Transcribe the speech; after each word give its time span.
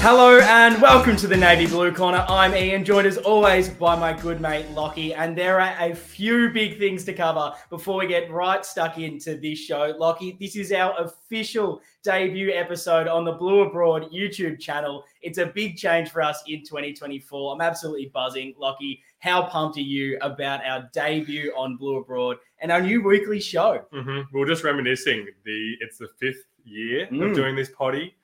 Hello 0.00 0.38
and 0.38 0.80
welcome 0.80 1.16
to 1.16 1.26
the 1.26 1.36
Navy 1.36 1.66
Blue 1.66 1.90
Corner. 1.92 2.24
I'm 2.28 2.54
Ian, 2.54 2.84
joined 2.84 3.08
as 3.08 3.16
always 3.18 3.68
by 3.68 3.96
my 3.96 4.12
good 4.12 4.40
mate 4.40 4.70
Lockie, 4.70 5.12
and 5.14 5.36
there 5.36 5.60
are 5.60 5.74
a 5.80 5.96
few 5.96 6.50
big 6.50 6.78
things 6.78 7.02
to 7.06 7.12
cover 7.12 7.52
before 7.70 7.98
we 7.98 8.06
get 8.06 8.30
right 8.30 8.64
stuck 8.64 8.98
into 8.98 9.36
this 9.36 9.58
show. 9.58 9.92
Lockie, 9.98 10.36
this 10.38 10.54
is 10.54 10.70
our 10.70 10.94
official 11.02 11.80
debut 12.04 12.52
episode 12.52 13.08
on 13.08 13.24
the 13.24 13.32
Blue 13.32 13.62
Abroad 13.62 14.12
YouTube 14.12 14.60
channel. 14.60 15.02
It's 15.22 15.38
a 15.38 15.46
big 15.46 15.76
change 15.76 16.10
for 16.10 16.22
us 16.22 16.40
in 16.46 16.62
2024. 16.62 17.54
I'm 17.54 17.60
absolutely 17.60 18.06
buzzing. 18.14 18.54
Lockie, 18.58 19.02
how 19.18 19.42
pumped 19.46 19.76
are 19.76 19.80
you 19.80 20.18
about 20.20 20.64
our 20.64 20.88
debut 20.92 21.52
on 21.56 21.76
Blue 21.76 21.96
Abroad 21.96 22.36
and 22.60 22.70
our 22.70 22.80
new 22.80 23.02
weekly 23.02 23.40
show? 23.40 23.82
Mm-hmm. 23.92 24.20
We 24.36 24.42
are 24.42 24.46
just 24.46 24.62
reminiscing. 24.62 25.26
The 25.44 25.74
it's 25.80 25.98
the 25.98 26.08
fifth 26.20 26.44
year 26.64 27.08
Mm. 27.10 27.30
of 27.30 27.34
doing 27.34 27.56
this 27.56 27.70
potty. 27.70 28.14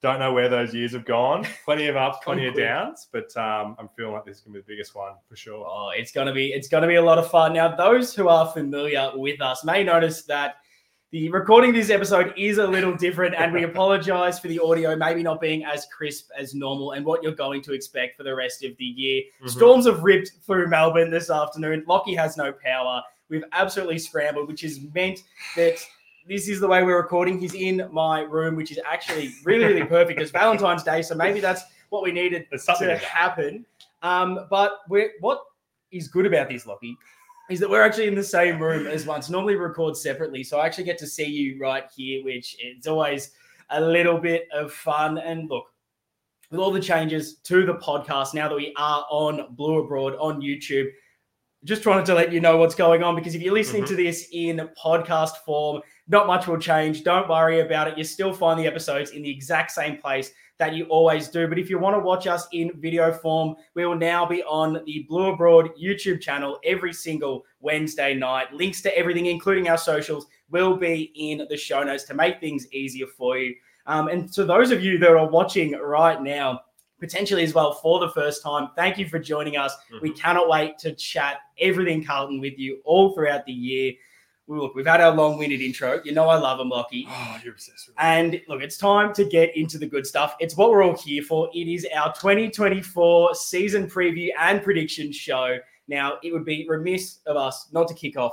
Don't 0.00 0.20
know 0.20 0.32
where 0.32 0.48
those 0.48 0.72
years 0.72 0.92
have 0.92 1.04
gone. 1.04 1.44
Plenty 1.64 1.88
of 1.88 1.96
ups, 1.96 2.18
plenty 2.22 2.46
of 2.46 2.54
downs, 2.54 3.08
but 3.12 3.36
um, 3.36 3.74
I'm 3.80 3.88
feeling 3.96 4.12
like 4.12 4.24
this 4.24 4.36
is 4.38 4.42
gonna 4.42 4.54
be 4.54 4.60
the 4.60 4.66
biggest 4.66 4.94
one 4.94 5.14
for 5.28 5.34
sure. 5.34 5.66
Oh, 5.68 5.90
it's 5.92 6.12
gonna 6.12 6.32
be 6.32 6.52
it's 6.52 6.68
gonna 6.68 6.86
be 6.86 6.94
a 6.96 7.02
lot 7.02 7.18
of 7.18 7.28
fun. 7.28 7.52
Now, 7.54 7.74
those 7.74 8.14
who 8.14 8.28
are 8.28 8.46
familiar 8.52 9.10
with 9.14 9.40
us 9.40 9.64
may 9.64 9.82
notice 9.82 10.22
that 10.26 10.56
the 11.10 11.30
recording 11.30 11.70
of 11.70 11.76
this 11.76 11.90
episode 11.90 12.34
is 12.36 12.58
a 12.58 12.66
little 12.66 12.94
different, 12.94 13.34
and 13.34 13.52
we 13.52 13.62
apologize 13.64 14.38
for 14.38 14.46
the 14.48 14.60
audio 14.60 14.94
maybe 14.94 15.22
not 15.22 15.40
being 15.40 15.64
as 15.64 15.86
crisp 15.86 16.28
as 16.38 16.54
normal 16.54 16.92
and 16.92 17.04
what 17.04 17.22
you're 17.22 17.32
going 17.32 17.62
to 17.62 17.72
expect 17.72 18.16
for 18.16 18.22
the 18.22 18.34
rest 18.34 18.62
of 18.62 18.76
the 18.76 18.84
year. 18.84 19.22
Mhm. 19.42 19.50
Storms 19.50 19.86
have 19.86 20.04
ripped 20.04 20.32
through 20.46 20.68
Melbourne 20.68 21.10
this 21.10 21.30
afternoon. 21.30 21.82
Lockie 21.88 22.14
has 22.14 22.36
no 22.36 22.52
power. 22.52 23.02
We've 23.30 23.44
absolutely 23.52 23.98
scrambled, 23.98 24.48
which 24.48 24.60
has 24.60 24.80
meant 24.94 25.20
that 25.56 25.78
this 26.28 26.48
is 26.48 26.60
the 26.60 26.68
way 26.68 26.82
we're 26.82 26.98
recording. 27.00 27.38
He's 27.38 27.54
in 27.54 27.88
my 27.90 28.20
room, 28.20 28.54
which 28.54 28.70
is 28.70 28.78
actually 28.90 29.32
really, 29.44 29.64
really 29.64 29.84
perfect. 29.84 30.20
It's 30.20 30.30
Valentine's 30.30 30.82
Day, 30.82 31.02
so 31.02 31.14
maybe 31.14 31.40
that's 31.40 31.62
what 31.90 32.02
we 32.02 32.12
needed 32.12 32.46
something 32.56 32.86
to 32.88 32.98
happen. 32.98 33.64
Um, 34.02 34.46
but 34.50 34.80
we're, 34.88 35.12
what 35.20 35.40
is 35.90 36.08
good 36.08 36.26
about 36.26 36.48
this, 36.50 36.66
Lockie, 36.66 36.96
is 37.50 37.58
that 37.60 37.70
we're 37.70 37.82
actually 37.82 38.08
in 38.08 38.14
the 38.14 38.22
same 38.22 38.62
room 38.62 38.86
as 38.86 39.06
once. 39.06 39.30
Normally 39.30 39.54
we 39.54 39.60
record 39.62 39.96
separately, 39.96 40.44
so 40.44 40.58
I 40.58 40.66
actually 40.66 40.84
get 40.84 40.98
to 40.98 41.06
see 41.06 41.24
you 41.24 41.58
right 41.58 41.84
here, 41.96 42.22
which 42.24 42.56
it's 42.60 42.86
always 42.86 43.30
a 43.70 43.80
little 43.80 44.18
bit 44.18 44.48
of 44.52 44.72
fun. 44.72 45.18
And 45.18 45.48
look, 45.48 45.64
with 46.50 46.60
all 46.60 46.70
the 46.70 46.80
changes 46.80 47.36
to 47.44 47.64
the 47.64 47.74
podcast, 47.74 48.34
now 48.34 48.48
that 48.48 48.54
we 48.54 48.74
are 48.76 49.06
on 49.10 49.54
Blue 49.54 49.78
Abroad 49.78 50.14
on 50.20 50.42
YouTube, 50.42 50.90
just 51.64 51.82
trying 51.82 52.04
to 52.04 52.14
let 52.14 52.32
you 52.32 52.40
know 52.40 52.56
what's 52.56 52.74
going 52.74 53.02
on 53.02 53.16
because 53.16 53.34
if 53.34 53.42
you're 53.42 53.52
listening 53.54 53.82
Mhm. 53.82 53.88
to 53.88 53.96
this 53.96 54.28
in 54.32 54.70
podcast 54.82 55.38
form, 55.38 55.82
not 56.08 56.26
much 56.26 56.46
will 56.46 56.58
change. 56.58 57.04
Don't 57.04 57.28
worry 57.28 57.60
about 57.60 57.88
it. 57.88 57.98
You 57.98 58.04
still 58.04 58.32
find 58.32 58.58
the 58.58 58.66
episodes 58.66 59.10
in 59.10 59.22
the 59.22 59.30
exact 59.30 59.70
same 59.70 59.98
place 59.98 60.32
that 60.58 60.74
you 60.74 60.84
always 60.86 61.28
do. 61.28 61.46
But 61.46 61.58
if 61.58 61.70
you 61.70 61.78
want 61.78 61.94
to 61.96 62.00
watch 62.00 62.26
us 62.26 62.48
in 62.52 62.72
video 62.80 63.12
form, 63.12 63.54
we 63.74 63.86
will 63.86 63.96
now 63.96 64.26
be 64.26 64.42
on 64.42 64.82
the 64.86 65.06
Blue 65.08 65.32
Abroad 65.32 65.70
YouTube 65.80 66.20
channel 66.20 66.58
every 66.64 66.92
single 66.92 67.44
Wednesday 67.60 68.14
night. 68.14 68.52
Links 68.52 68.80
to 68.82 68.98
everything, 68.98 69.26
including 69.26 69.68
our 69.68 69.78
socials, 69.78 70.26
will 70.50 70.76
be 70.76 71.12
in 71.14 71.46
the 71.48 71.56
show 71.56 71.84
notes 71.84 72.04
to 72.04 72.14
make 72.14 72.40
things 72.40 72.66
easier 72.72 73.06
for 73.06 73.38
you. 73.38 73.54
Um, 73.86 74.08
and 74.08 74.32
to 74.32 74.44
those 74.44 74.70
of 74.70 74.82
you 74.82 74.98
that 74.98 75.10
are 75.10 75.28
watching 75.28 75.72
right 75.72 76.20
now, 76.20 76.60
potentially 77.00 77.44
as 77.44 77.54
well 77.54 77.74
for 77.74 78.00
the 78.00 78.10
first 78.10 78.42
time, 78.42 78.70
thank 78.74 78.98
you 78.98 79.08
for 79.08 79.18
joining 79.18 79.56
us. 79.56 79.74
We 80.02 80.10
cannot 80.10 80.48
wait 80.48 80.78
to 80.78 80.92
chat 80.94 81.36
everything 81.60 82.04
Carlton 82.04 82.40
with 82.40 82.58
you 82.58 82.80
all 82.84 83.14
throughout 83.14 83.46
the 83.46 83.52
year. 83.52 83.92
Look, 84.50 84.74
we've 84.74 84.86
had 84.86 85.02
our 85.02 85.14
long-winded 85.14 85.60
intro. 85.60 86.00
You 86.04 86.12
know 86.12 86.26
I 86.28 86.38
love 86.38 86.56
them, 86.56 86.70
Lockie. 86.70 87.06
Oh, 87.08 87.38
you're 87.44 87.52
obsessed 87.52 87.86
with 87.88 87.96
And 87.98 88.40
look, 88.48 88.62
it's 88.62 88.78
time 88.78 89.12
to 89.12 89.24
get 89.24 89.54
into 89.54 89.76
the 89.76 89.86
good 89.86 90.06
stuff. 90.06 90.36
It's 90.40 90.56
what 90.56 90.70
we're 90.70 90.82
all 90.82 90.96
here 90.96 91.22
for. 91.22 91.50
It 91.52 91.68
is 91.68 91.86
our 91.94 92.14
2024 92.14 93.34
season 93.34 93.88
preview 93.90 94.30
and 94.38 94.62
prediction 94.62 95.12
show. 95.12 95.58
Now, 95.86 96.14
it 96.22 96.32
would 96.32 96.46
be 96.46 96.66
remiss 96.66 97.18
of 97.26 97.36
us 97.36 97.68
not 97.72 97.88
to 97.88 97.94
kick 97.94 98.16
off 98.16 98.32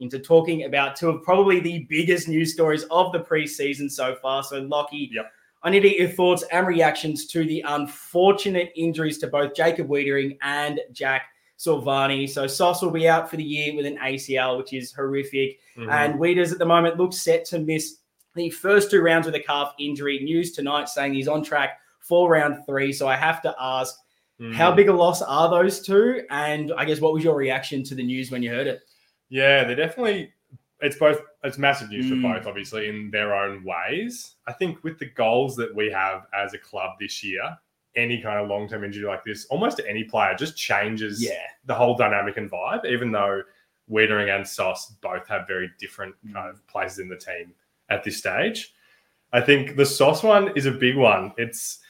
into 0.00 0.18
talking 0.18 0.64
about 0.64 0.96
two 0.96 1.08
of 1.08 1.22
probably 1.22 1.60
the 1.60 1.86
biggest 1.88 2.28
news 2.28 2.52
stories 2.52 2.84
of 2.90 3.12
the 3.12 3.20
preseason 3.20 3.90
so 3.90 4.16
far. 4.16 4.42
So, 4.42 4.58
Lockie, 4.60 5.08
Yep. 5.12 5.30
I 5.62 5.70
need 5.70 5.80
to 5.80 5.88
get 5.88 5.98
your 5.98 6.10
thoughts 6.10 6.44
and 6.52 6.66
reactions 6.66 7.26
to 7.28 7.42
the 7.42 7.64
unfortunate 7.66 8.70
injuries 8.76 9.16
to 9.18 9.28
both 9.28 9.54
Jacob 9.54 9.88
Weitering 9.88 10.36
and 10.42 10.78
Jack 10.92 11.22
Silvagni. 11.58 12.28
So, 12.28 12.46
Sauce 12.46 12.82
will 12.82 12.90
be 12.90 13.08
out 13.08 13.30
for 13.30 13.36
the 13.36 13.44
year 13.44 13.74
with 13.74 13.86
an 13.86 13.98
ACL, 13.98 14.58
which 14.58 14.72
is 14.72 14.92
horrific. 14.92 15.58
Mhm. 15.76 15.90
And 15.90 16.18
Weeders 16.18 16.52
at 16.52 16.58
the 16.58 16.66
moment 16.66 16.96
looks 16.98 17.18
set 17.18 17.44
to 17.46 17.58
miss 17.58 17.98
the 18.34 18.50
first 18.50 18.90
two 18.90 19.00
rounds 19.00 19.26
with 19.26 19.34
a 19.36 19.40
calf 19.40 19.72
injury. 19.78 20.18
News 20.20 20.52
tonight 20.52 20.88
saying 20.88 21.14
he's 21.14 21.28
on 21.28 21.42
track 21.42 21.78
for 22.00 22.28
round 22.30 22.66
three. 22.66 22.92
So 22.92 23.06
I 23.06 23.16
have 23.16 23.40
to 23.42 23.54
ask, 23.58 23.96
Mhm. 24.40 24.52
how 24.54 24.72
big 24.72 24.88
a 24.88 24.92
loss 24.92 25.22
are 25.22 25.48
those 25.48 25.80
two? 25.80 26.22
And 26.30 26.72
I 26.76 26.84
guess 26.84 27.00
what 27.00 27.12
was 27.14 27.22
your 27.22 27.36
reaction 27.36 27.82
to 27.84 27.94
the 27.94 28.02
news 28.02 28.30
when 28.32 28.42
you 28.42 28.50
heard 28.50 28.66
it? 28.66 28.80
Yeah, 29.28 29.64
they're 29.64 29.76
definitely. 29.76 30.32
It's 30.80 30.96
both. 30.96 31.22
It's 31.44 31.56
massive 31.56 31.88
news 31.90 32.06
Mm. 32.06 32.20
for 32.20 32.34
both, 32.34 32.46
obviously, 32.46 32.88
in 32.88 33.10
their 33.10 33.34
own 33.34 33.64
ways. 33.64 34.34
I 34.46 34.52
think 34.52 34.82
with 34.82 34.98
the 34.98 35.06
goals 35.06 35.54
that 35.56 35.74
we 35.74 35.90
have 35.90 36.26
as 36.34 36.52
a 36.52 36.58
club 36.58 36.98
this 37.00 37.22
year, 37.24 37.56
any 37.96 38.20
kind 38.20 38.38
of 38.38 38.48
long-term 38.48 38.84
injury 38.84 39.06
like 39.06 39.24
this, 39.24 39.46
almost 39.46 39.76
to 39.78 39.88
any 39.88 40.04
player, 40.04 40.34
just 40.34 40.56
changes 40.56 41.20
the 41.66 41.74
whole 41.74 41.96
dynamic 41.96 42.36
and 42.36 42.50
vibe. 42.50 42.84
Even 42.84 43.12
though 43.12 43.42
Weitering 43.90 44.34
and 44.34 44.46
Sauce 44.46 44.94
both 45.00 45.26
have 45.28 45.46
very 45.46 45.70
different 45.78 46.14
kind 46.32 46.48
of 46.48 46.66
places 46.66 46.98
in 47.00 47.08
the 47.08 47.16
team 47.16 47.52
at 47.90 48.02
this 48.04 48.16
stage, 48.16 48.74
I 49.32 49.40
think 49.40 49.76
the 49.76 49.86
Sauce 49.86 50.22
one 50.22 50.48
is 50.56 50.66
a 50.66 50.70
big 50.72 50.96
one. 50.96 51.32
It's 51.38 51.80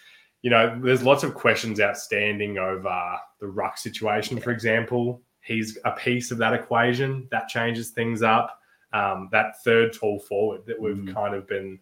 you 0.42 0.50
know, 0.50 0.78
there's 0.82 1.02
lots 1.02 1.22
of 1.22 1.32
questions 1.32 1.80
outstanding 1.80 2.58
over 2.58 3.18
the 3.40 3.46
ruck 3.46 3.78
situation, 3.78 4.38
for 4.38 4.50
example. 4.50 5.22
He's 5.40 5.78
a 5.86 5.92
piece 5.92 6.30
of 6.30 6.36
that 6.36 6.52
equation 6.52 7.26
that 7.30 7.48
changes 7.48 7.90
things 7.92 8.22
up. 8.22 8.60
Um, 8.92 9.30
that 9.32 9.62
third 9.64 9.94
tall 9.94 10.18
forward 10.20 10.66
that 10.66 10.78
we've 10.78 10.96
Mm. 10.96 11.14
kind 11.14 11.34
of 11.34 11.46
been 11.48 11.78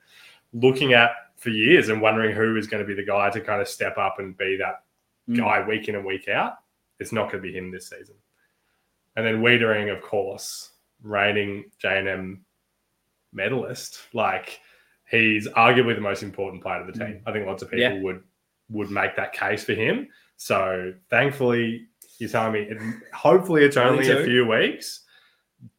looking 0.52 0.92
at 0.92 1.10
for 1.42 1.50
years 1.50 1.88
and 1.88 2.00
wondering 2.00 2.34
who 2.34 2.56
is 2.56 2.66
going 2.66 2.82
to 2.82 2.86
be 2.86 2.94
the 2.94 3.04
guy 3.04 3.28
to 3.30 3.40
kind 3.40 3.60
of 3.60 3.68
step 3.68 3.98
up 3.98 4.16
and 4.18 4.36
be 4.36 4.56
that 4.58 4.84
Mm. 5.28 5.36
guy 5.36 5.64
week 5.66 5.88
in 5.88 5.94
and 5.94 6.04
week 6.04 6.28
out. 6.28 6.54
It's 6.98 7.12
not 7.12 7.30
going 7.30 7.40
to 7.42 7.48
be 7.48 7.56
him 7.56 7.70
this 7.70 7.88
season. 7.88 8.16
And 9.14 9.24
then 9.24 9.40
Weitering, 9.40 9.94
of 9.96 10.02
course, 10.02 10.72
reigning 11.00 11.70
J&M 11.78 12.44
medalist. 13.32 14.00
Like 14.12 14.58
he's 15.08 15.46
arguably 15.48 15.94
the 15.94 16.00
most 16.00 16.22
important 16.24 16.60
player 16.62 16.80
of 16.80 16.86
the 16.88 16.92
team. 16.92 17.22
I 17.24 17.30
think 17.32 17.46
lots 17.46 17.62
of 17.62 17.70
people 17.70 17.80
Yeah. 17.80 18.00
would 18.00 18.22
would 18.70 18.90
make 18.90 19.14
that 19.16 19.32
case 19.32 19.62
for 19.62 19.74
him. 19.74 20.08
So 20.38 20.94
thankfully, 21.10 21.86
you're 22.18 22.30
telling 22.30 22.52
me 22.54 22.60
it, 22.62 22.78
hopefully 23.12 23.64
it's 23.64 23.76
only 23.76 24.10
Only 24.10 24.22
a 24.22 24.24
few 24.24 24.46
weeks, 24.46 25.04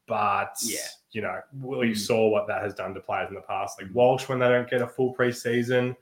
but 0.07 0.55
Yeah. 0.63 0.77
You 1.13 1.21
know, 1.21 1.39
we 1.61 1.91
Mm. 1.91 1.97
saw 1.97 2.27
what 2.27 2.47
that 2.47 2.61
has 2.63 2.73
done 2.73 2.93
to 2.95 2.99
players 2.99 3.29
in 3.29 3.35
the 3.35 3.41
past, 3.41 3.81
like 3.81 3.89
Walsh 3.93 4.27
when 4.27 4.39
they 4.39 4.47
don't 4.49 4.69
get 4.69 4.81
a 4.81 4.87
full 4.87 5.15
preseason. 5.15 5.95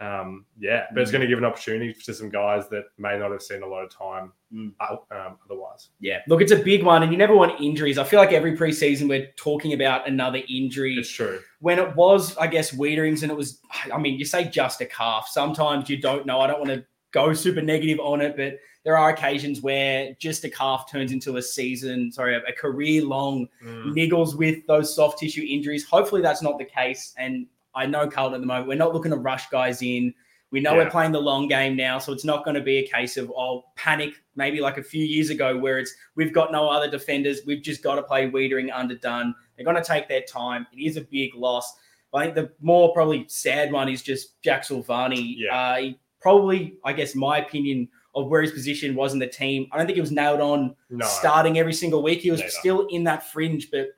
Um, 0.00 0.44
yeah, 0.58 0.86
but 0.92 1.02
it's 1.02 1.10
Mm. 1.10 1.14
going 1.14 1.22
to 1.22 1.28
give 1.28 1.38
an 1.38 1.44
opportunity 1.44 1.92
to 1.94 2.12
some 2.14 2.28
guys 2.28 2.68
that 2.68 2.84
may 2.98 3.16
not 3.18 3.30
have 3.30 3.42
seen 3.42 3.62
a 3.62 3.66
lot 3.66 3.84
of 3.84 3.90
time 3.90 4.32
uh, 4.80 4.96
um, 5.10 5.38
otherwise. 5.44 5.88
Yeah. 6.00 6.20
Look, 6.28 6.40
it's 6.40 6.52
a 6.52 6.56
big 6.56 6.84
one, 6.84 7.02
and 7.02 7.10
you 7.10 7.18
never 7.18 7.34
want 7.34 7.60
injuries. 7.60 7.96
I 7.98 8.04
feel 8.04 8.20
like 8.20 8.32
every 8.32 8.56
preseason 8.56 9.08
we're 9.08 9.32
talking 9.36 9.72
about 9.72 10.06
another 10.08 10.40
injury. 10.48 10.94
It's 10.94 11.08
true. 11.10 11.40
when 11.60 11.78
it 11.78 11.94
was, 11.96 12.36
I 12.36 12.46
guess, 12.46 12.72
Weitering's 12.72 13.22
and 13.22 13.32
it 13.32 13.34
was, 13.36 13.60
I 13.92 13.98
mean, 13.98 14.18
you 14.18 14.24
say 14.24 14.44
just 14.44 14.80
a 14.80 14.86
calf. 14.86 15.28
Sometimes 15.30 15.88
you 15.88 15.96
don't 15.96 16.26
know. 16.26 16.40
I 16.40 16.46
don't 16.46 16.58
want 16.60 16.70
to 16.72 16.84
go 17.12 17.32
super 17.32 17.62
negative 17.62 17.98
on 18.00 18.20
it, 18.20 18.36
but 18.36 18.58
there 18.84 18.96
are 18.98 19.10
occasions 19.10 19.62
where 19.62 20.14
just 20.20 20.44
a 20.44 20.50
calf 20.50 20.90
turns 20.90 21.10
into 21.10 21.36
a 21.38 21.42
season, 21.42 22.12
sorry, 22.12 22.36
a, 22.36 22.52
career 22.52 23.02
long 23.02 23.48
Mm. 23.64 23.92
niggles 23.94 24.36
with 24.36 24.66
those 24.66 24.94
soft 24.94 25.18
tissue 25.18 25.44
injuries. 25.48 25.84
Hopefully 25.84 26.20
that's 26.22 26.42
not 26.42 26.58
the 26.58 26.64
case. 26.66 27.14
And 27.16 27.46
I 27.74 27.86
know 27.86 28.08
Carlton 28.08 28.34
at 28.36 28.40
the 28.40 28.46
moment, 28.46 28.68
we're 28.68 28.76
not 28.76 28.92
looking 28.92 29.10
to 29.10 29.16
rush 29.16 29.48
guys 29.48 29.80
in. 29.82 30.12
We 30.50 30.60
know 30.60 30.72
Yeah. 30.72 30.84
we're 30.84 30.90
playing 30.90 31.12
the 31.12 31.20
long 31.20 31.48
game 31.48 31.74
now, 31.76 31.98
so 31.98 32.12
it's 32.12 32.24
not 32.24 32.44
going 32.44 32.54
to 32.54 32.60
be 32.60 32.76
a 32.78 32.86
case 32.86 33.16
of 33.16 33.32
oh 33.36 33.64
panic, 33.74 34.14
maybe 34.36 34.60
like 34.60 34.76
a 34.78 34.82
few 34.84 35.04
years 35.04 35.30
ago 35.30 35.56
where 35.58 35.78
it's 35.78 35.92
we've 36.14 36.32
got 36.32 36.52
no 36.52 36.68
other 36.68 36.88
defenders, 36.88 37.40
we've 37.46 37.62
just 37.62 37.82
got 37.82 37.96
to 37.96 38.02
play 38.02 38.30
Weitering 38.30 38.70
underdone. 38.72 39.34
They're 39.56 39.64
going 39.64 39.76
to 39.76 39.82
take 39.82 40.08
their 40.08 40.22
time. 40.22 40.66
It 40.72 40.80
is 40.84 40.96
a 40.96 41.00
big 41.00 41.34
loss. 41.34 41.74
I 42.12 42.22
think 42.22 42.36
the 42.36 42.52
more 42.60 42.92
probably 42.92 43.24
sad 43.28 43.72
one 43.72 43.88
is 43.88 44.00
just 44.02 44.40
Jack 44.42 44.62
Silvagni. 44.62 45.34
Yeah. 45.38 45.56
Uh, 45.56 45.76
he 45.78 45.98
probably, 46.20 46.76
I 46.84 46.92
guess, 46.92 47.16
my 47.16 47.38
opinion 47.38 47.88
of 48.14 48.28
where 48.28 48.42
his 48.42 48.52
position 48.52 48.94
was 48.94 49.12
in 49.12 49.18
the 49.18 49.26
team. 49.26 49.66
I 49.72 49.76
don't 49.78 49.86
think 49.86 49.98
it 49.98 50.02
was 50.02 50.12
nailed 50.12 50.40
on 50.40 50.74
No. 50.90 51.06
starting 51.06 51.58
every 51.58 51.72
single 51.72 52.02
week. 52.02 52.20
He 52.20 52.30
was 52.30 52.40
Neither. 52.40 52.50
still 52.50 52.86
in 52.88 53.04
that 53.04 53.30
fringe, 53.30 53.70
but 53.70 53.88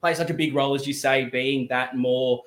plays 0.00 0.16
such 0.16 0.30
a 0.30 0.34
big 0.34 0.54
role, 0.54 0.74
as 0.74 0.86
you 0.86 0.92
say, 0.92 1.24
being 1.26 1.66
that 1.68 1.96
more. 1.96 2.42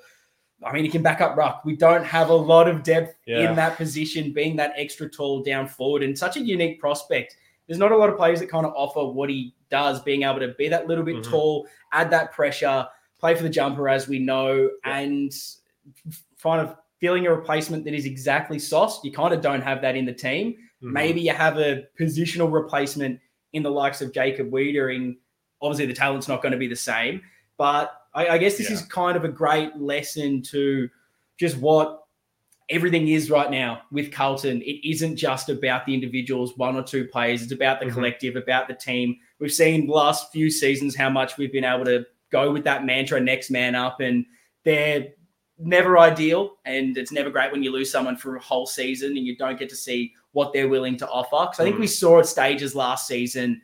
I 0.64 0.72
mean, 0.72 0.84
he 0.84 0.90
can 0.90 1.02
back 1.02 1.20
up 1.20 1.36
ruck. 1.36 1.64
We 1.64 1.76
don't 1.76 2.04
have 2.04 2.30
a 2.30 2.34
lot 2.34 2.68
of 2.68 2.82
depth 2.82 3.16
Yeah. 3.26 3.50
in 3.50 3.56
that 3.56 3.76
position, 3.76 4.32
being 4.32 4.56
that 4.56 4.72
extra 4.76 5.08
tall 5.08 5.42
down 5.42 5.66
forward, 5.66 6.02
and 6.02 6.16
such 6.16 6.36
a 6.36 6.40
unique 6.40 6.80
prospect. 6.80 7.36
There's 7.66 7.78
not 7.78 7.92
a 7.92 7.96
lot 7.96 8.10
of 8.10 8.16
players 8.16 8.40
that 8.40 8.48
kind 8.48 8.66
of 8.66 8.72
offer 8.76 9.04
what 9.04 9.28
he 9.30 9.54
does, 9.70 10.02
being 10.02 10.22
able 10.22 10.40
to 10.40 10.48
be 10.58 10.68
that 10.68 10.86
little 10.86 11.04
bit 11.04 11.16
Mhm. 11.16 11.24
tall, 11.30 11.66
add 11.92 12.10
that 12.10 12.32
pressure, 12.32 12.86
play 13.18 13.34
for 13.34 13.42
the 13.42 13.48
jumper, 13.48 13.88
as 13.88 14.08
we 14.08 14.18
know, 14.18 14.70
Yeah. 14.84 14.98
and 14.98 15.32
kind 16.42 16.60
of 16.60 16.76
filling 17.02 17.26
a 17.26 17.34
replacement 17.34 17.84
that 17.84 17.94
is 17.94 18.06
exactly 18.06 18.60
Sauce. 18.60 19.04
You 19.04 19.10
kind 19.10 19.34
of 19.34 19.40
don't 19.40 19.60
have 19.60 19.82
that 19.82 19.96
in 19.96 20.06
the 20.06 20.12
team. 20.12 20.52
Mm-hmm. 20.52 20.92
Maybe 20.92 21.20
you 21.20 21.32
have 21.32 21.58
a 21.58 21.84
positional 22.00 22.50
replacement 22.50 23.18
in 23.52 23.64
the 23.64 23.70
likes 23.70 24.00
of 24.00 24.14
Jacob 24.14 24.52
Weitering. 24.52 25.16
Obviously, 25.60 25.86
the 25.86 25.94
talent's 25.94 26.28
not 26.28 26.42
going 26.42 26.52
to 26.52 26.58
be 26.58 26.68
the 26.68 26.76
same, 26.76 27.20
but 27.58 27.92
I, 28.14 28.28
I 28.28 28.38
guess 28.38 28.56
this 28.56 28.70
yeah. 28.70 28.76
is 28.76 28.82
kind 28.82 29.16
of 29.16 29.24
a 29.24 29.28
great 29.28 29.76
lesson 29.76 30.42
to 30.42 30.88
just 31.38 31.56
what 31.58 32.04
everything 32.70 33.08
is 33.08 33.30
right 33.30 33.50
now 33.50 33.82
with 33.90 34.12
Carlton. 34.12 34.62
It 34.62 34.88
isn't 34.88 35.16
just 35.16 35.48
about 35.48 35.84
the 35.86 35.94
individuals, 35.94 36.56
one 36.56 36.76
or 36.76 36.84
two 36.84 37.06
players. 37.08 37.42
It's 37.42 37.52
about 37.52 37.80
the 37.80 37.86
mm-hmm. 37.86 37.94
collective, 37.96 38.36
about 38.36 38.68
the 38.68 38.74
team. 38.74 39.16
We've 39.40 39.52
seen 39.52 39.88
the 39.88 39.92
last 39.92 40.30
few 40.30 40.50
seasons 40.50 40.94
how 40.94 41.10
much 41.10 41.36
we've 41.36 41.52
been 41.52 41.64
able 41.64 41.84
to 41.86 42.06
go 42.30 42.52
with 42.52 42.62
that 42.62 42.86
mantra, 42.86 43.20
next 43.20 43.50
man 43.50 43.74
up, 43.74 44.00
and 44.00 44.24
they're 44.64 45.08
never 45.64 45.98
ideal. 45.98 46.56
And 46.64 46.96
it's 46.96 47.12
never 47.12 47.30
great 47.30 47.52
when 47.52 47.62
you 47.62 47.72
lose 47.72 47.90
someone 47.90 48.16
for 48.16 48.36
a 48.36 48.40
whole 48.40 48.66
season 48.66 49.16
and 49.16 49.26
you 49.26 49.36
don't 49.36 49.58
get 49.58 49.68
to 49.70 49.76
see 49.76 50.12
what 50.32 50.52
they're 50.52 50.68
willing 50.68 50.96
to 50.98 51.08
offer. 51.08 51.46
Because 51.46 51.60
I 51.60 51.64
think 51.64 51.76
mm. 51.76 51.80
we 51.80 51.86
saw 51.86 52.18
at 52.18 52.26
stages 52.26 52.74
last 52.74 53.06
season 53.06 53.60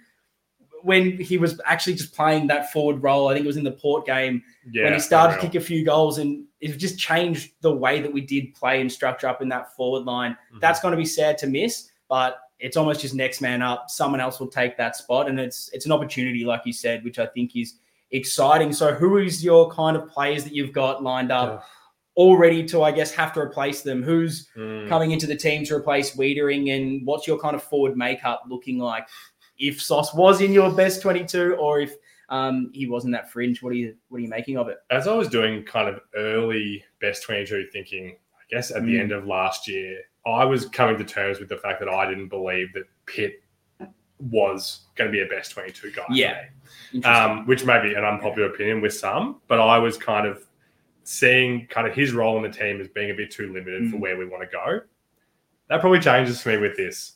when 0.82 1.18
he 1.18 1.38
was 1.38 1.60
actually 1.64 1.94
just 1.94 2.14
playing 2.14 2.46
that 2.46 2.72
forward 2.72 3.02
role. 3.02 3.28
I 3.28 3.34
think 3.34 3.44
it 3.44 3.48
was 3.48 3.56
in 3.56 3.64
the 3.64 3.72
Port 3.72 4.06
game 4.06 4.42
yeah, 4.70 4.84
when 4.84 4.92
he 4.94 5.00
started 5.00 5.34
to 5.34 5.40
kick 5.40 5.54
a 5.54 5.60
few 5.60 5.84
goals 5.84 6.18
and 6.18 6.44
it 6.60 6.76
just 6.76 6.98
changed 6.98 7.52
the 7.60 7.72
way 7.72 8.00
that 8.00 8.12
we 8.12 8.20
did 8.20 8.54
play 8.54 8.80
and 8.80 8.90
structure 8.90 9.28
up 9.28 9.42
in 9.42 9.48
that 9.48 9.74
forward 9.74 10.04
line. 10.04 10.32
Mm-hmm. 10.32 10.58
That's 10.60 10.80
going 10.80 10.92
to 10.92 10.98
be 10.98 11.04
sad 11.04 11.38
to 11.38 11.46
miss, 11.46 11.90
but 12.08 12.38
it's 12.58 12.76
almost 12.76 13.00
just 13.00 13.14
next 13.14 13.40
man 13.40 13.62
up. 13.62 13.90
Someone 13.90 14.20
else 14.20 14.40
will 14.40 14.48
take 14.48 14.76
that 14.76 14.96
spot, 14.96 15.28
and 15.28 15.38
it's 15.38 15.70
it's 15.72 15.86
an 15.86 15.92
opportunity, 15.92 16.44
like 16.44 16.62
you 16.64 16.72
said, 16.72 17.04
which 17.04 17.18
I 17.18 17.26
think 17.26 17.54
is 17.54 17.74
exciting. 18.10 18.72
So, 18.72 18.94
who 18.94 19.18
is 19.18 19.44
your 19.44 19.70
kind 19.70 19.96
of 19.96 20.08
players 20.08 20.44
that 20.44 20.54
you've 20.54 20.72
got 20.72 21.02
lined 21.02 21.30
up? 21.30 21.64
Already 22.18 22.66
to, 22.66 22.82
I 22.82 22.90
guess, 22.90 23.14
have 23.14 23.32
to 23.34 23.40
replace 23.40 23.82
them. 23.82 24.02
Who's 24.02 24.48
mm. 24.56 24.88
coming 24.88 25.12
into 25.12 25.26
the 25.26 25.36
team 25.36 25.64
to 25.66 25.76
replace 25.76 26.16
Weitering, 26.16 26.74
and 26.76 27.06
what's 27.06 27.26
your 27.26 27.38
kind 27.38 27.54
of 27.54 27.62
forward 27.62 27.96
makeup 27.96 28.42
looking 28.48 28.78
like? 28.78 29.06
If 29.56 29.80
Sauce 29.80 30.12
was 30.12 30.40
in 30.40 30.52
your 30.52 30.70
best 30.72 31.00
twenty-two, 31.00 31.54
or 31.54 31.80
if 31.80 31.94
um, 32.28 32.70
he 32.74 32.88
wasn't 32.88 33.12
that 33.14 33.30
fringe. 33.30 33.62
What 33.62 33.70
are 33.70 33.76
you 33.76 33.94
what 34.08 34.18
are 34.18 34.20
you 34.20 34.28
making 34.28 34.58
of 34.58 34.68
it? 34.68 34.78
As 34.90 35.08
I 35.08 35.14
was 35.14 35.28
doing 35.28 35.64
kind 35.64 35.88
of 35.88 36.00
early 36.16 36.84
best 37.00 37.22
22 37.22 37.68
thinking, 37.72 38.16
I 38.34 38.42
guess 38.54 38.70
at 38.70 38.82
mm. 38.82 38.86
the 38.86 39.00
end 39.00 39.12
of 39.12 39.26
last 39.26 39.68
year, 39.68 40.00
I 40.26 40.44
was 40.44 40.66
coming 40.66 40.98
to 40.98 41.04
terms 41.04 41.38
with 41.38 41.48
the 41.48 41.56
fact 41.56 41.80
that 41.80 41.88
I 41.88 42.08
didn't 42.08 42.28
believe 42.28 42.72
that 42.74 42.84
Pitt 43.06 43.42
was 44.18 44.80
going 44.96 45.10
to 45.10 45.12
be 45.12 45.22
a 45.22 45.26
best 45.26 45.52
22 45.52 45.92
guy. 45.92 46.04
Yeah. 46.10 46.44
Um, 47.04 47.46
which 47.46 47.64
may 47.64 47.80
be 47.80 47.94
an 47.94 48.04
unpopular 48.04 48.48
opinion 48.50 48.80
with 48.80 48.92
some, 48.92 49.40
but 49.46 49.60
I 49.60 49.78
was 49.78 49.96
kind 49.96 50.26
of 50.26 50.44
seeing 51.08 51.66
kind 51.68 51.86
of 51.86 51.94
his 51.94 52.12
role 52.12 52.36
in 52.36 52.42
the 52.42 52.56
team 52.56 52.80
as 52.80 52.88
being 52.88 53.10
a 53.10 53.14
bit 53.14 53.30
too 53.30 53.50
limited 53.52 53.82
mm. 53.82 53.90
for 53.90 53.96
where 53.96 54.18
we 54.18 54.26
want 54.26 54.42
to 54.42 54.48
go. 54.54 54.80
That 55.68 55.80
probably 55.80 56.00
changes 56.00 56.42
for 56.42 56.50
me 56.50 56.58
with 56.58 56.76
this. 56.76 57.14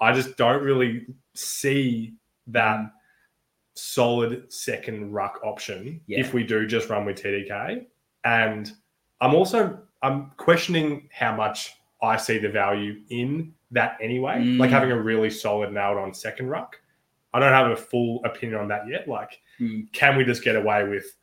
I 0.00 0.12
just 0.12 0.36
don't 0.36 0.62
really 0.62 1.06
see 1.34 2.14
that 2.48 2.78
mm 2.78 2.90
solid 3.74 4.52
second 4.52 5.12
ruck 5.12 5.40
option 5.44 6.00
yeah. 6.06 6.20
if 6.20 6.34
we 6.34 6.44
do 6.44 6.66
just 6.66 6.88
run 6.88 7.04
with 7.04 7.16
TDK. 7.16 7.86
And 8.24 8.70
I'm 9.20 9.34
also 9.34 9.78
I'm 10.02 10.32
questioning 10.36 11.08
how 11.12 11.34
much 11.34 11.74
I 12.02 12.16
see 12.16 12.38
the 12.38 12.48
value 12.48 13.00
in 13.10 13.54
that 13.70 13.96
anyway. 14.00 14.40
Mm. 14.40 14.58
Like 14.58 14.70
having 14.70 14.90
a 14.90 15.00
really 15.00 15.30
solid 15.30 15.72
nailed 15.72 15.96
on 15.96 16.12
second 16.12 16.48
ruck. 16.48 16.76
I 17.34 17.40
don't 17.40 17.52
have 17.52 17.70
a 17.70 17.76
full 17.76 18.20
opinion 18.24 18.60
on 18.60 18.68
that 18.68 18.86
yet. 18.86 19.08
Like, 19.08 19.40
mm. 19.58 19.90
can 19.92 20.16
we 20.16 20.24
just 20.24 20.44
get 20.44 20.54
away 20.56 20.86
with, 20.86 21.16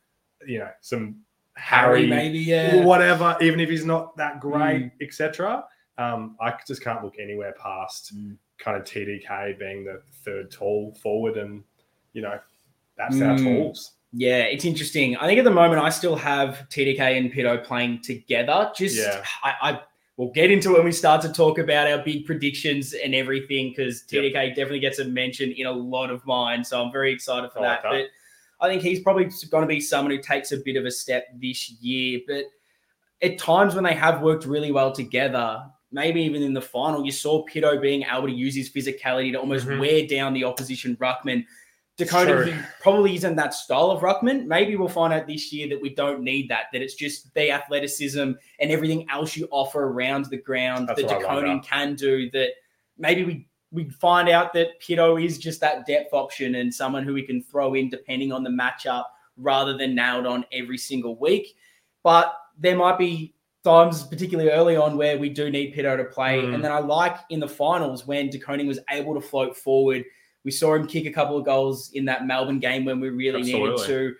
you 0.44 0.58
know, 0.58 0.70
some 0.80 1.20
Harry, 1.60 2.06
maybe, 2.06 2.38
yeah, 2.38 2.84
whatever, 2.84 3.36
even 3.40 3.60
if 3.60 3.68
he's 3.68 3.84
not 3.84 4.16
that 4.16 4.40
great, 4.40 4.84
mm. 4.84 4.90
etc. 5.00 5.64
Um, 5.98 6.36
I 6.40 6.54
just 6.66 6.82
can't 6.82 7.04
look 7.04 7.16
anywhere 7.20 7.54
past 7.62 8.16
mm. 8.16 8.36
kind 8.58 8.76
of 8.76 8.84
TDK 8.84 9.58
being 9.58 9.84
the 9.84 10.02
third 10.24 10.50
tall 10.50 10.96
forward 11.02 11.36
and 11.36 11.62
you 12.12 12.22
know, 12.22 12.38
that's 12.96 13.16
mm. 13.16 13.28
our 13.28 13.38
tools. 13.38 13.92
Yeah, 14.12 14.42
it's 14.42 14.64
interesting. 14.64 15.16
I 15.16 15.26
think 15.26 15.38
at 15.38 15.44
the 15.44 15.50
moment 15.50 15.82
I 15.82 15.90
still 15.90 16.16
have 16.16 16.66
TDK 16.70 17.16
and 17.16 17.32
Pito 17.32 17.62
playing 17.62 18.02
together. 18.02 18.72
Just 18.74 18.96
yeah. 18.96 19.22
I, 19.44 19.54
I 19.62 19.80
we'll 20.16 20.30
get 20.30 20.50
into 20.50 20.70
it 20.70 20.78
when 20.78 20.84
we 20.84 20.92
start 20.92 21.22
to 21.22 21.32
talk 21.32 21.58
about 21.58 21.90
our 21.90 21.98
big 21.98 22.26
predictions 22.26 22.92
and 22.92 23.14
everything 23.14 23.70
because 23.70 24.02
TDK 24.02 24.34
yep. 24.34 24.48
definitely 24.48 24.80
gets 24.80 24.98
a 24.98 25.04
mention 25.04 25.52
in 25.52 25.66
a 25.66 25.72
lot 25.72 26.10
of 26.10 26.26
mine. 26.26 26.64
So 26.64 26.82
I'm 26.82 26.90
very 26.90 27.12
excited 27.12 27.52
for 27.52 27.60
that. 27.60 27.82
that. 27.84 27.88
But 27.88 28.04
I 28.60 28.68
think 28.68 28.82
he's 28.82 29.00
probably 29.00 29.30
going 29.50 29.62
to 29.62 29.68
be 29.68 29.80
someone 29.80 30.14
who 30.14 30.22
takes 30.22 30.52
a 30.52 30.58
bit 30.58 30.76
of 30.76 30.84
a 30.84 30.90
step 30.90 31.26
this 31.40 31.70
year. 31.70 32.20
But 32.26 32.44
at 33.22 33.38
times 33.38 33.74
when 33.74 33.84
they 33.84 33.94
have 33.94 34.22
worked 34.22 34.44
really 34.44 34.72
well 34.72 34.92
together, 34.92 35.62
maybe 35.92 36.22
even 36.22 36.42
in 36.42 36.52
the 36.52 36.62
final, 36.62 37.04
you 37.04 37.12
saw 37.12 37.44
Pito 37.46 37.80
being 37.80 38.02
able 38.02 38.26
to 38.28 38.32
use 38.32 38.54
his 38.54 38.70
physicality 38.70 39.32
to 39.32 39.40
almost 39.40 39.66
mm-hmm. 39.66 39.80
wear 39.80 40.06
down 40.06 40.34
the 40.34 40.44
opposition 40.44 40.96
ruckman 40.96 41.44
Dakota 42.00 42.64
probably 42.80 43.14
isn't 43.14 43.36
that 43.36 43.54
style 43.54 43.90
of 43.90 44.00
ruckman. 44.00 44.46
Maybe 44.46 44.74
we'll 44.76 44.88
find 44.88 45.12
out 45.12 45.26
this 45.26 45.52
year 45.52 45.68
that 45.68 45.80
we 45.80 45.94
don't 45.94 46.22
need 46.22 46.48
that. 46.48 46.64
That 46.72 46.82
it's 46.82 46.94
just 46.94 47.32
the 47.34 47.50
athleticism 47.50 48.32
and 48.58 48.70
everything 48.70 49.08
else 49.10 49.36
you 49.36 49.46
offer 49.50 49.84
around 49.84 50.26
the 50.26 50.38
ground 50.38 50.88
That's 50.88 51.02
that 51.02 51.20
Dakota 51.20 51.60
can 51.62 51.94
do. 51.94 52.30
That 52.30 52.50
maybe 52.98 53.24
we 53.24 53.48
we 53.72 53.88
find 53.88 54.28
out 54.28 54.52
that 54.54 54.80
Pito 54.80 55.22
is 55.22 55.38
just 55.38 55.60
that 55.60 55.86
depth 55.86 56.12
option 56.12 56.56
and 56.56 56.74
someone 56.74 57.04
who 57.04 57.14
we 57.14 57.22
can 57.22 57.42
throw 57.42 57.74
in 57.74 57.88
depending 57.88 58.32
on 58.32 58.42
the 58.42 58.50
matchup 58.50 59.04
rather 59.36 59.76
than 59.76 59.94
nailed 59.94 60.26
on 60.26 60.44
every 60.52 60.78
single 60.78 61.16
week. 61.16 61.56
But 62.02 62.34
there 62.58 62.76
might 62.76 62.98
be 62.98 63.34
times, 63.62 64.02
particularly 64.02 64.50
early 64.50 64.76
on, 64.76 64.96
where 64.96 65.18
we 65.18 65.28
do 65.28 65.50
need 65.50 65.74
Pito 65.74 65.96
to 65.96 66.04
play. 66.04 66.42
Mm. 66.42 66.54
And 66.54 66.64
then 66.64 66.72
I 66.72 66.80
like 66.80 67.16
in 67.30 67.40
the 67.40 67.48
finals 67.48 68.06
when 68.06 68.28
De 68.28 68.38
Koning 68.38 68.66
was 68.66 68.80
able 68.90 69.14
to 69.14 69.20
float 69.20 69.56
forward 69.56 70.04
we 70.44 70.50
saw 70.50 70.74
him 70.74 70.86
kick 70.86 71.06
a 71.06 71.12
couple 71.12 71.36
of 71.36 71.44
goals 71.44 71.90
in 71.92 72.04
that 72.06 72.26
Melbourne 72.26 72.60
game 72.60 72.84
when 72.84 73.00
we 73.00 73.10
really 73.10 73.40
Absolutely. 73.40 73.70
needed 73.70 73.86
to. 73.86 74.14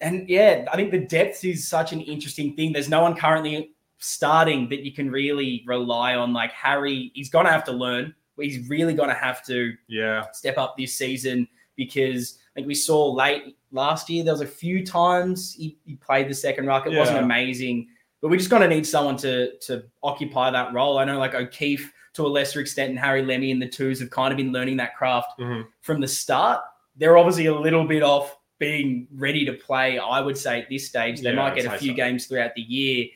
And 0.00 0.28
yeah, 0.28 0.64
I 0.72 0.76
think 0.76 0.90
the 0.90 1.06
depth 1.06 1.44
is 1.44 1.68
such 1.68 1.92
an 1.92 2.00
interesting 2.00 2.56
thing. 2.56 2.72
There's 2.72 2.88
no 2.88 3.02
one 3.02 3.14
currently 3.14 3.72
starting 3.98 4.68
that 4.70 4.80
you 4.80 4.92
can 4.92 5.10
really 5.10 5.62
rely 5.66 6.14
on. 6.14 6.32
Like 6.32 6.52
Harry, 6.52 7.12
he's 7.14 7.28
going 7.28 7.46
to 7.46 7.52
have 7.52 7.64
to 7.64 7.72
learn. 7.72 8.14
He's 8.40 8.68
really 8.68 8.94
going 8.94 9.08
to 9.08 9.14
have 9.14 9.44
to 9.46 9.72
yeah 9.88 10.24
step 10.32 10.58
up 10.58 10.76
this 10.76 10.94
season 10.94 11.48
because 11.76 12.38
I 12.52 12.54
think 12.54 12.66
we 12.66 12.74
saw 12.74 13.10
late 13.12 13.56
last 13.72 14.10
year 14.10 14.24
there 14.24 14.34
was 14.34 14.40
a 14.40 14.46
few 14.46 14.84
times 14.84 15.54
he, 15.54 15.78
he 15.84 15.96
played 15.96 16.28
the 16.28 16.34
second 16.34 16.66
ruck. 16.66 16.86
It 16.86 16.92
yeah. 16.92 16.98
wasn't 16.98 17.18
amazing, 17.18 17.88
but 18.20 18.28
we're 18.28 18.38
just 18.38 18.50
going 18.50 18.62
to 18.62 18.68
need 18.68 18.86
someone 18.86 19.16
to 19.18 19.56
to 19.60 19.84
occupy 20.02 20.50
that 20.50 20.72
role. 20.72 20.98
I 20.98 21.04
know 21.04 21.18
like 21.18 21.34
O'Keefe 21.34 21.92
to 22.14 22.26
a 22.26 22.28
lesser 22.28 22.60
extent, 22.60 22.90
and 22.90 22.98
Harry 22.98 23.22
Lemmey 23.22 23.52
and 23.52 23.62
the 23.62 23.68
twos 23.68 24.00
have 24.00 24.10
kind 24.10 24.32
of 24.32 24.36
been 24.36 24.52
learning 24.52 24.76
that 24.78 24.96
craft 24.96 25.38
mm-hmm. 25.38 25.62
from 25.80 26.00
the 26.00 26.08
start. 26.08 26.62
They're 26.96 27.16
obviously 27.16 27.46
a 27.46 27.54
little 27.54 27.86
bit 27.86 28.02
off 28.02 28.36
being 28.58 29.08
ready 29.14 29.44
to 29.46 29.54
play, 29.54 29.98
I 29.98 30.20
would 30.20 30.36
say, 30.36 30.60
at 30.60 30.68
this 30.68 30.86
stage. 30.86 31.20
They 31.20 31.30
yeah, 31.30 31.36
might 31.36 31.54
get 31.54 31.64
a 31.64 31.78
few 31.78 31.92
so. 31.92 31.96
games 31.96 32.26
throughout 32.26 32.54
the 32.54 32.62
year. 32.62 33.06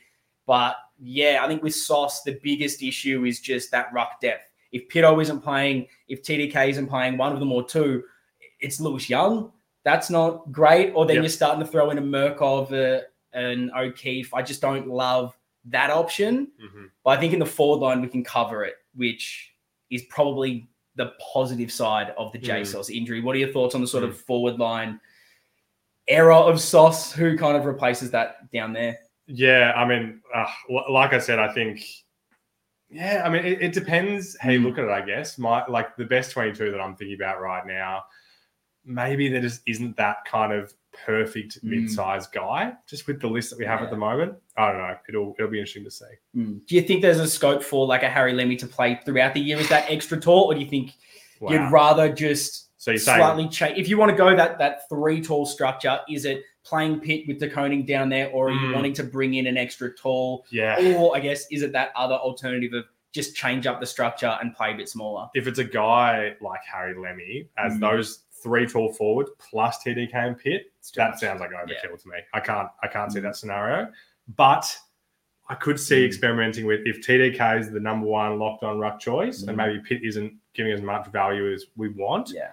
But 0.46 0.76
yeah, 0.98 1.40
I 1.42 1.48
think 1.48 1.62
with 1.62 1.74
Sauce, 1.74 2.22
the 2.22 2.38
biggest 2.42 2.82
issue 2.82 3.24
is 3.24 3.40
just 3.40 3.70
that 3.70 3.92
ruck 3.92 4.20
depth. 4.20 4.48
If 4.74 4.88
Pito 4.88 5.20
isn't 5.22 5.40
playing, 5.40 5.86
if 6.08 6.22
TDK 6.22 6.68
isn't 6.68 6.88
playing, 6.88 7.16
one 7.16 7.32
of 7.32 7.40
them 7.40 7.50
or 7.52 7.64
two, 7.64 8.02
it's 8.60 8.78
Lewis 8.80 9.08
Young. 9.08 9.52
That's 9.84 10.10
not 10.10 10.52
great. 10.52 10.92
Or 10.94 11.06
then 11.06 11.16
yep. 11.16 11.22
you're 11.22 11.30
starting 11.30 11.64
to 11.64 11.66
throw 11.66 11.90
in 11.90 11.98
a 11.98 12.02
Mirkov, 12.02 12.72
uh, 12.72 13.04
and 13.32 13.70
O'Keefe. 13.72 14.34
I 14.34 14.42
just 14.42 14.60
don't 14.60 14.88
love 14.88 15.36
that 15.66 15.90
option. 15.90 16.48
Mm-hmm. 16.62 16.84
But 17.02 17.10
I 17.18 17.20
think 17.20 17.32
in 17.32 17.38
the 17.38 17.46
forward 17.46 17.84
line, 17.84 18.02
we 18.02 18.08
can 18.08 18.22
cover 18.22 18.64
it 18.64 18.74
which 18.94 19.54
is 19.90 20.02
probably 20.04 20.68
the 20.96 21.12
positive 21.32 21.72
side 21.72 22.14
of 22.16 22.32
the 22.32 22.38
J 22.38 22.62
mm. 22.62 22.66
Sauce 22.66 22.90
injury. 22.90 23.20
What 23.20 23.36
are 23.36 23.38
your 23.38 23.52
thoughts 23.52 23.74
on 23.74 23.80
the 23.80 23.86
sort 23.86 24.04
mm. 24.04 24.08
of 24.08 24.20
forward 24.20 24.58
line 24.58 25.00
era 26.06 26.36
of 26.36 26.60
Sauce? 26.60 27.12
Who 27.12 27.36
kind 27.36 27.56
of 27.56 27.64
replaces 27.64 28.10
that 28.12 28.50
down 28.52 28.72
there? 28.72 28.98
Yeah, 29.26 29.72
I 29.74 29.86
mean, 29.86 30.20
uh, 30.34 30.46
like 30.90 31.12
I 31.12 31.18
said, 31.18 31.38
I 31.38 31.52
think. 31.52 31.84
Yeah, 32.90 33.22
I 33.24 33.28
mean, 33.28 33.44
it, 33.44 33.62
it 33.62 33.72
depends 33.72 34.36
how 34.40 34.50
you 34.50 34.60
look 34.60 34.78
at 34.78 34.84
it. 34.84 34.90
I 34.90 35.00
guess 35.00 35.38
my 35.38 35.66
like 35.66 35.96
the 35.96 36.04
best 36.04 36.30
twenty-two 36.30 36.70
that 36.70 36.80
I'm 36.80 36.94
thinking 36.94 37.16
about 37.16 37.40
right 37.40 37.66
now. 37.66 38.04
Maybe 38.86 39.28
there 39.30 39.40
just 39.40 39.62
isn't 39.66 39.96
that 39.96 40.18
kind 40.26 40.52
of 40.52 40.74
perfect 41.06 41.64
mm. 41.64 41.70
mid-sized 41.70 42.30
guy, 42.32 42.74
just 42.86 43.06
with 43.06 43.18
the 43.18 43.26
list 43.26 43.48
that 43.50 43.58
we 43.58 43.64
have 43.64 43.80
yeah. 43.80 43.86
at 43.86 43.90
the 43.90 43.96
moment. 43.96 44.34
I 44.58 44.70
don't 44.70 44.78
know. 44.78 44.96
It'll 45.08 45.34
it'll 45.38 45.50
be 45.50 45.58
interesting 45.58 45.84
to 45.84 45.90
see. 45.90 46.04
Mm. 46.36 46.66
Do 46.66 46.76
you 46.76 46.82
think 46.82 47.00
there's 47.00 47.18
a 47.18 47.26
scope 47.26 47.62
for 47.62 47.86
like 47.86 48.02
a 48.02 48.10
Harry 48.10 48.34
Lemmey 48.34 48.58
to 48.58 48.66
play 48.66 49.00
throughout 49.04 49.32
the 49.32 49.40
year? 49.40 49.58
Is 49.58 49.70
that 49.70 49.90
extra 49.90 50.20
tall, 50.20 50.44
or 50.44 50.54
do 50.54 50.60
you 50.60 50.68
think 50.68 50.92
wow. 51.40 51.52
you'd 51.52 51.72
rather 51.72 52.12
just 52.12 52.70
so 52.76 52.90
you're 52.90 52.98
slightly 52.98 53.48
change? 53.48 53.78
If 53.78 53.88
you 53.88 53.96
want 53.96 54.10
to 54.10 54.16
go 54.16 54.36
that 54.36 54.58
that 54.58 54.88
three 54.90 55.22
tall 55.22 55.46
structure, 55.46 55.98
is 56.08 56.26
it 56.26 56.42
playing 56.64 57.00
Pitt 57.00 57.24
with 57.28 57.38
De 57.38 57.48
Koning 57.48 57.84
down 57.84 58.08
there, 58.08 58.30
or 58.30 58.48
are 58.48 58.52
mm. 58.52 58.68
you 58.68 58.74
wanting 58.74 58.94
to 58.94 59.04
bring 59.04 59.34
in 59.34 59.46
an 59.46 59.56
extra 59.56 59.94
tall? 59.94 60.46
Yeah. 60.50 60.96
Or 60.96 61.16
I 61.16 61.20
guess 61.20 61.46
is 61.50 61.62
it 61.62 61.72
that 61.72 61.92
other 61.94 62.14
alternative 62.14 62.72
of 62.72 62.84
just 63.12 63.36
change 63.36 63.66
up 63.66 63.80
the 63.80 63.86
structure 63.86 64.36
and 64.40 64.54
play 64.54 64.72
a 64.72 64.76
bit 64.76 64.88
smaller? 64.88 65.28
If 65.34 65.46
it's 65.46 65.58
a 65.58 65.64
guy 65.64 66.34
like 66.40 66.60
Harry 66.70 66.94
Lemmey, 66.94 67.46
as 67.58 67.74
mm. 67.74 67.80
those 67.80 68.20
three 68.42 68.66
tall 68.66 68.92
forward 68.92 69.28
plus 69.38 69.78
TDK 69.84 70.14
and 70.14 70.38
Pitt, 70.38 70.72
that 70.96 71.18
sounds 71.18 71.40
like 71.40 71.50
overkill 71.50 71.68
yeah. 71.82 71.96
to 71.96 72.08
me. 72.08 72.16
I 72.32 72.40
can't 72.40 72.68
I 72.82 72.88
can't 72.88 73.12
see 73.12 73.20
mm. 73.20 73.24
that 73.24 73.36
scenario. 73.36 73.90
But 74.36 74.76
I 75.48 75.54
could 75.54 75.78
see 75.78 76.02
Mm. 76.02 76.06
experimenting 76.06 76.66
with 76.66 76.80
if 76.86 77.06
TDK 77.06 77.60
is 77.60 77.70
the 77.70 77.80
number 77.80 78.06
one 78.06 78.38
locked 78.38 78.62
on 78.62 78.78
ruck 78.78 78.98
choice, 78.98 79.42
and 79.42 79.56
Mm. 79.56 79.66
maybe 79.66 79.80
Pitt 79.80 80.02
isn't 80.02 80.32
giving 80.54 80.72
as 80.72 80.80
much 80.80 81.06
value 81.08 81.52
as 81.52 81.66
we 81.76 81.88
want. 81.88 82.30
Yeah. 82.30 82.52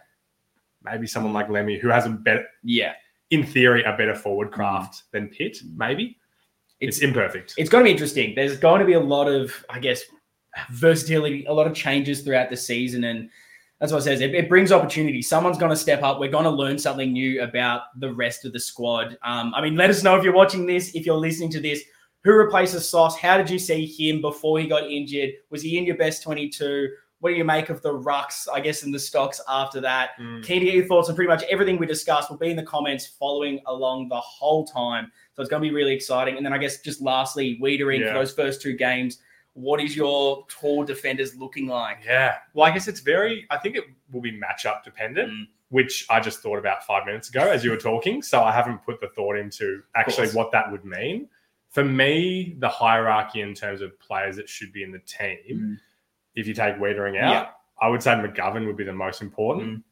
Maybe 0.83 1.07
someone 1.07 1.31
like 1.31 1.47
Lemmey, 1.47 1.79
who 1.79 1.89
has 1.89 2.05
a 2.05 2.09
better, 2.09 2.45
Yeah. 2.63 2.93
In 3.31 3.45
theory, 3.45 3.83
a 3.83 3.95
better 3.97 4.15
forward 4.15 4.51
craft 4.51 5.03
than 5.11 5.27
Pitt. 5.29 5.57
Maybe 5.75 6.17
it's, 6.79 6.97
It's 6.97 7.03
imperfect. 7.05 7.55
it's 7.57 7.69
going 7.69 7.83
to 7.83 7.87
be 7.87 7.91
interesting. 7.91 8.33
There's 8.35 8.57
going 8.57 8.79
to 8.79 8.85
be 8.85 8.93
a 8.93 8.99
lot 8.99 9.27
of, 9.27 9.65
I 9.69 9.79
guess, 9.79 10.03
versatility, 10.71 11.45
a 11.45 11.53
lot 11.53 11.67
of 11.67 11.73
changes 11.73 12.21
throughout 12.21 12.49
the 12.49 12.57
season, 12.57 13.05
and 13.05 13.29
that's 13.79 13.91
what 13.91 13.99
it 13.99 14.03
says. 14.03 14.21
It, 14.21 14.35
it 14.35 14.49
brings 14.49 14.71
opportunity. 14.71 15.21
Someone's 15.21 15.57
going 15.57 15.71
to 15.71 15.75
step 15.75 16.03
up. 16.03 16.19
We're 16.19 16.29
going 16.29 16.43
to 16.43 16.49
learn 16.51 16.77
something 16.77 17.11
new 17.13 17.41
about 17.41 17.83
the 17.97 18.13
rest 18.13 18.45
of 18.45 18.53
the 18.53 18.59
squad. 18.59 19.17
Um, 19.23 19.53
I 19.55 19.61
mean, 19.61 19.75
let 19.75 19.89
us 19.89 20.03
know 20.03 20.15
if 20.17 20.23
you're 20.23 20.33
watching 20.33 20.65
this, 20.65 20.93
if 20.93 21.05
you're 21.05 21.15
listening 21.15 21.49
to 21.51 21.59
this. 21.59 21.81
Who 22.23 22.33
replaces 22.33 22.87
Sauce? 22.87 23.17
How 23.17 23.37
did 23.37 23.49
you 23.49 23.57
see 23.57 23.85
him 23.87 24.21
before 24.21 24.59
he 24.59 24.67
got 24.67 24.83
injured? 24.91 25.31
Was 25.49 25.63
he 25.63 25.79
in 25.79 25.85
your 25.85 25.97
best 25.97 26.21
22? 26.21 26.89
What 27.21 27.29
do 27.29 27.35
you 27.35 27.43
make 27.45 27.69
of 27.69 27.81
the 27.83 27.93
rucks, 27.93 28.47
I 28.51 28.59
guess, 28.59 28.81
in 28.83 28.91
the 28.91 28.97
stocks 28.99 29.39
after 29.47 29.79
that? 29.81 30.11
Mm. 30.19 30.43
Keen 30.43 30.59
to 30.59 30.65
get 30.65 30.73
your 30.73 30.85
thoughts 30.85 31.07
on 31.07 31.15
pretty 31.15 31.29
much 31.29 31.43
everything 31.43 31.77
we 31.77 31.85
discussed. 31.85 32.29
will 32.31 32.37
be 32.37 32.49
in 32.49 32.55
the 32.57 32.63
comments 32.63 33.05
following 33.07 33.61
along 33.67 34.09
the 34.09 34.19
whole 34.19 34.65
time. 34.65 35.11
So 35.35 35.41
it's 35.43 35.49
going 35.49 35.61
to 35.61 35.69
be 35.69 35.73
really 35.73 35.93
exciting. 35.93 36.35
And 36.37 36.45
then 36.45 36.51
I 36.51 36.57
guess 36.57 36.81
just 36.81 36.99
lastly, 36.99 37.59
Weitering 37.61 37.99
Yeah. 37.99 38.07
for 38.13 38.19
those 38.19 38.33
first 38.33 38.61
two 38.61 38.73
games. 38.75 39.19
What 39.53 39.79
is 39.81 39.95
your 39.95 40.45
tall 40.49 40.83
defenders 40.83 41.35
looking 41.35 41.67
like? 41.67 41.99
Yeah. 42.05 42.37
Well, 42.53 42.65
I 42.65 42.71
guess 42.71 42.87
it's 42.87 43.01
very, 43.01 43.45
I 43.51 43.57
think 43.57 43.75
it 43.75 43.83
will 44.11 44.21
be 44.21 44.31
matchup 44.31 44.83
dependent, 44.83 45.31
Mm. 45.31 45.47
which 45.69 46.05
I 46.09 46.19
just 46.21 46.39
thought 46.39 46.57
about 46.57 46.85
five 46.87 47.05
minutes 47.05 47.29
ago 47.29 47.41
as 47.51 47.63
you 47.63 47.69
were 47.71 47.77
talking. 47.77 48.21
So 48.23 48.41
I 48.41 48.51
haven't 48.51 48.79
put 48.83 48.99
the 48.99 49.09
thought 49.09 49.35
into 49.35 49.83
actually 49.95 50.29
what 50.29 50.51
that 50.53 50.71
would 50.71 50.85
mean. 50.85 51.29
For 51.69 51.83
me, 51.83 52.55
the 52.59 52.67
hierarchy 52.69 53.41
in 53.41 53.53
terms 53.53 53.81
of 53.81 53.97
players 53.99 54.37
that 54.37 54.49
should 54.49 54.73
be 54.73 54.81
in 54.83 54.91
the 54.91 54.99
team, 54.99 55.37
Mm. 55.77 55.77
If 56.35 56.47
you 56.47 56.53
take 56.53 56.75
Weitering 56.77 57.19
out, 57.21 57.31
Yeah. 57.31 57.47
I 57.81 57.89
would 57.89 58.01
say 58.03 58.11
McGovern 58.11 58.65
would 58.67 58.77
be 58.77 58.83
the 58.83 58.93
most 58.93 59.21
important. 59.21 59.79
Mm. 59.79 59.83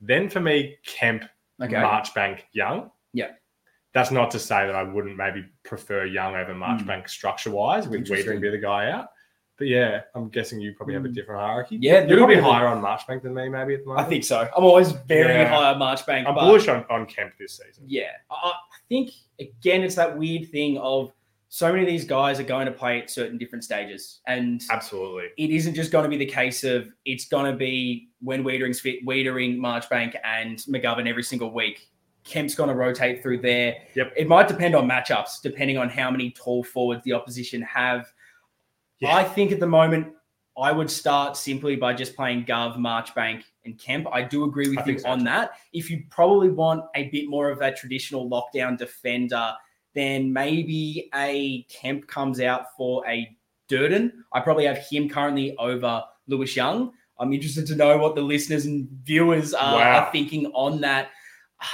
Then 0.00 0.28
for 0.28 0.40
me, 0.40 0.76
Kemp, 0.84 1.24
Okay. 1.62 1.74
Marchbank, 1.74 2.40
Young. 2.52 2.90
Yeah. 3.12 3.30
That's 3.92 4.10
not 4.10 4.30
to 4.32 4.38
say 4.40 4.66
that 4.66 4.74
I 4.74 4.82
wouldn't 4.82 5.16
maybe 5.16 5.44
prefer 5.62 6.04
Young 6.04 6.34
over 6.34 6.52
Marchbank 6.52 7.08
structure 7.08 7.50
wise, 7.50 7.86
with 7.86 8.00
Mm. 8.06 8.10
Weitering 8.10 8.40
be 8.40 8.50
the 8.50 8.58
guy 8.58 8.90
out. 8.90 9.10
But 9.56 9.68
yeah, 9.68 10.00
I'm 10.16 10.30
guessing 10.30 10.60
you 10.60 10.74
probably 10.74 10.94
have 10.94 11.04
a 11.04 11.08
Mm. 11.08 11.14
different 11.14 11.40
hierarchy. 11.40 11.76
Yeah, 11.80 12.04
you're 12.06 12.16
probably 12.18 12.40
higher 12.40 12.66
on 12.66 12.82
Marchbank 12.82 13.22
than 13.22 13.34
me, 13.34 13.48
maybe 13.48 13.74
at 13.74 13.80
the 13.82 13.86
moment. 13.86 14.04
I 14.04 14.08
think 14.10 14.24
so. 14.24 14.48
I'm 14.56 14.64
always 14.64 14.90
very 14.90 15.32
Yeah. 15.34 15.48
high 15.48 15.70
on 15.72 15.78
Marchbank. 15.78 16.26
I'm 16.26 16.34
bullish 16.34 16.66
on, 16.66 16.84
on 16.90 17.06
Kemp 17.06 17.34
this 17.38 17.58
season. 17.64 17.84
Yeah. 17.86 18.10
I, 18.30 18.34
I 18.34 18.52
think, 18.88 19.10
again, 19.38 19.82
it's 19.84 19.94
that 19.94 20.18
weird 20.18 20.50
thing 20.50 20.76
of 20.78 21.12
so 21.54 21.70
many 21.70 21.84
of 21.84 21.88
these 21.88 22.04
guys 22.04 22.40
are 22.40 22.44
going 22.44 22.66
to 22.66 22.72
play 22.72 23.00
at 23.00 23.08
certain 23.08 23.38
different 23.38 23.62
stages. 23.62 24.18
And 24.26 24.60
Absolutely. 24.70 25.28
it 25.38 25.50
isn't 25.50 25.74
just 25.74 25.92
going 25.92 26.02
to 26.02 26.08
be 26.08 26.16
the 26.16 26.26
case 26.26 26.64
of 26.64 26.88
it's 27.04 27.26
going 27.26 27.48
to 27.48 27.56
be 27.56 28.08
when 28.20 28.42
Weitering's 28.42 28.80
fit, 28.80 29.06
Weitering, 29.06 29.58
Marchbank, 29.58 30.16
and 30.24 30.58
McGovern 30.68 31.08
every 31.08 31.22
single 31.22 31.54
week. 31.54 31.86
Kemp's 32.24 32.56
going 32.56 32.70
to 32.70 32.74
rotate 32.74 33.22
through 33.22 33.38
there. 33.38 33.76
Yep. 33.94 34.14
It 34.16 34.26
might 34.26 34.48
depend 34.48 34.74
on 34.74 34.88
matchups, 34.88 35.42
depending 35.42 35.78
on 35.78 35.88
how 35.88 36.10
many 36.10 36.32
tall 36.32 36.64
forwards 36.64 37.04
the 37.04 37.12
opposition 37.12 37.62
have. 37.62 38.12
Yeah. 38.98 39.14
I 39.14 39.22
think 39.22 39.52
at 39.52 39.60
the 39.60 39.68
moment, 39.68 40.08
I 40.58 40.72
would 40.72 40.90
start 40.90 41.36
simply 41.36 41.76
by 41.76 41.94
just 41.94 42.16
playing 42.16 42.46
Gov, 42.46 42.76
Marchbank, 42.78 43.44
and 43.64 43.78
Kemp. 43.78 44.08
I 44.10 44.22
do 44.22 44.42
agree 44.42 44.70
with 44.70 44.80
I 44.80 44.86
you 44.86 44.98
so 44.98 45.08
on 45.08 45.18
too. 45.20 45.24
that. 45.26 45.52
If 45.72 45.88
you 45.88 46.02
probably 46.10 46.50
want 46.50 46.82
a 46.96 47.10
bit 47.10 47.28
more 47.28 47.48
of 47.48 47.60
that 47.60 47.76
traditional 47.76 48.28
lockdown 48.28 48.76
defender, 48.76 49.54
then 49.94 50.32
maybe 50.32 51.08
a 51.14 51.62
Kemp 51.64 52.06
comes 52.06 52.40
out 52.40 52.66
for 52.76 53.06
a 53.08 53.28
Durden. 53.68 54.24
I 54.32 54.40
probably 54.40 54.66
have 54.66 54.78
him 54.78 55.08
currently 55.08 55.56
over 55.58 56.02
Lewis 56.26 56.54
Young. 56.54 56.92
I'm 57.18 57.32
interested 57.32 57.66
to 57.68 57.76
know 57.76 57.96
what 57.96 58.14
the 58.14 58.20
listeners 58.20 58.66
and 58.66 58.88
viewers 59.04 59.54
are, 59.54 59.76
Wow. 59.76 60.00
are 60.00 60.12
thinking 60.12 60.46
on 60.48 60.80
that. 60.80 61.10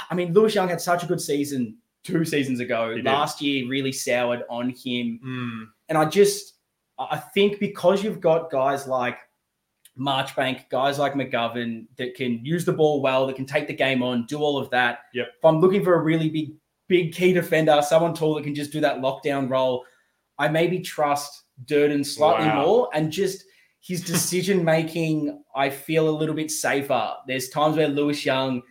I 0.09 0.15
mean, 0.15 0.33
Lewis 0.33 0.55
Young 0.55 0.69
had 0.69 0.79
such 0.79 1.03
a 1.03 1.07
good 1.07 1.19
season 1.19 1.77
two 2.03 2.23
seasons 2.25 2.59
ago. 2.59 2.91
He 2.91 2.97
did. 2.97 3.05
Last 3.05 3.41
year 3.41 3.67
really 3.67 3.91
soured 3.91 4.43
on 4.49 4.69
him. 4.69 5.19
Mm. 5.25 5.65
And 5.89 5.97
I 5.97 6.05
just, 6.05 6.55
I 6.99 7.17
think 7.17 7.59
because 7.59 8.03
you've 8.03 8.21
got 8.21 8.51
guys 8.51 8.87
like 8.87 9.17
Marchbank, 9.99 10.69
guys 10.69 10.99
like 10.99 11.13
McGovern 11.13 11.87
that 11.97 12.15
can 12.15 12.43
use 12.45 12.63
the 12.63 12.73
ball 12.73 13.01
well, 13.01 13.27
that 13.27 13.35
can 13.35 13.45
take 13.45 13.67
the 13.67 13.73
game 13.73 14.01
on, 14.01 14.25
do 14.25 14.39
all 14.39 14.57
of 14.57 14.69
that. 14.69 14.99
Yep. 15.13 15.27
If 15.37 15.45
I'm 15.45 15.59
looking 15.59 15.83
for 15.83 15.95
a 15.95 16.01
really 16.01 16.29
big, 16.29 16.53
big 16.91 17.13
key 17.13 17.31
defender, 17.31 17.81
someone 17.81 18.13
tall 18.13 18.35
that 18.35 18.43
can 18.43 18.53
just 18.53 18.71
do 18.73 18.81
that 18.81 18.97
lockdown 18.99 19.49
role, 19.49 19.85
I 20.37 20.49
maybe 20.49 20.79
trust 20.81 21.43
Durden 21.65 22.03
slightly 22.03 22.47
Wow. 22.49 22.65
more 22.65 22.89
and 22.93 23.11
just 23.11 23.45
his 23.79 24.03
decision 24.03 24.63
making. 24.75 25.41
I 25.55 25.69
feel 25.69 26.09
a 26.09 26.15
little 26.21 26.35
bit 26.35 26.51
safer. 26.51 27.13
There's 27.27 27.47
times 27.49 27.77
where 27.77 27.87
Lewis 27.87 28.25
Young, 28.25 28.61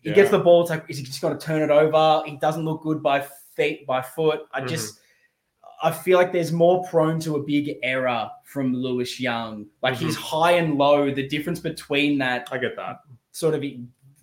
he 0.00 0.12
gets 0.12 0.30
the 0.30 0.38
ball. 0.38 0.62
It's 0.62 0.70
like, 0.70 0.84
is 0.88 0.96
he 0.98 1.04
just 1.04 1.20
going 1.20 1.36
to 1.38 1.44
turn 1.46 1.60
it 1.62 1.70
over? 1.70 2.22
He 2.24 2.36
doesn't 2.38 2.64
look 2.64 2.82
good 2.82 3.02
by 3.02 3.26
feet, 3.56 3.86
by 3.86 4.00
foot. 4.02 4.40
I 4.54 4.60
Mhm. 4.62 4.68
just, 4.68 5.00
I 5.82 5.90
feel 5.90 6.16
like 6.16 6.32
there's 6.32 6.52
more 6.52 6.82
prone 6.84 7.20
to 7.20 7.36
a 7.36 7.42
big 7.42 7.76
error 7.82 8.30
from 8.44 8.72
Lewis 8.74 9.20
Young. 9.20 9.66
Like 9.82 9.94
Mm-hmm. 9.96 10.06
he's 10.06 10.16
high 10.16 10.52
and 10.52 10.78
low. 10.78 11.10
The 11.12 11.26
difference 11.28 11.60
between 11.60 12.16
that 12.18 12.48
I 12.50 12.56
get 12.58 12.74
that. 12.76 12.96
sort 13.32 13.54
of 13.54 13.62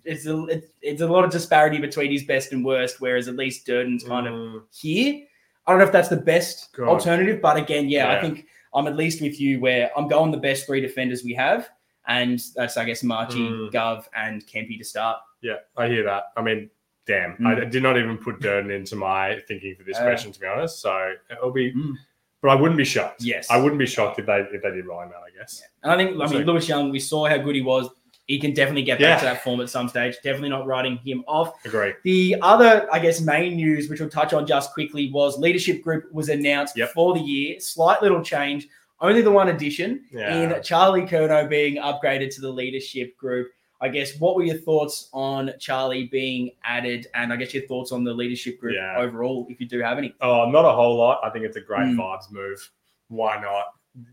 it's 0.04 0.26
a 0.26 0.44
it's, 0.46 0.66
it's 0.82 1.00
a 1.02 1.06
lot 1.08 1.24
of 1.24 1.30
disparity 1.30 1.78
between 1.78 2.10
his 2.12 2.24
best 2.24 2.52
and 2.52 2.64
worst. 2.64 3.00
Whereas 3.00 3.28
at 3.28 3.36
least 3.36 3.66
Durden's 3.66 4.04
kind 4.04 4.26
of 4.26 4.34
Mm. 4.34 4.62
here. 4.72 5.24
I 5.66 5.70
don't 5.72 5.78
know 5.78 5.86
if 5.86 5.92
that's 5.92 6.08
the 6.08 6.16
best 6.18 6.72
God. 6.76 6.88
alternative, 6.88 7.40
but 7.40 7.56
again, 7.56 7.88
yeah, 7.88 8.12
I 8.12 8.20
think 8.20 8.46
I'm 8.74 8.86
at 8.86 8.96
least 8.96 9.22
with 9.22 9.40
you 9.40 9.60
where 9.60 9.90
I'm 9.96 10.08
going 10.08 10.30
the 10.30 10.36
best 10.36 10.66
three 10.66 10.80
defenders 10.80 11.24
we 11.24 11.32
have, 11.34 11.68
and 12.06 12.38
that's 12.54 12.76
I 12.76 12.84
guess 12.84 13.02
Marchi, 13.02 13.38
Mm. 13.48 13.72
Gov, 13.72 14.04
and 14.14 14.46
Kempy 14.46 14.76
to 14.78 14.84
start. 14.84 15.18
Yeah, 15.40 15.56
I 15.76 15.88
hear 15.88 16.04
that. 16.04 16.24
I 16.36 16.42
mean, 16.42 16.68
damn, 17.06 17.36
Mm. 17.38 17.46
I 17.46 17.64
did 17.64 17.82
not 17.82 17.96
even 17.96 18.18
put 18.18 18.40
Durden 18.40 18.70
into 18.70 18.96
my 18.96 19.40
thinking 19.48 19.74
for 19.76 19.84
this 19.84 19.96
Uh, 19.98 20.02
question, 20.02 20.32
to 20.32 20.40
be 20.40 20.46
honest. 20.46 20.80
So 20.80 21.14
it'll 21.30 21.50
be, 21.52 21.72
Mm. 21.72 21.94
but 22.42 22.48
I 22.50 22.54
wouldn't 22.56 22.76
be 22.78 22.84
shocked. 22.84 23.22
Yes. 23.22 23.50
I 23.50 23.56
wouldn't 23.56 23.78
be 23.78 23.86
shocked 23.86 24.18
if 24.18 24.26
they 24.26 24.40
if 24.52 24.62
they 24.62 24.70
did 24.70 24.84
out. 24.90 25.12
I 25.14 25.30
guess. 25.38 25.62
And 25.82 25.92
I 25.92 25.96
think, 25.96 26.10
I 26.16 26.18
mean, 26.18 26.28
see. 26.28 26.44
Lewis 26.44 26.68
Young, 26.68 26.90
we 26.90 27.00
saw 27.00 27.26
how 27.26 27.38
good 27.38 27.54
he 27.54 27.62
was. 27.62 27.88
He 28.26 28.38
can 28.38 28.54
definitely 28.54 28.82
get 28.84 28.98
back 28.98 29.00
Yeah. 29.00 29.18
to 29.18 29.24
that 29.34 29.44
form 29.44 29.60
at 29.60 29.68
some 29.68 29.88
stage. 29.88 30.14
Definitely 30.22 30.48
not 30.48 30.66
writing 30.66 30.96
him 30.98 31.24
off. 31.26 31.62
Agree. 31.66 31.92
The 32.04 32.36
other, 32.40 32.88
I 32.90 32.98
guess, 32.98 33.20
main 33.20 33.56
news, 33.56 33.88
which 33.90 34.00
we'll 34.00 34.08
touch 34.08 34.32
on 34.32 34.46
just 34.46 34.72
quickly, 34.72 35.10
was 35.12 35.38
leadership 35.38 35.82
group 35.82 36.10
was 36.12 36.30
announced 36.30 36.76
Yep. 36.76 36.90
for 36.90 37.12
the 37.14 37.20
year. 37.20 37.60
Slight 37.60 38.00
little 38.02 38.22
change. 38.22 38.66
Only 39.00 39.20
the 39.20 39.30
one 39.30 39.48
addition 39.48 40.04
Yeah. 40.10 40.54
in 40.56 40.62
Charlie 40.62 41.02
Curnow 41.02 41.46
being 41.48 41.76
upgraded 41.76 42.34
to 42.36 42.40
the 42.40 42.50
leadership 42.50 43.14
group. 43.18 43.50
I 43.82 43.88
guess 43.88 44.18
what 44.18 44.36
were 44.36 44.44
your 44.44 44.56
thoughts 44.56 45.10
on 45.12 45.52
Charlie 45.58 46.04
being 46.06 46.52
added, 46.64 47.08
and 47.12 47.30
I 47.30 47.36
guess 47.36 47.52
your 47.52 47.66
thoughts 47.66 47.92
on 47.92 48.04
the 48.04 48.14
leadership 48.14 48.58
group 48.58 48.76
Yeah. 48.76 48.96
overall, 48.96 49.46
if 49.50 49.60
you 49.60 49.66
do 49.68 49.80
have 49.80 49.98
any. 49.98 50.14
Oh, 50.22 50.48
not 50.48 50.64
a 50.64 50.72
whole 50.72 50.96
lot. 50.96 51.20
I 51.22 51.28
think 51.28 51.44
it's 51.44 51.56
a 51.58 51.60
great 51.60 51.80
Mm. 51.88 51.96
vibes 51.96 52.32
move. 52.32 52.70
Why 53.08 53.38
not? 53.38 53.66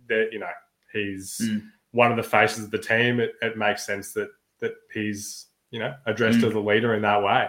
That 0.09 0.29
you 0.33 0.39
know, 0.39 0.49
he's 0.91 1.37
Mm. 1.41 1.61
One 1.91 2.11
of 2.11 2.17
the 2.17 2.23
faces 2.23 2.65
of 2.65 2.71
the 2.71 2.77
team. 2.77 3.19
It, 3.19 3.33
it 3.41 3.57
makes 3.57 3.85
sense 3.85 4.13
that 4.13 4.29
that 4.59 4.73
he's 4.93 5.47
you 5.71 5.79
know 5.79 5.93
addressed 6.05 6.39
Mm. 6.39 6.47
as 6.49 6.53
a 6.53 6.59
leader 6.59 6.93
in 6.95 7.01
that 7.01 7.21
way. 7.23 7.47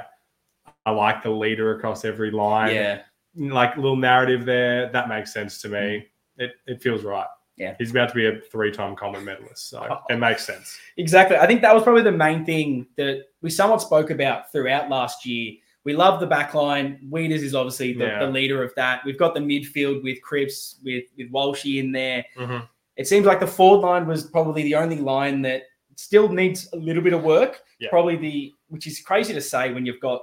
I 0.86 0.90
like 0.90 1.22
the 1.22 1.30
leader 1.30 1.76
across 1.76 2.04
every 2.04 2.30
line. 2.30 2.74
Yeah, 2.74 3.02
like 3.36 3.76
little 3.76 3.96
narrative 3.96 4.44
there. 4.44 4.90
That 4.90 5.08
makes 5.08 5.32
sense 5.32 5.60
to 5.62 5.68
me. 5.68 6.06
It 6.38 6.52
it 6.66 6.82
feels 6.82 7.02
right. 7.04 7.26
Yeah. 7.56 7.74
He's 7.78 7.90
about 7.90 8.08
to 8.08 8.14
be 8.14 8.26
a 8.26 8.40
three-time 8.40 8.96
Coleman 8.96 9.24
medalist, 9.26 9.68
so 9.68 9.98
it 10.08 10.16
makes 10.16 10.44
sense. 10.44 10.76
Exactly. 10.96 11.36
I 11.36 11.46
think 11.46 11.60
that 11.60 11.74
was 11.74 11.82
probably 11.84 12.02
the 12.02 12.10
main 12.10 12.44
thing 12.46 12.86
that 12.96 13.26
we 13.42 13.50
somewhat 13.50 13.82
spoke 13.82 14.10
about 14.10 14.50
throughout 14.50 14.88
last 14.88 15.26
year. 15.26 15.52
We 15.84 15.92
love 15.92 16.18
the 16.18 16.26
back 16.26 16.54
line. 16.54 17.06
Weeders 17.10 17.42
is 17.42 17.54
obviously 17.54 17.92
the, 17.92 18.04
Yeah. 18.06 18.18
the 18.20 18.30
leader 18.30 18.62
of 18.62 18.74
that. 18.76 19.04
We've 19.04 19.18
got 19.18 19.34
the 19.34 19.40
midfield 19.40 20.02
with 20.02 20.22
Cripps, 20.22 20.76
with, 20.82 21.04
with 21.18 21.30
Walshy 21.30 21.78
in 21.78 21.92
there. 21.92 22.24
Mhm. 22.38 22.66
It 22.96 23.06
seems 23.06 23.26
like 23.26 23.40
the 23.40 23.46
forward 23.46 23.86
line 23.86 24.06
was 24.06 24.24
probably 24.24 24.62
the 24.64 24.74
only 24.74 24.98
line 24.98 25.42
that 25.42 25.62
still 25.96 26.28
needs 26.28 26.68
a 26.72 26.76
little 26.76 27.02
bit 27.02 27.12
of 27.12 27.22
work. 27.22 27.60
Yeah. 27.80 27.88
Probably 27.90 28.16
the, 28.16 28.52
which 28.68 28.86
is 28.86 29.00
crazy 29.00 29.32
to 29.34 29.40
say 29.40 29.72
when 29.72 29.86
you've 29.86 30.00
got 30.00 30.22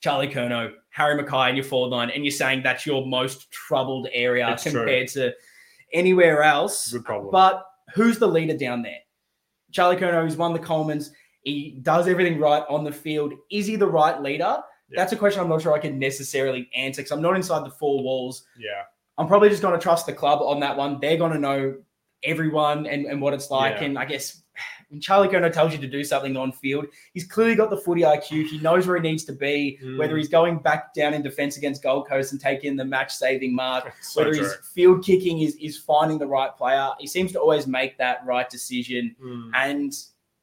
Charlie 0.00 0.28
Curnow, 0.28 0.72
Harry 0.90 1.22
McKay 1.22 1.50
in 1.50 1.56
your 1.56 1.64
forward 1.64 1.88
line, 1.94 2.10
and 2.10 2.24
you're 2.24 2.30
saying 2.32 2.62
that's 2.62 2.86
your 2.86 3.06
most 3.06 3.50
troubled 3.50 4.08
area 4.12 4.50
It's 4.52 4.62
true. 4.62 4.72
compared 4.72 5.08
to 5.08 5.32
anywhere 5.92 6.42
else. 6.42 6.92
Good 6.92 7.04
problem. 7.04 7.30
But 7.30 7.64
who's 7.94 8.18
the 8.18 8.28
leader 8.28 8.56
down 8.56 8.82
there? 8.82 8.98
Charlie 9.72 9.96
Curnow, 9.96 10.22
who's 10.24 10.36
won 10.36 10.52
the 10.52 10.58
Colemans. 10.58 11.10
He 11.42 11.78
does 11.82 12.08
everything 12.08 12.38
right 12.38 12.62
on 12.68 12.84
the 12.84 12.92
field. 12.92 13.32
Is 13.50 13.66
he 13.66 13.76
the 13.76 13.86
right 13.86 14.20
leader? 14.20 14.58
Yeah. 14.90 14.96
That's 14.96 15.12
a 15.12 15.16
question 15.16 15.40
I'm 15.40 15.48
not 15.48 15.62
sure 15.62 15.74
I 15.74 15.78
can 15.78 15.98
necessarily 15.98 16.68
answer 16.74 17.02
because 17.02 17.12
I'm 17.12 17.22
not 17.22 17.36
inside 17.36 17.64
the 17.66 17.70
four 17.70 18.02
walls. 18.02 18.44
yeah, 18.58 18.82
I'm 19.18 19.26
probably 19.28 19.48
just 19.50 19.62
going 19.62 19.74
to 19.78 19.82
trust 19.82 20.06
the 20.06 20.12
club 20.12 20.40
on 20.42 20.60
that 20.60 20.76
one. 20.76 20.98
They're 21.00 21.16
going 21.18 21.32
to 21.32 21.38
know 21.38 21.76
everyone 22.24 22.86
and, 22.86 23.06
and 23.06 23.20
what 23.20 23.34
it's 23.34 23.50
like. 23.50 23.76
Yeah. 23.76 23.84
And 23.84 23.98
I 23.98 24.04
guess 24.04 24.42
when 24.88 25.00
Charlie 25.00 25.28
Curnow 25.28 25.52
tells 25.52 25.72
you 25.72 25.78
to 25.78 25.86
do 25.86 26.02
something 26.02 26.36
on 26.36 26.50
field, 26.50 26.86
he's 27.12 27.26
clearly 27.26 27.54
got 27.54 27.70
the 27.70 27.76
footy 27.76 28.02
IQ. 28.02 28.46
He 28.46 28.58
knows 28.58 28.86
where 28.86 28.96
he 28.96 29.02
needs 29.02 29.24
to 29.24 29.32
be, 29.32 29.78
Mm. 29.82 29.98
whether 29.98 30.16
he's 30.16 30.28
going 30.28 30.58
back 30.58 30.94
down 30.94 31.14
in 31.14 31.22
defense 31.22 31.56
against 31.56 31.82
Gold 31.82 32.08
Coast 32.08 32.32
and 32.32 32.40
taking 32.40 32.74
the 32.76 32.84
match 32.84 33.14
saving 33.14 33.54
mark, 33.54 33.92
So 34.02 34.22
whether 34.22 34.34
true. 34.34 34.44
he's 34.44 34.54
field 34.74 35.04
kicking 35.04 35.40
is, 35.40 35.54
is 35.56 35.76
finding 35.78 36.18
the 36.18 36.26
right 36.26 36.54
player. 36.56 36.90
He 36.98 37.06
seems 37.06 37.32
to 37.32 37.40
always 37.40 37.66
make 37.66 37.98
that 37.98 38.24
right 38.26 38.48
decision. 38.48 39.14
Mm. 39.22 39.50
And 39.54 39.92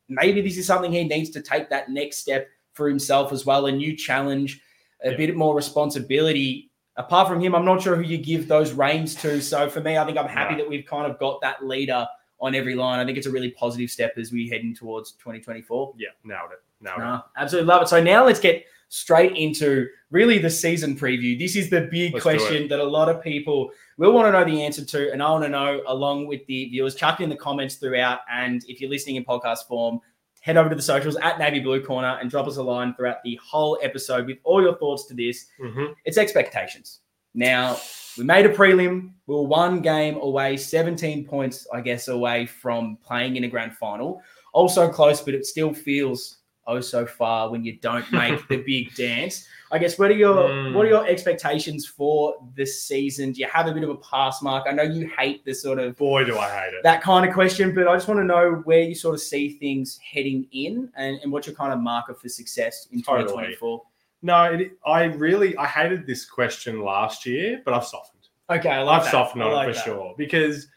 maybe 0.07 0.41
this 0.41 0.57
is 0.57 0.67
something 0.67 0.91
he 0.91 1.03
needs 1.03 1.31
to 1.31 1.41
take 1.41 1.69
that 1.71 1.89
next 1.89 2.17
step 2.17 2.47
for 2.73 2.87
himself 2.87 3.33
as 3.33 3.45
well 3.45 3.65
a 3.65 3.71
new 3.71 3.95
challenge, 3.97 4.61
a 5.03 5.11
Yeah. 5.11 5.17
bit 5.17 5.35
more 5.35 5.55
responsibility. 5.55 6.69
Apart 6.97 7.27
from 7.27 7.41
him, 7.41 7.53
I'm 7.55 7.65
not 7.65 7.81
sure 7.81 7.95
who 7.95 8.03
you 8.03 8.17
give 8.17 8.47
those 8.47 8.71
reins 8.71 9.15
to. 9.15 9.41
So 9.41 9.69
for 9.69 9.81
me, 9.81 9.97
I 9.97 10.05
think 10.05 10.17
I'm 10.17 10.27
happy 10.27 10.55
that 10.55 10.67
we've 10.67 10.85
kind 10.85 11.11
of 11.11 11.19
got 11.19 11.41
that 11.41 11.65
leader 11.65 12.07
on 12.39 12.55
every 12.55 12.75
line. 12.75 12.99
I 12.99 13.05
think 13.05 13.17
it's 13.17 13.27
a 13.27 13.31
really 13.31 13.51
positive 13.51 13.89
step 13.89 14.13
as 14.17 14.31
we 14.31 14.47
head 14.47 14.61
in 14.61 14.73
towards 14.73 15.13
2024. 15.13 15.93
Yeah, 15.97 16.09
nailed 16.23 16.51
it. 16.51 16.59
Nailed 16.81 16.99
it. 16.99 17.21
Absolutely 17.37 17.67
love 17.67 17.81
it. 17.81 17.87
So 17.89 18.01
now 18.01 18.25
let's 18.25 18.39
get 18.39 18.65
straight 18.89 19.35
into 19.35 19.87
really 20.11 20.37
the 20.37 20.49
season 20.49 20.95
preview. 20.95 21.37
This 21.37 21.55
is 21.55 21.69
the 21.69 21.81
big 21.91 22.13
Let's 22.13 22.23
question 22.23 22.67
that 22.69 22.79
a 22.79 22.83
lot 22.83 23.09
of 23.09 23.21
people 23.21 23.71
will 23.97 24.13
want 24.13 24.27
to 24.27 24.31
know 24.31 24.45
the 24.45 24.63
answer 24.63 24.85
to, 24.85 25.11
and 25.11 25.21
I 25.21 25.31
want 25.31 25.43
to 25.43 25.49
know 25.49 25.81
along 25.87 26.27
with 26.27 26.45
the 26.45 26.69
viewers. 26.69 26.95
Chuck 26.95 27.19
in 27.19 27.29
the 27.29 27.35
comments 27.35 27.75
throughout, 27.75 28.19
and 28.31 28.63
if 28.67 28.79
you're 28.79 28.89
listening 28.89 29.17
in 29.17 29.25
podcast 29.25 29.67
form, 29.67 29.99
head 30.45 30.57
over 30.57 30.69
to 30.69 30.75
the 30.75 30.81
socials 30.81 31.15
at 31.23 31.39
Navy 31.39 31.59
Blue 31.59 31.81
Corner 31.83 32.19
and 32.21 32.29
drop 32.29 32.45
us 32.45 32.57
a 32.57 32.61
line 32.61 32.93
throughout 32.93 33.17
the 33.23 33.39
whole 33.43 33.79
episode 33.81 34.27
with 34.27 34.37
all 34.43 34.61
your 34.61 34.75
thoughts 34.77 35.07
to 35.07 35.15
this. 35.15 35.47
Mhm. 35.59 35.95
It's 36.05 36.19
expectations. 36.19 36.99
Now, 37.33 37.77
we 38.15 38.23
made 38.25 38.45
a 38.45 38.49
prelim. 38.53 39.13
We 39.25 39.33
were 39.33 39.41
one 39.41 39.81
game 39.81 40.17
away, 40.17 40.55
17 40.57 41.25
points, 41.25 41.67
I 41.73 41.81
guess, 41.81 42.09
away 42.09 42.45
from 42.45 42.97
playing 43.03 43.37
in 43.37 43.43
a 43.43 43.47
grand 43.47 43.75
final. 43.75 44.21
Also 44.53 44.87
close, 44.87 45.19
but 45.19 45.33
it 45.33 45.47
still 45.47 45.73
feels 45.73 46.37
oh 46.67 46.79
so 46.79 47.07
far 47.07 47.49
when 47.49 47.65
you 47.65 47.77
don't 47.79 48.09
make 48.11 48.47
the 48.47 48.57
big 48.67 48.93
dance. 48.93 49.47
I 49.71 49.79
guess 49.79 49.97
what 49.97 50.11
are 50.11 50.15
your 50.15 50.35
Mm. 50.49 50.73
what 50.75 50.85
are 50.85 50.89
your 50.89 51.07
expectations 51.07 51.87
for 51.87 52.35
this 52.55 52.83
season? 52.83 53.31
Do 53.31 53.41
you 53.41 53.47
have 53.47 53.65
a 53.67 53.73
bit 53.73 53.83
of 53.83 53.89
a 53.89 53.95
pass 53.97 54.41
mark? 54.41 54.65
I 54.69 54.71
know 54.73 54.83
you 54.83 55.07
hate 55.17 55.43
this 55.43 55.61
sort 55.63 55.79
of 55.79 55.97
Boy, 55.97 56.23
do 56.23 56.37
I 56.37 56.49
hate 56.49 56.73
it. 56.75 56.83
that 56.83 57.01
kind 57.01 57.27
of 57.27 57.33
question, 57.33 57.73
but 57.73 57.87
I 57.87 57.95
just 57.95 58.07
want 58.07 58.19
to 58.19 58.23
know 58.23 58.61
where 58.65 58.81
you 58.81 58.93
sort 58.95 59.15
of 59.15 59.21
see 59.21 59.49
things 59.57 59.97
heading 59.99 60.47
in 60.51 60.89
and, 60.95 61.19
and 61.23 61.31
what's 61.31 61.47
your 61.47 61.55
kind 61.55 61.73
of 61.73 61.79
marker 61.79 62.13
for 62.13 62.29
success 62.29 62.87
in 62.91 63.01
Totally. 63.01 63.27
2024. 63.27 63.81
no, 64.21 64.43
it, 64.53 64.71
I 64.85 65.05
really 65.05 65.57
I 65.57 65.65
hated 65.65 66.05
this 66.05 66.25
question 66.25 66.81
last 66.81 67.25
year, 67.25 67.61
but 67.65 67.73
I've 67.73 67.85
softened. 67.85 68.11
Okay, 68.49 68.69
I 68.69 68.83
like 68.83 68.99
I've 68.99 69.03
that. 69.05 69.11
softened 69.11 69.41
on 69.43 69.51
like 69.51 69.69
it 69.69 69.71
for 69.71 69.77
that. 69.79 69.85
sure 69.85 70.15
because 70.17 70.67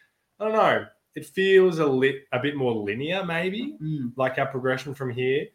I 0.40 0.44
don't 0.44 0.54
know. 0.54 0.86
It 1.14 1.26
feels 1.26 1.78
a 1.80 1.86
lit 1.86 2.22
a 2.32 2.38
bit 2.38 2.56
more 2.56 2.72
linear, 2.72 3.24
maybe 3.24 3.76
Mm. 3.82 4.12
like 4.16 4.38
our 4.38 4.46
progression 4.46 4.94
from 4.94 5.10
here, 5.10 5.46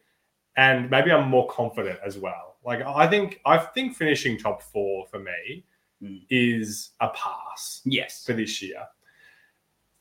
and 0.58 0.90
maybe 0.92 1.12
I'm 1.12 1.30
more 1.30 1.48
confident 1.48 2.00
as 2.06 2.18
well. 2.20 2.53
Like 2.66 2.82
I 2.82 3.08
think 3.08 3.42
I 3.46 3.58
think 3.58 3.96
finishing 3.96 4.38
top 4.38 4.62
four 4.62 5.06
for 5.08 5.20
me 5.20 5.64
Mm. 6.02 6.22
is 6.30 6.90
a 7.00 7.08
pass 7.10 7.82
Yes. 7.86 8.26
for 8.26 8.34
this 8.34 8.62
year. 8.62 8.84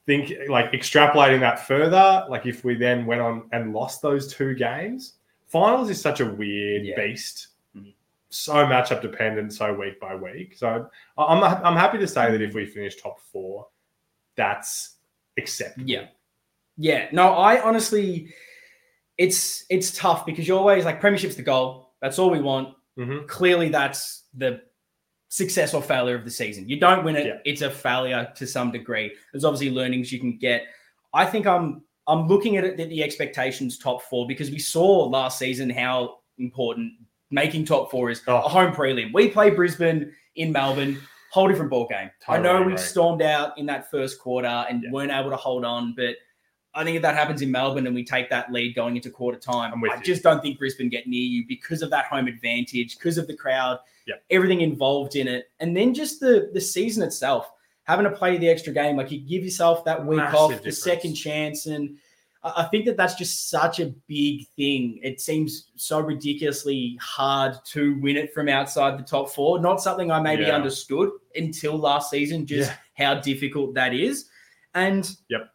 Think 0.05 0.33
like 0.49 0.73
extrapolating 0.73 1.39
that 1.41 1.61
further, 1.61 2.27
like 2.29 2.45
if 2.45 2.65
we 2.65 2.75
then 2.75 3.07
went 3.07 3.21
on 3.21 3.49
and 3.53 3.73
lost 3.73 4.03
those 4.03 4.33
two 4.35 4.55
games, 4.57 5.15
finals 5.47 5.91
is 5.91 6.01
such 6.01 6.19
a 6.19 6.27
weird 6.27 6.85
Yeah. 6.85 6.97
beast. 6.97 7.49
Mhm. 7.77 7.95
So 8.31 8.53
matchup 8.67 9.01
dependent, 9.01 9.53
so 9.53 9.73
week 9.75 10.01
by 10.01 10.17
week. 10.17 10.57
So 10.57 10.91
I- 11.17 11.25
I'm 11.25 11.45
I'm 11.45 11.77
happy 11.77 11.99
to 11.99 12.09
say 12.09 12.33
that 12.33 12.43
if 12.43 12.53
we 12.53 12.67
finish 12.67 12.97
top 12.97 13.21
four, 13.21 13.69
that's 14.35 14.97
acceptable. 15.39 15.89
Yeah. 15.89 16.09
Yeah. 16.77 17.09
No, 17.13 17.35
I 17.35 17.63
honestly 17.63 18.35
it's 19.19 19.67
it's 19.71 19.97
tough 19.97 20.27
because 20.27 20.49
you're 20.49 20.59
always 20.59 20.85
like 20.85 21.01
premiership's 21.01 21.37
the 21.37 21.43
goal. 21.43 21.92
That's 22.03 22.19
all 22.19 22.29
we 22.31 22.41
want. 22.43 22.75
Mhm. 22.99 23.27
Clearly 23.27 23.71
that's 23.71 24.25
the 24.35 24.61
success 25.29 25.73
or 25.73 25.81
failure 25.81 26.15
of 26.15 26.25
the 26.25 26.31
season. 26.31 26.69
You 26.69 26.79
don't 26.79 27.05
win 27.05 27.17
it, 27.17 27.27
Yeah. 27.27 27.39
it's 27.47 27.63
a 27.63 27.71
failure 27.71 28.31
to 28.37 28.47
some 28.47 28.71
degree. 28.71 29.11
There's 29.33 29.45
obviously 29.45 29.71
learnings 29.71 30.13
you 30.13 30.19
can 30.21 30.37
get. 30.37 30.65
I 31.15 31.25
think 31.25 31.47
I'm 31.47 31.83
I'm 32.09 32.27
looking 32.27 32.57
at 32.57 32.65
it 32.65 32.81
at 32.81 32.89
the 32.89 33.01
expectations 33.01 33.79
top 33.79 34.03
four 34.03 34.27
because 34.27 34.51
we 34.51 34.59
saw 34.59 35.05
last 35.05 35.39
season 35.39 35.71
how 35.71 36.19
important 36.37 36.93
making 37.31 37.65
top 37.65 37.93
four 37.93 38.11
is 38.11 38.21
Oh. 38.27 38.39
a 38.39 38.49
home 38.49 38.73
prelim. 38.75 39.13
We 39.15 39.29
play 39.29 39.51
Brisbane 39.51 40.13
in 40.35 40.51
Melbourne, 40.51 40.99
whole 41.31 41.47
different 41.47 41.71
ball 41.71 41.87
game. 41.87 42.11
I 42.27 42.39
know 42.39 42.55
Totally 42.55 42.73
we 42.73 42.79
stormed 42.79 43.23
out 43.23 43.57
in 43.57 43.67
that 43.67 43.89
first 43.89 44.19
quarter 44.19 44.49
and 44.69 44.83
Yeah. 44.83 44.91
weren't 44.91 45.13
able 45.13 45.31
to 45.31 45.37
hold 45.37 45.65
on, 45.65 45.95
but 45.97 46.17
I 46.75 46.85
think 46.85 46.97
if 46.97 47.03
that 47.03 47.15
happens 47.15 47.43
in 47.43 47.51
Melbourne 47.51 47.87
and 47.87 47.95
we 47.95 48.03
take 48.05 48.31
that 48.31 48.51
lead 48.51 48.75
going 48.75 48.97
into 48.97 49.11
quarter 49.11 49.39
time, 49.39 49.73
I 49.75 49.97
you. 49.97 50.03
just 50.03 50.23
don't 50.23 50.41
think 50.41 50.59
Brisbane 50.59 50.89
get 50.89 51.07
near 51.07 51.21
you 51.23 51.45
because 51.47 51.83
of 51.83 51.91
that 51.91 52.07
home 52.07 52.29
advantage, 52.29 52.97
because 52.97 53.19
of 53.19 53.27
the 53.27 53.37
crowd, 53.37 53.79
Yep. 54.07 54.25
everything 54.31 54.63
involved 54.63 55.15
in 55.17 55.29
it, 55.29 55.51
and 55.61 55.77
then 55.77 55.95
just 55.95 56.19
the 56.21 56.51
the 56.53 56.61
season 56.61 57.03
itself. 57.03 57.53
Having 57.85 58.05
to 58.05 58.11
play 58.13 58.37
the 58.39 58.49
extra 58.49 58.73
game, 58.73 58.97
like 58.97 59.11
you 59.11 59.21
give 59.21 59.43
yourself 59.45 59.85
that 59.85 60.05
week 60.07 60.17
Massive 60.19 60.35
off, 60.39 60.63
the 60.63 60.73
second 60.73 61.15
chance, 61.15 61.67
and 61.67 61.97
I 62.43 62.53
I 62.57 62.65
think 62.65 62.87
that 62.87 62.97
that's 62.97 63.15
just 63.15 63.51
such 63.51 63.79
a 63.81 63.93
big 64.09 64.49
thing. 64.57 64.99
It 65.03 65.21
seems 65.21 65.69
so 65.77 66.01
ridiculously 66.01 66.99
hard 67.01 67.55
to 67.67 68.01
win 68.01 68.17
it 68.17 68.33
from 68.35 68.49
outside 68.49 68.99
the 68.99 69.03
top 69.05 69.31
four. 69.31 69.61
Not 69.61 69.81
something 69.81 70.11
I 70.11 70.21
maybe 70.21 70.45
Yeah. 70.45 70.57
understood 70.57 71.11
until 71.37 71.77
last 71.77 72.11
season, 72.11 72.47
just 72.47 72.71
Yeah. 72.71 72.77
how 73.07 73.21
difficult 73.21 73.75
that 73.75 73.95
is. 73.95 74.29
And 74.75 75.09
Yep. 75.29 75.49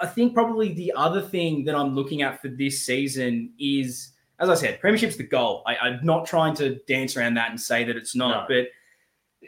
I 0.00 0.06
think 0.06 0.34
probably 0.34 0.72
the 0.74 0.92
other 0.96 1.20
thing 1.20 1.64
that 1.64 1.74
I'm 1.74 1.94
looking 1.94 2.22
at 2.22 2.40
for 2.40 2.48
this 2.48 2.84
season 2.84 3.52
is, 3.58 4.12
as 4.38 4.48
I 4.48 4.54
said, 4.54 4.80
Premiership's 4.80 5.16
the 5.16 5.24
goal. 5.24 5.62
I, 5.66 5.76
I'm 5.76 6.00
not 6.04 6.26
trying 6.26 6.54
to 6.56 6.76
dance 6.86 7.16
around 7.16 7.34
that 7.34 7.50
and 7.50 7.60
say 7.60 7.84
that 7.84 7.96
it's 7.96 8.14
not, 8.14 8.48
No. 8.48 8.54
but 8.56 8.68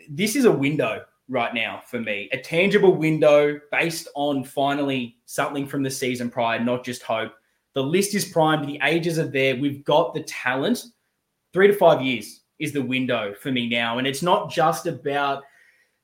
this 0.08 0.36
is 0.36 0.44
a 0.44 0.52
window 0.52 1.04
right 1.28 1.54
now 1.54 1.80
for 1.86 2.00
me, 2.00 2.28
a 2.32 2.38
tangible 2.38 2.94
window 2.94 3.60
based 3.70 4.08
on 4.16 4.42
finally 4.44 5.16
something 5.26 5.66
from 5.66 5.82
the 5.82 5.90
season 5.90 6.28
prior, 6.30 6.58
not 6.58 6.84
just 6.84 7.02
hope. 7.02 7.32
The 7.74 7.82
list 7.82 8.14
is 8.16 8.24
primed, 8.24 8.66
the 8.68 8.80
ages 8.82 9.18
are 9.18 9.28
there, 9.28 9.54
we've 9.56 9.84
got 9.84 10.12
the 10.14 10.22
talent. 10.24 10.82
Three 11.52 11.68
to 11.68 11.72
five 11.72 12.02
years 12.02 12.40
is 12.58 12.72
the 12.72 12.82
window 12.82 13.32
for 13.40 13.50
me 13.52 13.68
now. 13.68 13.98
And 13.98 14.06
it's 14.06 14.22
not 14.22 14.50
just 14.50 14.86
about 14.86 15.42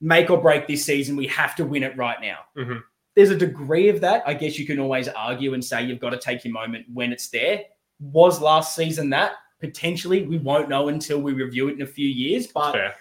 make 0.00 0.30
or 0.30 0.40
break 0.40 0.66
this 0.68 0.85
season. 0.85 1.16
We 1.16 1.26
have 1.28 1.54
to 1.56 1.64
win 1.64 1.82
it 1.82 1.96
right 1.96 2.20
now. 2.20 2.38
Mhm. 2.56 2.82
There's 3.16 3.31
a 3.31 3.37
degree 3.37 3.88
of 3.88 4.00
that. 4.02 4.22
I 4.26 4.35
guess 4.35 4.59
you 4.59 4.66
can 4.66 4.79
always 4.79 5.09
argue 5.09 5.55
and 5.55 5.64
say 5.64 5.83
you've 5.83 6.00
got 6.00 6.11
to 6.11 6.18
take 6.18 6.44
your 6.44 6.52
moment 6.52 6.87
when 6.92 7.12
it's 7.12 7.29
there. 7.29 7.62
Was 7.98 8.40
last 8.40 8.76
season 8.76 9.11
that? 9.11 9.33
Potentially, 9.59 10.26
we 10.26 10.37
won't 10.38 10.68
know 10.68 10.88
until 10.88 11.20
we 11.20 11.33
review 11.33 11.68
it 11.68 11.74
in 11.76 11.83
a 11.83 11.87
few 11.87 12.07
years. 12.07 12.46
But. 12.46 12.94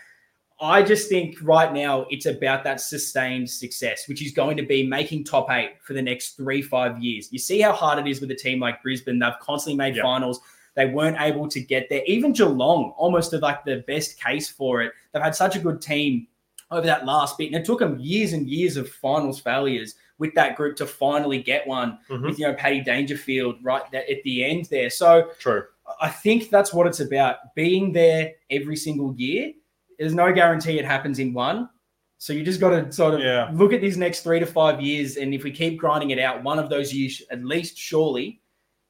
I 0.62 0.82
just 0.84 1.10
think 1.10 1.36
right 1.42 1.74
now 1.74 2.06
it's 2.10 2.28
about 2.28 2.64
that 2.64 2.80
sustained 2.80 3.50
success, 3.50 4.08
which 4.08 4.26
is 4.26 4.32
going 4.32 4.56
to 4.56 4.64
be 4.64 4.88
making 4.88 5.26
top 5.26 5.52
eight 5.52 5.72
for 5.84 5.92
the 5.94 6.02
next 6.02 6.38
three, 6.38 6.62
five 6.62 7.04
years. 7.04 7.28
You 7.32 7.40
see 7.40 7.60
how 7.60 7.74
hard 7.74 8.00
it 8.00 8.10
is 8.10 8.22
with 8.22 8.32
a 8.32 8.36
team 8.36 8.62
like 8.62 8.82
Brisbane. 8.82 9.20
They've 9.20 9.34
constantly 9.42 9.78
made 9.78 9.98
Yeah. 9.98 10.04
finals. 10.04 10.40
They 10.76 10.86
weren't 10.86 11.18
able 11.20 11.50
to 11.50 11.60
get 11.60 11.90
there. 11.90 12.04
Even 12.06 12.32
Geelong, 12.32 12.94
almost 12.96 13.34
like 13.34 13.66
the 13.66 13.84
best 13.86 14.18
case 14.22 14.50
for 14.50 14.82
it. 14.82 14.94
They've 15.12 15.22
had 15.22 15.36
such 15.36 15.58
a 15.58 15.60
good 15.60 15.82
team 15.82 16.26
over 16.72 16.86
that 16.88 17.06
last 17.06 17.38
bit. 17.38 17.48
And 17.48 17.56
it 17.56 17.66
took 17.66 17.80
them 17.80 18.00
years 18.00 18.32
and 18.32 18.48
years 18.48 18.78
of 18.78 18.90
finals 18.90 19.40
failures 19.42 19.96
with 20.18 20.34
that 20.36 20.56
group 20.56 20.76
to 20.78 20.86
finally 20.86 21.42
get 21.42 21.68
one 21.68 22.00
Mhm. 22.10 22.24
with, 22.24 22.40
you 22.40 22.48
know, 22.48 22.54
Paddy 22.54 22.82
Dangerfield 22.82 23.58
right 23.64 23.84
there 23.92 24.04
at 24.10 24.24
the 24.24 24.44
end 24.46 24.66
there. 24.72 24.90
So 24.90 25.30
True. 25.40 25.64
I 26.00 26.10
think 26.10 26.50
that's 26.50 26.74
what 26.74 26.88
it's 26.88 27.00
about. 27.02 27.54
Being 27.56 27.92
there 27.92 28.34
every 28.50 28.76
single 28.78 29.14
year. 29.18 29.52
There's 30.00 30.14
no 30.16 30.32
guarantee 30.32 30.80
it 30.80 30.86
happens 30.86 31.20
in 31.20 31.34
one. 31.34 31.70
So 32.18 32.32
you 32.34 32.44
just 32.44 32.60
got 32.62 32.70
to 32.70 32.92
sort 32.92 33.14
of 33.16 33.20
Yeah. 33.20 33.50
look 33.54 33.74
at 33.74 33.82
these 33.82 33.98
next 33.98 34.22
three 34.22 34.40
to 34.40 34.46
five 34.46 34.82
years. 34.82 35.18
And 35.18 35.34
if 35.34 35.44
we 35.44 35.52
keep 35.52 35.78
grinding 35.78 36.12
it 36.12 36.20
out, 36.20 36.44
one 36.44 36.60
of 36.60 36.70
those 36.70 36.94
years, 36.94 37.22
at 37.30 37.44
least 37.44 37.78
surely, 37.78 38.42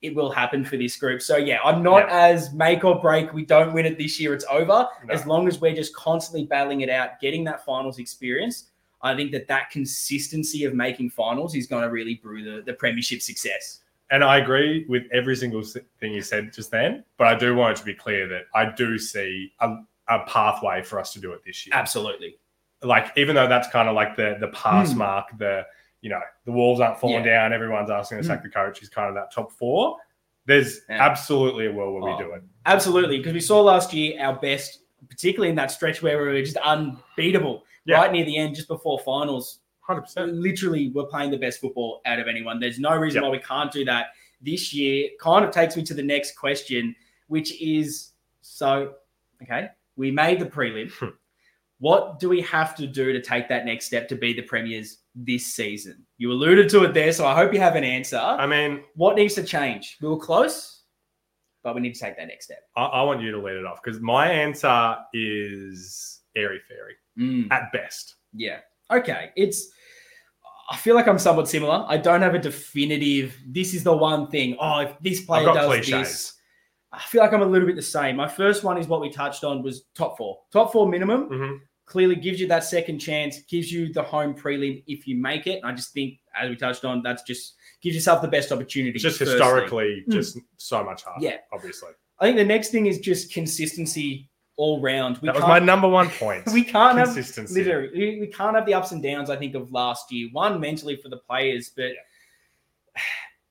it 0.02 0.14
will 0.14 0.30
happen 0.30 0.64
for 0.64 0.78
this 0.78 0.96
group. 0.96 1.22
So 1.22 1.36
yeah, 1.38 1.58
I'm 1.64 1.82
not 1.82 2.08
Yeah. 2.08 2.28
as 2.28 2.54
make 2.54 2.84
or 2.84 3.00
break. 3.02 3.34
We 3.34 3.44
don't 3.46 3.74
win 3.74 3.88
it 3.88 3.98
this 3.98 4.20
year, 4.20 4.34
it's 4.36 4.46
over. 4.50 4.88
No. 5.06 5.14
As 5.14 5.26
long 5.26 5.48
as 5.48 5.60
we're 5.60 5.74
just 5.74 5.96
constantly 5.96 6.46
battling 6.46 6.82
it 6.82 6.90
out, 6.90 7.20
getting 7.20 7.44
that 7.46 7.66
finals 7.66 7.98
experience. 7.98 8.70
I 9.02 9.16
think 9.16 9.32
that 9.34 9.48
that 9.48 9.70
consistency 9.70 10.64
of 10.66 10.74
making 10.74 11.10
finals 11.12 11.56
is 11.56 11.68
going 11.68 11.84
to 11.84 11.90
really 11.90 12.16
brew 12.16 12.44
the, 12.44 12.62
the 12.64 12.74
premiership 12.74 13.22
success. 13.22 13.82
And 14.12 14.24
I 14.24 14.38
agree 14.38 14.86
with 14.88 15.04
every 15.12 15.36
single 15.36 15.64
thing 15.64 16.14
you 16.14 16.22
said 16.22 16.54
just 16.54 16.70
then, 16.72 17.04
but 17.18 17.28
I 17.28 17.36
do 17.36 17.56
want 17.56 17.78
it 17.78 17.80
to 17.82 17.86
be 17.86 17.94
clear 17.94 18.28
that 18.28 18.44
I 18.54 18.72
do 18.72 18.98
see 19.00 19.52
a, 19.60 19.78
a 20.08 20.20
pathway 20.28 20.84
for 20.84 21.00
us 21.00 21.12
to 21.14 21.20
do 21.20 21.34
it 21.34 21.42
this 21.46 21.66
year. 21.66 21.76
Absolutely. 21.76 22.38
Like, 22.84 23.12
even 23.18 23.36
though 23.36 23.48
that's 23.48 23.68
kind 23.70 23.90
of 23.90 23.96
like 23.96 24.16
the 24.16 24.38
the 24.40 24.50
pass 24.50 24.92
Hmm. 24.92 25.00
mark, 25.00 25.26
the 25.40 25.66
you 26.02 26.10
know 26.12 26.20
the 26.46 26.52
walls 26.52 26.80
aren't 26.80 27.00
falling 27.00 27.26
Yeah. 27.26 27.42
down, 27.42 27.54
everyone's 27.54 27.90
asking 27.90 28.20
to 28.20 28.24
sack 28.24 28.44
the 28.44 28.50
coach. 28.50 28.80
He's 28.80 28.90
kind 28.90 29.10
of 29.10 29.16
that 29.16 29.34
top 29.34 29.52
four. 29.52 29.98
There's 30.46 30.82
Yeah. 30.88 31.04
absolutely 31.04 31.66
a 31.66 31.72
world 31.72 31.96
where 32.04 32.14
Oh. 32.14 32.18
we 32.18 32.24
do 32.24 32.32
it. 32.34 32.44
Absolutely, 32.68 33.18
because 33.18 33.34
we 33.34 33.40
saw 33.40 33.62
last 33.62 33.92
year 33.92 34.20
our 34.22 34.36
best, 34.36 34.82
particularly 35.10 35.50
in 35.50 35.56
that 35.56 35.72
stretch 35.72 36.02
where 36.02 36.18
we 36.22 36.28
were 36.30 36.42
just 36.42 36.58
unbeatable 36.58 37.64
Yeah. 37.86 37.98
right 37.98 38.12
near 38.12 38.26
the 38.26 38.38
end, 38.38 38.56
just 38.56 38.68
before 38.68 39.00
finals. 39.00 39.60
hundred 39.82 40.02
percent. 40.02 40.34
Literally, 40.34 40.90
we're 40.90 41.06
playing 41.06 41.30
the 41.30 41.38
best 41.38 41.62
football 41.62 42.02
out 42.08 42.18
of 42.20 42.28
anyone. 42.28 42.60
There's 42.60 42.80
no 42.80 42.96
reason 42.96 43.22
Yep. 43.22 43.30
why 43.30 43.38
we 43.38 43.44
can't 43.44 43.72
do 43.72 43.86
that 43.86 44.08
this 44.42 44.74
year. 44.74 45.10
Kind 45.20 45.46
of 45.46 45.52
takes 45.52 45.78
me 45.78 45.84
to 45.84 45.94
the 45.94 46.02
next 46.02 46.36
question, 46.36 46.96
which 47.28 47.62
is 47.62 48.14
so 48.42 48.96
okay. 49.44 49.70
We 49.96 50.10
made 50.12 50.40
the 50.40 50.46
prelim. 50.48 50.90
Hmm. 50.92 51.10
what 51.80 52.20
do 52.20 52.30
we 52.30 52.42
have 52.42 52.74
to 52.78 52.88
do 52.88 53.12
to 53.14 53.22
take 53.22 53.48
that 53.50 53.66
next 53.66 53.86
step 53.86 54.08
to 54.08 54.16
be 54.16 54.34
the 54.34 54.42
premiers 54.42 55.00
this 55.14 55.46
season? 55.46 56.06
You 56.18 56.32
alluded 56.32 56.70
to 56.70 56.84
it 56.86 56.94
there, 56.94 57.12
so 57.12 57.28
I 57.28 57.36
hope 57.36 57.54
you 57.54 57.60
have 57.60 57.76
an 57.76 57.84
answer. 57.84 58.18
I 58.18 58.48
mean, 58.48 58.84
what 58.96 59.16
needs 59.18 59.36
to 59.36 59.44
change? 59.44 59.98
We 60.02 60.08
were 60.08 60.18
close, 60.18 60.75
but 61.66 61.76
we 61.76 61.82
need 61.82 61.96
to 61.96 62.00
take 62.00 62.16
that 62.16 62.28
next 62.28 62.46
step. 62.46 62.60
I, 62.78 62.84
I 62.86 63.02
want 63.02 63.20
you 63.22 63.32
to 63.32 63.42
lead 63.42 63.56
it 63.58 63.66
off 63.66 63.82
because 63.84 64.00
my 64.00 64.32
answer 64.32 64.96
is 65.14 66.22
airy 66.38 66.60
fairy 66.70 66.94
Mm. 67.18 67.50
at 67.52 67.72
best. 67.74 68.16
Yeah. 68.34 68.60
Okay. 68.92 69.32
It's. 69.36 69.70
I 70.70 70.76
feel 70.78 70.96
like 70.96 71.08
I'm 71.08 71.18
somewhat 71.20 71.48
similar. 71.48 71.86
I 71.88 71.96
don't 71.98 72.22
have 72.22 72.36
a 72.36 72.40
definitive. 72.40 73.38
This 73.48 73.74
is 73.74 73.84
the 73.84 73.96
one 73.96 74.28
thing. 74.30 74.58
Oh, 74.60 74.80
if 74.80 75.00
this 75.00 75.22
player 75.22 75.46
does 75.46 75.66
cliches. 75.66 75.90
this, 75.92 76.34
I 76.92 77.00
feel 77.00 77.22
like 77.22 77.32
I'm 77.34 77.42
a 77.42 77.46
little 77.46 77.68
bit 77.68 77.76
the 77.78 77.82
same. 77.82 78.16
My 78.18 78.28
first 78.28 78.64
one 78.66 78.78
is 78.78 78.88
what 78.88 79.00
we 79.02 79.10
touched 79.10 79.44
on 79.46 79.62
was 79.64 79.84
top 79.96 80.18
four. 80.18 80.40
Top 80.52 80.72
four 80.74 80.90
minimum 80.90 81.30
Mhm. 81.30 81.60
clearly 81.86 82.16
gives 82.16 82.40
you 82.42 82.48
that 82.48 82.64
second 82.66 83.00
chance, 83.00 83.42
gives 83.44 83.72
you 83.72 83.94
the 83.94 84.04
home 84.04 84.34
prelim 84.36 84.84
if 84.88 85.08
you 85.08 85.16
make 85.16 85.48
it. 85.48 85.60
And 85.64 85.68
I 85.68 85.74
just 85.74 85.94
think, 85.94 86.20
as 86.40 86.50
we 86.50 86.56
touched 86.56 86.86
on, 86.86 87.02
that's 87.04 87.24
just 87.24 87.56
gives 87.82 87.96
yourself 87.96 88.22
the 88.22 88.28
best 88.28 88.52
opportunity. 88.52 88.92
It's 88.96 89.04
just 89.04 89.20
firstly. 89.20 89.34
historically 89.34 90.04
Mm. 90.08 90.12
just 90.14 90.38
so 90.58 90.84
much 90.84 91.04
harder. 91.04 91.26
Yeah. 91.26 91.38
obviously. 91.54 91.90
I 92.20 92.26
think 92.26 92.38
the 92.38 92.46
next 92.46 92.70
thing 92.70 92.86
is 92.86 93.00
just 93.00 93.32
consistency 93.34 94.30
all 94.58 94.80
round. 94.82 95.18
We 95.18 95.26
that 95.28 95.36
was 95.36 95.44
my 95.44 95.60
number 95.60 95.88
one 95.88 96.10
point. 96.10 96.46
we 96.54 96.64
can't 96.64 96.98
have 96.98 97.08
Consistency. 97.08 97.54
literally 97.62 97.90
we, 97.94 98.20
we 98.22 98.28
can't 98.28 98.56
have 98.56 98.66
the 98.66 98.74
ups 98.74 98.92
and 98.94 99.04
downs 99.04 99.30
i 99.30 99.36
think 99.36 99.54
of 99.54 99.70
last 99.74 100.10
year 100.14 100.30
one 100.32 100.62
mentally 100.62 100.96
for 100.96 101.10
the 101.10 101.18
players 101.18 101.72
but 101.76 101.92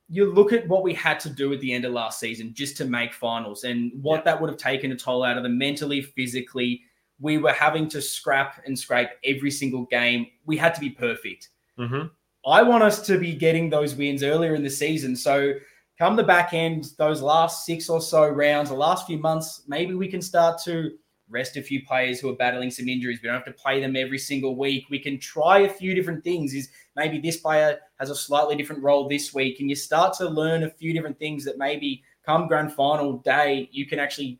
you 0.09 0.33
look 0.33 0.53
at 0.53 0.67
what 0.69 0.83
we 0.83 0.93
had 0.95 1.19
to 1.21 1.31
do 1.31 1.53
at 1.53 1.61
the 1.61 1.73
end 1.73 1.85
of 1.85 1.93
last 1.93 2.21
season 2.21 2.53
just 2.55 2.77
to 2.79 2.85
make 2.85 3.13
finals 3.13 3.65
and 3.65 3.91
what 4.03 4.19
Yeah. 4.19 4.23
that 4.25 4.41
would 4.41 4.49
have 4.51 4.59
taken 4.59 4.93
a 4.93 4.97
toll 4.97 5.23
out 5.23 5.37
of 5.37 5.43
them 5.43 5.59
mentally 5.59 6.01
physically 6.03 6.83
we 7.21 7.39
were 7.39 7.53
having 7.53 7.89
to 7.89 8.01
scrap 8.03 8.63
and 8.67 8.79
scrape 8.79 9.09
every 9.25 9.51
single 9.51 9.85
game 9.87 10.27
we 10.47 10.57
had 10.57 10.75
to 10.75 10.81
be 10.81 10.91
perfect 10.91 11.51
Mhm. 11.79 12.11
I 12.47 12.63
want 12.63 12.83
us 12.83 13.05
to 13.07 13.19
be 13.19 13.35
getting 13.35 13.71
those 13.71 13.95
wins 13.95 14.23
earlier 14.23 14.55
in 14.55 14.63
the 14.63 14.71
season. 14.71 15.17
So 15.17 15.55
come 15.99 16.17
the 16.17 16.23
back 16.23 16.53
end, 16.53 16.89
those 16.99 17.23
last 17.23 17.65
six 17.65 17.89
or 17.89 18.01
so 18.01 18.29
rounds, 18.29 18.71
the 18.71 18.77
last 18.77 19.07
few 19.07 19.19
months, 19.19 19.63
maybe 19.67 19.95
we 19.95 20.09
can 20.09 20.21
start 20.21 20.61
to 20.65 20.91
rest 21.31 21.57
a 21.57 21.63
few 21.63 21.85
players 21.87 22.21
who 22.21 22.29
are 22.29 22.37
battling 22.37 22.71
some 22.71 22.89
injuries. 22.89 23.21
We 23.23 23.29
don't 23.29 23.37
have 23.37 23.47
to 23.47 23.53
play 23.53 23.81
them 23.81 23.97
every 23.97 24.19
single 24.19 24.57
week. 24.57 24.85
We 24.91 24.99
can 24.99 25.19
try 25.19 25.61
a 25.61 25.69
few 25.73 25.95
different 25.95 26.23
things. 26.23 26.53
Is 26.53 26.69
maybe 26.97 27.19
this 27.19 27.39
player 27.39 27.79
has 27.99 28.11
a 28.11 28.15
slightly 28.15 28.57
different 28.57 28.83
role 28.83 29.09
this 29.09 29.33
week, 29.33 29.61
and 29.61 29.71
you 29.71 29.77
start 29.77 30.15
to 30.19 30.29
learn 30.29 30.65
a 30.65 30.71
few 30.71 30.93
different 30.93 31.19
things 31.19 31.45
that 31.45 31.57
maybe 31.57 32.03
come 32.27 32.47
grand 32.47 32.73
final 32.73 33.19
day 33.19 33.69
you 33.73 33.87
can 33.87 33.99
actually 33.99 34.39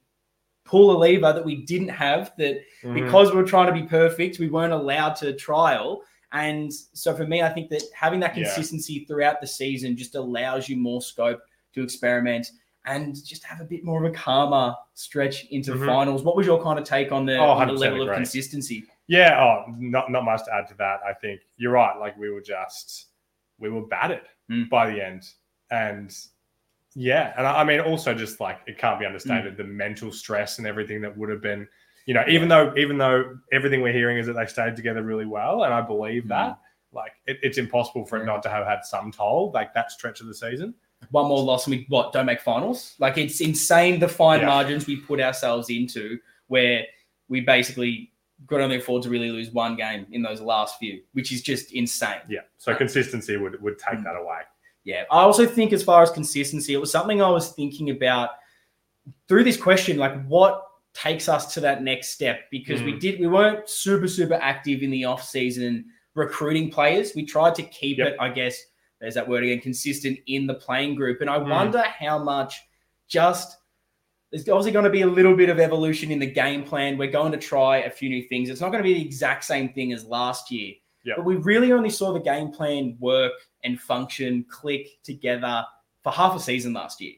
pull 0.65 0.97
a 0.97 0.99
lever 0.99 1.33
that 1.33 1.45
we 1.45 1.65
didn't 1.65 1.89
have 1.89 2.33
that 2.39 2.57
Mhm. 2.83 2.95
because 2.95 3.33
we 3.33 3.41
are 3.41 3.45
trying 3.45 3.67
to 3.67 3.81
be 3.81 3.87
perfect, 3.87 4.39
we 4.39 4.49
weren't 4.49 4.73
allowed 4.73 5.15
to 5.17 5.35
trial. 5.35 6.03
And 6.35 6.73
so 6.73 7.15
for 7.15 7.27
me, 7.27 7.43
I 7.43 7.49
think 7.49 7.71
that 7.71 7.83
having 7.95 8.21
that 8.21 8.37
Yeah. 8.37 8.43
consistency 8.45 9.05
throughout 9.07 9.41
the 9.41 9.47
season 9.47 9.97
just 9.97 10.17
allows 10.17 10.69
you 10.69 10.77
more 10.77 11.01
scope 11.01 11.41
to 11.75 11.83
experiment 11.83 12.51
and 12.87 13.15
just 13.25 13.45
have 13.45 13.61
a 13.61 13.65
bit 13.65 13.83
more 13.85 14.05
of 14.05 14.13
a 14.13 14.15
calmer 14.15 14.75
stretch 14.95 15.47
into 15.47 15.73
Mhm. 15.73 15.87
finals. 15.87 16.23
What 16.23 16.37
was 16.37 16.47
your 16.47 16.63
kind 16.63 16.79
of 16.79 16.85
take 16.85 17.13
on 17.13 17.25
the, 17.25 17.39
Oh, 17.39 17.51
on 17.51 17.69
the 17.69 17.73
level 17.73 18.03
of 18.09 18.15
consistency? 18.15 18.85
Yeah, 19.07 19.41
oh, 19.43 19.73
not 19.79 20.11
not 20.11 20.25
much 20.25 20.45
to 20.47 20.55
add 20.55 20.67
to 20.69 20.75
that. 20.79 21.01
I 21.07 21.13
think 21.15 21.41
you're 21.57 21.73
right. 21.73 21.97
Like 21.99 22.17
we 22.19 22.31
were 22.31 22.41
just 22.43 23.07
we 23.59 23.71
were 23.71 23.87
battered 23.87 24.23
Mm. 24.51 24.69
by 24.69 24.91
the 24.91 25.01
end, 25.03 25.23
and 25.71 26.13
yeah, 26.95 27.33
and 27.37 27.47
I, 27.47 27.61
I 27.61 27.65
mean 27.65 27.81
also 27.81 28.13
just 28.15 28.41
like 28.41 28.59
it 28.67 28.77
can't 28.79 28.99
be 28.99 29.05
Mm. 29.05 29.09
understated 29.09 29.57
the 29.57 29.65
mental 29.65 30.11
stress 30.11 30.59
and 30.59 30.67
everything 30.67 31.01
that 31.03 31.17
would 31.17 31.29
have 31.31 31.41
been, 31.41 31.69
you 32.07 32.15
know, 32.15 32.25
even 32.29 32.49
though 32.49 32.75
even 32.77 32.99
though 32.99 33.37
everything 33.53 33.81
we're 33.81 33.93
hearing 33.93 34.19
is 34.19 34.27
that 34.27 34.35
they 34.35 34.47
stayed 34.47 34.77
together 34.77 35.03
really 35.03 35.27
well, 35.27 35.65
and 35.65 35.73
I 35.75 35.81
believe 35.81 36.29
that. 36.29 36.59
Like 36.93 37.11
it, 37.27 37.39
it's 37.43 37.59
impossible 37.59 38.07
for 38.07 38.23
it. 38.23 38.25
Not 38.25 38.41
to 38.45 38.49
have 38.49 38.65
had 38.67 38.85
some 38.85 39.11
toll, 39.11 39.51
like 39.53 39.75
that 39.75 39.91
stretch 39.91 40.21
of 40.21 40.29
the 40.29 40.35
season. 40.35 40.75
One 41.11 41.27
more 41.27 41.43
loss 41.43 41.67
and 41.67 41.75
we 41.75 41.87
what 41.89 42.13
don't 42.13 42.25
make 42.25 42.41
finals? 42.41 42.95
Like 43.01 43.19
it's 43.19 43.41
insane 43.41 43.99
the 43.99 44.07
fine 44.07 44.39
Yeah. 44.41 44.47
margins 44.47 44.87
we 44.87 44.97
put 44.99 45.21
ourselves 45.21 45.71
into 45.71 46.19
where 46.47 46.85
we 47.29 47.41
basically 47.41 48.13
could 48.47 48.61
only 48.61 48.77
afford 48.77 49.03
to 49.03 49.09
really 49.11 49.31
lose 49.33 49.51
one 49.51 49.75
game 49.75 50.07
in 50.13 50.23
those 50.23 50.41
last 50.41 50.79
few, 50.79 51.03
which 51.15 51.33
is 51.33 51.43
just 51.43 51.73
insane. 51.73 52.21
Yeah, 52.29 52.43
so 52.59 52.75
consistency 52.77 53.37
would 53.37 53.61
would 53.61 53.77
take 53.77 53.99
Mm. 53.99 54.05
that 54.05 54.15
away. 54.15 54.43
Yeah, 54.85 55.03
I 55.11 55.23
also 55.23 55.47
think 55.47 55.73
as 55.73 55.83
far 55.83 56.01
as 56.05 56.11
consistency, 56.13 56.75
it 56.75 56.79
was 56.81 56.93
something 56.93 57.21
I 57.21 57.29
was 57.29 57.51
thinking 57.51 57.91
about 57.91 58.31
through 59.27 59.43
this 59.43 59.57
question, 59.57 59.97
like 59.97 60.25
what 60.27 60.65
takes 60.95 61.29
us 61.29 61.53
to 61.55 61.61
that 61.61 61.83
next 61.83 62.11
step 62.11 62.49
because 62.51 62.83
we 62.83 62.93
Mm. 62.95 63.01
did 63.01 63.21
we 63.21 63.27
weren't 63.27 63.69
super 63.69 64.09
super 64.09 64.35
active 64.35 64.83
in 64.83 64.91
the 64.91 65.05
off 65.05 65.23
season 65.25 65.85
recruiting 66.15 66.71
players. 66.71 67.13
We 67.15 67.25
tried 67.27 67.55
to 67.57 67.63
keep 67.65 67.99
Yep. 67.99 68.07
it, 68.09 68.17
I 68.21 68.29
guess, 68.29 68.57
there's 69.01 69.15
that 69.15 69.29
word 69.29 69.43
again, 69.43 69.61
consistent 69.61 70.19
in 70.29 70.47
the 70.47 70.55
playing 70.55 70.95
group, 70.95 71.21
and 71.21 71.29
I 71.29 71.39
Mm. 71.39 71.51
wonder 71.51 71.83
how 71.83 72.19
much 72.23 72.61
just 73.09 73.59
there's 74.31 74.49
obviously 74.49 74.73
going 74.73 74.85
to 74.85 74.91
be 74.91 75.03
a 75.03 75.07
little 75.07 75.37
bit 75.37 75.49
of 75.49 75.61
evolution 75.61 76.11
in 76.11 76.19
the 76.19 76.27
game 76.27 76.65
plan. 76.65 76.99
We're 76.99 77.11
going 77.11 77.31
to 77.33 77.39
try 77.39 77.79
a 77.79 77.91
few 77.91 78.09
new 78.09 78.23
things. 78.25 78.49
It's 78.51 78.61
not 78.61 78.71
going 78.73 78.83
to 78.83 78.89
be 78.89 78.95
the 78.95 79.05
exact 79.05 79.45
same 79.45 79.69
thing 79.73 79.93
as 79.93 80.05
last 80.07 80.51
year. 80.51 80.75
Yep. 81.05 81.17
But 81.19 81.25
we 81.25 81.37
really 81.37 81.71
only 81.73 81.91
saw 81.91 82.13
the 82.13 82.19
game 82.19 82.51
plan 82.51 82.97
work 82.99 83.33
and 83.63 83.81
function, 83.81 84.45
click 84.49 84.89
together 85.05 85.65
for 86.03 86.11
half 86.11 86.35
a 86.35 86.41
season 86.41 86.73
last 86.73 87.01
year. 87.01 87.15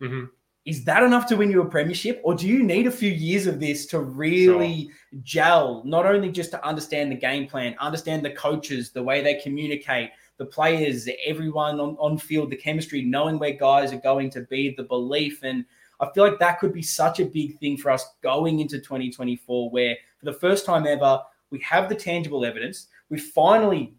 Mhm. 0.00 0.28
Is 0.64 0.82
that 0.84 1.02
enough 1.02 1.26
to 1.26 1.36
win 1.36 1.50
you 1.50 1.60
a 1.60 1.66
premiership? 1.66 2.20
Or 2.24 2.34
do 2.34 2.48
you 2.48 2.62
need 2.62 2.86
a 2.86 2.90
few 2.90 3.10
years 3.10 3.46
of 3.46 3.60
this 3.60 3.84
to 3.86 4.00
really 4.00 4.90
gel, 5.22 5.82
not 5.84 6.06
only 6.06 6.30
just 6.30 6.50
to 6.52 6.66
understand 6.66 7.12
the 7.12 7.16
game 7.16 7.46
plan, 7.46 7.76
understand 7.80 8.24
the 8.24 8.30
coaches, 8.30 8.90
the 8.90 9.02
way 9.02 9.22
they 9.22 9.34
communicate, 9.34 10.10
the 10.38 10.46
players, 10.46 11.06
everyone 11.26 11.80
on, 11.80 11.96
on 11.98 12.16
field, 12.16 12.50
the 12.50 12.56
chemistry, 12.56 13.02
knowing 13.02 13.38
where 13.38 13.52
guys 13.52 13.92
are 13.92 13.98
going 14.00 14.30
to 14.30 14.40
be, 14.42 14.74
the 14.74 14.84
belief. 14.84 15.42
And 15.42 15.66
I 16.00 16.08
feel 16.14 16.24
like 16.24 16.38
that 16.38 16.58
could 16.60 16.72
be 16.72 16.82
such 16.82 17.20
a 17.20 17.26
big 17.26 17.58
thing 17.58 17.76
for 17.76 17.90
us 17.90 18.06
going 18.22 18.60
into 18.60 18.78
2024, 18.78 19.70
where 19.70 19.96
for 20.18 20.24
the 20.24 20.32
first 20.32 20.64
time 20.64 20.86
ever, 20.86 21.20
we 21.50 21.60
have 21.60 21.90
the 21.90 21.94
tangible 21.94 22.44
evidence. 22.44 22.88
We've 23.10 23.22
finally 23.22 23.94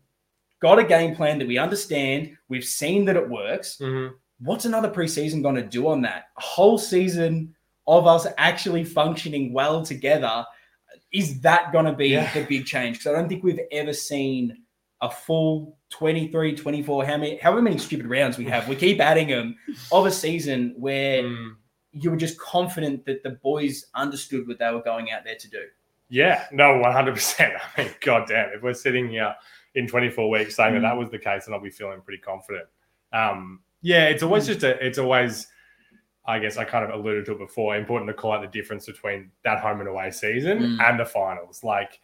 got 0.62 0.80
a 0.80 0.84
game 0.84 1.15
plan 1.15 1.38
that 1.39 1.47
we 1.47 1.60
understand. 1.60 2.36
We've 2.49 2.65
seen 2.65 3.06
that 3.06 3.15
it 3.15 3.30
works. 3.30 3.78
Mhm. 3.78 4.15
What's 4.39 4.65
another 4.65 4.89
preseason 4.89 5.41
going 5.41 5.55
to 5.55 5.63
do 5.63 5.87
on 5.87 6.01
that? 6.01 6.25
A 6.37 6.41
whole 6.41 6.77
season 6.77 7.55
of 7.87 8.07
us 8.07 8.27
actually 8.37 8.83
functioning 8.83 9.53
well 9.53 9.83
together. 9.85 10.45
Is 11.13 11.39
that 11.41 11.71
going 11.71 11.85
to 11.85 11.93
be 11.93 12.07
Yeah. 12.09 12.31
the 12.33 12.43
big 12.45 12.65
change? 12.65 12.97
Because 12.97 13.13
I 13.13 13.15
don't 13.19 13.29
think 13.29 13.43
we've 13.43 13.59
ever 13.71 13.93
seen 13.93 14.57
a 15.01 15.09
full 15.09 15.77
23, 15.91 16.55
24, 16.55 17.05
how 17.05 17.17
many, 17.17 17.37
however 17.37 17.61
many 17.61 17.77
stupid 17.77 18.07
rounds 18.07 18.37
we 18.37 18.45
have. 18.45 18.67
We 18.67 18.75
keep 18.75 18.99
adding 18.99 19.27
them 19.27 19.55
of 19.91 20.05
a 20.05 20.11
season 20.11 20.73
where 20.77 21.21
Mm. 21.23 21.55
you 21.91 22.11
were 22.11 22.17
just 22.17 22.37
confident 22.39 23.05
that 23.05 23.21
the 23.23 23.31
boys 23.31 23.85
understood 23.93 24.47
what 24.47 24.57
they 24.59 24.69
were 24.71 24.81
going 24.81 25.11
out 25.11 25.23
there 25.23 25.35
to 25.35 25.49
do. 25.49 25.63
Yeah, 26.09 26.45
no, 26.51 26.77
one 26.77 26.91
hundred 26.91 27.13
percent. 27.15 27.53
I 27.77 27.83
mean, 27.83 27.91
goddamn, 28.01 28.51
if 28.55 28.61
we're 28.63 28.73
sitting 28.73 29.09
here 29.09 29.35
in 29.75 29.87
twenty 29.87 30.09
four 30.09 30.29
weeks 30.29 30.55
saying 30.55 30.73
Mm. 30.73 30.81
that 30.81 30.89
that 30.89 30.97
was 30.97 31.09
the 31.09 31.19
case, 31.19 31.45
then 31.45 31.53
I'll 31.53 31.61
be 31.61 31.69
feeling 31.69 32.01
pretty 32.01 32.21
confident. 32.21 32.67
Um, 33.13 33.61
yeah, 33.85 34.05
it's 34.07 34.23
always 34.23 34.47
just 34.47 34.63
a, 34.63 34.83
it's 34.85 34.97
always, 34.97 35.47
I 36.25 36.39
guess 36.39 36.57
I 36.57 36.63
kind 36.65 36.83
of 36.83 36.89
alluded 36.99 37.25
to 37.27 37.33
it 37.33 37.37
before. 37.37 37.75
Important 37.75 38.07
to 38.09 38.15
call 38.15 38.31
out 38.31 38.41
the 38.41 38.47
difference 38.47 38.87
between 38.87 39.31
that 39.43 39.59
home 39.59 39.79
and 39.79 39.87
away 39.87 40.09
season 40.09 40.57
Mm. 40.59 40.89
and 40.89 40.99
the 40.99 41.05
finals. 41.05 41.63
Like, 41.63 41.99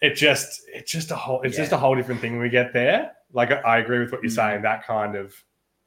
it 0.00 0.14
just, 0.14 0.62
it's 0.72 0.90
just 0.90 1.10
a 1.10 1.16
whole, 1.16 1.42
it's 1.42 1.56
just 1.56 1.72
a 1.72 1.76
whole 1.76 1.94
different 1.94 2.22
thing 2.22 2.32
when 2.32 2.40
we 2.40 2.48
get 2.48 2.72
there. 2.72 3.12
Like, 3.32 3.50
I, 3.52 3.78
agree 3.78 3.98
with 3.98 4.10
what 4.10 4.22
you're 4.22 4.30
Mm. 4.32 4.34
saying. 4.36 4.62
That 4.62 4.86
kind 4.86 5.16
of, 5.16 5.34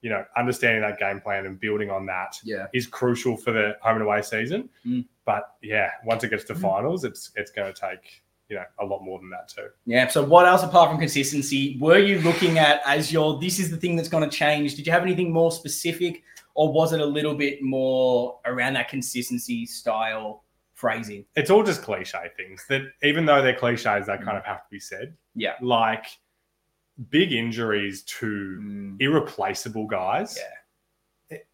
you 0.03 0.11
know, 0.11 0.23
understanding 0.37 0.81
that 0.81 0.99
game 0.99 1.19
plan 1.21 1.47
and 1.47 1.59
building 1.59 1.89
on 1.89 2.05
that 2.05 2.37
Yeah. 2.43 2.67
is 2.73 2.85
crucial 2.85 3.35
for 3.35 3.51
the 3.51 3.75
home 3.81 3.95
and 3.95 4.03
away 4.03 4.21
season. 4.21 4.69
Mm. 4.85 5.05
But 5.25 5.55
yeah, 5.63 5.89
once 6.05 6.23
it 6.23 6.29
gets 6.29 6.43
to 6.45 6.53
Mm. 6.53 6.61
finals, 6.61 7.03
it's 7.03 7.31
it's 7.35 7.49
going 7.51 7.73
to 7.73 7.79
take 7.81 8.22
you 8.53 8.59
know 8.59 8.65
a 8.79 8.85
lot 8.85 9.01
more 9.03 9.19
than 9.19 9.29
that 9.31 9.47
too. 9.47 9.67
Yeah. 9.85 10.07
So, 10.07 10.23
what 10.23 10.45
else 10.45 10.63
apart 10.63 10.89
from 10.89 10.99
consistency 10.99 11.77
were 11.79 11.97
you 11.97 12.19
looking 12.21 12.57
at 12.59 12.81
as 12.85 13.11
your 13.11 13.39
this 13.39 13.59
is 13.59 13.69
the 13.71 13.77
thing 13.77 13.95
that's 13.95 14.09
going 14.09 14.27
to 14.29 14.35
change? 14.35 14.75
Did 14.75 14.85
you 14.85 14.91
have 14.93 15.01
anything 15.03 15.31
more 15.31 15.51
specific, 15.51 16.23
or 16.55 16.71
was 16.71 16.93
it 16.93 16.99
a 17.01 17.05
little 17.05 17.35
bit 17.35 17.61
more 17.61 18.39
around 18.45 18.73
that 18.73 18.89
consistency 18.89 19.65
style 19.65 20.43
phrasing? 20.73 21.25
It's 21.35 21.49
all 21.49 21.63
just 21.63 21.81
cliche 21.81 22.29
things 22.37 22.65
that 22.69 22.81
even 23.01 23.25
though 23.25 23.41
they're 23.41 23.55
cliches, 23.55 24.05
they 24.07 24.17
kind 24.17 24.37
of 24.37 24.45
have 24.45 24.57
to 24.63 24.69
be 24.69 24.79
said. 24.79 25.15
Yeah. 25.35 25.53
like 25.61 26.05
big 27.09 27.31
injuries 27.33 28.03
to 28.03 28.95
irreplaceable 28.99 29.87
guys. 29.87 30.37
Yeah. 30.39 31.37
It- 31.37 31.47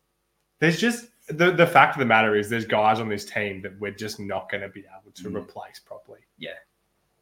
there's 0.59 0.79
just 0.81 1.07
the 1.29 1.51
the 1.51 1.65
fact 1.67 1.95
of 1.95 1.99
the 1.99 2.05
matter 2.05 2.35
is 2.35 2.49
there's 2.49 2.65
guys 2.65 2.99
on 2.99 3.07
this 3.07 3.23
team 3.23 3.61
that 3.61 3.79
we're 3.79 3.91
just 3.91 4.19
not 4.19 4.49
going 4.51 4.61
to 4.63 4.69
be 4.69 4.81
able 4.99 5.11
to 5.13 5.29
Mm. 5.29 5.37
replace 5.37 5.79
properly. 5.79 6.19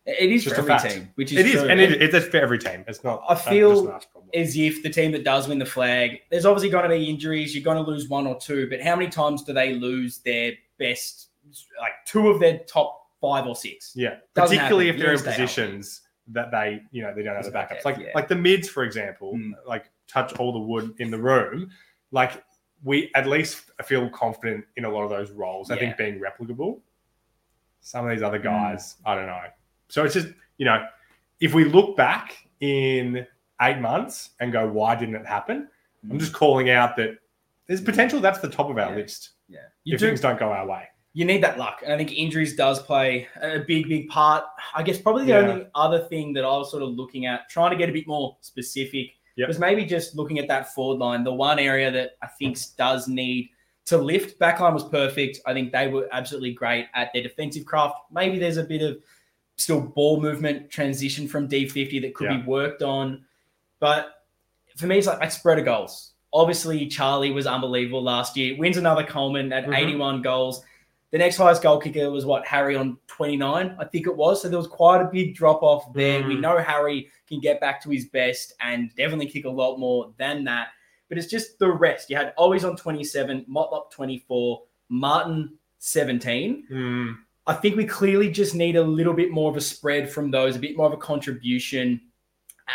It 0.08 0.32
is 0.32 0.46
Just 0.46 0.56
for 0.56 0.62
a 0.62 0.63
every 0.63 0.78
fact. 0.80 0.93
team, 0.96 1.10
which 1.15 1.34
is 1.34 1.39
It 1.39 1.46
is, 1.48 1.52
true. 1.62 1.70
and 1.70 1.82
it, 1.82 2.02
it's 2.02 2.28
for 2.28 2.38
every 2.38 2.58
team. 2.58 2.86
It's 2.88 3.04
not. 3.04 3.24
I 3.28 3.34
uh, 3.34 3.36
feel 3.36 3.72
just 3.72 3.84
an 3.84 3.91
Arsenal 3.91 4.12
problem. 4.13 4.32
as 4.34 4.56
if 4.58 4.82
the 4.82 4.89
team 4.89 5.12
that 5.12 5.26
does 5.26 5.50
win 5.50 5.60
the 5.60 5.65
flag, 5.65 6.22
there's 6.32 6.46
obviously 6.46 6.70
going 6.70 6.84
to 6.84 6.89
be 6.89 7.10
injuries. 7.10 7.54
You're 7.54 7.63
going 7.65 7.84
to 7.84 7.89
lose 7.89 8.08
one 8.08 8.26
or 8.26 8.39
two, 8.39 8.70
but 8.70 8.82
how 8.82 8.96
many 8.96 9.10
times 9.10 9.43
do 9.43 9.52
they 9.52 9.74
lose 9.74 10.20
their 10.20 10.54
best, 10.80 11.28
like 11.82 11.91
two 12.06 12.30
of 12.30 12.39
their 12.39 12.60
top 12.60 13.02
five 13.20 13.46
or 13.48 13.56
six? 13.56 13.91
Yeah, 13.98 14.15
Doesn't 14.34 14.56
particularly 14.58 14.86
happen. 14.88 15.00
if 15.02 15.06
they're 15.06 15.12
in 15.13 15.20
stay 15.20 15.32
healthy. 15.32 15.41
positions 15.43 16.02
that 16.30 16.52
they, 16.52 16.82
you 16.91 17.02
know, 17.04 17.13
they 17.13 17.24
don't 17.24 17.36
have 17.36 17.43
the 17.43 17.52
backups. 17.52 17.84
Like 17.84 17.98
yeah. 17.98 18.12
like 18.15 18.30
the 18.30 18.36
mids, 18.36 18.70
for 18.70 18.84
example, 18.84 19.34
Mm. 19.36 19.52
like 19.65 19.89
touch 20.08 20.32
all 20.38 20.54
the 20.54 20.60
wood 20.60 20.93
in 21.00 21.12
the 21.12 21.17
room. 21.20 21.70
Like 22.12 22.43
we 22.82 23.12
at 23.13 23.28
least 23.28 23.72
feel 23.84 24.10
confident 24.12 24.63
in 24.78 24.86
a 24.86 24.89
lot 24.89 25.04
of 25.04 25.10
those 25.10 25.32
roles. 25.32 25.70
I 25.70 25.74
Yeah. 25.76 25.80
think 25.82 25.98
being 25.98 26.22
replicable. 26.22 26.80
Some 27.82 28.06
of 28.06 28.12
these 28.12 28.24
other 28.24 28.39
Mm. 28.39 28.43
guys, 28.43 28.96
I 29.06 29.15
don't 29.15 29.26
know. 29.26 29.41
So 29.89 30.04
it's 30.04 30.13
just 30.13 30.28
you 30.58 30.65
know, 30.65 30.86
if 31.39 31.54
we 31.54 31.65
look 31.65 31.95
back 31.95 32.47
in 32.60 33.26
eight 33.62 33.80
months 33.80 34.32
and 34.39 34.52
go, 34.52 34.67
why 34.67 34.95
didn't 34.95 35.15
it 35.15 35.26
happen? 35.26 35.67
I'm 36.04 36.17
mm. 36.17 36.19
just 36.19 36.34
calling 36.34 36.69
out 36.69 36.95
that 36.97 37.17
there's 37.67 37.82
mm. 37.82 37.86
potential. 37.86 38.19
That's 38.19 38.39
the 38.39 38.50
top 38.50 38.69
of 38.69 38.78
our 38.78 38.91
Yeah. 38.91 38.95
list. 38.95 39.30
yeah. 39.50 39.60
You 39.84 39.95
if 39.95 40.00
do 40.00 40.08
things 40.08 40.21
don't 40.21 40.39
go 40.39 40.52
our 40.52 40.67
way. 40.67 40.88
you 41.13 41.26
need 41.26 41.41
that 41.41 41.58
luck. 41.58 41.82
And 41.84 41.91
I 41.91 41.97
think 41.97 42.12
injuries 42.13 42.56
does 42.56 42.80
play 42.80 43.28
a 43.41 43.60
big, 43.60 43.89
big 43.89 44.08
part. 44.08 44.43
I 44.76 44.84
guess 44.84 45.00
probably 45.00 45.23
the 45.23 45.30
Yeah. 45.30 45.38
only 45.39 45.65
other 45.73 46.00
thing 46.06 46.34
that 46.34 46.43
I 46.43 46.50
was 46.50 46.69
sort 46.69 46.84
of 46.84 46.89
looking 46.89 47.26
at, 47.26 47.50
trying 47.50 47.71
to 47.71 47.78
get 47.78 47.89
a 47.89 47.91
bit 47.91 48.06
more 48.08 48.38
specific, 48.41 49.13
Yep. 49.36 49.47
was 49.47 49.58
maybe 49.58 49.84
just 49.84 50.15
looking 50.15 50.38
at 50.38 50.47
that 50.47 50.73
forward 50.73 51.00
line. 51.00 51.23
The 51.23 51.34
one 51.34 51.58
area 51.58 51.89
that 51.91 52.17
I 52.21 52.28
think 52.28 52.60
does 52.78 53.08
need 53.08 53.50
to 53.86 53.97
lift. 53.97 54.39
Backline 54.39 54.73
was 54.73 54.84
perfect. 54.84 55.39
I 55.45 55.54
think 55.54 55.71
they 55.71 55.88
were 55.88 56.08
absolutely 56.12 56.54
great 56.54 56.88
at 56.93 57.12
their 57.13 57.23
defensive 57.23 57.65
craft. 57.65 57.95
Maybe 58.12 58.38
there's 58.38 58.58
a 58.58 58.63
bit 58.63 58.82
of 58.84 58.97
still 59.58 59.82
ball 59.82 60.22
movement 60.22 60.70
transition 60.70 61.28
from 61.28 61.48
D50 61.48 62.00
that 62.02 62.13
could 62.13 62.30
Yeah. 62.30 62.38
be 62.38 62.43
worked 62.43 62.82
on. 62.84 63.26
But 63.80 64.24
for 64.76 64.88
me, 64.88 64.98
it's 65.00 65.08
like 65.08 65.22
I 65.22 65.28
spread 65.28 65.60
of 65.60 65.65
goals. 65.65 66.13
Obviously, 66.34 66.88
Charlie 66.88 67.32
was 67.32 67.48
unbelievable 67.48 68.04
last 68.04 68.38
year. 68.38 68.56
Wins 68.58 68.78
another 68.78 69.04
Coleman 69.04 69.52
at 69.52 69.65
Mhm. 69.65 69.76
81 69.78 70.22
goals. 70.22 70.63
The 71.12 71.17
next 71.17 71.38
highest 71.38 71.63
goal 71.63 71.80
kicker 71.80 72.12
was 72.12 72.26
what 72.26 72.46
Harry 72.46 72.76
on 72.76 72.98
29, 73.08 73.76
I 73.80 73.86
think 73.86 74.08
it 74.08 74.15
was. 74.15 74.41
So 74.41 74.50
there 74.50 74.58
was 74.58 74.67
quite 74.67 75.02
a 75.02 75.06
big 75.12 75.36
drop 75.36 75.63
off 75.63 75.91
there. 75.93 76.22
We 76.28 76.36
Mm. 76.36 76.41
know 76.41 76.58
Harry 76.58 77.10
can 77.28 77.39
get 77.39 77.60
back 77.62 77.82
to 77.84 77.89
his 77.89 78.06
best 78.10 78.54
and 78.60 78.93
definitely 78.96 79.28
kick 79.28 79.46
a 79.46 79.50
lot 79.50 79.78
more 79.78 80.13
than 80.17 80.43
that. 80.43 80.70
But 81.08 81.17
it's 81.17 81.28
just 81.28 81.58
the 81.60 81.72
rest. 81.72 82.10
You 82.10 82.17
had 82.17 82.34
always 82.38 82.65
on 82.65 82.76
27, 82.76 83.46
Motlop 83.50 83.89
24, 83.89 84.63
Martin 84.89 85.58
17. 85.80 86.67
Mm, 86.70 87.17
I 87.48 87.54
think 87.54 87.78
we 87.78 87.86
clearly 87.86 88.30
just 88.30 88.54
need 88.56 88.76
a 88.76 88.84
little 88.84 89.14
bit 89.14 89.32
more 89.32 89.50
of 89.50 89.58
a 89.58 89.62
spread 89.62 90.10
from 90.12 90.30
those, 90.32 90.56
a 90.56 90.60
bit 90.60 90.76
more 90.76 90.86
of 90.88 90.94
a 90.94 90.98
contribution, 90.98 92.02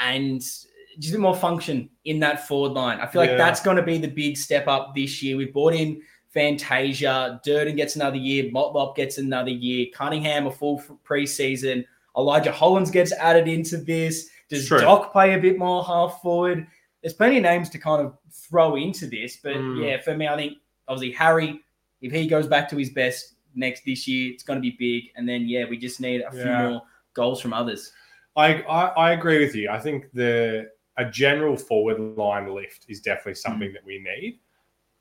and 0.03 0.41
just 0.41 1.11
a 1.11 1.13
bit 1.13 1.21
more 1.21 1.37
function 1.37 1.91
in 2.05 2.19
that 2.21 2.49
forward 2.49 2.73
line. 2.73 2.99
I 2.99 3.07
feel 3.07 3.21
like 3.23 3.37
that's 3.37 3.61
going 3.63 3.77
to 3.77 3.83
be 3.83 3.99
the 3.99 4.09
big 4.09 4.37
step 4.37 4.67
up 4.69 4.95
this 4.95 5.23
year. 5.23 5.37
We've 5.37 5.53
brought 5.53 5.75
in 5.75 6.01
Fantasia, 6.31 7.41
Durden 7.45 7.77
gets 7.77 7.97
another 7.97 8.17
year, 8.17 8.45
Motlop 8.45 8.97
gets 8.97 9.19
another 9.19 9.51
year, 9.51 9.87
Cunningham 9.95 10.47
a 10.47 10.51
full 10.51 10.83
preseason, 11.05 11.85
Elijah 12.17 12.53
Hollands 12.53 12.91
gets 12.91 13.13
added 13.13 13.49
into 13.49 13.77
this. 13.77 14.31
Does 14.49 14.69
True. 14.69 14.81
Doc 14.81 15.13
play 15.13 15.35
a 15.35 15.39
bit 15.39 15.59
more 15.59 15.85
half 15.85 16.21
forward? 16.23 16.67
There's 17.03 17.15
plenty 17.15 17.37
of 17.39 17.43
names 17.43 17.69
to 17.71 17.79
kind 17.79 18.05
of 18.05 18.17
throw 18.31 18.77
into 18.77 19.07
this, 19.07 19.37
but 19.43 19.57
Mm. 19.57 19.85
yeah, 19.85 20.01
for 20.01 20.17
me, 20.17 20.29
I 20.29 20.37
think 20.37 20.59
obviously 20.89 21.13
Harry, 21.17 21.61
if 22.01 22.13
he 22.13 22.27
goes 22.27 22.47
back 22.47 22.69
to 22.71 22.77
his 22.77 22.91
best 22.91 23.35
next 23.55 23.85
this 23.85 24.07
year, 24.09 24.33
it's 24.33 24.43
going 24.43 24.59
to 24.59 24.61
be 24.61 24.77
big. 24.79 25.12
And 25.17 25.29
then 25.29 25.47
yeah, 25.49 25.65
we 25.69 25.77
just 25.79 26.01
need 26.01 26.21
a 26.23 26.31
few 26.31 26.41
Yeah. 26.43 26.69
more 26.69 26.83
goals 27.15 27.41
from 27.41 27.53
others. 27.53 27.93
I, 28.37 28.62
I 28.62 28.87
I 28.87 29.12
agree 29.12 29.38
with 29.45 29.55
you. 29.55 29.69
I 29.71 29.79
think 29.79 30.11
the 30.12 30.71
a 30.99 31.05
general 31.05 31.57
forward 31.57 31.99
line 32.17 32.53
lift 32.55 32.87
is 32.88 33.01
definitely 33.01 33.35
something 33.35 33.71
Mm. 33.71 33.75
that 33.75 33.85
we 33.85 33.99
need. 33.99 34.41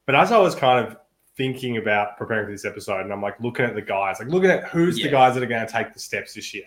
But 0.05 0.15
as 0.15 0.31
I 0.31 0.37
was 0.37 0.55
kind 0.55 0.85
of 0.85 0.97
thinking 1.37 1.77
about 1.77 2.17
preparing 2.17 2.45
for 2.45 2.51
this 2.51 2.65
episode, 2.65 3.01
and 3.01 3.11
I'm 3.13 3.21
like 3.21 3.39
looking 3.39 3.65
at 3.65 3.75
the 3.75 3.81
guys, 3.81 4.19
like 4.19 4.27
looking 4.29 4.49
at 4.49 4.65
who's 4.65 4.95
the 4.97 5.09
guys 5.09 5.33
that 5.35 5.43
are 5.43 5.47
going 5.47 5.65
to 5.65 5.71
take 5.71 5.93
the 5.93 5.99
steps 5.99 6.33
this 6.33 6.53
year. 6.53 6.65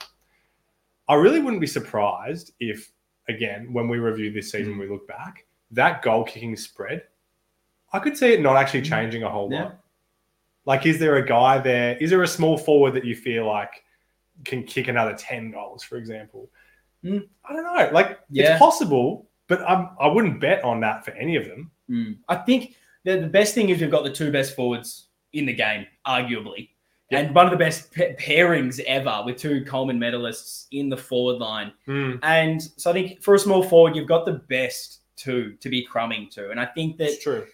I 1.09 1.14
really 1.14 1.38
wouldn't 1.40 1.61
be 1.61 1.66
surprised 1.66 2.53
if, 2.61 2.90
again, 3.29 3.73
when 3.73 3.88
we 3.88 3.99
review 3.99 4.33
this 4.33 4.51
season, 4.51 4.75
Mm. 4.75 4.81
we 4.81 4.88
look 4.88 5.07
back, 5.07 5.47
that 5.70 6.01
goal 6.03 6.25
kicking 6.25 6.57
spread, 6.57 7.03
I 7.92 7.99
could 7.99 8.16
see 8.16 8.33
it 8.33 8.40
not 8.40 8.57
actually 8.57 8.83
Mm. 8.83 8.88
changing 8.88 9.23
a 9.23 9.29
whole 9.29 9.51
Yeah. 9.53 9.64
lot. 9.64 9.84
Like, 10.66 10.87
is 10.87 10.98
there 10.98 11.16
a 11.16 11.27
guy 11.27 11.59
there? 11.59 11.96
Is 11.98 12.11
there 12.11 12.22
a 12.22 12.29
small 12.29 12.57
forward 12.57 12.94
that 12.94 13.05
you 13.05 13.14
feel 13.14 13.46
like 13.46 13.85
can 14.44 14.62
kick 14.64 14.88
another 14.88 15.14
10 15.14 15.50
goals, 15.50 15.83
for 15.83 15.96
example? 15.96 16.50
Mm. 17.05 17.29
I 17.48 17.53
don't 17.53 17.64
know. 17.64 17.90
Like, 17.92 18.18
Yeah. 18.31 18.53
it's 18.53 18.59
possible, 18.59 19.29
but 19.46 19.61
I'm, 19.68 19.90
I 20.00 20.07
wouldn't 20.09 20.40
bet 20.40 20.64
on 20.64 20.81
that 20.81 21.05
for 21.05 21.11
any 21.12 21.37
of 21.37 21.44
them. 21.46 21.70
Mm. 21.90 22.16
I 22.29 22.37
think 22.37 22.77
the, 23.05 23.18
the 23.18 23.27
best 23.27 23.55
thing 23.55 23.68
is 23.68 23.81
we've 23.81 23.90
got 23.90 24.05
the 24.05 24.11
two 24.12 24.33
best 24.33 24.57
forwards 24.57 25.09
in 25.35 25.44
the 25.46 25.53
game, 25.53 25.87
arguably. 26.07 26.70
Yeah. 27.11 27.18
And 27.18 27.35
one 27.35 27.44
of 27.44 27.50
the 27.50 27.59
best 27.59 27.94
pa- 27.94 28.14
pairings 28.18 28.81
ever 28.87 29.22
with 29.27 29.37
two 29.37 29.62
Coleman 29.66 29.98
medalists 30.00 30.66
in 30.72 30.88
the 30.88 30.96
forward 30.96 31.37
line. 31.38 31.72
And 32.22 32.62
so 32.62 32.90
I 32.90 32.94
think 32.94 33.22
for 33.22 33.35
a 33.35 33.38
small 33.38 33.62
forward, 33.62 33.94
you've 33.94 34.09
got 34.09 34.24
the 34.24 34.40
best 34.48 35.00
two 35.16 35.53
to 35.61 35.68
be 35.68 35.85
crumbing 35.85 36.31
to. 36.31 36.50
And 36.50 36.59
I 36.59 36.64
think 36.64 36.96
that 36.96 37.09
It's 37.11 37.22
true. 37.22 37.46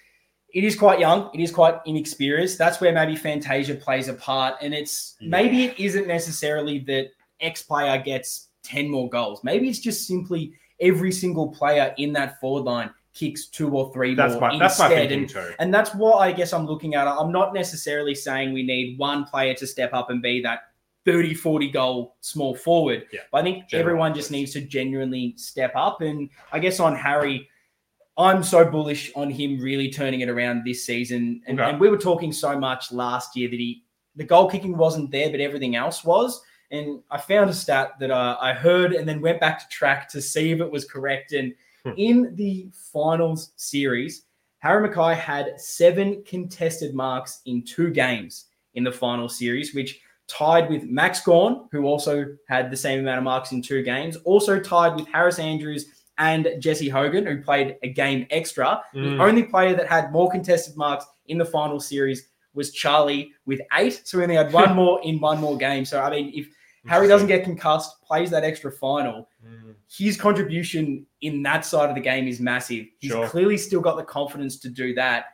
It 0.52 0.64
is 0.64 0.76
quite 0.76 0.98
young. 1.00 1.30
It 1.34 1.40
is 1.40 1.50
quite 1.50 1.76
inexperienced. 1.86 2.58
That's 2.58 2.80
where 2.80 2.92
maybe 2.92 3.16
Fantasia 3.16 3.74
plays 3.74 4.08
a 4.08 4.14
part. 4.14 4.56
And 4.60 4.74
it's 4.74 5.16
Yeah. 5.20 5.28
maybe 5.30 5.64
it 5.64 5.78
isn't 5.78 6.06
necessarily 6.06 6.78
that 6.80 7.08
X 7.40 7.62
player 7.62 7.98
gets 8.02 8.48
10 8.62 8.88
more 8.88 9.08
goals. 9.08 9.42
Maybe 9.44 9.68
it's 9.68 9.78
just 9.78 10.06
simply 10.06 10.52
every 10.80 11.12
single 11.12 11.48
player 11.48 11.94
in 11.98 12.12
that 12.14 12.40
forward 12.40 12.64
line 12.64 12.90
kicks 13.12 13.46
two 13.48 13.70
or 13.70 13.92
three 13.92 14.14
That's 14.14 14.32
more 14.34 14.40
my, 14.52 14.58
that's 14.58 14.78
my 14.78 14.88
thinking 14.88 15.20
and, 15.20 15.28
too. 15.28 15.50
and 15.58 15.74
that's 15.74 15.94
what 15.94 16.18
I 16.18 16.30
guess 16.32 16.52
I'm 16.52 16.64
looking 16.66 16.94
at. 16.94 17.08
I'm 17.08 17.32
not 17.32 17.52
necessarily 17.52 18.14
saying 18.14 18.52
we 18.52 18.62
need 18.62 18.98
one 18.98 19.24
player 19.24 19.52
to 19.54 19.66
step 19.66 19.90
up 19.92 20.10
and 20.10 20.22
be 20.22 20.40
that 20.42 20.60
30, 21.06 21.34
40 21.34 21.70
goal 21.70 22.16
small 22.20 22.54
forward. 22.54 23.06
Yeah. 23.12 23.20
But 23.32 23.38
I 23.38 23.42
think 23.42 23.68
General 23.68 23.88
everyone 23.88 24.14
just 24.14 24.30
needs 24.30 24.52
to 24.52 24.60
genuinely 24.60 25.34
step 25.36 25.72
up. 25.74 26.02
And 26.02 26.30
I 26.52 26.58
guess 26.60 26.78
on 26.78 26.94
Harry, 26.94 27.48
I'm 28.20 28.42
so 28.42 28.64
bullish 28.64 29.10
on 29.16 29.30
him 29.30 29.58
really 29.60 29.90
turning 29.90 30.20
it 30.20 30.28
around 30.28 30.62
this 30.64 30.84
season. 30.84 31.42
And, 31.46 31.58
Okay. 31.58 31.70
and 31.70 31.80
we 31.80 31.88
were 31.88 31.96
talking 31.98 32.32
so 32.32 32.58
much 32.58 32.92
last 32.92 33.34
year 33.36 33.48
that 33.50 33.58
he 33.58 33.82
the 34.16 34.24
goal 34.24 34.50
kicking 34.50 34.76
wasn't 34.76 35.10
there, 35.10 35.30
but 35.30 35.40
everything 35.40 35.76
else 35.76 36.04
was. 36.04 36.42
And 36.72 37.00
I 37.10 37.18
found 37.18 37.48
a 37.48 37.54
stat 37.54 37.92
that 38.00 38.10
uh, 38.10 38.36
I 38.40 38.52
heard 38.52 38.92
and 38.92 39.08
then 39.08 39.20
went 39.20 39.40
back 39.40 39.58
to 39.60 39.68
track 39.68 40.08
to 40.10 40.20
see 40.20 40.50
if 40.50 40.60
it 40.60 40.70
was 40.70 40.84
correct. 40.84 41.32
And 41.32 41.54
Hmm. 41.84 41.92
in 41.96 42.34
the 42.36 42.68
finals 42.92 43.52
series, 43.56 44.26
Harry 44.58 44.86
McKay 44.86 45.16
had 45.16 45.58
seven 45.58 46.22
contested 46.26 46.94
marks 46.94 47.40
in 47.46 47.62
two 47.62 47.90
games 47.90 48.48
in 48.74 48.84
the 48.84 48.92
final 48.92 49.30
series, 49.30 49.74
which 49.74 49.98
tied 50.28 50.68
with 50.68 50.84
Max 50.84 51.22
Gawn, 51.22 51.68
who 51.72 51.86
also 51.86 52.26
had 52.48 52.70
the 52.70 52.76
same 52.76 53.00
amount 53.00 53.16
of 53.18 53.24
marks 53.24 53.52
in 53.52 53.62
two 53.62 53.82
games, 53.82 54.16
also 54.24 54.60
tied 54.60 54.94
with 54.94 55.06
Harris 55.08 55.38
Andrews 55.38 55.86
and 56.20 56.46
Jesse 56.60 56.88
Hogan, 56.88 57.26
who 57.26 57.42
played 57.42 57.76
a 57.82 57.88
game 57.88 58.26
extra. 58.30 58.80
Mm. 58.94 59.16
The 59.16 59.22
only 59.24 59.42
player 59.42 59.74
that 59.74 59.88
had 59.88 60.12
more 60.12 60.30
contested 60.30 60.76
marks 60.76 61.04
in 61.26 61.38
the 61.38 61.44
final 61.44 61.80
series 61.80 62.28
was 62.54 62.70
Charlie 62.72 63.32
with 63.46 63.60
eight. 63.78 64.02
So 64.04 64.18
we 64.18 64.24
only 64.24 64.36
had 64.36 64.52
one 64.52 64.76
more 64.80 65.00
in 65.02 65.18
one 65.18 65.40
more 65.40 65.56
game. 65.56 65.84
So, 65.84 66.00
I 66.00 66.10
mean, 66.10 66.30
if 66.34 66.46
Harry 66.86 67.08
doesn't 67.08 67.28
get 67.28 67.42
concussed, 67.44 68.02
plays 68.02 68.30
that 68.30 68.44
extra 68.44 68.70
final, 68.70 69.28
Mm. 69.46 69.74
his 69.88 70.18
contribution 70.20 71.06
in 71.22 71.42
that 71.44 71.64
side 71.64 71.88
of 71.88 71.94
the 71.94 72.00
game 72.02 72.28
is 72.28 72.40
massive. 72.40 72.84
He's 72.98 73.10
Sure. 73.12 73.26
clearly 73.26 73.56
still 73.56 73.80
got 73.80 73.96
the 73.96 74.04
confidence 74.04 74.58
to 74.60 74.68
do 74.68 74.92
that. 74.94 75.24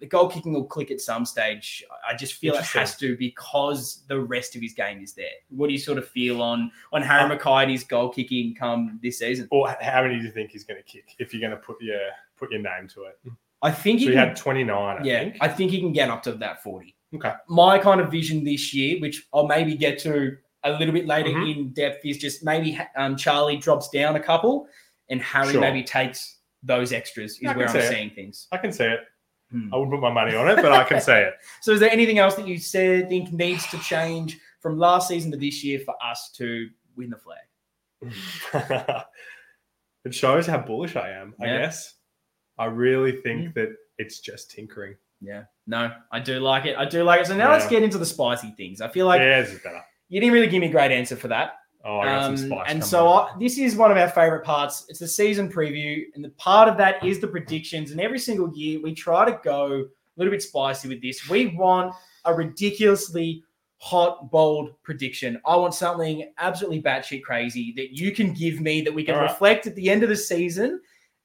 The 0.00 0.06
goal 0.06 0.28
kicking 0.28 0.52
will 0.54 0.64
click 0.64 0.90
at 0.90 1.00
some 1.00 1.24
stage. 1.26 1.84
I 2.08 2.16
just 2.16 2.34
feel 2.34 2.54
it 2.54 2.64
has 2.64 2.96
to 2.96 3.16
because 3.16 4.02
the 4.08 4.18
rest 4.18 4.56
of 4.56 4.62
his 4.62 4.72
game 4.72 5.02
is 5.02 5.12
there. 5.12 5.26
What 5.50 5.66
do 5.66 5.72
you 5.74 5.78
sort 5.78 5.98
of 5.98 6.08
feel 6.08 6.40
on 6.42 6.72
on 6.92 7.02
Harry 7.02 7.30
Uh, 7.30 7.36
McKay 7.38 7.62
and 7.62 7.70
his 7.70 7.84
goal 7.84 8.08
kicking 8.08 8.54
come 8.54 8.98
this 9.02 9.18
season? 9.18 9.46
Or 9.50 9.68
how 9.80 10.02
many 10.02 10.18
do 10.18 10.24
you 10.24 10.30
think 10.32 10.50
he's 10.50 10.64
going 10.64 10.80
to 10.82 10.90
kick 10.90 11.14
if 11.18 11.32
you're 11.34 11.40
going 11.40 11.52
to 11.58 11.64
put 11.64 11.80
your 11.82 12.00
put 12.36 12.50
your 12.50 12.62
name 12.62 12.88
to 12.94 13.04
it? 13.04 13.18
I 13.62 13.70
think 13.70 14.00
So 14.00 14.06
he 14.06 14.12
can, 14.12 14.28
had 14.28 14.36
29, 14.36 14.72
I 14.72 15.04
yeah, 15.04 15.18
think. 15.20 15.36
I 15.42 15.48
think 15.48 15.70
he 15.70 15.80
can 15.80 15.92
get 15.92 16.08
up 16.08 16.22
to 16.22 16.32
that 16.32 16.62
40. 16.62 16.96
Okay. 17.14 17.32
My 17.48 17.78
kind 17.78 18.00
of 18.00 18.10
vision 18.10 18.42
this 18.42 18.72
year, 18.72 18.98
which 19.00 19.26
I'll 19.34 19.46
maybe 19.46 19.74
get 19.76 19.98
to 20.00 20.38
a 20.64 20.70
little 20.72 20.94
bit 20.94 21.06
later 21.06 21.28
Mhm. 21.28 21.54
in 21.56 21.72
depth, 21.74 22.06
is 22.06 22.16
just 22.16 22.42
maybe 22.42 22.78
um, 22.96 23.16
Charlie 23.18 23.58
drops 23.58 23.90
down 23.90 24.16
a 24.16 24.20
couple 24.20 24.66
and 25.10 25.20
Harry 25.20 25.52
Sure. 25.52 25.60
maybe 25.60 25.82
takes 25.82 26.38
those 26.62 26.92
extras, 26.94 27.32
is 27.32 27.54
where 27.54 27.66
I'm 27.66 27.72
see 27.72 27.78
it. 27.80 27.88
seeing 27.92 28.10
things. 28.10 28.46
I 28.52 28.56
can 28.56 28.72
see 28.72 28.84
it. 28.84 29.00
Hmm. 29.50 29.72
I 29.72 29.76
wouldn't 29.76 29.92
put 29.92 30.00
my 30.00 30.12
money 30.12 30.36
on 30.36 30.48
it, 30.48 30.56
but 30.56 30.72
I 30.72 30.84
can 30.84 31.00
say 31.10 31.24
it. 31.24 31.34
So, 31.60 31.72
is 31.72 31.80
there 31.80 31.90
anything 31.90 32.18
else 32.18 32.34
that 32.36 32.46
you 32.46 32.58
said 32.58 33.08
think 33.08 33.32
needs 33.32 33.66
to 33.70 33.78
change 33.78 34.38
from 34.60 34.78
last 34.78 35.08
season 35.08 35.30
to 35.32 35.36
this 35.36 35.64
year 35.64 35.80
for 35.80 35.94
us 36.02 36.30
to 36.36 36.68
win 36.96 37.10
the 37.10 37.16
flag? 37.16 37.38
it 40.04 40.14
shows 40.14 40.46
how 40.46 40.58
bullish 40.58 40.96
I 40.96 41.10
am, 41.10 41.34
I 41.40 41.46
guess. 41.46 41.94
I 42.58 42.66
really 42.66 43.12
think 43.12 43.48
Mm. 43.50 43.54
that 43.54 43.68
it's 43.98 44.20
just 44.20 44.50
tinkering. 44.50 44.96
Yeah, 45.20 45.44
no, 45.66 45.92
I 46.10 46.20
do 46.20 46.40
like 46.40 46.64
it. 46.64 46.76
I 46.78 46.84
do 46.86 47.02
like 47.04 47.20
it. 47.20 47.26
So 47.26 47.36
now 47.36 47.50
let's 47.52 47.66
get 47.68 47.82
into 47.82 47.98
the 47.98 48.06
spicy 48.06 48.52
things. 48.56 48.80
I 48.80 48.88
feel 48.88 49.06
like 49.06 49.20
yeah, 49.20 49.42
this 49.42 49.52
is 49.52 49.60
better. 49.60 49.82
you 50.08 50.18
didn't 50.20 50.32
really 50.32 50.46
give 50.46 50.60
me 50.60 50.68
a 50.68 50.70
great 50.72 50.90
answer 50.92 51.14
for 51.16 51.28
that. 51.28 51.54
Oh, 51.84 52.00
I 52.00 52.04
got 52.06 52.22
Um, 52.24 52.36
some 52.36 52.62
and 52.66 52.84
so. 52.84 53.08
I, 53.08 53.32
this 53.38 53.56
is 53.56 53.74
one 53.74 53.90
of 53.90 53.96
our 53.96 54.08
favorite 54.08 54.44
parts. 54.44 54.84
It's 54.88 54.98
the 54.98 55.08
season 55.08 55.50
preview, 55.50 56.04
and 56.14 56.22
the 56.22 56.30
part 56.30 56.68
of 56.68 56.76
that 56.76 57.04
is 57.04 57.20
the 57.20 57.28
predictions. 57.28 57.90
And 57.90 58.00
every 58.00 58.18
single 58.18 58.52
year, 58.54 58.80
we 58.82 58.94
try 58.94 59.24
to 59.24 59.40
go 59.42 59.66
a 59.66 60.16
little 60.16 60.30
bit 60.30 60.42
spicy 60.42 60.88
with 60.88 61.00
this. 61.00 61.28
We 61.28 61.48
want 61.56 61.94
a 62.26 62.34
ridiculously 62.34 63.42
hot, 63.78 64.30
bold 64.30 64.74
prediction. 64.82 65.40
I 65.46 65.56
want 65.56 65.72
something 65.72 66.30
absolutely 66.36 66.82
batshit 66.82 67.22
crazy 67.22 67.72
that 67.76 67.96
you 67.96 68.12
can 68.12 68.34
give 68.34 68.60
me 68.60 68.82
that 68.82 68.92
we 68.92 69.02
can 69.02 69.14
right. 69.14 69.22
reflect 69.22 69.66
at 69.66 69.74
the 69.74 69.88
end 69.88 70.02
of 70.02 70.10
the 70.10 70.16
season. 70.16 70.80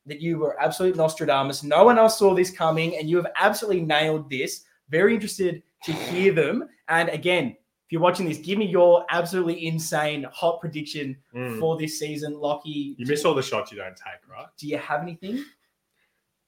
That 0.06 0.22
you 0.22 0.38
were 0.38 0.62
absolute 0.62 0.96
Nostradamus. 0.96 1.64
No 1.64 1.84
one 1.84 1.98
else 1.98 2.20
saw 2.20 2.34
this 2.34 2.52
coming, 2.52 2.96
and 2.98 3.10
you 3.10 3.18
have 3.18 3.28
absolutely 3.36 3.82
nailed 3.82 4.30
this. 4.30 4.62
Very 4.90 5.16
interested 5.16 5.64
to 5.84 5.92
hear 5.92 6.32
them. 6.32 6.70
And 6.88 7.10
again, 7.10 7.58
if 7.86 7.92
you're 7.92 8.02
watching 8.02 8.28
this, 8.28 8.40
give 8.40 8.58
me 8.58 8.66
your 8.66 9.06
absolutely 9.10 9.66
insane 9.68 10.26
hot 10.34 10.60
prediction 10.60 11.18
Mm. 11.34 11.60
for 11.60 11.78
this 11.78 12.00
season, 12.00 12.34
Lockie. 12.40 12.96
you 12.98 13.06
miss 13.06 13.24
all 13.26 13.36
the 13.36 13.42
shots 13.44 13.72
you 13.72 13.78
don't 13.78 13.96
take, 13.96 14.28
right? 14.30 14.48
Do 14.58 14.68
you 14.68 14.78
have 14.78 15.02
anything? 15.04 15.44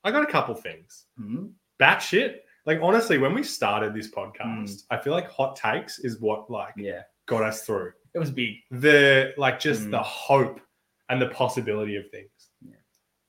I 0.03 0.11
got 0.11 0.23
a 0.23 0.31
couple 0.31 0.55
things. 0.55 1.05
Hmm? 1.17 1.47
Batshit. 1.79 2.37
Like 2.65 2.79
honestly, 2.81 3.17
when 3.17 3.33
we 3.33 3.43
started 3.43 3.93
this 3.93 4.09
podcast, 4.11 4.83
I 4.89 4.97
feel 4.97 5.13
like 5.13 5.29
hot 5.29 5.55
takes 5.55 5.99
is 5.99 6.19
what 6.19 6.49
like 6.49 6.73
Yeah, 6.75 7.03
got 7.27 7.43
us 7.43 7.63
through. 7.65 7.93
it 8.13 8.19
was 8.19 8.31
big. 8.31 8.55
The 8.71 9.33
like 9.37 9.59
just 9.59 9.83
Mm. 9.83 9.91
the 9.91 10.03
hope 10.03 10.59
and 11.09 11.21
the 11.21 11.29
possibility 11.29 11.95
of 11.95 12.09
things. 12.11 12.49
Yeah. 12.61 12.75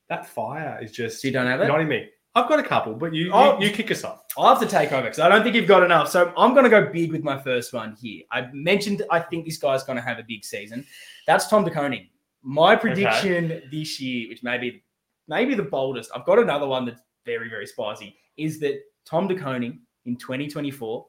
That 0.08 0.26
fire 0.26 0.78
is 0.82 0.92
just 0.92 1.20
So 1.20 1.28
you 1.28 1.32
don't 1.34 1.46
have 1.46 1.60
it? 1.60 1.68
not 1.68 1.80
in 1.80 1.88
me. 1.88 2.08
I've 2.38 2.48
got 2.48 2.60
a 2.60 2.62
couple, 2.62 2.94
but 2.94 3.12
you 3.12 3.34
you, 3.34 3.56
you 3.60 3.70
kick 3.70 3.90
us 3.90 4.04
off. 4.04 4.22
I'll 4.36 4.48
have 4.48 4.60
to 4.60 4.66
take 4.66 4.92
over 4.92 5.02
because 5.02 5.18
I 5.18 5.28
don't 5.28 5.42
think 5.42 5.56
you've 5.56 5.66
got 5.66 5.82
enough. 5.82 6.08
So 6.08 6.32
I'm 6.36 6.52
going 6.52 6.64
to 6.64 6.70
go 6.70 6.90
big 6.90 7.10
with 7.10 7.24
my 7.24 7.38
first 7.38 7.72
one 7.72 7.96
here. 8.00 8.22
I 8.30 8.48
mentioned 8.52 9.02
I 9.10 9.20
think 9.20 9.44
this 9.44 9.58
guy's 9.58 9.82
going 9.82 9.96
to 9.96 10.02
have 10.02 10.18
a 10.18 10.22
big 10.22 10.44
season. 10.44 10.86
That's 11.26 11.48
Tom 11.48 11.64
De 11.64 11.70
Koning. 11.70 12.08
My 12.42 12.76
prediction 12.76 13.62
this 13.70 14.00
year, 14.00 14.28
which 14.28 14.42
may 14.42 14.58
be 14.58 14.82
maybe 15.26 15.54
the 15.54 15.64
boldest, 15.64 16.10
I've 16.14 16.24
got 16.24 16.38
another 16.38 16.66
one 16.66 16.84
that's 16.86 17.00
very 17.26 17.48
very 17.48 17.66
spicy, 17.66 18.16
is 18.36 18.60
that 18.60 18.80
Tom 19.04 19.26
De 19.26 19.34
Koning 19.34 19.80
in 20.06 20.16
2024 20.16 21.06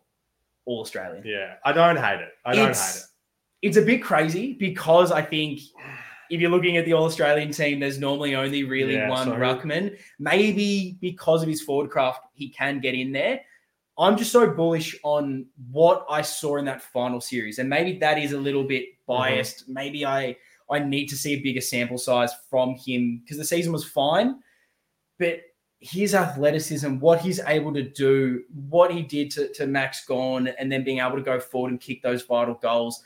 All 0.66 0.82
Australian. 0.82 1.24
Yeah, 1.26 1.56
I 1.64 1.72
don't 1.72 1.98
hate 1.98 2.22
it. 2.22 2.30
I 2.44 2.56
don't 2.56 2.76
hate 2.76 2.96
it. 2.96 3.04
It's 3.62 3.78
a 3.78 3.82
bit 3.82 4.02
crazy 4.02 4.54
because 4.54 5.12
I 5.12 5.22
think 5.22 5.60
if 6.30 6.40
you're 6.40 6.52
looking 6.52 6.78
at 6.78 6.86
the 6.86 6.94
All 6.94 7.06
Australian 7.06 7.52
team, 7.52 7.80
there's 7.80 8.00
normally 8.00 8.36
only 8.36 8.64
really 8.64 8.96
Yeah, 8.96 9.10
one 9.10 9.28
so- 9.28 9.36
ruckman. 9.36 9.98
Maybe 10.20 10.98
because 11.02 11.42
of 11.42 11.50
his 11.50 11.62
forward 11.62 11.90
craft, 11.90 12.22
he 12.34 12.50
can 12.50 12.80
get 12.80 12.94
in 12.96 13.12
there. 13.12 13.42
I'm 13.98 14.18
just 14.18 14.32
so 14.32 14.50
bullish 14.50 14.96
on 15.04 15.46
what 15.72 16.06
I 16.10 16.22
saw 16.22 16.56
in 16.56 16.66
that 16.66 16.82
final 16.82 17.20
series, 17.20 17.60
and 17.60 17.70
maybe 17.70 18.00
that 18.00 18.18
is 18.18 18.32
a 18.32 18.40
little 18.40 18.64
bit 18.64 18.84
mm-hmm. 18.84 19.14
biased. 19.14 19.68
Maybe 19.68 20.06
I 20.06 20.38
I 20.70 20.80
need 20.80 21.08
to 21.08 21.18
see 21.18 21.34
a 21.34 21.42
bigger 21.42 21.62
sample 21.62 21.98
size 21.98 22.32
from 22.50 22.76
him 22.76 23.22
because 23.24 23.38
the 23.38 23.46
season 23.46 23.74
was 23.74 23.84
fine, 23.84 24.40
but 25.18 25.42
his 25.82 26.14
athleticism, 26.14 27.00
what 27.00 27.22
he's 27.22 27.40
able 27.48 27.74
to 27.74 27.84
do, 27.84 28.44
what 28.70 28.92
he 28.92 29.02
did 29.02 29.32
to, 29.32 29.52
to 29.54 29.66
Max 29.66 30.06
Gawn, 30.06 30.48
and 30.48 30.72
then 30.72 30.84
being 30.84 31.00
able 31.00 31.16
to 31.16 31.22
go 31.22 31.40
forward 31.40 31.72
and 31.72 31.82
kick 31.82 32.02
those 32.02 32.24
vital 32.24 32.56
goals. 32.56 33.02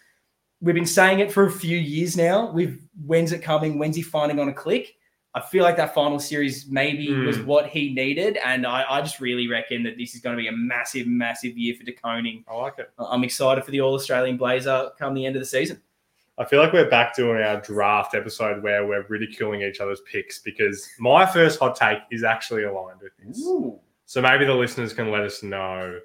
We've 0.63 0.73
been 0.73 0.85
saying 0.85 1.19
it 1.19 1.29
for 1.31 1.45
a 1.45 1.51
few 1.51 1.77
years 1.77 2.15
now. 2.15 2.49
We've 2.51 2.81
when's 3.05 3.33
it 3.33 3.39
coming? 3.43 3.77
When's 3.77 3.97
he 3.97 4.01
finally 4.01 4.35
going 4.35 4.47
to 4.47 4.53
click? 4.53 4.95
I 5.35 5.41
feel 5.41 5.63
like 5.63 5.75
that 5.77 5.93
final 5.93 6.19
series 6.19 6.67
maybe 6.67 7.07
Mm. 7.09 7.25
was 7.25 7.39
what 7.39 7.67
he 7.67 7.93
needed, 7.93 8.37
and 8.37 8.65
I, 8.67 8.85
I 8.87 9.01
just 9.01 9.19
really 9.19 9.47
reckon 9.47 9.83
that 9.83 9.97
this 9.97 10.15
is 10.15 10.21
going 10.21 10.37
to 10.37 10.41
be 10.41 10.47
a 10.47 10.51
massive, 10.51 11.05
massive 11.07 11.57
year 11.57 11.75
for 11.75 11.83
De 11.83 11.91
Koning. 11.91 12.45
I 12.47 12.55
like 12.55 12.77
it. 12.77 12.91
I'm 12.99 13.23
excited 13.23 13.63
for 13.65 13.71
the 13.71 13.81
All 13.81 13.93
Australian 13.95 14.37
Blazer 14.37 14.91
come 14.97 15.13
the 15.15 15.25
end 15.25 15.35
of 15.35 15.41
the 15.41 15.45
season. 15.47 15.81
I 16.37 16.45
feel 16.45 16.59
like 16.59 16.71
we're 16.71 16.89
back 16.89 17.15
doing 17.15 17.41
our 17.43 17.59
draft 17.61 18.15
episode 18.15 18.63
where 18.63 18.85
we're 18.87 19.05
ridiculing 19.07 19.61
each 19.63 19.79
other's 19.81 20.01
picks 20.01 20.39
because 20.39 20.87
my 20.97 21.25
first 21.25 21.59
hot 21.59 21.75
take 21.75 21.99
is 22.09 22.23
actually 22.23 22.63
aligned 22.63 23.01
with 23.01 23.11
this. 23.19 23.43
So 24.05 24.21
maybe 24.21 24.45
the 24.45 24.53
listeners 24.53 24.93
can 24.93 25.11
let 25.11 25.23
us 25.23 25.43
know 25.43 25.99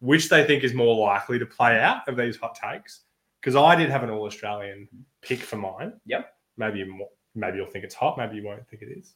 which 0.00 0.28
they 0.30 0.44
think 0.46 0.64
is 0.64 0.74
more 0.74 0.96
likely 0.96 1.38
to 1.38 1.46
play 1.46 1.78
out 1.78 2.08
of 2.08 2.16
these 2.16 2.36
hot 2.36 2.54
takes. 2.56 3.00
Because 3.40 3.56
I 3.56 3.74
did 3.74 3.90
have 3.90 4.02
an 4.02 4.10
All 4.10 4.26
Australian 4.26 4.88
pick 5.22 5.40
for 5.40 5.56
mine. 5.56 5.94
Yep. 6.06 6.30
Maybe 6.56 6.80
you, 6.80 7.06
maybe 7.34 7.56
you'll 7.58 7.66
think 7.70 7.84
it's 7.84 7.94
hot. 7.94 8.18
Maybe 8.18 8.36
you 8.36 8.44
won't 8.44 8.66
think 8.68 8.82
it 8.82 8.88
is. 8.98 9.14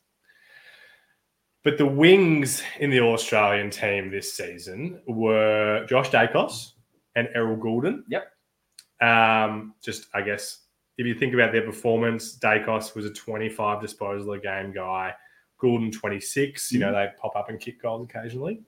But 1.63 1.79
the 1.79 1.87
wings 1.87 2.63
in 2.81 2.91
the 2.91 3.01
All 3.01 3.15
Australian 3.15 3.71
team 3.71 4.11
this 4.11 4.35
season 4.35 5.01
were 5.07 5.87
Josh 5.89 6.11
Daicos 6.11 6.73
and 7.17 7.29
Errol 7.35 7.57
Gulden. 7.57 8.03
Yep. 8.09 8.31
Um, 9.01 9.75
just 9.83 10.07
I 10.15 10.23
guess 10.23 10.61
if 10.99 11.07
you 11.07 11.15
think 11.15 11.35
about 11.35 11.53
their 11.53 11.63
performance, 11.63 12.39
Dacos 12.39 12.95
was 12.95 13.05
a 13.07 13.13
25 13.13 13.81
disposal 13.81 14.33
a 14.33 14.39
game 14.39 14.73
guy. 14.73 15.13
Goulden 15.61 15.91
26. 15.91 16.73
You 16.73 16.81
know, 16.81 16.87
Mm-hmm. 16.87 16.95
they 16.95 17.09
pop 17.21 17.35
up 17.37 17.49
and 17.49 17.59
kick 17.59 17.81
goals 17.81 18.09
occasionally. 18.09 18.61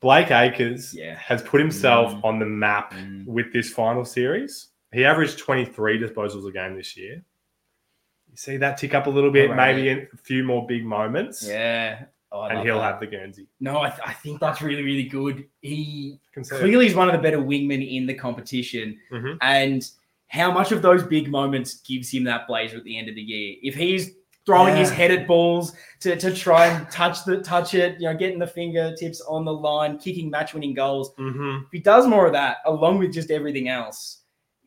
Blake 0.00 0.30
Acres 0.30 0.94
Yeah. 0.94 1.16
has 1.16 1.42
put 1.42 1.60
himself 1.60 2.12
Mm. 2.12 2.24
on 2.24 2.38
the 2.38 2.46
map 2.46 2.92
Mm. 2.94 3.26
with 3.26 3.52
this 3.52 3.72
final 3.72 4.04
series. 4.04 4.68
He 4.92 5.04
averaged 5.04 5.38
23 5.38 5.98
disposals 5.98 6.48
a 6.48 6.52
game 6.52 6.76
this 6.76 6.96
year. 6.96 7.22
You 8.30 8.36
see 8.36 8.56
that 8.58 8.78
tick 8.78 8.94
up 8.94 9.06
a 9.06 9.10
little 9.10 9.30
bit, 9.30 9.50
Alright. 9.50 9.76
maybe 9.76 9.88
in 9.88 10.08
a 10.12 10.16
few 10.18 10.44
more 10.44 10.66
big 10.66 10.84
moments, 10.84 11.46
Yeah. 11.46 12.04
Oh, 12.30 12.42
and 12.42 12.60
he'll 12.60 12.78
that. 12.78 12.92
have 12.92 13.00
the 13.00 13.06
Guernsey. 13.06 13.48
No, 13.58 13.80
I, 13.80 13.88
th- 13.88 14.02
I 14.04 14.12
think 14.12 14.38
that's 14.38 14.60
really, 14.60 14.82
really 14.82 15.04
good. 15.04 15.46
He 15.62 16.18
I 16.30 16.34
can 16.34 16.44
see 16.44 16.54
it. 16.56 16.58
clearly 16.60 16.86
is 16.86 16.94
one 16.94 17.08
of 17.08 17.12
the 17.14 17.22
better 17.22 17.38
wingmen 17.38 17.82
in 17.96 18.06
the 18.06 18.12
competition. 18.14 18.98
Mhm. 19.10 19.38
And 19.40 19.90
how 20.28 20.52
much 20.52 20.70
of 20.70 20.82
those 20.82 21.02
big 21.02 21.28
moments 21.30 21.80
gives 21.80 22.12
him 22.12 22.24
that 22.24 22.46
blazer 22.46 22.76
at 22.76 22.84
the 22.84 22.98
end 22.98 23.08
of 23.08 23.14
the 23.14 23.22
year? 23.22 23.56
If 23.62 23.74
he's 23.74 24.14
throwing 24.48 24.74
his 24.74 24.88
head 24.88 25.10
at 25.10 25.26
balls 25.26 25.74
to, 26.00 26.16
to 26.16 26.34
try 26.34 26.68
and 26.68 26.90
touch 26.90 27.22
the 27.26 27.36
touch 27.42 27.74
it, 27.74 28.00
you 28.00 28.08
know, 28.08 28.16
getting 28.16 28.38
the 28.38 28.46
fingertips 28.46 29.20
on 29.28 29.44
the 29.44 29.52
line, 29.52 29.98
kicking 29.98 30.30
match 30.30 30.54
winning 30.54 30.72
goals. 30.72 31.14
Mhm. 31.16 31.64
If 31.66 31.68
he 31.70 31.80
does 31.80 32.06
more 32.06 32.24
of 32.26 32.32
that, 32.32 32.56
along 32.64 32.98
with 32.98 33.12
just 33.12 33.30
everything 33.30 33.68
else, 33.68 34.22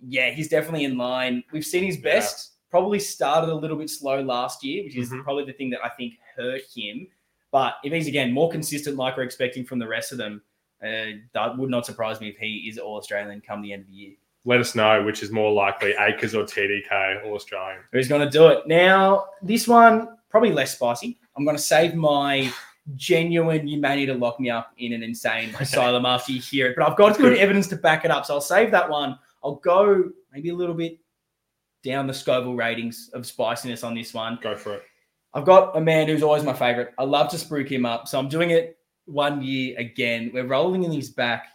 yeah, 0.08 0.30
he's 0.30 0.50
definitely 0.50 0.84
in 0.86 1.00
line. 1.00 1.44
We've 1.52 1.66
seen 1.66 1.84
his 1.84 1.98
Yeah. 1.98 2.04
best. 2.04 2.52
Probably 2.70 3.00
started 3.00 3.52
a 3.52 3.56
little 3.56 3.76
bit 3.76 3.90
slow 3.90 4.22
last 4.22 4.64
year, 4.64 4.84
which 4.84 4.96
is 4.96 5.10
Mhm. 5.10 5.24
probably 5.24 5.46
the 5.46 5.54
thing 5.54 5.72
that 5.72 5.84
I 5.84 5.90
think 5.90 6.14
hurt 6.38 6.62
him. 6.76 7.08
But 7.52 7.78
if 7.84 7.92
he's 7.92 8.08
again 8.08 8.32
more 8.32 8.52
consistent, 8.52 8.98
like 8.98 9.18
we're 9.18 9.24
expecting 9.24 9.66
from 9.66 9.80
the 9.80 9.88
rest 9.88 10.12
of 10.12 10.20
them, 10.20 10.44
uh, 10.84 11.18
that 11.34 11.58
would 11.58 11.72
not 11.72 11.88
surprise 11.88 12.22
me 12.22 12.30
if 12.30 12.38
he 12.38 12.68
is 12.70 12.78
all 12.78 12.98
Australian 12.98 13.42
come 13.42 13.64
the 13.64 13.74
end 13.74 13.82
of 13.82 13.88
the 13.88 13.94
year. 13.96 14.16
Let 14.44 14.60
us 14.60 14.74
know 14.74 15.04
which 15.04 15.22
is 15.22 15.32
more 15.32 15.52
likely, 15.52 15.94
Acres 16.00 16.34
or 16.34 16.44
TDK, 16.44 17.26
or 17.26 17.36
Australian. 17.36 17.82
Who's 17.92 18.08
going 18.08 18.22
to 18.22 18.30
do 18.30 18.48
it? 18.48 18.66
Now, 18.66 19.26
this 19.42 19.68
one, 19.68 20.18
probably 20.30 20.52
less 20.52 20.74
spicy. 20.74 21.20
I'm 21.36 21.46
going 21.46 21.56
to 21.56 21.62
save 21.62 21.94
my 21.94 22.52
genuine, 22.96 23.68
you 23.68 23.80
may 23.80 23.96
need 23.96 24.08
to 24.08 24.14
lock 24.14 24.40
me 24.40 24.50
up 24.50 24.74
in 24.78 24.94
an 24.94 25.04
insane 25.04 25.54
asylum 25.60 26.06
after 26.06 26.32
you 26.32 26.42
hear 26.42 26.68
it. 26.68 26.76
But 26.78 26.90
I've 26.90 26.98
got 26.98 27.18
good 27.18 27.38
evidence 27.38 27.68
to 27.68 27.76
back 27.76 28.06
it 28.06 28.12
up. 28.12 28.26
So 28.26 28.36
I'll 28.36 28.42
save 28.42 28.72
that 28.72 28.90
one. 28.90 29.18
I'll 29.44 29.56
go 29.56 30.10
maybe 30.32 30.50
a 30.50 30.56
little 30.56 30.76
bit 30.76 31.00
down 31.84 32.08
the 32.08 32.14
Scoville 32.14 32.56
ratings 32.56 33.10
of 33.14 33.26
spiciness 33.26 33.84
on 33.84 33.96
this 33.96 34.14
one. 34.14 34.40
Go 34.42 34.56
for 34.56 34.76
it. 34.76 34.84
I've 35.34 35.46
got 35.46 35.76
a 35.78 35.82
man 35.82 36.08
who's 36.08 36.24
always 36.24 36.44
my 36.44 36.54
favorite. 36.54 36.94
I 36.98 37.04
love 37.04 37.30
to 37.32 37.38
spruik 37.38 37.70
him 37.70 37.86
up. 37.86 38.08
So 38.08 38.20
I'm 38.20 38.28
doing 38.28 38.52
it 38.52 38.78
one 39.06 39.42
year 39.42 39.78
again. 39.80 40.30
We're 40.34 40.46
rolling 40.46 40.84
in 40.84 40.92
his 40.92 41.10
back 41.10 41.46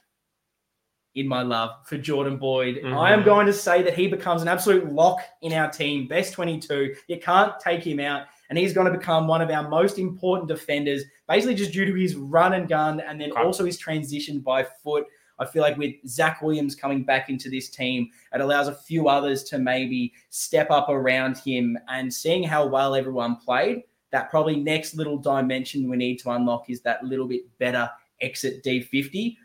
in 1.16 1.26
my 1.26 1.42
love 1.42 1.70
for 1.84 1.96
Jordan 1.96 2.36
Boyd. 2.36 2.76
Mhm. 2.84 2.96
I 2.96 3.12
am 3.12 3.24
going 3.24 3.46
to 3.46 3.52
say 3.52 3.82
that 3.82 3.94
he 3.94 4.06
becomes 4.06 4.42
an 4.42 4.48
absolute 4.48 4.92
lock 4.92 5.20
in 5.42 5.52
our 5.52 5.68
team, 5.70 6.06
best 6.06 6.34
22. 6.34 6.94
You 7.08 7.18
can't 7.18 7.58
take 7.58 7.82
him 7.82 7.98
out. 7.98 8.26
And 8.48 8.56
he's 8.56 8.72
going 8.72 8.90
to 8.90 8.96
become 8.96 9.26
one 9.26 9.42
of 9.42 9.50
our 9.50 9.68
most 9.68 9.98
important 9.98 10.46
defenders, 10.48 11.02
basically 11.26 11.56
just 11.56 11.72
due 11.72 11.84
to 11.84 11.94
his 11.94 12.14
run 12.14 12.52
and 12.52 12.68
gun 12.68 13.00
and 13.00 13.20
then 13.20 13.32
also 13.32 13.64
his 13.64 13.76
transition 13.76 14.38
by 14.38 14.62
foot. 14.62 15.04
I 15.38 15.46
feel 15.46 15.62
like 15.62 15.76
with 15.76 15.94
Zach 16.06 16.40
Williams 16.42 16.74
coming 16.74 17.02
back 17.02 17.28
into 17.28 17.50
this 17.50 17.68
team, 17.68 18.08
it 18.32 18.40
allows 18.40 18.68
a 18.68 18.74
few 18.74 19.08
others 19.08 19.42
to 19.44 19.58
maybe 19.58 20.12
step 20.30 20.70
up 20.70 20.88
around 20.88 21.38
him 21.38 21.76
and 21.88 22.12
seeing 22.12 22.44
how 22.44 22.66
well 22.66 22.94
everyone 22.94 23.36
played. 23.36 23.82
That 24.12 24.30
probably 24.30 24.56
next 24.56 24.94
little 24.94 25.18
dimension 25.18 25.88
we 25.90 25.96
need 25.96 26.18
to 26.20 26.30
unlock 26.30 26.70
is 26.70 26.82
that 26.82 27.04
little 27.04 27.26
bit 27.26 27.42
better 27.58 27.90
exit 28.20 28.62
D50. 28.64 29.36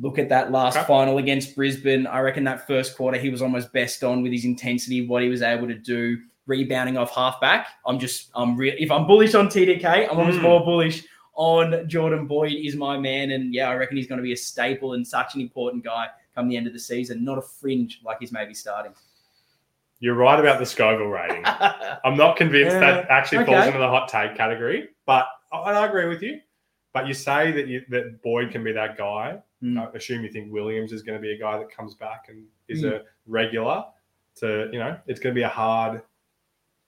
Look 0.00 0.18
at 0.18 0.28
that 0.30 0.50
last 0.50 0.76
Okay. 0.76 0.86
final 0.86 1.18
against 1.18 1.54
Brisbane. 1.54 2.06
I 2.06 2.20
reckon 2.20 2.44
that 2.44 2.66
first 2.66 2.96
quarter 2.96 3.18
he 3.18 3.28
was 3.30 3.42
almost 3.42 3.72
best 3.72 4.02
on 4.02 4.22
with 4.22 4.32
his 4.32 4.44
intensity, 4.44 5.06
what 5.06 5.22
he 5.22 5.28
was 5.28 5.42
able 5.42 5.66
to 5.68 5.74
do, 5.74 6.18
rebounding 6.46 6.96
off 6.96 7.14
halfback. 7.14 7.68
I'm 7.86 7.98
just, 7.98 8.30
I'm 8.34 8.56
real. 8.56 8.74
If 8.78 8.90
I'm 8.90 9.06
bullish 9.06 9.34
on 9.34 9.48
TDK, 9.48 10.08
I'm 10.10 10.18
almost 10.18 10.38
Mm. 10.38 10.42
more 10.42 10.64
bullish 10.64 11.04
on 11.34 11.88
Jordan 11.88 12.26
Boyd. 12.26 12.52
Is 12.52 12.74
my 12.74 12.98
man, 12.98 13.30
and 13.32 13.54
yeah, 13.54 13.68
I 13.68 13.74
reckon 13.76 13.96
he's 13.96 14.06
going 14.06 14.18
to 14.18 14.22
be 14.22 14.32
a 14.32 14.36
staple 14.36 14.94
and 14.94 15.06
such 15.06 15.34
an 15.34 15.40
important 15.40 15.84
guy 15.84 16.08
come 16.34 16.48
the 16.48 16.56
end 16.56 16.66
of 16.66 16.72
the 16.72 16.78
season. 16.80 17.22
Not 17.24 17.38
a 17.38 17.42
fringe 17.42 18.00
like 18.04 18.16
he's 18.18 18.32
maybe 18.32 18.54
starting. 18.54 18.92
You're 20.00 20.14
right 20.14 20.40
about 20.40 20.58
the 20.58 20.66
Scoville 20.66 21.06
rating. 21.06 21.44
I'm 22.04 22.16
not 22.16 22.36
convinced 22.36 22.80
that 22.80 23.04
Yeah, 23.04 23.06
actually 23.14 23.44
falls 23.44 23.66
into 23.66 23.78
the 23.78 23.88
hot 23.88 24.08
take 24.08 24.34
category, 24.36 24.88
but 25.06 25.26
I, 25.52 25.58
I 25.58 25.86
agree 25.86 26.06
with 26.08 26.22
you. 26.22 26.40
But 26.92 27.06
you 27.06 27.14
say 27.14 27.52
that 27.52 27.68
you, 27.68 27.82
that 27.90 28.20
Boyd 28.22 28.50
can 28.50 28.64
be 28.64 28.72
that 28.72 28.96
guy. 28.98 29.38
Mm. 29.62 29.78
I 29.78 29.96
assume 29.96 30.24
you 30.24 30.30
think 30.32 30.52
Williams 30.52 30.92
is 30.92 31.02
going 31.02 31.16
to 31.18 31.22
be 31.22 31.32
a 31.32 31.38
guy 31.38 31.56
that 31.58 31.70
comes 31.70 31.94
back 31.94 32.26
and 32.28 32.44
is 32.68 32.82
Mm. 32.82 32.92
a 32.94 33.02
regular. 33.26 33.84
to 34.40 34.68
you 34.72 34.78
know 34.78 34.96
it's 35.06 35.20
going 35.20 35.34
to 35.34 35.38
be 35.38 35.42
a 35.42 35.48
hard, 35.48 36.00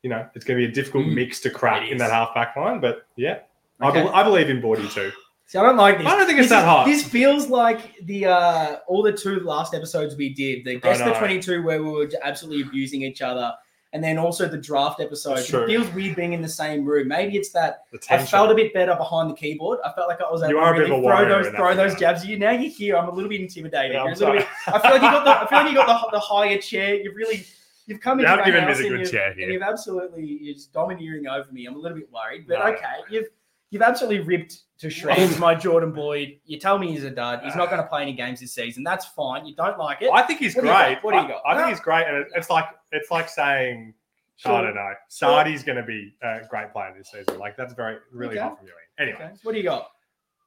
you 0.03 0.09
know, 0.09 0.27
it's 0.35 0.47
going 0.47 0.59
to 0.59 0.66
be 0.66 0.70
a 0.70 0.75
difficult 0.75 1.05
Mm. 1.05 1.14
mix 1.14 1.41
to 1.41 1.51
crack 1.51 1.91
in 1.91 1.99
that 1.99 2.11
half 2.11 2.35
back 2.35 2.57
line. 2.57 2.81
But 2.81 3.07
yeah, 3.16 3.41
I, 3.81 3.89
Okay. 3.91 4.03
bel 4.03 4.14
I 4.14 4.22
believe 4.22 4.49
in 4.49 4.62
Bordy 4.62 4.91
too. 4.93 5.12
See, 5.47 5.59
I 5.59 5.62
don't 5.62 5.77
like 5.77 5.99
this. 5.99 6.07
I 6.07 6.16
don't 6.16 6.27
think 6.27 6.39
it's 6.39 6.47
This 6.49 6.51
that 6.57 6.61
is- 6.61 6.64
hard. 6.64 6.89
This 6.89 7.07
feels 7.07 7.49
like 7.51 7.97
the 8.07 8.25
uh 8.27 8.77
all 8.87 9.03
the 9.03 9.12
two 9.12 9.41
last 9.41 9.75
episodes 9.75 10.16
we 10.16 10.33
did, 10.33 10.64
the 10.64 10.81
Guess 10.81 11.01
the 11.01 11.12
22 11.12 11.62
where 11.62 11.83
we 11.83 11.91
were 11.91 12.09
absolutely 12.22 12.62
abusing 12.66 13.03
each 13.03 13.20
other, 13.20 13.53
and 13.95 14.03
then 14.05 14.18
also 14.18 14.47
the 14.49 14.59
draft 14.59 15.01
episode. 15.01 15.38
It 15.38 15.47
feels 15.66 15.88
weird 15.95 16.16
being 16.16 16.32
in 16.34 16.42
the 16.42 16.49
same 16.49 16.84
room. 16.84 17.09
Maybe 17.09 17.36
it's 17.36 17.51
that 17.51 17.84
I 18.11 18.18
felt 18.26 18.51
a 18.51 18.55
bit 18.55 18.74
better 18.74 18.95
behind 18.97 19.30
the 19.30 19.34
keyboard. 19.34 19.78
I 19.84 19.92
felt 19.92 20.09
like 20.09 20.18
I 20.20 20.30
was 20.30 20.42
able 20.42 20.55
to 20.55 20.59
are 20.59 20.74
a 20.74 20.78
bit 20.78 20.90
really 20.90 21.03
throw 21.03 21.28
those 21.28 21.49
throw 21.55 21.74
those 21.76 21.95
jabs. 21.95 22.22
at 22.22 22.28
You 22.28 22.38
now 22.38 22.51
you're 22.51 22.70
here. 22.72 22.97
I'm 22.97 23.09
a 23.09 23.12
little 23.12 23.30
bit 23.30 23.40
intimidated. 23.40 23.92
Yeah, 23.92 24.01
I'm 24.03 24.07
You're 24.09 24.14
a 24.14 24.18
little 24.18 24.34
bit, 24.34 24.49
I 24.66 24.78
feel 24.80 24.90
like 24.90 25.03
you 25.03 25.11
got 25.11 25.24
the 25.24 25.30
I 25.30 25.49
feel 25.49 25.59
like 25.61 25.68
you 25.70 25.74
got 25.76 26.11
the, 26.11 26.16
the 26.16 26.20
higher 26.20 26.59
chair. 26.59 26.97
You've 26.97 27.14
really 27.14 27.47
you've 27.86 28.01
come 28.01 28.18
in. 28.18 28.26
You 28.26 28.32
into 28.32 28.36
have 28.45 28.47
my 28.47 28.53
given 28.61 28.68
us 28.68 28.78
a 28.80 28.82
good 28.82 28.99
you've- 29.01 29.11
chair 29.12 29.30
and 29.30 29.38
here. 29.40 29.51
you've 29.51 29.62
absolutely 29.62 30.38
you're 30.42 30.55
just 30.55 30.72
domineering 30.72 31.28
over 31.28 31.51
me. 31.53 31.66
I'm 31.66 31.76
a 31.76 31.78
little 31.78 31.97
bit 31.97 32.11
worried, 32.12 32.47
but 32.49 32.59
No, 32.59 32.64
no, 32.66 32.72
okay, 32.72 32.82
no. 32.82 33.05
you've 33.14 33.28
you've 33.70 33.82
absolutely 33.82 34.20
ripped 34.20 34.62
to 34.85 34.91
shreds 34.91 35.39
my 35.39 35.55
Jordan 35.55 35.93
Boyd. 35.93 36.39
You 36.45 36.59
tell 36.59 36.78
me 36.78 36.91
he's 36.93 37.05
a 37.05 37.11
dud. 37.11 37.41
He's 37.43 37.57
not 37.57 37.70
going 37.70 37.82
to 37.82 37.89
play 37.89 38.03
any 38.03 38.12
games 38.12 38.41
this 38.41 38.53
season. 38.55 38.85
That's 38.85 39.05
fine. 39.07 39.47
You 39.47 39.55
don't 39.55 39.78
like 39.78 40.03
it. 40.03 40.11
I 40.12 40.22
think 40.22 40.39
he's 40.39 40.55
What 40.55 40.62
do 40.62 40.68
you 40.68 40.72
got? 40.72 40.87
great. 40.87 40.99
What 41.05 41.11
do 41.12 41.16
you 41.18 41.24
I- 41.24 41.28
got? 41.28 41.43
I, 41.47 41.55
think 41.55 41.66
No. 41.66 41.68
he's 41.70 41.80
great, 41.80 42.07
and 42.07 42.26
it's 42.35 42.51
like 42.51 42.66
it's 42.93 43.11
like 43.11 43.28
saying 43.28 43.95
I 44.45 44.49
Sure. 44.49 44.62
don't 44.62 44.74
know. 44.74 44.93
Sardi's 45.09 45.62
going 45.62 45.76
to 45.78 45.85
be 45.85 46.14
a 46.22 46.41
great 46.51 46.72
player 46.72 46.93
this 46.97 47.11
season. 47.12 47.39
Like 47.39 47.57
that's 47.57 47.72
very 47.74 47.99
really 48.12 48.35
Okay. 48.37 48.43
hot 48.43 48.59
from 48.59 48.66
you. 48.66 48.72
Anyway, 48.99 49.16
Okay. 49.16 49.32
What 49.43 49.53
do 49.53 49.59
you 49.59 49.64
got? 49.64 49.91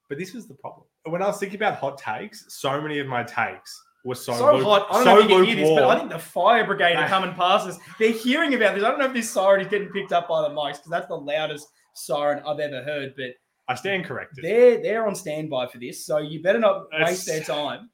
but 0.10 0.18
this 0.18 0.34
was 0.34 0.48
the 0.48 0.54
problem. 0.56 0.86
When 1.06 1.22
I 1.22 1.28
was 1.28 1.38
thinking 1.40 1.58
about 1.58 1.76
hot 1.80 1.98
takes, 1.98 2.46
so 2.54 2.80
many 2.82 3.00
of 3.00 3.08
my 3.08 3.24
takes 3.24 3.82
were 4.06 4.16
so, 4.16 4.34
So, 4.34 4.56
lu- 4.56 4.64
hot. 4.64 4.88
I 4.90 4.94
don't 4.94 5.04
so 5.04 5.14
know 5.16 5.20
if 5.20 5.30
you 5.30 5.36
can 5.36 5.46
hear 5.46 5.56
this, 5.68 5.70
but. 5.80 5.84
I 5.86 5.98
think 5.98 6.10
the 6.12 6.20
fire 6.20 6.66
brigade 6.66 6.96
are 6.96 7.06
ah. 7.06 7.08
coming 7.08 7.34
past 7.34 7.68
us. 7.68 7.78
They're 8.00 8.12
hearing 8.12 8.54
about 8.54 8.76
this. 8.76 8.84
I 8.84 8.90
don't 8.90 9.00
know 9.00 9.06
if 9.06 9.14
this 9.14 9.30
siren 9.30 9.62
is 9.62 9.68
getting 9.68 9.90
picked 9.90 10.12
up 10.14 10.28
by 10.30 10.42
the 10.44 10.50
mics 10.54 10.74
because 10.76 10.92
that's 10.92 11.08
the 11.08 11.16
loudest 11.18 11.68
siren 11.94 12.42
I've 12.46 12.60
ever 12.60 12.84
heard. 12.84 13.16
But 13.18 13.36
I 13.68 13.76
stand 13.76 14.06
corrected. 14.06 14.44
they're 14.44 14.82
they're 14.82 15.08
on 15.08 15.16
standby 15.16 15.68
for 15.68 15.78
this, 15.78 16.06
so 16.06 16.18
you 16.20 16.42
better 16.42 16.60
not 16.60 16.88
waste 17.02 17.26
their 17.26 17.42
time. 17.44 17.90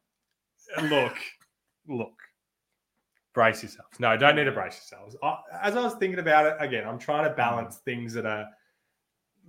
look, 0.84 1.16
look, 1.88 2.14
brace 3.34 3.64
yourselves. 3.64 4.00
No, 4.00 4.16
don't 4.18 4.36
need 4.36 4.44
to 4.46 4.52
brace 4.52 4.76
yourselves. 4.76 5.16
I, 5.24 5.38
as 5.62 5.76
I 5.76 5.82
was 5.84 5.96
thinking 5.96 6.20
about 6.20 6.46
it, 6.46 6.56
again, 6.60 6.88
I'm 6.88 7.00
trying 7.00 7.28
to 7.30 7.36
balance 7.36 7.78
things 7.78 8.14
that 8.14 8.26
are 8.26 8.48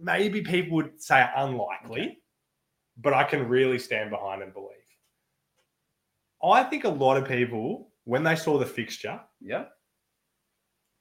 maybe 0.00 0.40
people 0.42 0.76
would 0.76 1.00
say 1.02 1.20
are 1.20 1.32
unlikely, 1.46 2.22
but 2.96 3.12
I 3.12 3.24
can 3.24 3.48
really 3.48 3.78
stand 3.78 4.10
behind 4.10 4.42
and 4.42 4.52
believe. 4.52 4.70
I 6.42 6.62
think 6.64 6.84
a 6.84 6.88
lot 6.88 7.16
of 7.16 7.26
people, 7.28 7.90
when 8.04 8.22
they 8.22 8.36
saw 8.36 8.58
the 8.58 8.66
fixture, 8.66 9.20
Yeah, 9.40 9.66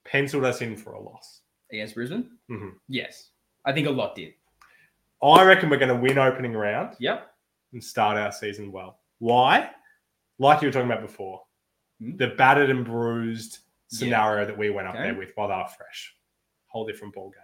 penciled 0.04 0.44
us 0.44 0.60
in 0.62 0.76
for 0.76 0.92
a 0.94 1.00
loss. 1.00 1.40
against 1.72 1.94
Brisbane. 1.94 2.38
Mhm. 2.50 2.78
Yes, 2.88 3.30
I 3.64 3.72
think 3.72 3.86
a 3.86 3.90
lot 3.90 4.14
did. 4.14 4.34
I 5.22 5.44
reckon 5.44 5.70
we're 5.70 5.78
going 5.78 5.88
to 5.94 6.00
win 6.00 6.18
opening 6.18 6.52
round 6.52 6.96
Yep. 7.00 7.30
and 7.72 7.82
start 7.82 8.16
our 8.18 8.30
season 8.32 8.70
well. 8.72 9.00
Why? 9.18 9.70
Like 10.38 10.60
you 10.62 10.68
were 10.68 10.72
talking 10.72 10.90
about 10.90 11.02
before, 11.02 11.42
Hmm. 12.00 12.16
the 12.16 12.28
battered 12.28 12.70
and 12.70 12.84
bruised 12.84 13.58
Yeah. 13.90 13.98
scenario 13.98 14.44
that 14.46 14.58
we 14.58 14.70
went 14.70 14.88
up 14.88 14.94
Okay. 14.94 15.04
there 15.04 15.14
with 15.14 15.30
while 15.36 15.48
they 15.48 15.54
were 15.54 15.68
fresh. 15.68 16.16
Whole 16.66 16.86
different 16.86 17.14
ball 17.14 17.30
game. 17.30 17.40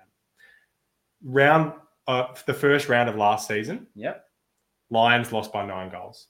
Round 1.22 1.72
uh, 2.06 2.34
the 2.46 2.54
first 2.54 2.88
round 2.88 3.08
of 3.08 3.14
last 3.14 3.46
season, 3.46 3.86
Yep. 3.94 4.26
Lions 4.90 5.32
lost 5.32 5.52
by 5.52 5.64
nine 5.64 5.90
goals. 5.90 6.26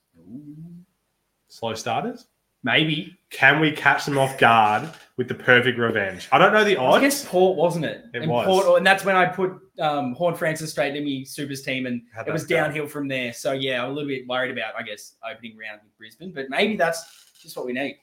Slow 1.48 1.74
starters. 1.74 2.28
Maybe 2.62 3.16
Can 3.30 3.58
we 3.60 3.72
catch 3.72 4.04
them 4.04 4.18
off 4.18 4.36
guard 4.38 4.88
with 5.16 5.28
the 5.28 5.34
perfect 5.34 5.78
revenge? 5.78 6.28
I 6.32 6.38
don't 6.38 6.52
know 6.52 6.62
the 6.64 6.72
it 6.72 6.78
was 6.78 6.86
odds. 6.94 6.98
against 6.98 7.26
Port, 7.28 7.56
wasn't 7.56 7.84
it? 7.86 8.04
It 8.12 8.22
and 8.22 8.30
was. 8.30 8.44
Port, 8.46 8.76
and 8.78 8.86
that's 8.86 9.04
when 9.04 9.16
I 9.16 9.26
put 9.26 9.52
um, 9.78 10.12
Horne-Francis 10.14 10.70
straight 10.70 10.92
to 10.92 11.00
me 11.00 11.24
Supers 11.24 11.62
team, 11.62 11.86
and 11.86 12.02
Had 12.14 12.28
it 12.28 12.32
was 12.32 12.44
go. 12.44 12.56
downhill 12.56 12.86
from 12.86 13.08
there. 13.08 13.32
So 13.32 13.52
yeah, 13.52 13.82
I'm 13.82 13.90
a 13.90 13.92
little 13.94 14.08
bit 14.08 14.26
worried 14.28 14.50
about, 14.50 14.74
I 14.76 14.82
guess, 14.82 15.14
opening 15.24 15.56
round 15.56 15.80
with 15.82 15.96
Brisbane, 15.96 16.32
but 16.32 16.50
maybe 16.50 16.76
that's 16.76 17.32
just 17.40 17.56
what 17.56 17.64
we 17.64 17.72
need. 17.72 17.96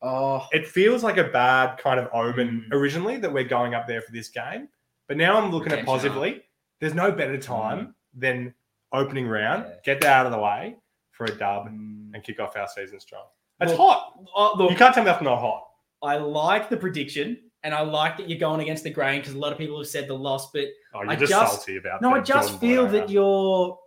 Oh, 0.00 0.46
It 0.52 0.68
feels 0.68 1.02
like 1.02 1.16
a 1.16 1.24
bad 1.24 1.78
kind 1.78 1.98
of 1.98 2.08
omen 2.12 2.66
Mm. 2.70 2.72
originally 2.76 3.16
that 3.16 3.32
we're 3.32 3.42
going 3.44 3.74
up 3.74 3.88
there 3.88 4.00
for 4.00 4.12
this 4.12 4.28
game. 4.28 4.68
But 5.08 5.16
now 5.16 5.36
I'm 5.36 5.50
looking 5.50 5.72
at 5.72 5.78
Redemption 5.80 5.88
arc. 5.88 6.00
positively. 6.02 6.44
There's 6.80 6.94
no 6.94 7.10
better 7.10 7.38
time 7.38 7.94
than 8.14 8.54
opening 8.92 9.26
round, 9.26 9.64
Yeah. 9.66 9.74
get 9.84 10.00
that 10.02 10.10
out 10.12 10.26
of 10.26 10.32
the 10.32 10.38
way 10.38 10.76
for 11.10 11.24
a 11.24 11.34
dub 11.34 11.66
Mm. 11.68 12.14
and 12.14 12.22
kick 12.22 12.38
off 12.38 12.56
our 12.56 12.68
season 12.68 13.00
strong. 13.00 13.24
It's 13.60 13.72
Look, 13.72 13.80
hot. 13.80 14.12
oh, 14.36 14.54
look, 14.56 14.70
You 14.70 14.76
can't 14.76 14.94
tell 14.94 15.02
me 15.04 15.10
that's 15.10 15.22
not 15.22 15.40
hot. 15.40 15.64
I 16.02 16.16
like 16.16 16.68
the 16.70 16.76
prediction, 16.76 17.38
and 17.64 17.74
I 17.74 17.80
like 17.80 18.16
that 18.18 18.28
you're 18.28 18.38
going 18.38 18.60
against 18.60 18.84
the 18.84 18.90
grain 18.90 19.20
because 19.20 19.34
a 19.34 19.38
lot 19.38 19.50
of 19.52 19.58
people 19.58 19.78
have 19.78 19.88
said 19.88 20.06
the 20.08 20.14
loss, 20.14 20.50
but 20.52 20.66
Oh, 20.94 21.00
I 21.00 21.16
just, 21.16 21.30
just- 21.30 21.54
salty 21.56 21.76
about 21.76 22.00
no, 22.02 22.14
I 22.14 22.20
just 22.20 22.50
Jordan 22.52 22.58
feel 22.60 22.84
Boyd 22.86 22.94
that 22.94 23.10
you're. 23.10 23.78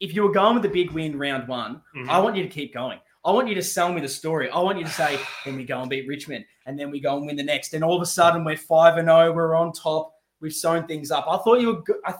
If 0.00 0.14
you 0.14 0.22
were 0.22 0.30
going 0.32 0.54
with 0.54 0.62
the 0.62 0.68
big 0.68 0.92
win 0.92 1.18
round 1.18 1.48
one, 1.48 1.82
Mhm. 1.96 2.08
I 2.08 2.20
want 2.20 2.36
you 2.36 2.42
to 2.44 2.48
keep 2.48 2.72
going. 2.72 3.00
I 3.24 3.32
want 3.32 3.48
you 3.48 3.54
to 3.56 3.62
sell 3.62 3.92
me 3.92 4.00
the 4.00 4.08
story. 4.08 4.48
I 4.50 4.60
want 4.60 4.78
you 4.78 4.84
to 4.84 4.90
say, 4.90 5.18
then 5.44 5.56
we 5.56 5.64
go 5.64 5.80
and 5.80 5.90
beat 5.90 6.06
Richmond, 6.06 6.44
and 6.66 6.78
then 6.78 6.90
we 6.90 7.00
go 7.00 7.16
and 7.16 7.26
win 7.26 7.34
the 7.36 7.42
next, 7.42 7.72
and 7.74 7.82
all 7.82 7.96
of 7.96 8.02
a 8.02 8.06
sudden 8.06 8.44
we're 8.44 8.56
five 8.56 8.96
and 8.98 9.08
zero, 9.08 9.32
we're 9.32 9.56
on 9.56 9.72
top, 9.72 10.12
we've 10.40 10.52
sewn 10.52 10.86
things 10.86 11.10
up. 11.10 11.26
I 11.28 11.38
thought 11.38 11.60
you 11.60 11.68
were. 11.68 11.82
Good. 11.82 11.96
I, 12.04 12.14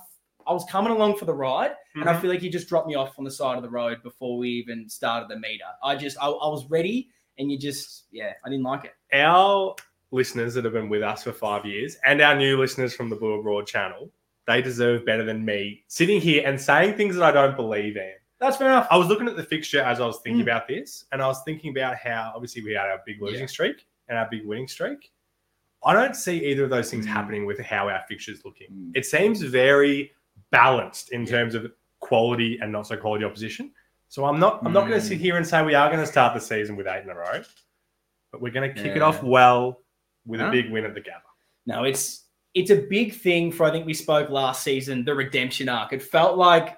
I 0.49 0.53
was 0.53 0.65
coming 0.71 0.93
along 0.93 1.17
for 1.19 1.25
the 1.27 1.35
ride, 1.35 1.73
and 1.95 2.09
I 2.09 2.15
Mhm. 2.15 2.21
feel 2.23 2.31
like 2.31 2.43
you 2.43 2.51
just 2.51 2.69
dropped 2.69 2.87
me 2.89 2.95
off 2.95 3.19
on 3.19 3.25
the 3.25 3.31
side 3.31 3.57
of 3.57 3.63
the 3.63 3.69
road 3.71 4.03
before 4.03 4.39
we 4.39 4.49
even 4.51 4.89
started 4.89 5.29
the 5.29 5.39
meter. 5.39 5.65
I 5.83 5.95
just, 5.97 6.17
I, 6.21 6.27
I 6.29 6.49
was 6.49 6.69
ready, 6.71 7.09
and 7.39 7.53
you 7.53 7.59
just, 7.59 8.07
yeah, 8.11 8.33
I 8.45 8.49
didn't 8.49 8.65
like 8.65 8.85
it. 8.85 8.95
our 9.13 9.75
listeners 10.11 10.55
that 10.55 10.65
have 10.65 10.73
been 10.73 10.89
with 10.89 11.03
us 11.03 11.23
for 11.25 11.33
five 11.33 11.67
years 11.67 11.97
and 12.07 12.21
our 12.23 12.35
new 12.35 12.57
listeners 12.59 12.95
from 12.95 13.11
the 13.11 13.17
Blue 13.17 13.35
Abroad 13.39 13.67
channel, 13.67 14.11
they 14.47 14.63
deserve 14.63 15.05
better 15.05 15.23
than 15.23 15.45
me 15.45 15.85
sitting 15.89 16.19
here 16.21 16.43
and 16.47 16.59
saying 16.59 16.95
things 16.97 17.15
that 17.17 17.23
I 17.25 17.31
don't 17.31 17.55
believe 17.57 17.97
in. 17.99 18.15
That's 18.41 18.57
fair 18.57 18.69
enough. 18.69 18.87
I 18.91 18.97
was 18.97 19.09
looking 19.09 19.29
at 19.29 19.37
the 19.37 19.43
fixture 19.43 19.81
as 19.83 20.01
I 20.01 20.07
was 20.07 20.19
thinking 20.21 20.41
Mm. 20.41 20.45
about 20.45 20.67
this, 20.67 21.05
and 21.13 21.21
I 21.21 21.27
was 21.27 21.43
thinking 21.45 21.71
about 21.77 21.97
how 21.97 22.33
obviously 22.35 22.63
we 22.65 22.73
had 22.73 22.87
our 22.89 23.03
big 23.05 23.21
losing 23.21 23.41
Yeah. 23.41 23.47
streak 23.47 23.87
and 24.09 24.17
our 24.17 24.27
big 24.31 24.47
winning 24.47 24.67
streak. 24.69 25.13
I 25.85 25.93
don't 25.93 26.17
see 26.17 26.43
either 26.47 26.65
of 26.65 26.71
those 26.71 26.91
things 26.91 27.05
Mm. 27.07 27.11
happening 27.11 27.45
with 27.47 27.59
how 27.61 27.89
our 27.89 28.03
fixture's 28.09 28.45
looking. 28.45 28.69
Mm. 28.73 28.93
It 28.97 29.05
seems 29.05 29.43
very 29.43 30.13
balanced 30.51 31.13
in 31.13 31.23
Yeah. 31.23 31.31
terms 31.31 31.55
of 31.55 31.71
quality 32.01 32.59
and 32.61 32.71
not 32.73 32.87
so 32.87 32.97
quality 32.97 33.25
opposition. 33.25 33.73
So 34.09 34.25
I'm 34.25 34.39
not 34.39 34.65
I'm 34.65 34.73
not 34.73 34.87
going 34.89 34.99
to 35.01 35.05
Mm. 35.05 35.09
sit 35.09 35.19
here 35.19 35.37
and 35.37 35.47
say 35.47 35.63
we 35.63 35.75
are 35.75 35.89
going 35.91 36.01
to 36.01 36.07
start 36.11 36.35
the 36.35 36.41
season 36.41 36.77
with 36.77 36.87
eight 36.87 37.03
in 37.05 37.11
a 37.11 37.15
row, 37.15 37.43
but 38.33 38.41
we're 38.41 38.53
going 38.53 38.73
to 38.75 38.83
kick 38.83 38.97
it 38.97 39.03
off 39.03 39.23
well 39.23 39.83
with 40.27 40.41
Huh? 40.41 40.47
a 40.49 40.51
big 40.51 40.71
win 40.71 40.85
at 40.85 40.95
the 40.95 41.01
Gabba. 41.01 41.23
No, 41.67 41.85
it's 41.85 42.25
it's 42.55 42.71
a 42.71 42.77
big 42.89 43.13
thing 43.15 43.53
for 43.53 43.67
I 43.67 43.71
think 43.71 43.85
we 43.87 43.95
spoke 43.95 44.31
last 44.31 44.63
season, 44.65 45.05
the 45.05 45.15
redemption 45.15 45.69
arc. 45.69 45.93
It 45.93 46.03
felt 46.03 46.39
like 46.39 46.77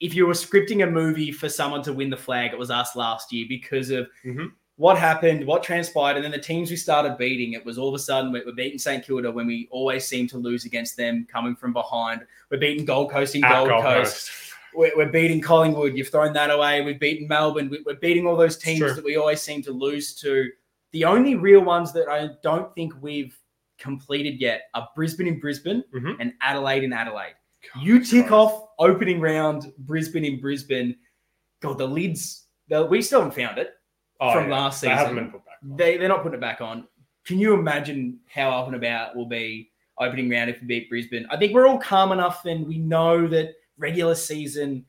if 0.00 0.14
you 0.14 0.26
were 0.26 0.32
scripting 0.34 0.82
a 0.82 0.90
movie 0.90 1.30
for 1.30 1.48
someone 1.48 1.80
to 1.82 1.92
win 1.92 2.10
the 2.10 2.16
flag, 2.16 2.52
it 2.52 2.58
was 2.58 2.70
us 2.72 2.96
last 2.96 3.32
year 3.32 3.46
because 3.48 3.90
of 3.90 4.08
Mhm. 4.24 4.50
What 4.82 4.98
happened, 4.98 5.46
what 5.46 5.62
transpired, 5.62 6.16
and 6.16 6.24
then 6.24 6.32
the 6.32 6.38
teams 6.38 6.68
we 6.68 6.74
started 6.76 7.16
beating. 7.16 7.52
It 7.52 7.64
was 7.64 7.78
all 7.78 7.88
of 7.88 7.94
a 7.94 8.00
sudden 8.00 8.32
we're, 8.32 8.44
we're 8.44 8.52
beating 8.52 8.80
St 8.80 9.04
Kilda 9.06 9.30
when 9.30 9.46
we 9.46 9.68
always 9.70 10.04
seem 10.04 10.26
to 10.26 10.38
lose 10.38 10.64
against 10.64 10.96
them 10.96 11.24
coming 11.30 11.54
from 11.54 11.72
behind. 11.72 12.22
We're 12.50 12.58
beating 12.58 12.84
Gold 12.84 13.12
Coast 13.12 13.36
in 13.36 13.42
Gold, 13.42 13.68
Gold 13.68 13.82
Coast. 13.84 14.28
Coast. 14.28 14.30
We're, 14.74 14.90
we're 14.96 15.08
beating 15.12 15.40
Collingwood. 15.40 15.96
You've 15.96 16.08
thrown 16.08 16.32
that 16.32 16.50
away. 16.50 16.80
We've 16.82 16.98
beaten 16.98 17.28
Melbourne. 17.28 17.68
We, 17.70 17.80
we're 17.86 17.94
beating 17.94 18.26
all 18.26 18.36
those 18.36 18.56
teams 18.56 18.80
that 18.96 19.04
we 19.04 19.16
always 19.16 19.40
seem 19.40 19.62
to 19.62 19.70
lose 19.70 20.16
to. 20.16 20.50
The 20.90 21.04
only 21.04 21.36
real 21.36 21.60
ones 21.60 21.92
that 21.92 22.08
I 22.08 22.30
don't 22.42 22.74
think 22.74 22.92
we've 23.00 23.38
completed 23.78 24.40
yet 24.40 24.62
are 24.74 24.88
Brisbane 24.96 25.28
in 25.28 25.38
Brisbane 25.38 25.84
Mhm. 25.94 26.16
and 26.18 26.32
Adelaide 26.40 26.82
in 26.82 26.92
Adelaide. 26.92 27.34
God, 27.72 27.84
You 27.84 28.00
tick 28.00 28.26
Christ. 28.26 28.32
off 28.32 28.68
opening 28.80 29.20
round 29.20 29.72
Brisbane 29.78 30.24
in 30.24 30.40
Brisbane. 30.40 30.96
God, 31.60 31.78
the 31.78 31.86
lids. 31.86 32.46
The, 32.68 32.84
we 32.84 33.00
still 33.00 33.20
haven't 33.20 33.36
found 33.40 33.58
it. 33.58 33.74
Oh, 34.22 34.32
from 34.32 34.48
yeah. 34.48 34.56
last 34.56 34.80
They 34.80 34.88
haven't 34.88 35.06
season. 35.14 35.24
been 35.24 35.30
put 35.32 35.44
back. 35.44 35.58
on. 35.62 35.76
They 35.76 35.96
they're 35.96 36.08
not 36.08 36.22
putting 36.22 36.38
it 36.38 36.40
back 36.40 36.60
on. 36.60 36.86
Can 37.26 37.38
you 37.38 37.54
imagine 37.54 38.18
how 38.32 38.50
up 38.50 38.66
and 38.66 38.76
about 38.76 39.14
will 39.16 39.26
be 39.26 39.70
opening 39.98 40.28
round 40.30 40.50
if 40.50 40.60
we 40.60 40.66
beat 40.66 40.88
Brisbane? 40.88 41.26
I 41.30 41.36
think 41.36 41.52
we're 41.54 41.66
all 41.66 41.78
calm 41.78 42.12
enough 42.12 42.44
and 42.46 42.66
we 42.66 42.78
know 42.78 43.26
that 43.28 43.54
regular 43.78 44.14
season 44.14 44.84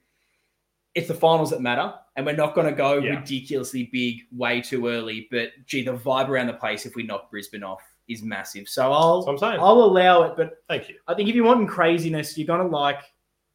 it's 0.95 1.07
the 1.07 1.13
finals 1.15 1.49
that 1.49 1.59
matter, 1.59 1.91
and 2.15 2.23
we're 2.23 2.35
not 2.35 2.53
going 2.53 2.67
to 2.67 2.71
go 2.73 2.99
Yeah. 2.99 3.15
ridiculously 3.15 3.89
big 3.91 4.17
way 4.31 4.61
too 4.61 4.85
early. 4.87 5.27
But 5.31 5.49
gee, 5.65 5.83
the 5.83 5.93
vibe 5.93 6.29
around 6.29 6.45
the 6.45 6.53
place 6.53 6.85
if 6.85 6.93
we 6.95 7.01
knock 7.01 7.31
Brisbane 7.31 7.63
off 7.63 7.81
is 8.07 8.21
massive. 8.21 8.69
So 8.69 8.91
I'll 8.93 9.25
I'm 9.27 9.39
saying. 9.39 9.59
I'll 9.59 9.81
allow 9.83 10.21
it, 10.23 10.33
but 10.37 10.61
Thank 10.67 10.89
you. 10.89 10.97
I 11.07 11.15
think 11.15 11.29
if 11.29 11.33
you 11.35 11.43
want 11.45 11.67
craziness, 11.67 12.37
you're 12.37 12.45
gonna 12.45 12.67
like 12.69 12.99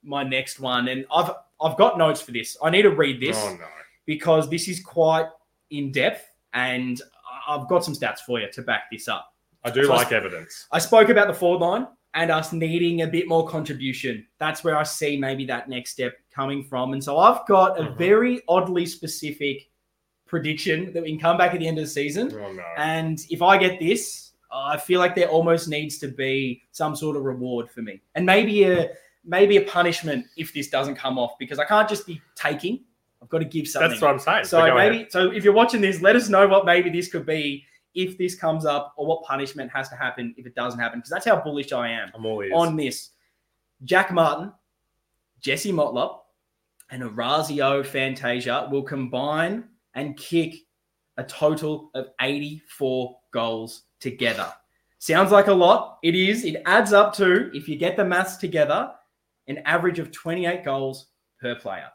my 0.02 0.24
next 0.24 0.58
one. 0.58 0.88
And 0.88 1.06
I've 1.14 1.30
I've 1.60 1.76
got 1.76 1.96
notes 1.96 2.20
for 2.20 2.32
this. 2.32 2.56
I 2.60 2.70
need 2.70 2.82
to 2.82 2.90
read 2.90 3.20
this 3.20 3.36
Oh 3.40 3.54
no. 3.54 3.66
because 4.04 4.50
this 4.50 4.66
is 4.66 4.80
quite 4.80 5.26
in 5.70 5.92
depth, 5.92 6.24
and 6.54 7.00
I've 7.46 7.68
got 7.68 7.84
some 7.84 7.94
stats 7.94 8.20
for 8.20 8.40
you 8.40 8.50
to 8.52 8.62
back 8.62 8.84
this 8.90 9.08
up. 9.08 9.32
I 9.64 9.70
do 9.70 9.84
So 9.84 9.92
I 9.92 9.96
like 9.96 10.06
s- 10.08 10.12
evidence. 10.12 10.66
I 10.72 10.78
spoke 10.78 11.08
about 11.08 11.26
the 11.28 11.34
forward 11.34 11.64
line 11.64 11.86
and 12.14 12.30
us 12.30 12.52
needing 12.52 13.02
a 13.02 13.06
bit 13.06 13.28
more 13.28 13.46
contribution. 13.48 14.26
That's 14.38 14.64
where 14.64 14.76
I 14.76 14.82
see 14.82 15.16
maybe 15.18 15.44
that 15.46 15.68
next 15.68 15.90
step 15.90 16.14
coming 16.34 16.64
from. 16.64 16.92
And 16.92 17.02
so 17.02 17.18
I've 17.18 17.46
got 17.46 17.78
a 17.78 17.84
Mhm. 17.84 17.96
very 17.98 18.42
oddly 18.48 18.86
specific 18.86 19.68
prediction 20.26 20.92
that 20.92 21.02
we 21.02 21.10
can 21.10 21.18
come 21.18 21.36
back 21.38 21.54
at 21.54 21.60
the 21.60 21.66
end 21.66 21.78
of 21.78 21.84
the 21.84 21.90
season. 21.90 22.30
Oh 22.34 22.52
no. 22.52 22.62
And 22.76 23.18
if 23.30 23.42
I 23.42 23.56
get 23.58 23.78
this, 23.80 24.32
I 24.50 24.76
feel 24.76 24.98
like 25.00 25.14
there 25.14 25.28
almost 25.28 25.68
needs 25.68 25.98
to 25.98 26.08
be 26.08 26.62
some 26.72 26.94
sort 26.96 27.16
of 27.16 27.24
reward 27.24 27.70
for 27.70 27.82
me, 27.82 28.00
and 28.14 28.24
maybe 28.24 28.64
a 28.64 28.90
maybe 29.24 29.56
a 29.58 29.62
punishment 29.62 30.24
if 30.38 30.54
this 30.54 30.68
doesn't 30.68 30.94
come 30.94 31.18
off 31.18 31.32
because 31.38 31.58
I 31.58 31.64
can't 31.64 31.88
just 31.88 32.06
be 32.06 32.20
taking. 32.34 32.84
I've 33.22 33.28
got 33.28 33.38
to 33.38 33.44
give 33.44 33.66
something. 33.68 33.90
That's 33.90 34.02
what 34.02 34.10
I'm 34.10 34.18
saying. 34.18 34.44
So 34.44 34.74
maybe 34.74 34.96
ahead. 34.96 35.12
so 35.12 35.30
if 35.30 35.44
you're 35.44 35.52
watching 35.52 35.80
this, 35.80 36.00
let 36.00 36.16
us 36.16 36.28
know 36.28 36.46
what 36.46 36.64
maybe 36.64 36.90
this 36.90 37.08
could 37.08 37.26
be 37.26 37.64
if 37.94 38.16
this 38.16 38.34
comes 38.34 38.64
up 38.64 38.94
or 38.96 39.06
what 39.06 39.22
punishment 39.24 39.70
has 39.72 39.88
to 39.88 39.96
happen 39.96 40.34
if 40.36 40.46
it 40.46 40.54
doesn't 40.54 40.78
happen 40.78 41.00
because 41.00 41.10
that's 41.10 41.26
how 41.26 41.40
bullish 41.40 41.72
I 41.72 41.88
am 41.88 42.10
I'm 42.14 42.24
all 42.24 42.42
ears. 42.42 42.52
on 42.54 42.76
this. 42.76 43.10
Jack 43.84 44.12
Martin, 44.12 44.52
Jesse 45.40 45.72
Motlop, 45.72 46.18
and 46.90 47.02
Orazio 47.02 47.82
Fantasia 47.84 48.68
will 48.70 48.82
combine 48.82 49.64
and 49.94 50.16
kick 50.16 50.54
a 51.16 51.24
total 51.24 51.90
of 51.94 52.08
84 52.20 53.18
goals 53.32 53.82
together. 54.00 54.52
Sounds 55.00 55.30
like 55.30 55.48
a 55.48 55.52
lot. 55.52 55.98
It 56.02 56.14
is. 56.14 56.44
It 56.44 56.62
adds 56.66 56.92
up 56.92 57.14
to, 57.14 57.50
if 57.54 57.68
you 57.68 57.76
get 57.76 57.96
the 57.96 58.04
maths 58.04 58.36
together, 58.36 58.92
an 59.46 59.58
average 59.64 59.98
of 59.98 60.10
28 60.12 60.64
goals 60.64 61.06
per 61.40 61.54
player. 61.54 61.88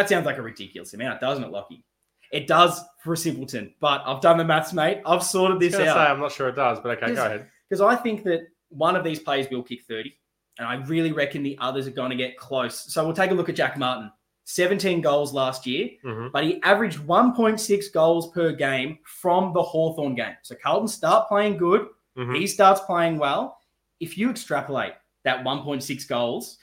That 0.00 0.08
sounds 0.08 0.24
like 0.26 0.38
a 0.38 0.42
ridiculous 0.42 0.94
amount, 0.94 1.20
doesn't 1.20 1.44
it, 1.44 1.50
Lockie? 1.50 1.84
It 2.32 2.46
does 2.46 2.80
for 3.04 3.12
a 3.12 3.16
simpleton, 3.16 3.74
but 3.80 4.02
I've 4.06 4.20
done 4.22 4.38
the 4.38 4.44
maths, 4.44 4.72
mate. 4.72 5.02
I've 5.04 5.22
sorted 5.22 5.60
this 5.60 5.74
out 5.74 5.80
say, 5.80 5.90
I'm 5.90 6.20
not 6.20 6.32
sure 6.32 6.48
it 6.48 6.56
does, 6.56 6.78
but 6.80 6.96
okay, 7.02 7.14
go 7.14 7.26
ahead. 7.26 7.48
because 7.68 7.80
I 7.82 7.96
think 7.96 8.22
that 8.24 8.46
one 8.70 8.96
of 8.96 9.04
these 9.04 9.18
players 9.18 9.48
will 9.50 9.62
kick 9.62 9.82
30, 9.86 10.14
and 10.58 10.66
I 10.66 10.76
really 10.86 11.12
reckon 11.12 11.42
the 11.42 11.58
others 11.60 11.86
are 11.86 11.90
going 11.92 12.10
to 12.10 12.16
get 12.16 12.38
close. 12.38 12.92
So 12.92 13.04
we'll 13.04 13.14
take 13.14 13.30
a 13.30 13.34
look 13.34 13.48
at 13.48 13.56
Jack 13.56 13.76
Martin. 13.76 14.10
17 14.44 15.00
goals 15.00 15.32
last 15.32 15.66
year, 15.66 15.90
Mhm. 16.04 16.32
but 16.32 16.42
he 16.44 16.60
averaged 16.62 16.98
1.6 17.00 17.88
goals 17.88 18.32
per 18.32 18.52
game 18.52 18.98
from 19.04 19.52
the 19.52 19.62
Hawthorn 19.62 20.14
game. 20.14 20.34
So 20.42 20.56
Carlton 20.60 20.88
start 20.88 21.28
playing 21.28 21.56
good, 21.58 21.86
Mhm. 22.16 22.36
he 22.36 22.46
starts 22.46 22.80
playing 22.80 23.18
well. 23.18 23.58
If 24.00 24.16
you 24.16 24.30
extrapolate 24.30 24.94
that 25.24 25.44
1.6 25.44 26.04
goals 26.04 26.58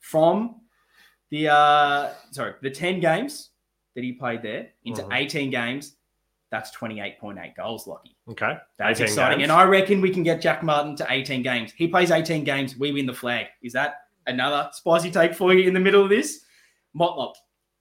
from 0.00 0.60
the 1.30 1.48
uh 1.48 2.12
sorry, 2.30 2.54
the 2.62 2.70
10 2.70 3.00
games 3.00 3.50
that 3.94 4.04
he 4.04 4.12
played 4.12 4.42
there 4.42 4.68
into 4.84 5.02
Mhm. 5.02 5.16
18 5.16 5.50
games, 5.50 5.96
that's 6.50 6.70
28.8 6.70 7.54
goals, 7.56 7.86
Lockie. 7.86 8.16
Okay. 8.28 8.56
That's 8.78 9.00
exciting. 9.00 9.38
games. 9.40 9.50
And 9.50 9.52
I 9.52 9.64
reckon 9.64 10.00
we 10.00 10.10
can 10.10 10.22
get 10.22 10.40
Jack 10.40 10.62
Martin 10.62 10.96
to 10.96 11.06
18 11.10 11.42
games. 11.42 11.72
He 11.72 11.88
plays 11.88 12.10
18 12.10 12.44
games, 12.44 12.76
we 12.76 12.92
win 12.92 13.06
the 13.06 13.12
flag. 13.14 13.46
Is 13.62 13.72
that 13.74 13.96
another 14.26 14.70
spicy 14.72 15.10
take 15.10 15.34
for 15.34 15.52
you 15.52 15.66
in 15.68 15.74
the 15.74 15.80
middle 15.80 16.02
of 16.02 16.08
this? 16.08 16.44
Motlop, 16.96 17.34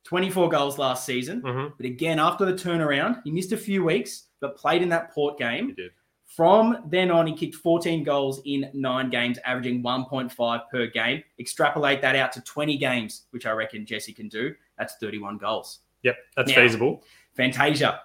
24 0.06 0.50
goals 0.50 0.78
last 0.78 1.06
season. 1.06 1.42
Mhm. 1.42 1.74
But 1.78 1.86
again, 1.86 2.20
after 2.20 2.46
the 2.46 2.54
turnaround, 2.54 3.22
he 3.24 3.32
missed 3.32 3.52
a 3.54 3.58
few 3.58 3.84
weeks, 3.84 4.28
but 4.42 4.58
played 4.58 4.82
in 4.82 4.90
that 4.90 5.12
Port 5.12 5.36
He 5.38 5.44
game. 5.46 5.74
did. 5.76 5.92
From 6.38 6.84
then 6.86 7.10
on, 7.10 7.26
he 7.26 7.34
kicked 7.34 7.56
14 7.56 8.04
goals 8.04 8.42
in 8.46 8.70
nine 8.72 9.10
games, 9.10 9.40
averaging 9.44 9.82
1.5 9.82 10.70
per 10.70 10.86
game. 10.86 11.24
Extrapolate 11.40 12.00
that 12.04 12.16
out 12.16 12.32
to 12.34 12.42
20 12.42 12.78
games, 12.78 13.24
which 13.32 13.48
I 13.48 13.52
reckon 13.54 13.88
Jesse 13.88 14.14
can 14.14 14.30
do. 14.30 14.54
That's 14.78 14.98
31 15.02 15.40
goals. 15.40 15.80
Yep, 16.04 16.16
that's 16.36 16.50
Now- 16.50 16.56
feasible. 16.56 17.04
Fantasia. 17.36 18.02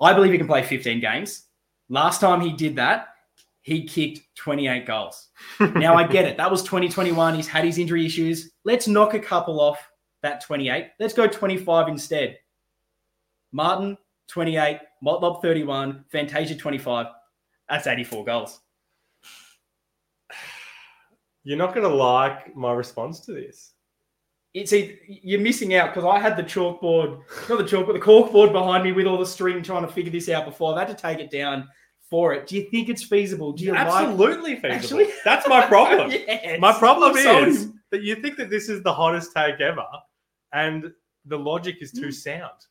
I 0.00 0.12
believe 0.12 0.32
he 0.32 0.38
can 0.38 0.48
play 0.48 0.64
15 0.64 0.98
games. 0.98 1.44
Last 1.88 2.20
time 2.20 2.40
he 2.40 2.52
did 2.52 2.74
that, 2.76 3.10
he 3.62 3.84
kicked 3.84 4.22
28 4.34 4.84
goals. 4.84 5.28
Now 5.60 5.94
I 5.94 6.04
get 6.04 6.24
it. 6.24 6.36
That 6.36 6.50
was 6.50 6.64
2021. 6.64 7.36
He's 7.36 7.46
had 7.46 7.64
his 7.64 7.78
injury 7.78 8.04
issues. 8.04 8.50
Let's 8.64 8.88
knock 8.88 9.14
a 9.14 9.20
couple 9.20 9.60
off 9.60 9.78
that 10.22 10.40
28. 10.44 10.88
Let's 10.98 11.14
go 11.14 11.28
25 11.28 11.86
instead. 11.86 12.38
Martin, 13.52 13.96
28. 14.26 14.80
Motlop, 15.04 15.42
31. 15.42 16.04
Fantasia, 16.10 16.56
25. 16.56 17.06
That's 17.68 17.86
84 17.86 18.24
goals. 18.24 18.60
You're 21.42 21.58
not 21.58 21.74
going 21.74 21.88
to 21.88 21.94
like 21.94 22.56
my 22.56 22.72
response 22.72 23.20
to 23.20 23.32
this. 23.32 23.72
It's 24.52 24.72
you're 25.06 25.40
missing 25.40 25.74
out 25.74 25.94
because 25.94 26.04
I 26.04 26.18
had 26.18 26.36
the 26.36 26.42
chalkboard, 26.42 27.20
not 27.48 27.58
the 27.58 27.64
chalkboard, 27.64 27.92
the 27.92 28.00
corkboard 28.00 28.52
behind 28.52 28.84
me 28.84 28.92
with 28.92 29.06
all 29.06 29.18
the 29.18 29.26
string 29.26 29.62
trying 29.62 29.86
to 29.86 29.92
figure 29.92 30.10
this 30.10 30.30
out 30.30 30.46
before. 30.46 30.72
I've 30.72 30.88
had 30.88 30.96
to 30.96 31.00
take 31.00 31.18
it 31.18 31.30
down 31.30 31.68
for 32.08 32.32
it. 32.32 32.46
Do 32.46 32.56
you 32.56 32.70
think 32.70 32.88
it's 32.88 33.02
feasible? 33.02 33.52
Do 33.52 33.64
you 33.64 33.72
like 33.72 33.86
Absolutely 33.86 34.56
feasible. 34.56 34.74
Actually- 34.74 35.08
That's 35.24 35.46
my 35.48 35.66
problem. 35.66 36.10
Yes. 36.10 36.58
My 36.60 36.72
problem 36.72 37.16
sold 37.16 37.48
is 37.48 37.70
that 37.90 38.02
you 38.02 38.16
think 38.16 38.36
that 38.38 38.50
this 38.50 38.68
is 38.68 38.82
the 38.82 38.92
hottest 38.92 39.32
take 39.34 39.60
ever, 39.60 39.84
and 40.52 40.90
the 41.26 41.38
logic 41.38 41.76
is 41.80 41.92
too 41.92 42.08
mm. 42.08 42.14
sound. 42.14 42.66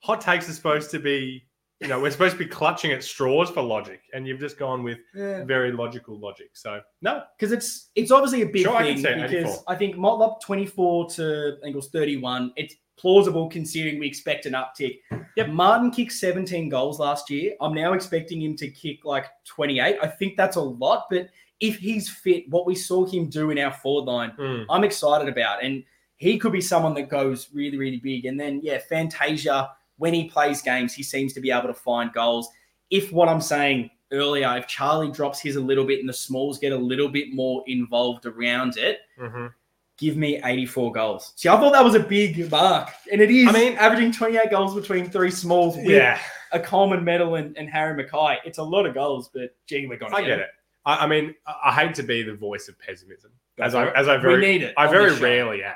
Hot 0.00 0.20
takes 0.20 0.48
are 0.48 0.52
supposed 0.52 0.90
to 0.90 0.98
be, 0.98 1.44
you 1.80 1.88
know, 1.88 1.98
we're 2.00 2.10
supposed 2.10 2.32
to 2.32 2.38
be 2.38 2.46
clutching 2.46 2.92
at 2.92 3.02
straws 3.02 3.50
for 3.50 3.62
logic, 3.62 4.02
and 4.12 4.26
you've 4.26 4.40
just 4.40 4.58
gone 4.58 4.82
with 4.82 4.98
Yeah. 5.14 5.44
very 5.44 5.72
logical 5.72 6.18
logic. 6.18 6.50
So 6.54 6.80
no, 7.00 7.22
because 7.38 7.52
it's 7.52 7.90
it's 7.94 8.10
obviously 8.10 8.42
a 8.42 8.46
big 8.46 8.62
Sure, 8.64 8.76
I 8.76 8.92
can 8.92 9.02
thing 9.02 9.18
see 9.18 9.22
because 9.22 9.50
84. 9.54 9.64
I 9.68 9.74
think 9.76 9.96
Motlop 9.96 10.40
24 10.42 11.10
to 11.10 11.56
I 11.60 11.64
think 11.64 11.76
was 11.76 11.88
31. 11.88 12.52
It's 12.56 12.74
plausible 12.98 13.48
considering 13.48 13.98
we 13.98 14.06
expect 14.06 14.44
an 14.44 14.52
uptick. 14.52 14.98
Yep. 15.36 15.48
Martin 15.48 15.90
kicked 15.90 16.12
17 16.12 16.68
goals 16.68 17.00
last 17.00 17.30
year. 17.30 17.54
I'm 17.62 17.72
now 17.72 17.94
expecting 17.94 18.42
him 18.42 18.54
to 18.56 18.68
kick 18.68 19.06
like 19.06 19.24
28. 19.46 19.96
I 20.02 20.06
think 20.06 20.36
that's 20.36 20.56
a 20.56 20.60
lot, 20.60 21.06
but 21.08 21.28
if 21.60 21.78
he's 21.78 22.10
fit, 22.10 22.44
what 22.50 22.66
we 22.66 22.74
saw 22.74 23.06
him 23.06 23.30
do 23.30 23.50
in 23.50 23.58
our 23.58 23.72
forward 23.72 24.04
line, 24.10 24.32
Mm. 24.38 24.66
I'm 24.68 24.84
excited 24.84 25.28
about. 25.28 25.64
And 25.64 25.82
he 26.16 26.38
could 26.38 26.52
be 26.52 26.60
someone 26.60 26.92
that 26.94 27.08
goes 27.08 27.48
really, 27.54 27.78
really 27.78 27.96
big. 27.98 28.26
And 28.26 28.38
then, 28.38 28.60
yeah, 28.62 28.76
Fantasia, 28.78 29.70
when 30.00 30.12
he 30.14 30.24
plays 30.24 30.62
games, 30.62 30.92
he 30.94 31.02
seems 31.02 31.32
to 31.34 31.40
be 31.40 31.50
able 31.50 31.68
to 31.68 31.74
find 31.74 32.12
goals. 32.12 32.48
If 32.90 33.12
what 33.12 33.28
I'm 33.28 33.40
saying 33.40 33.90
earlier, 34.12 34.56
if 34.56 34.66
Charlie 34.66 35.10
drops 35.12 35.40
his 35.40 35.54
a 35.56 35.60
little 35.60 35.84
bit 35.84 36.00
and 36.00 36.08
the 36.08 36.12
smalls 36.12 36.58
get 36.58 36.72
a 36.72 36.76
little 36.76 37.08
bit 37.08 37.32
more 37.32 37.62
involved 37.68 38.26
around 38.26 38.76
it, 38.76 38.98
Mhm. 39.18 39.52
give 39.98 40.16
me 40.16 40.40
84 40.42 40.90
goals. 40.92 41.32
See, 41.36 41.48
I 41.48 41.56
thought 41.58 41.72
that 41.74 41.84
was 41.84 41.94
a 41.94 42.00
big 42.00 42.50
mark. 42.50 42.88
And 43.12 43.20
it 43.20 43.30
is. 43.30 43.46
I 43.48 43.52
mean- 43.52 43.76
averaging 43.76 44.10
28 44.12 44.50
goals 44.50 44.74
between 44.74 45.08
three 45.10 45.30
smalls 45.30 45.76
with 45.76 45.84
yeah, 45.86 46.18
a 46.52 46.58
Coleman 46.58 47.04
medal 47.04 47.34
and, 47.36 47.56
and 47.58 47.68
Harry 47.68 48.02
McKay. 48.02 48.38
It's 48.44 48.58
a 48.58 48.62
lot 48.62 48.86
of 48.86 48.94
goals, 48.94 49.28
but 49.32 49.54
gee, 49.66 49.86
we're 49.86 49.98
going 49.98 50.10
to 50.12 50.18
I 50.18 50.22
get 50.22 50.38
it. 50.40 50.48
I, 50.86 51.04
I 51.04 51.06
mean, 51.06 51.34
I, 51.46 51.72
hate 51.72 51.94
to 51.96 52.02
be 52.02 52.22
the 52.22 52.32
voice 52.34 52.66
of 52.68 52.78
pessimism, 52.78 53.30
Go 53.58 53.64
as 53.64 53.74
I 53.74 53.88
it. 53.88 53.92
as 53.94 54.08
I 54.08 54.16
we 54.16 54.22
very 54.22 54.40
need 54.40 54.62
it. 54.62 54.74
I 54.78 54.86
very 54.86 55.14
show. 55.14 55.22
rarely 55.22 55.62
am. 55.62 55.74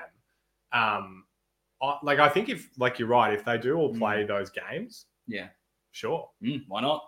Um, 0.73 1.24
like 2.03 2.19
I 2.19 2.29
think 2.29 2.49
if 2.49 2.71
like 2.79 2.99
you're 2.99 3.09
right, 3.09 3.33
if 3.35 3.45
they 3.45 3.59
do 3.59 3.77
all 3.77 3.95
play 3.95 4.25
those 4.25 4.51
games, 4.51 5.07
Yeah. 5.27 5.49
sure. 5.93 6.31
Mm, 6.43 6.65
why 6.69 6.81
not? 6.83 7.03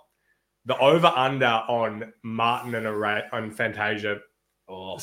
The 0.65 0.77
over 0.79 1.09
under 1.09 1.47
on 1.69 2.13
Martin 2.23 2.75
and 2.75 2.87
Array 2.87 3.23
on 3.33 3.51
Fantasia 3.51 4.21
Oh, 4.69 4.99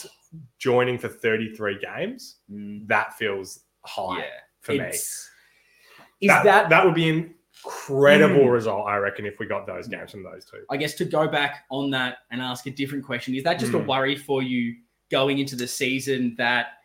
joining 0.59 0.97
for 0.97 1.07
33 1.07 1.80
games, 1.80 2.39
mm, 2.51 2.86
that 2.88 3.13
feels 3.17 3.61
high 3.86 4.17
yeah. 4.19 4.24
for 4.59 4.74
me. 4.74 4.89
Is 4.89 5.07
that, 6.28 6.43
that, 6.43 6.69
that 6.69 6.86
would 6.86 6.95
be 6.95 7.09
an 7.09 7.34
incredible 7.63 8.41
Mm. 8.45 8.51
result, 8.51 8.86
I 8.88 8.97
reckon, 8.97 9.26
if 9.26 9.39
we 9.39 9.45
got 9.45 9.65
those 9.65 9.88
games 9.88 10.11
from 10.11 10.24
those 10.24 10.43
two. 10.43 10.65
I 10.69 10.76
guess 10.76 10.95
to 10.95 11.05
go 11.05 11.30
back 11.30 11.63
on 11.71 11.89
that 11.91 12.17
and 12.30 12.41
ask 12.41 12.65
a 12.67 12.71
different 12.71 13.05
question, 13.05 13.36
is 13.36 13.43
that 13.43 13.57
just 13.57 13.74
a 13.74 13.78
Mm. 13.80 13.86
worry 13.86 14.15
for 14.17 14.43
you 14.43 14.76
going 15.09 15.38
into 15.38 15.55
the 15.55 15.67
season 15.67 16.36
that 16.38 16.80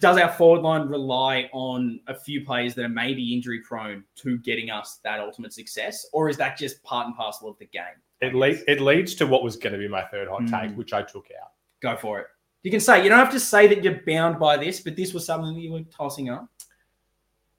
does 0.00 0.18
our 0.18 0.30
forward 0.32 0.62
line 0.62 0.88
rely 0.88 1.48
on 1.52 2.00
a 2.08 2.14
few 2.14 2.44
players 2.44 2.74
that 2.74 2.84
are 2.84 2.88
maybe 2.88 3.32
injury 3.34 3.60
prone 3.60 4.02
to 4.16 4.38
getting 4.38 4.70
us 4.70 4.98
that 5.04 5.20
ultimate 5.20 5.52
success? 5.52 6.06
Or 6.12 6.28
is 6.28 6.36
that 6.38 6.58
just 6.58 6.82
part 6.82 7.06
and 7.06 7.16
parcel 7.16 7.48
of 7.48 7.58
the 7.58 7.66
game? 7.66 7.84
It, 8.20 8.34
le- 8.34 8.58
it 8.66 8.80
leads 8.80 9.14
to 9.16 9.26
what 9.26 9.42
was 9.42 9.56
going 9.56 9.74
to 9.74 9.78
be 9.78 9.88
my 9.88 10.02
third 10.04 10.28
hot 10.28 10.42
Mm. 10.42 10.60
take, 10.68 10.76
which 10.76 10.92
I 10.92 11.02
took 11.02 11.26
out. 11.42 11.52
Go 11.80 11.96
for 11.96 12.18
it. 12.18 12.26
You 12.62 12.70
can 12.70 12.80
say, 12.80 13.02
you 13.04 13.08
don't 13.08 13.18
have 13.18 13.30
to 13.32 13.38
say 13.40 13.66
that 13.68 13.84
you're 13.84 14.00
bound 14.06 14.38
by 14.40 14.56
this, 14.56 14.80
but 14.80 14.96
this 14.96 15.14
was 15.14 15.24
something 15.24 15.54
that 15.54 15.60
you 15.60 15.70
were 15.72 15.82
tossing 15.82 16.30
up. 16.30 16.48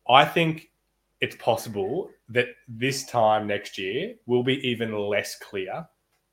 I 0.10 0.26
think 0.26 0.70
it's 1.22 1.36
possible 1.38 2.10
that 2.30 2.48
this 2.68 3.06
time 3.06 3.48
next 3.48 3.78
year 3.78 4.16
we'll 4.26 4.44
be 4.44 4.56
even 4.68 4.98
less 4.98 5.36
clear 5.40 5.88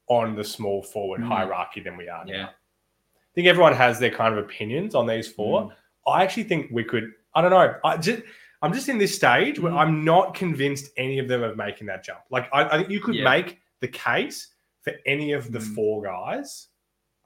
on 0.08 0.34
the 0.34 0.44
small 0.44 0.82
forward 0.82 1.20
Mm. 1.20 1.28
hierarchy 1.28 1.80
than 1.80 1.96
we 1.96 2.08
are 2.08 2.24
now. 2.24 2.48
I 2.50 3.32
think 3.34 3.46
everyone 3.46 3.74
has 3.74 3.98
their 3.98 4.10
kind 4.10 4.36
of 4.36 4.44
opinions 4.44 4.94
on 4.94 5.06
these 5.06 5.28
four. 5.30 5.62
Mm. 5.64 5.72
I 6.06 6.22
actually 6.22 6.44
think 6.44 6.70
we 6.70 6.84
could. 6.84 7.10
I 7.34 7.42
don't 7.42 7.50
know. 7.50 7.74
I 7.84 7.96
just 7.96 8.22
I'm 8.62 8.72
just 8.72 8.88
in 8.88 8.98
this 8.98 9.14
stage 9.14 9.58
where 9.58 9.72
Mm. 9.72 9.78
I'm 9.78 10.04
not 10.04 10.34
convinced 10.34 10.90
any 10.96 11.18
of 11.18 11.28
them 11.28 11.42
of 11.42 11.56
making 11.56 11.86
that 11.88 12.02
jump. 12.04 12.20
Like 12.30 12.48
I, 12.52 12.64
I 12.64 12.78
think 12.78 12.90
you 12.90 13.00
could 13.00 13.14
Yeah. 13.14 13.24
make 13.28 13.58
the 13.80 13.88
case 13.88 14.54
for 14.82 14.92
any 15.06 15.32
of 15.32 15.52
the 15.52 15.58
Mm. 15.58 15.74
four 15.74 16.02
guys, 16.02 16.68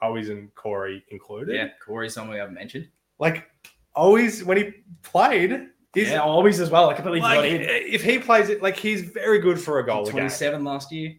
Owies 0.03 0.29
and 0.29 0.53
Corey 0.55 1.03
included. 1.09 1.55
Yeah, 1.55 1.69
Corey's 1.85 2.13
someone 2.13 2.33
we 2.33 2.39
haven't 2.39 2.55
mentioned. 2.55 2.87
Like 3.19 3.49
Owies 3.95 4.43
when 4.43 4.57
he 4.57 4.71
played, 5.01 5.67
is 5.95 6.09
yeah, 6.09 6.19
always 6.21 6.59
as 6.59 6.69
well. 6.69 6.89
I 6.89 6.93
completely 6.93 7.21
like, 7.21 7.43
him. 7.51 7.61
if 7.63 8.03
he 8.03 8.19
plays 8.19 8.49
it, 8.49 8.61
like 8.61 8.77
he's 8.77 9.01
very 9.01 9.39
good 9.39 9.59
for 9.59 9.79
a 9.79 9.85
goal. 9.85 10.05
27 10.05 10.63
last 10.63 10.91
year. 10.91 11.15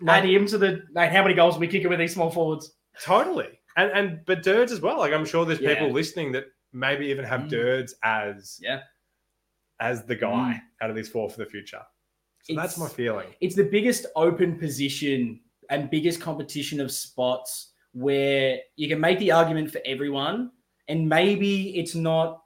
Like, 0.00 0.24
Add 0.24 0.28
him 0.30 0.46
to 0.46 0.58
the 0.58 0.82
mate. 0.92 1.10
How 1.12 1.22
many 1.22 1.34
goals 1.34 1.56
are 1.56 1.60
we 1.60 1.68
kicking 1.68 1.88
with 1.88 1.98
these 1.98 2.12
small 2.14 2.30
forwards? 2.30 2.74
totally, 3.00 3.48
and 3.76 3.90
and 3.92 4.20
but 4.26 4.42
Dirds 4.42 4.72
as 4.72 4.80
well. 4.80 4.98
Like 4.98 5.12
I'm 5.12 5.24
sure 5.24 5.44
there's 5.44 5.60
Yeah. 5.60 5.74
people 5.74 5.90
listening 5.92 6.32
that 6.32 6.46
maybe 6.72 7.06
even 7.06 7.24
have 7.24 7.42
Mm. 7.42 7.48
Dirds 7.50 7.94
as 8.02 8.58
Yeah. 8.62 8.80
as 9.80 10.04
the 10.04 10.16
guy 10.16 10.60
out 10.80 10.90
of 10.90 10.96
these 10.96 11.08
four 11.08 11.28
for 11.30 11.38
the 11.38 11.46
future. 11.46 11.82
So 12.44 12.54
that's 12.54 12.76
my 12.78 12.88
feeling. 12.88 13.28
it's 13.40 13.54
the 13.54 13.64
biggest 13.64 14.06
open 14.16 14.58
position 14.58 15.40
and 15.70 15.88
biggest 15.90 16.20
competition 16.20 16.80
of 16.80 16.90
spots 16.90 17.72
where 17.92 18.58
you 18.76 18.88
can 18.88 18.98
make 19.00 19.18
the 19.20 19.30
argument 19.30 19.70
for 19.70 19.80
everyone 19.84 20.50
and 20.88 21.08
maybe 21.08 21.76
it's 21.78 21.94
not 21.94 22.42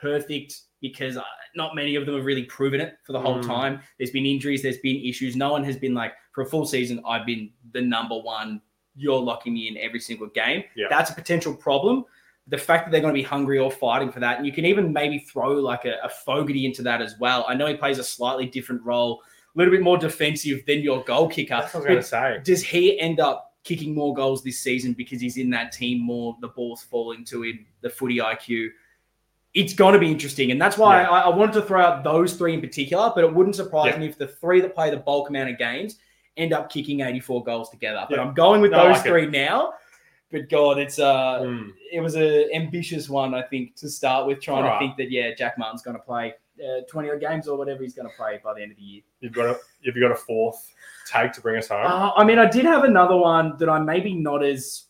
perfect 0.00 0.60
because 0.80 1.16
uh, 1.16 1.22
not 1.56 1.74
many 1.74 1.96
of 1.96 2.06
them 2.06 2.14
have 2.14 2.24
really 2.24 2.44
proven 2.44 2.80
it 2.80 2.94
for 3.04 3.12
the 3.12 3.20
whole 3.20 3.38
Mm. 3.38 3.46
time 3.46 3.80
there's 3.98 4.10
been 4.10 4.26
injuries 4.26 4.62
there's 4.62 4.78
been 4.78 5.02
issues 5.04 5.34
no 5.36 5.50
one 5.52 5.64
has 5.64 5.76
been 5.76 5.94
like 5.94 6.12
for 6.32 6.42
a 6.42 6.46
full 6.46 6.66
season 6.66 7.00
i've 7.06 7.24
been 7.26 7.50
the 7.72 7.80
number 7.80 8.16
one 8.18 8.60
you're 8.96 9.18
locking 9.20 9.54
me 9.54 9.68
in 9.68 9.76
every 9.78 10.00
single 10.00 10.28
game 10.28 10.64
Yeah. 10.76 10.86
that's 10.90 11.10
a 11.10 11.14
potential 11.14 11.54
problem 11.54 12.04
the 12.48 12.58
fact 12.58 12.84
that 12.84 12.90
they're 12.92 13.00
going 13.00 13.14
to 13.14 13.18
be 13.18 13.22
hungry 13.22 13.58
or 13.58 13.70
fighting 13.70 14.12
for 14.12 14.20
that 14.20 14.36
and 14.38 14.46
you 14.46 14.52
can 14.52 14.64
even 14.64 14.92
maybe 14.92 15.18
throw 15.18 15.52
like 15.54 15.84
a, 15.86 15.94
a 16.04 16.08
fogarty 16.08 16.66
into 16.66 16.82
that 16.82 17.00
as 17.02 17.14
well 17.18 17.44
i 17.48 17.54
know 17.54 17.66
he 17.66 17.74
plays 17.74 17.98
a 17.98 18.04
slightly 18.04 18.46
different 18.46 18.82
role 18.82 19.22
a 19.54 19.58
little 19.58 19.72
bit 19.72 19.82
more 19.82 19.96
defensive 19.96 20.66
than 20.66 20.80
your 20.80 21.04
goal 21.04 21.28
kicker. 21.28 21.54
That's 21.60 21.72
what 21.74 21.86
I 21.88 21.94
was 21.94 22.10
going 22.10 22.32
to 22.32 22.38
say. 22.38 22.40
Does 22.42 22.60
he 22.64 22.98
end 22.98 23.20
up 23.20 23.54
kicking 23.62 23.94
more 23.94 24.12
goals 24.12 24.42
this 24.42 24.58
season 24.58 24.94
because 24.94 25.20
he's 25.20 25.36
in 25.36 25.48
that 25.50 25.70
team 25.70 26.00
more? 26.00 26.36
The 26.40 26.48
ball's 26.48 26.82
falling 26.82 27.24
to 27.26 27.44
him, 27.44 27.64
the 27.80 27.88
footy 27.88 28.16
IQ. 28.18 28.70
It's 29.54 29.72
going 29.72 29.92
to 29.92 30.00
be 30.00 30.10
interesting. 30.10 30.50
And 30.50 30.60
that's 30.60 30.76
why 30.76 31.02
Yeah. 31.02 31.08
I, 31.10 31.20
I 31.20 31.28
wanted 31.28 31.52
to 31.52 31.62
throw 31.62 31.80
out 31.80 32.02
those 32.02 32.34
three 32.34 32.52
in 32.54 32.60
particular, 32.60 33.12
but 33.14 33.22
it 33.22 33.32
wouldn't 33.32 33.54
surprise 33.54 33.92
Yeah. 33.92 33.98
me 34.00 34.06
if 34.08 34.18
the 34.18 34.26
three 34.26 34.60
that 34.60 34.74
play 34.74 34.90
the 34.90 34.96
bulk 34.96 35.28
amount 35.28 35.50
of 35.50 35.56
games 35.58 35.98
end 36.36 36.52
up 36.52 36.70
kicking 36.70 37.00
84 37.00 37.44
goals 37.44 37.70
together. 37.70 38.04
But 38.08 38.16
Yeah. 38.16 38.24
I'm 38.24 38.34
going 38.34 38.60
with 38.60 38.72
No, 38.72 38.92
those 38.92 39.02
three 39.02 39.26
now. 39.26 39.74
But 40.32 40.48
God, 40.48 40.78
it's 40.78 40.98
uh, 40.98 41.40
Mm. 41.42 41.70
it 41.92 42.00
was 42.00 42.16
an 42.16 42.48
ambitious 42.54 43.08
one, 43.08 43.34
I 43.34 43.42
think, 43.42 43.76
to 43.76 43.88
start 43.88 44.26
with, 44.26 44.40
trying 44.40 44.64
Alright. 44.64 44.80
to 44.80 44.86
think 44.86 44.96
that 44.96 45.10
yeah, 45.10 45.32
Jack 45.34 45.56
Martin's 45.58 45.82
going 45.82 45.96
to 45.96 46.02
play 46.02 46.34
uh, 46.64 46.80
20 46.88 47.10
odd 47.10 47.20
games 47.20 47.46
or 47.48 47.56
whatever 47.56 47.82
he's 47.82 47.94
going 47.94 48.08
to 48.08 48.14
play 48.16 48.40
by 48.42 48.54
the 48.54 48.62
end 48.62 48.70
of 48.72 48.76
the 48.76 48.82
year. 48.82 49.02
You've 49.20 49.32
got 49.32 49.46
a 49.46 49.48
have 49.86 49.94
you 49.96 50.00
got 50.00 50.10
a 50.10 50.16
fourth 50.16 50.72
take 51.10 51.32
to 51.32 51.40
bring 51.40 51.56
us 51.56 51.68
home? 51.68 51.86
Uh, 51.86 52.10
I 52.16 52.24
mean, 52.24 52.38
I 52.38 52.46
did 52.48 52.64
have 52.64 52.82
another 52.84 53.16
one 53.16 53.56
that 53.58 53.68
I'm 53.68 53.84
maybe 53.84 54.14
not 54.14 54.42
as 54.44 54.84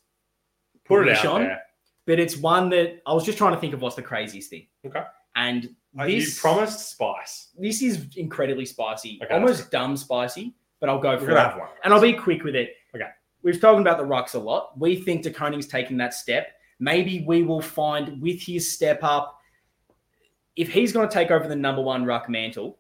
Put 0.86 1.08
it 1.08 1.16
out 1.18 1.26
on, 1.26 1.40
there. 1.42 1.62
but 2.06 2.18
it's 2.20 2.36
one 2.36 2.68
that 2.70 3.00
I 3.06 3.12
was 3.14 3.24
just 3.24 3.36
trying 3.38 3.54
to 3.54 3.60
think 3.60 3.72
of 3.74 3.80
what's 3.82 3.96
the 3.96 4.02
craziest 4.02 4.50
thing. 4.50 4.66
Okay. 4.86 5.02
And 5.36 5.74
Uh, 5.98 6.04
you 6.04 6.20
this 6.20 6.38
promised 6.40 6.90
spice. 6.90 7.48
this 7.58 7.82
is 7.82 8.06
incredibly 8.16 8.66
spicy, 8.66 9.18
Okay, 9.22 9.32
almost 9.34 9.70
dumb 9.70 9.96
spicy, 9.96 10.54
but 10.84 10.90
I'll 10.90 10.98
go 11.00 11.18
for 11.18 11.30
it. 11.30 11.34
one. 11.58 11.68
And 11.82 11.94
I'll 11.94 12.00
be 12.00 12.12
quick 12.12 12.44
with 12.44 12.54
it. 12.54 12.76
Okay. 12.94 13.08
We've 13.42 13.56
spoken 13.56 13.80
about 13.80 13.96
the 13.96 14.04
rucks 14.04 14.34
a 14.34 14.38
lot. 14.38 14.78
We 14.78 14.96
think 14.96 15.22
De 15.22 15.30
Koning's 15.30 15.66
taken 15.66 15.96
that 15.96 16.12
step. 16.12 16.48
Maybe 16.78 17.24
we 17.26 17.42
will 17.42 17.62
find 17.62 18.20
with 18.20 18.38
his 18.42 18.70
step 18.70 18.98
up, 19.02 19.40
if 20.56 20.68
he's 20.70 20.92
going 20.92 21.08
to 21.08 21.12
take 21.14 21.30
over 21.30 21.48
the 21.48 21.56
number 21.56 21.80
one 21.80 22.04
ruck 22.04 22.28
mantle, 22.28 22.78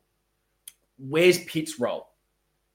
where's 0.98 1.42
Pitt's 1.44 1.80
role? 1.80 2.08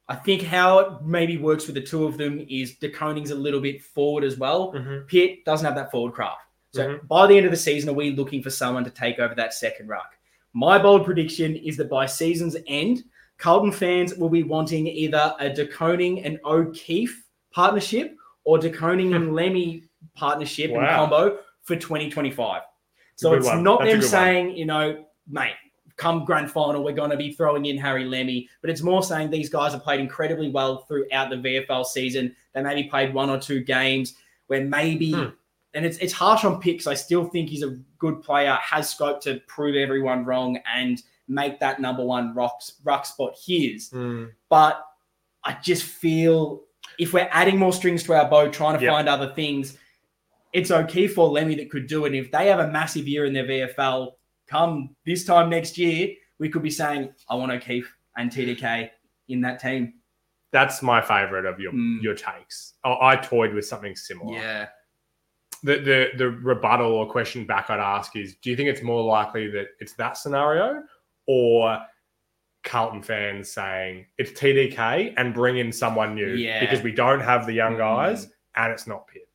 I 0.07 0.15
think 0.15 0.41
how 0.41 0.80
it 0.80 1.03
maybe 1.03 1.38
works 1.38 1.67
with 1.67 1.75
the 1.75 1.82
two 1.84 2.05
of 2.05 2.17
them 2.17 2.43
is 2.49 2.75
De 2.77 2.89
Koning's 2.89 3.30
a 3.30 3.36
little 3.36 3.61
bit 3.61 3.84
forward 3.84 4.23
as 4.23 4.36
well. 4.38 4.73
Mhm. 4.73 5.05
Pitt 5.07 5.45
doesn't 5.45 5.63
have 5.63 5.75
that 5.75 5.91
forward 5.91 6.13
craft. 6.13 6.41
So 6.73 6.88
Mhm. 6.97 7.07
by 7.07 7.27
the 7.27 7.38
end 7.38 7.45
of 7.45 7.51
the 7.51 7.57
season, 7.57 7.88
are 7.91 7.93
we 7.93 8.11
looking 8.15 8.41
for 8.41 8.49
someone 8.49 8.84
to 8.84 8.89
take 8.89 9.19
over 9.19 9.36
that 9.36 9.53
second 9.53 9.88
ruck? 9.89 10.17
My 10.53 10.80
bold 10.80 11.05
prediction 11.05 11.55
is 11.55 11.77
that 11.77 11.88
by 11.91 12.07
season's 12.07 12.57
end, 12.65 13.03
Carlton 13.39 13.71
fans 13.71 14.13
will 14.15 14.29
be 14.29 14.43
wanting 14.43 14.85
either 14.87 15.33
a 15.39 15.49
De 15.49 15.65
Koning 15.65 16.23
and 16.23 16.39
O'Keefe 16.45 17.25
partnership 17.51 18.15
or 18.43 18.57
De 18.59 18.69
Koning 18.69 19.13
and 19.15 19.31
Lemmey 19.31 19.83
partnership 20.13 20.71
and 20.71 20.87
combo 20.87 21.39
for 21.63 21.75
2025. 21.75 22.61
So 23.15 23.33
it's 23.33 23.47
one. 23.47 23.63
not 23.63 23.79
That's 23.79 23.91
them 23.91 23.99
good 24.01 24.05
one. 24.05 24.09
saying, 24.11 24.57
you 24.57 24.65
know, 24.65 25.05
mate, 25.27 25.53
come 25.97 26.23
grand 26.25 26.49
final, 26.51 26.83
we're 26.83 26.93
going 26.93 27.11
to 27.11 27.17
be 27.17 27.33
throwing 27.33 27.65
in 27.65 27.77
Harry 27.77 28.05
Lemmey, 28.05 28.47
but 28.61 28.69
it's 28.69 28.81
more 28.81 29.03
saying 29.03 29.29
these 29.29 29.49
guys 29.49 29.73
have 29.73 29.83
played 29.83 29.99
incredibly 29.99 30.49
well 30.49 30.85
throughout 30.87 31.29
the 31.29 31.35
VFL 31.35 31.85
season. 31.85 32.33
They 32.53 32.61
maybe 32.61 32.85
played 32.89 33.13
one 33.13 33.29
or 33.29 33.39
two 33.39 33.61
games 33.61 34.15
where 34.47 34.63
maybe, 34.63 35.11
Hmm. 35.13 35.25
and 35.73 35.85
it's 35.85 35.97
it's 35.99 36.13
harsh 36.13 36.43
on 36.45 36.59
picks. 36.61 36.87
I 36.87 36.93
still 36.93 37.25
think 37.25 37.49
he's 37.49 37.63
a 37.63 37.77
good 37.99 38.21
player, 38.21 38.57
has 38.61 38.89
scope 38.89 39.21
to 39.23 39.41
prove 39.47 39.75
everyone 39.75 40.23
wrong 40.25 40.57
and 40.73 41.01
make 41.30 41.59
that 41.59 41.80
number 41.80 42.03
one 42.03 42.34
rock, 42.36 42.61
ruck 42.84 43.05
spot 43.05 43.36
his. 43.45 43.89
Mm. 43.91 44.32
But 44.49 44.84
I 45.43 45.53
just 45.61 45.84
feel 45.84 46.63
if 46.97 47.13
we're 47.13 47.30
adding 47.32 47.57
more 47.57 47.71
strings 47.71 48.03
to 48.03 48.13
our 48.13 48.30
bow, 48.30 48.49
trying 48.49 48.77
to 48.77 48.84
Yeah. 48.84 48.91
find 48.91 49.07
other 49.07 49.34
things, 49.34 49.77
it's 50.51 50.71
okay 50.71 51.07
for 51.07 51.30
Lemmey 51.30 51.55
that 51.57 51.69
could 51.69 51.88
do 51.88 52.05
it. 52.05 52.07
And 52.07 52.15
if 52.15 52.32
they 52.32 52.47
have 52.47 52.59
a 52.59 52.67
massive 52.67 53.07
year 53.07 53.25
in 53.25 53.34
their 53.34 53.45
VFL, 53.45 54.17
come 54.47 54.95
this 55.05 55.23
time 55.23 55.49
next 55.49 55.77
year, 55.77 56.09
we 56.39 56.49
could 56.49 56.63
be 56.63 56.71
saying, 56.71 57.13
I 57.30 57.36
want 57.36 57.51
O'Keefe 57.51 57.93
and 58.17 58.32
TDK 58.32 58.89
in 59.27 59.41
that 59.41 59.59
team. 59.61 59.93
That's 60.51 60.82
my 60.82 60.99
favorite 60.99 61.45
of 61.45 61.59
your 61.59 61.71
Mm. 61.71 62.01
your 62.01 62.15
takes. 62.15 62.73
I, 62.84 62.97
I 63.11 63.15
toyed 63.17 63.53
with 63.53 63.67
something 63.67 63.95
similar. 63.95 64.34
Yeah. 64.34 64.67
The, 65.61 65.75
the 65.80 66.09
the 66.17 66.30
rebuttal 66.30 66.91
or 66.91 67.07
question 67.11 67.45
back 67.45 67.69
I'd 67.69 67.80
ask 67.80 68.15
is: 68.15 68.36
Do 68.38 68.49
you 68.49 68.55
think 68.55 68.69
it's 68.69 68.82
more 68.82 69.03
likely 69.03 69.51
that 69.51 69.67
it's 69.80 69.93
that 69.93 70.17
scenario, 70.17 70.82
or 71.32 71.80
Carlton 72.63 73.03
fans 73.03 73.51
saying 73.51 74.07
it's 74.17 74.32
TDK 74.32 75.13
and 75.15 75.32
bring 75.32 75.57
in 75.59 75.71
someone 75.71 76.15
new 76.15 76.34
Yeah. 76.34 76.59
because 76.59 76.82
we 76.82 76.91
don't 76.91 77.19
have 77.19 77.45
the 77.45 77.53
young 77.53 77.75
Mm. 77.75 77.77
guys 77.77 78.32
and 78.55 78.73
it's 78.73 78.88
not 78.88 79.07
Pitt? 79.07 79.30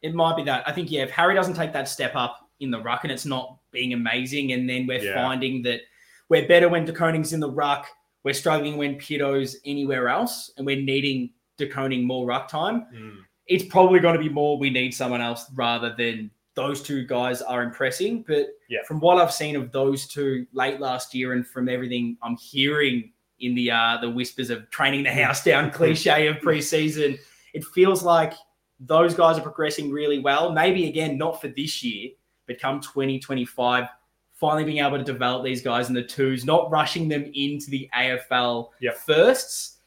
It 0.00 0.14
might 0.14 0.36
be 0.36 0.42
that. 0.44 0.66
I 0.66 0.72
think, 0.72 0.90
yeah, 0.90 1.02
if 1.02 1.10
Harry 1.10 1.34
doesn't 1.34 1.52
take 1.54 1.74
that 1.74 1.86
step 1.86 2.12
up 2.14 2.48
in 2.60 2.70
the 2.70 2.80
ruck 2.80 3.04
and 3.04 3.12
it's 3.12 3.26
not 3.26 3.58
being 3.72 3.92
amazing, 3.92 4.52
and 4.52 4.68
then 4.68 4.86
we're 4.86 5.04
Yeah. 5.04 5.14
finding 5.14 5.62
that 5.64 5.82
we're 6.30 6.48
better 6.48 6.70
when 6.70 6.86
De 6.86 6.92
Koning's 6.94 7.34
in 7.34 7.40
the 7.40 7.50
ruck, 7.50 7.86
we're 8.22 8.32
struggling 8.32 8.78
when 8.78 8.96
Pito's 8.96 9.60
anywhere 9.66 10.08
else, 10.08 10.50
and 10.56 10.64
we're 10.66 10.80
needing 10.80 11.30
DeConing 11.58 12.04
more 12.04 12.24
ruck 12.26 12.48
time, 12.48 12.86
Mm. 12.94 13.18
it's 13.48 13.64
probably 13.66 14.00
going 14.00 14.16
to 14.16 14.22
be 14.22 14.30
more 14.30 14.56
we 14.58 14.70
need 14.70 14.94
someone 14.94 15.20
else 15.20 15.44
rather 15.54 15.94
than 15.94 16.30
those 16.54 16.82
two 16.82 17.04
guys 17.04 17.42
are 17.42 17.62
impressing. 17.62 18.22
But 18.26 18.48
Yeah. 18.68 18.78
from 18.86 19.00
what 19.00 19.18
I've 19.20 19.32
seen 19.32 19.56
of 19.56 19.72
those 19.72 20.06
two 20.06 20.46
late 20.52 20.80
last 20.80 21.14
year 21.14 21.32
and 21.32 21.46
from 21.46 21.68
everything 21.68 22.16
I'm 22.22 22.36
hearing 22.36 23.12
in 23.40 23.54
the 23.54 23.70
uh, 23.72 23.98
the 24.00 24.08
whispers 24.10 24.50
of 24.50 24.70
training 24.70 25.02
the 25.04 25.10
house 25.12 25.42
down 25.44 25.70
cliche 25.70 26.28
of 26.28 26.36
preseason, 26.36 27.18
it 27.52 27.64
feels 27.64 28.02
like 28.02 28.34
those 28.80 29.14
guys 29.14 29.38
are 29.38 29.42
progressing 29.42 29.90
really 29.90 30.18
well. 30.20 30.52
Maybe 30.52 30.88
again, 30.88 31.18
not 31.18 31.40
for 31.40 31.48
this 31.48 31.82
year, 31.82 32.10
but 32.46 32.60
come 32.60 32.80
2025, 32.80 33.88
finally 34.34 34.64
being 34.64 34.84
able 34.84 34.98
to 34.98 35.04
develop 35.04 35.44
these 35.44 35.62
guys 35.62 35.88
in 35.88 35.94
the 35.94 36.02
twos, 36.02 36.44
not 36.44 36.70
rushing 36.70 37.08
them 37.08 37.30
into 37.34 37.70
the 37.70 37.88
AFL 37.96 38.70
Yep. 38.80 38.96
firsts. 38.98 39.78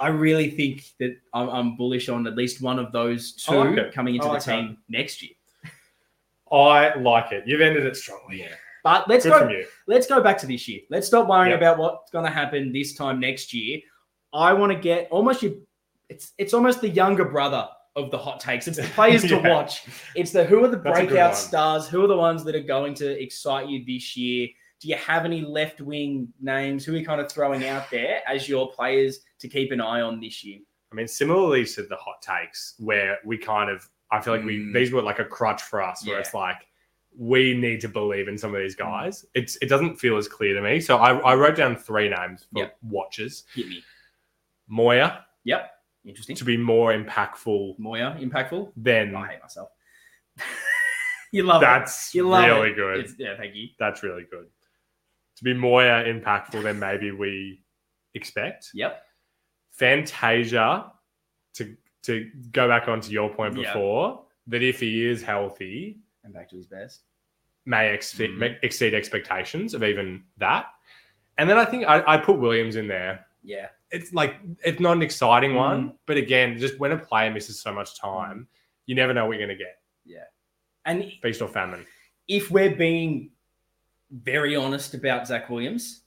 I 0.00 0.08
really 0.08 0.50
think 0.50 0.84
that 1.00 1.16
I'm, 1.34 1.48
I'm 1.50 1.76
bullish 1.76 2.08
on 2.08 2.26
at 2.26 2.34
least 2.34 2.62
one 2.62 2.78
of 2.78 2.92
those 2.92 3.32
two 3.34 3.52
like 3.76 3.92
coming 3.92 4.14
into 4.14 4.26
the 4.26 4.32
like 4.32 4.44
that. 4.44 4.56
team 4.60 4.78
next 4.88 5.22
year. 5.22 5.32
I 6.52 6.94
like 6.96 7.32
it. 7.32 7.44
You've 7.46 7.60
ended 7.60 7.86
it 7.86 7.96
strongly. 7.96 8.40
Yeah. 8.40 8.54
But 8.84 9.08
let's 9.08 9.24
Good 9.24 9.30
go. 9.30 9.48
you. 9.48 9.66
Let's 9.86 10.06
go 10.06 10.20
back 10.22 10.38
to 10.38 10.46
this 10.46 10.66
year. 10.68 10.80
Let's 10.90 11.06
stop 11.06 11.28
worrying 11.28 11.52
Yep. 11.52 11.60
about 11.60 11.78
what's 11.78 12.10
going 12.10 12.24
to 12.24 12.30
happen 12.30 12.72
this 12.72 12.94
time 12.94 13.20
next 13.20 13.54
year. 13.54 13.80
I 14.34 14.52
want 14.52 14.72
to 14.72 14.78
get 14.78 15.08
almost 15.10 15.42
your. 15.42 15.52
It's 16.08 16.32
it's 16.36 16.52
almost 16.52 16.80
the 16.80 16.88
younger 16.88 17.24
brother 17.24 17.68
of 17.94 18.10
the 18.10 18.18
hot 18.18 18.40
takes. 18.40 18.66
It's 18.66 18.78
the 18.78 18.82
players 18.94 19.22
to 19.24 19.38
watch. 19.38 19.84
It's 20.16 20.32
the 20.32 20.44
who 20.44 20.64
are 20.64 20.68
the 20.68 20.78
That's 20.78 20.98
breakout 20.98 21.36
stars? 21.36 21.86
Who 21.88 22.02
are 22.04 22.08
the 22.08 22.16
ones 22.16 22.42
that 22.44 22.54
are 22.54 22.60
going 22.60 22.94
to 22.94 23.22
excite 23.22 23.68
you 23.68 23.84
this 23.86 24.16
year? 24.16 24.48
Do 24.80 24.88
you 24.88 24.96
have 24.96 25.24
any 25.24 25.42
left 25.42 25.80
wing 25.80 26.32
names? 26.40 26.84
Who 26.84 26.94
are 26.94 26.96
you 26.96 27.06
kind 27.06 27.20
of 27.20 27.30
throwing 27.30 27.64
out 27.66 27.88
there 27.90 28.20
as 28.26 28.48
your 28.48 28.72
players 28.72 29.20
to 29.38 29.48
keep 29.48 29.70
an 29.70 29.80
eye 29.80 30.00
on 30.00 30.18
this 30.20 30.42
year? 30.42 30.58
I 30.90 30.96
mean, 30.96 31.06
similarly 31.06 31.64
to 31.66 31.82
the 31.84 31.96
hot 31.96 32.20
takes, 32.20 32.74
where 32.78 33.18
we 33.24 33.38
kind 33.38 33.70
of, 33.70 33.88
I 34.12 34.20
feel 34.20 34.34
like 34.36 34.44
we 34.44 34.58
Mm. 34.58 34.74
these 34.74 34.92
were 34.92 35.02
like 35.02 35.18
a 35.18 35.24
crutch 35.24 35.62
for 35.62 35.82
us, 35.82 36.06
where 36.06 36.16
Yeah. 36.16 36.20
it's 36.20 36.34
like 36.34 36.66
we 37.16 37.54
need 37.54 37.80
to 37.80 37.88
believe 37.88 38.28
in 38.28 38.38
some 38.38 38.54
of 38.54 38.60
these 38.60 38.74
guys. 38.76 39.24
It's 39.34 39.56
it 39.56 39.68
doesn't 39.68 39.96
feel 39.96 40.16
as 40.16 40.28
clear 40.28 40.54
to 40.54 40.62
me. 40.62 40.80
So 40.80 40.96
I, 40.98 41.16
I 41.18 41.34
wrote 41.34 41.56
down 41.56 41.76
three 41.76 42.08
names 42.08 42.44
for 42.52 42.60
Yep. 42.60 42.76
watchers: 42.82 43.44
Hit 43.54 43.68
me. 43.68 43.82
Moya 44.68 45.26
Yep. 45.44 45.70
Interesting. 46.04 46.36
to 46.36 46.44
be 46.44 46.56
more 46.56 46.92
impactful 46.92 47.78
Moya, 47.78 48.16
impactful. 48.20 48.72
than 48.76 49.14
I 49.16 49.28
hate 49.32 49.40
myself. 49.42 49.70
you 51.32 51.42
love 51.44 51.60
that's 51.60 52.08
it. 52.14 52.18
You 52.18 52.28
love 52.28 52.44
really 52.44 52.70
it. 52.70 52.76
good. 52.76 53.00
It's, 53.00 53.14
yeah, 53.18 53.36
thank 53.36 53.54
you. 53.54 53.68
That's 53.78 54.02
really 54.02 54.24
good. 54.30 54.46
To 55.36 55.44
be 55.44 55.54
more 55.54 55.82
impactful 55.82 56.62
than 56.62 56.78
maybe 56.78 57.10
we 57.10 57.62
expect. 58.14 58.68
Yep. 58.74 59.02
Fantasia, 59.70 60.92
to 61.54 61.76
to 62.02 62.30
go 62.52 62.68
back 62.68 62.88
onto 62.88 63.10
your 63.10 63.30
point 63.30 63.56
Yeah. 63.56 63.72
before, 63.72 64.24
that 64.48 64.62
if 64.62 64.80
he 64.80 65.06
is 65.06 65.22
healthy, 65.22 65.98
And 66.24 66.32
back 66.32 66.48
to 66.50 66.56
his 66.56 66.66
best. 66.66 67.02
may 67.64 67.92
exceed, 67.94 68.30
Mhm. 68.30 68.38
may 68.38 68.58
exceed 68.62 68.94
expectations 68.94 69.74
of 69.74 69.82
even 69.84 70.24
that. 70.38 70.66
And 71.38 71.48
then 71.48 71.58
I 71.58 71.64
think 71.64 71.84
I, 71.86 72.02
I 72.14 72.16
put 72.18 72.38
Williams 72.38 72.76
in 72.76 72.88
there. 72.88 73.26
Yeah. 73.42 73.68
It's 73.90 74.12
like 74.12 74.36
it's 74.64 74.80
not 74.80 74.96
an 74.96 75.02
exciting 75.02 75.50
Mm-hmm. 75.50 75.58
one, 75.58 75.98
but 76.06 76.16
again, 76.16 76.58
just 76.58 76.78
when 76.78 76.92
a 76.92 76.98
player 76.98 77.30
misses 77.30 77.60
so 77.60 77.72
much 77.72 77.98
time, 77.98 78.48
you 78.86 78.94
never 78.94 79.12
know 79.14 79.26
what 79.26 79.38
you're 79.38 79.46
going 79.46 79.56
to 79.56 79.64
get, 79.64 79.80
Yeah. 80.04 80.24
And 80.84 81.12
feast 81.22 81.40
or 81.42 81.48
famine. 81.48 81.86
if 82.28 82.50
we're 82.50 82.74
being 82.74 83.30
very 84.10 84.56
honest 84.56 84.94
about 84.94 85.26
Zach 85.26 85.48
Williams, 85.48 86.02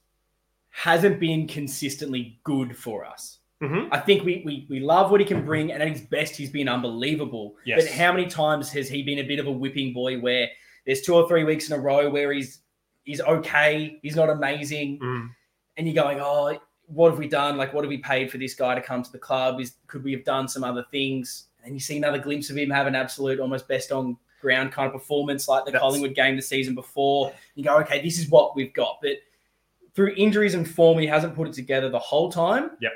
hasn't 0.70 1.18
been 1.18 1.48
consistently 1.48 2.38
good 2.44 2.76
for 2.76 3.04
us. 3.04 3.35
Mhm. 3.62 3.88
I 3.90 3.98
think 4.00 4.22
we, 4.24 4.42
we 4.44 4.66
we 4.68 4.80
love 4.80 5.10
what 5.10 5.18
he 5.20 5.26
can 5.26 5.44
bring, 5.44 5.72
and 5.72 5.82
at 5.82 5.88
his 5.88 6.02
best, 6.02 6.36
he's 6.36 6.50
been 6.50 6.68
unbelievable. 6.68 7.56
Yes. 7.64 7.84
But 7.84 7.92
how 7.92 8.12
many 8.12 8.26
times 8.26 8.70
has 8.72 8.88
he 8.88 9.02
been 9.02 9.18
a 9.18 9.22
bit 9.22 9.38
of 9.38 9.46
a 9.46 9.52
whipping 9.52 9.92
boy 9.94 10.18
where 10.18 10.48
there's 10.84 11.00
two 11.00 11.14
or 11.14 11.26
three 11.26 11.42
weeks 11.44 11.70
in 11.70 11.76
a 11.78 11.80
row 11.80 12.10
where 12.10 12.32
he's 12.32 12.60
he's 13.04 13.20
okay, 13.20 13.98
he's 14.02 14.14
not 14.16 14.28
amazing, 14.28 14.98
Mm. 15.00 15.30
and 15.78 15.86
you're 15.86 15.94
going, 16.04 16.18
oh, 16.20 16.58
what 16.86 17.10
have 17.10 17.18
we 17.18 17.28
done? 17.28 17.56
Like, 17.56 17.72
what 17.72 17.82
have 17.84 17.88
we 17.88 17.98
paid 17.98 18.30
for 18.30 18.36
this 18.38 18.54
guy 18.54 18.74
to 18.74 18.80
come 18.82 19.02
to 19.02 19.10
the 19.10 19.18
club? 19.18 19.58
Is 19.60 19.76
could 19.86 20.04
we 20.04 20.12
have 20.12 20.24
done 20.24 20.48
some 20.48 20.62
other 20.62 20.84
things? 20.90 21.46
And 21.64 21.72
you 21.74 21.80
see 21.80 21.96
another 21.96 22.18
glimpse 22.18 22.50
of 22.50 22.56
him 22.58 22.68
have 22.70 22.86
an 22.86 22.94
absolute, 22.94 23.40
almost 23.40 23.66
best 23.68 23.90
on 23.90 24.16
ground 24.40 24.70
kind 24.70 24.86
of 24.86 24.92
performance, 24.92 25.48
like 25.48 25.64
the 25.64 25.70
That's- 25.72 25.80
Collingwood 25.82 26.14
game 26.14 26.36
the 26.36 26.42
season 26.42 26.74
before. 26.74 27.32
You 27.56 27.64
go, 27.64 27.78
okay, 27.78 28.02
this 28.02 28.18
is 28.18 28.28
what 28.28 28.54
we've 28.54 28.72
got, 28.74 28.98
but 29.02 29.16
through 29.94 30.12
injuries 30.16 30.54
and 30.54 30.68
form, 30.68 30.98
he 30.98 31.06
hasn't 31.06 31.34
put 31.34 31.48
it 31.48 31.54
together 31.54 31.88
the 31.88 31.98
whole 31.98 32.30
time. 32.30 32.72
Yep. 32.82 32.92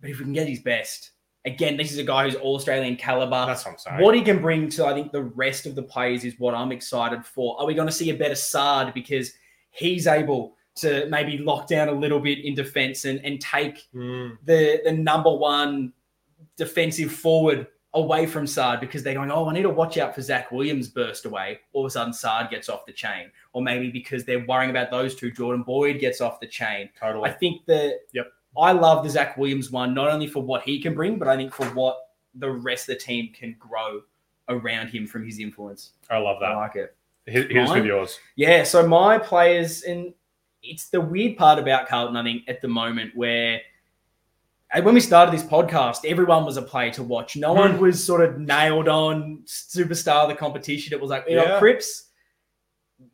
But 0.00 0.10
if 0.10 0.18
we 0.18 0.24
can 0.24 0.32
get 0.32 0.48
his 0.48 0.60
best, 0.60 1.10
again, 1.44 1.76
this 1.76 1.92
is 1.92 1.98
a 1.98 2.04
guy 2.04 2.24
who's 2.24 2.34
all 2.34 2.56
Australian 2.56 2.96
caliber. 2.96 3.46
That's 3.46 3.64
what 3.64 3.72
I'm 3.72 3.78
saying. 3.78 4.00
What 4.00 4.14
he 4.14 4.22
can 4.22 4.40
bring 4.40 4.68
to, 4.70 4.86
I 4.86 4.94
think, 4.94 5.12
the 5.12 5.22
rest 5.22 5.66
of 5.66 5.74
the 5.74 5.82
players 5.82 6.24
is 6.24 6.34
what 6.38 6.54
I'm 6.54 6.72
excited 6.72 7.24
for. 7.24 7.58
Are 7.60 7.66
we 7.66 7.74
going 7.74 7.88
to 7.88 7.92
see 7.92 8.10
a 8.10 8.14
better 8.14 8.34
Sard 8.34 8.94
because 8.94 9.32
he's 9.70 10.06
able 10.06 10.56
to 10.76 11.06
maybe 11.10 11.38
lock 11.38 11.66
down 11.68 11.88
a 11.88 11.92
little 11.92 12.20
bit 12.20 12.38
in 12.44 12.54
defence 12.54 13.04
and, 13.04 13.24
and 13.24 13.40
take 13.40 13.88
Mm. 13.94 14.38
the, 14.44 14.80
the 14.84 14.92
number 14.92 15.34
one 15.34 15.92
defensive 16.56 17.12
forward 17.12 17.66
away 17.94 18.24
from 18.24 18.46
Sard 18.46 18.78
because 18.80 19.02
they're 19.02 19.14
going, 19.14 19.30
oh, 19.32 19.48
I 19.48 19.52
need 19.52 19.62
to 19.62 19.70
watch 19.70 19.98
out 19.98 20.14
for 20.14 20.22
Zach 20.22 20.52
Williams 20.52 20.88
burst 20.88 21.24
away. 21.24 21.58
All 21.72 21.84
of 21.84 21.88
a 21.88 21.90
sudden, 21.90 22.12
Sard 22.12 22.48
gets 22.50 22.68
off 22.68 22.86
the 22.86 22.92
chain. 22.92 23.30
Or 23.52 23.62
maybe 23.62 23.90
because 23.90 24.24
they're 24.24 24.46
worrying 24.46 24.70
about 24.70 24.90
those 24.92 25.16
two, 25.16 25.30
Jordan 25.32 25.64
Boyd 25.64 25.98
gets 25.98 26.20
off 26.20 26.38
the 26.38 26.46
chain. 26.46 26.88
Totally. 26.98 27.28
I 27.28 27.32
think 27.32 27.66
that 27.66 28.00
Yep. 28.12 28.32
I 28.58 28.72
love 28.72 29.04
the 29.04 29.10
Zach 29.10 29.36
Williams 29.36 29.70
one, 29.70 29.94
not 29.94 30.08
only 30.08 30.26
for 30.26 30.42
what 30.42 30.62
he 30.62 30.80
can 30.80 30.94
bring, 30.94 31.18
but 31.18 31.28
I 31.28 31.36
think 31.36 31.52
for 31.54 31.66
what 31.66 31.96
the 32.34 32.50
rest 32.50 32.88
of 32.88 32.96
the 32.96 33.00
team 33.00 33.30
can 33.32 33.54
grow 33.58 34.02
around 34.48 34.88
him 34.88 35.06
from 35.06 35.24
his 35.24 35.38
influence. 35.38 35.92
I 36.10 36.18
love 36.18 36.38
that. 36.40 36.52
I 36.52 36.56
like 36.56 36.76
it. 36.76 36.96
Here- 37.26 37.46
Here's 37.48 37.68
Mine? 37.68 37.78
with 37.80 37.86
yours. 37.86 38.18
Yeah, 38.36 38.64
so 38.64 38.86
my 38.86 39.18
players, 39.18 39.82
and 39.82 40.12
it's 40.62 40.88
the 40.88 41.00
weird 41.00 41.36
part 41.36 41.58
about 41.58 41.86
Carlton, 41.88 42.16
I 42.16 42.22
think, 42.24 42.42
at 42.48 42.60
the 42.60 42.68
moment, 42.68 43.14
where 43.14 43.60
when 44.82 44.94
we 44.94 45.00
started 45.00 45.32
this 45.32 45.42
podcast, 45.44 46.04
everyone 46.04 46.44
was 46.44 46.56
a 46.56 46.62
player 46.62 46.90
to 46.92 47.02
watch. 47.02 47.36
No 47.36 47.52
one 47.52 47.74
Hmm. 47.76 47.80
was 47.82 48.02
sort 48.04 48.20
of 48.22 48.38
nailed 48.38 48.88
on 48.88 49.42
superstar 49.46 50.22
of 50.24 50.28
the 50.28 50.34
competition. 50.34 50.92
It 50.92 51.00
was 51.00 51.10
like, 51.10 51.24
you 51.28 51.36
know, 51.36 51.44
Yeah. 51.44 51.58
Cripps, 51.58 52.08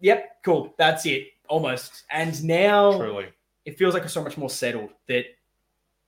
yep, 0.01 0.43
cool, 0.45 0.75
that's 0.79 1.05
it, 1.07 1.29
almost. 1.49 2.05
And 2.11 2.43
now 2.45 2.97
Truly. 2.99 3.27
It 3.67 3.77
feels 3.77 3.93
like 3.93 4.05
it's 4.05 4.15
so 4.15 4.25
much 4.25 4.39
more 4.39 4.49
settled 4.49 4.91
that 5.09 5.25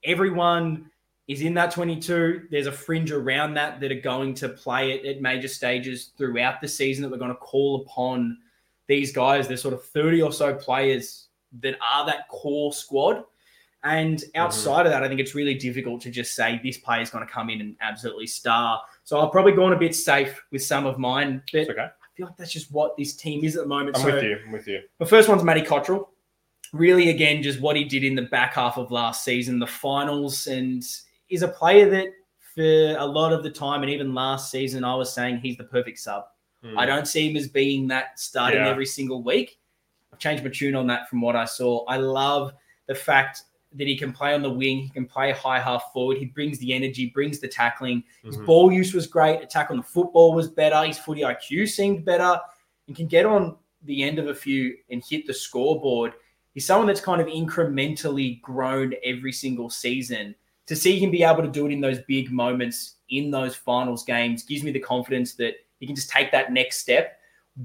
everyone 0.04 0.90
is 1.26 1.42
in 1.42 1.52
that 1.54 1.72
22. 1.72 2.46
There's 2.50 2.68
a 2.68 2.72
fringe 2.72 3.10
around 3.10 3.54
that 3.54 3.80
that 3.80 3.92
are 3.92 4.00
going 4.00 4.32
to 4.34 4.48
play 4.48 4.92
it 4.92 5.04
at 5.04 5.20
major 5.20 5.48
stages 5.48 6.12
throughout 6.16 6.60
the 6.62 6.68
season 6.68 7.02
that 7.02 7.10
we're 7.10 7.18
going 7.18 7.32
to 7.32 7.36
call 7.36 7.82
upon 7.82 8.38
these 8.86 9.12
guys. 9.12 9.46
There's 9.46 9.60
sort 9.60 9.74
of 9.74 9.84
30 9.84 10.22
or 10.22 10.32
so 10.32 10.54
players 10.54 11.26
that 11.60 11.76
are 11.82 12.06
that 12.06 12.28
core 12.28 12.72
squad. 12.72 13.24
And 13.84 14.18
mm-hmm. 14.18 14.40
outside 14.40 14.86
of 14.86 14.92
that, 14.92 15.02
I 15.02 15.08
think 15.08 15.20
it's 15.20 15.34
really 15.34 15.54
difficult 15.54 16.00
to 16.02 16.10
just 16.10 16.34
say 16.34 16.60
this 16.62 16.78
player 16.78 17.02
is 17.02 17.10
going 17.10 17.26
to 17.26 17.32
come 17.32 17.50
in 17.50 17.60
and 17.60 17.76
absolutely 17.80 18.26
star. 18.28 18.80
So 19.02 19.20
I've 19.20 19.32
probably 19.32 19.52
gone 19.52 19.72
a 19.72 19.78
bit 19.78 19.94
safe 19.94 20.42
with 20.52 20.62
some 20.62 20.86
of 20.86 20.98
mine, 20.98 21.42
but 21.52 21.60
It's 21.62 21.70
okay. 21.70 21.82
I 21.82 22.16
feel 22.16 22.26
like 22.26 22.36
that's 22.36 22.52
just 22.52 22.72
what 22.72 22.96
this 22.96 23.14
team 23.14 23.44
is 23.44 23.56
at 23.56 23.62
the 23.62 23.68
moment. 23.68 23.96
I'm 23.96 24.02
So- 24.02 24.14
with 24.14 24.24
you. 24.24 24.38
I'm 24.46 24.52
with 24.52 24.66
you. 24.68 24.82
the 24.98 25.06
first 25.06 25.28
one's 25.28 25.42
Matty 25.42 25.62
Cottrell. 25.62 26.10
Really, 26.72 27.10
again, 27.10 27.42
just 27.42 27.60
what 27.60 27.76
he 27.76 27.84
did 27.84 28.04
in 28.04 28.14
the 28.14 28.22
back 28.22 28.54
half 28.54 28.76
of 28.76 28.90
last 28.90 29.24
season, 29.24 29.58
the 29.58 29.66
finals, 29.66 30.46
and 30.46 30.84
is 31.30 31.42
a 31.42 31.48
player 31.48 31.88
that 31.90 32.08
for 32.54 32.96
a 32.98 33.06
lot 33.06 33.32
of 33.32 33.42
the 33.42 33.50
time, 33.50 33.82
and 33.82 33.90
even 33.90 34.14
last 34.14 34.50
season, 34.50 34.84
I 34.84 34.94
was 34.94 35.12
saying 35.12 35.38
he's 35.38 35.56
the 35.56 35.64
perfect 35.64 35.98
sub. 35.98 36.24
Mm. 36.64 36.76
I 36.76 36.86
don't 36.86 37.06
see 37.06 37.30
him 37.30 37.36
as 37.36 37.48
being 37.48 37.86
that 37.88 38.18
starting 38.18 38.60
Yeah. 38.60 38.68
every 38.68 38.86
single 38.86 39.22
week. 39.22 39.58
I've 40.12 40.18
changed 40.18 40.42
my 40.42 40.50
tune 40.50 40.74
on 40.74 40.86
that 40.88 41.08
from 41.08 41.20
what 41.20 41.36
I 41.36 41.44
saw. 41.44 41.84
I 41.86 41.96
love 41.98 42.52
the 42.86 42.94
fact 42.94 43.42
that 43.74 43.86
he 43.86 43.96
can 43.96 44.12
play 44.12 44.34
on 44.34 44.42
the 44.42 44.50
wing, 44.50 44.78
he 44.78 44.88
can 44.88 45.06
play 45.06 45.30
high 45.30 45.60
half 45.60 45.92
forward, 45.92 46.16
he 46.16 46.24
brings 46.24 46.58
the 46.58 46.72
energy, 46.72 47.10
brings 47.10 47.38
the 47.38 47.48
tackling. 47.48 48.02
His 48.24 48.38
Mhm. 48.38 48.46
ball 48.46 48.72
use 48.72 48.94
was 48.94 49.06
great. 49.06 49.42
Attack 49.42 49.70
on 49.70 49.76
the 49.76 49.82
football 49.82 50.32
was 50.32 50.48
better. 50.48 50.82
His 50.86 50.98
footy 50.98 51.22
IQ 51.22 51.66
seemed 51.66 52.04
better 52.04 52.40
and 52.86 52.96
can 52.96 53.06
get 53.06 53.26
on 53.26 53.56
the 53.82 54.02
end 54.02 54.18
of 54.18 54.26
a 54.28 54.34
few 54.34 54.76
and 54.90 55.04
hit 55.08 55.26
the 55.26 55.34
scoreboard. 55.34 56.14
He's 56.54 56.66
someone 56.66 56.86
that's 56.86 57.00
kind 57.00 57.20
of 57.20 57.26
incrementally 57.28 58.40
grown 58.42 58.94
every 59.04 59.32
single 59.32 59.70
season. 59.70 60.34
To 60.66 60.76
see 60.76 60.98
him 60.98 61.10
be 61.10 61.22
able 61.22 61.42
to 61.42 61.48
do 61.48 61.66
it 61.66 61.72
in 61.72 61.80
those 61.80 62.00
big 62.08 62.30
moments 62.30 62.96
in 63.10 63.30
those 63.30 63.54
finals 63.54 64.04
games 64.04 64.42
gives 64.42 64.62
me 64.62 64.70
the 64.70 64.80
confidence 64.80 65.34
that 65.34 65.54
he 65.80 65.86
can 65.86 65.96
just 65.96 66.10
take 66.10 66.30
that 66.32 66.52
next 66.52 66.78
step. 66.78 67.18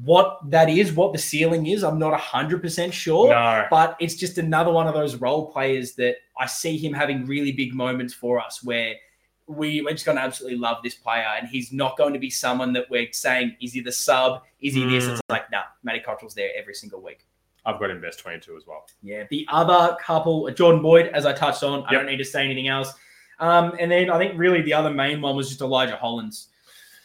What 0.04 0.40
that 0.50 0.70
is, 0.70 0.94
what 0.94 1.12
the 1.14 1.20
ceiling 1.20 1.68
is, 1.68 1.84
I'm 1.84 2.00
not 2.00 2.20
100% 2.20 2.94
sure 2.94 3.30
No. 3.30 3.66
but 3.70 3.96
it's 4.00 4.16
just 4.16 4.38
another 4.38 4.72
one 4.72 4.88
of 4.88 4.94
those 4.94 5.16
role 5.16 5.52
players 5.52 5.94
that 5.96 6.16
I 6.40 6.48
see 6.48 6.78
him 6.78 6.94
having 6.94 7.26
really 7.26 7.52
big 7.52 7.76
moments 7.76 8.14
for 8.14 8.40
us 8.40 8.64
where 8.64 8.96
we, 9.48 9.82
we're 9.82 9.92
just 9.92 10.06
going 10.06 10.18
to 10.18 10.24
absolutely 10.24 10.58
love 10.58 10.78
this 10.84 10.96
player. 10.96 11.28
And 11.38 11.48
he's 11.48 11.72
not 11.72 11.98
going 11.98 12.14
to 12.14 12.20
be 12.20 12.30
someone 12.30 12.74
that 12.74 12.90
we're 12.90 13.12
saying, 13.12 13.56
is 13.62 13.74
he 13.74 13.82
the 13.82 13.92
sub? 13.92 14.44
Is 14.62 14.74
he 14.74 14.86
this? 14.86 15.06
Mm. 15.06 15.12
It's 15.12 15.22
like, 15.30 15.52
nah, 15.52 15.64
Matty 15.84 16.00
Cottrell's 16.00 16.34
there 16.34 16.50
every 16.58 16.74
single 16.74 17.02
week. 17.02 17.26
I've 17.66 17.80
got 17.80 17.90
him 17.92 18.02
best 18.02 18.20
22 18.20 18.58
as 18.58 18.68
well. 18.68 18.86
Yeah. 19.02 19.24
The 19.30 19.46
other 19.50 19.96
couple, 20.02 20.50
Jordan 20.52 20.82
Boyd, 20.82 21.08
as 21.08 21.26
I 21.26 21.34
touched 21.34 21.64
on, 21.64 21.84
I 21.86 21.92
Yep. 21.92 22.02
don't 22.02 22.06
need 22.08 22.18
to 22.18 22.26
say 22.26 22.44
anything 22.44 22.68
else. 22.68 22.94
Um, 23.40 23.74
and 23.80 23.92
then 23.92 24.10
I 24.10 24.18
think 24.18 24.38
really 24.38 24.62
the 24.62 24.74
other 24.74 24.92
main 24.92 25.22
one 25.22 25.36
was 25.36 25.50
just 25.50 25.62
Elijah 25.62 25.96
Hollands. 25.96 26.50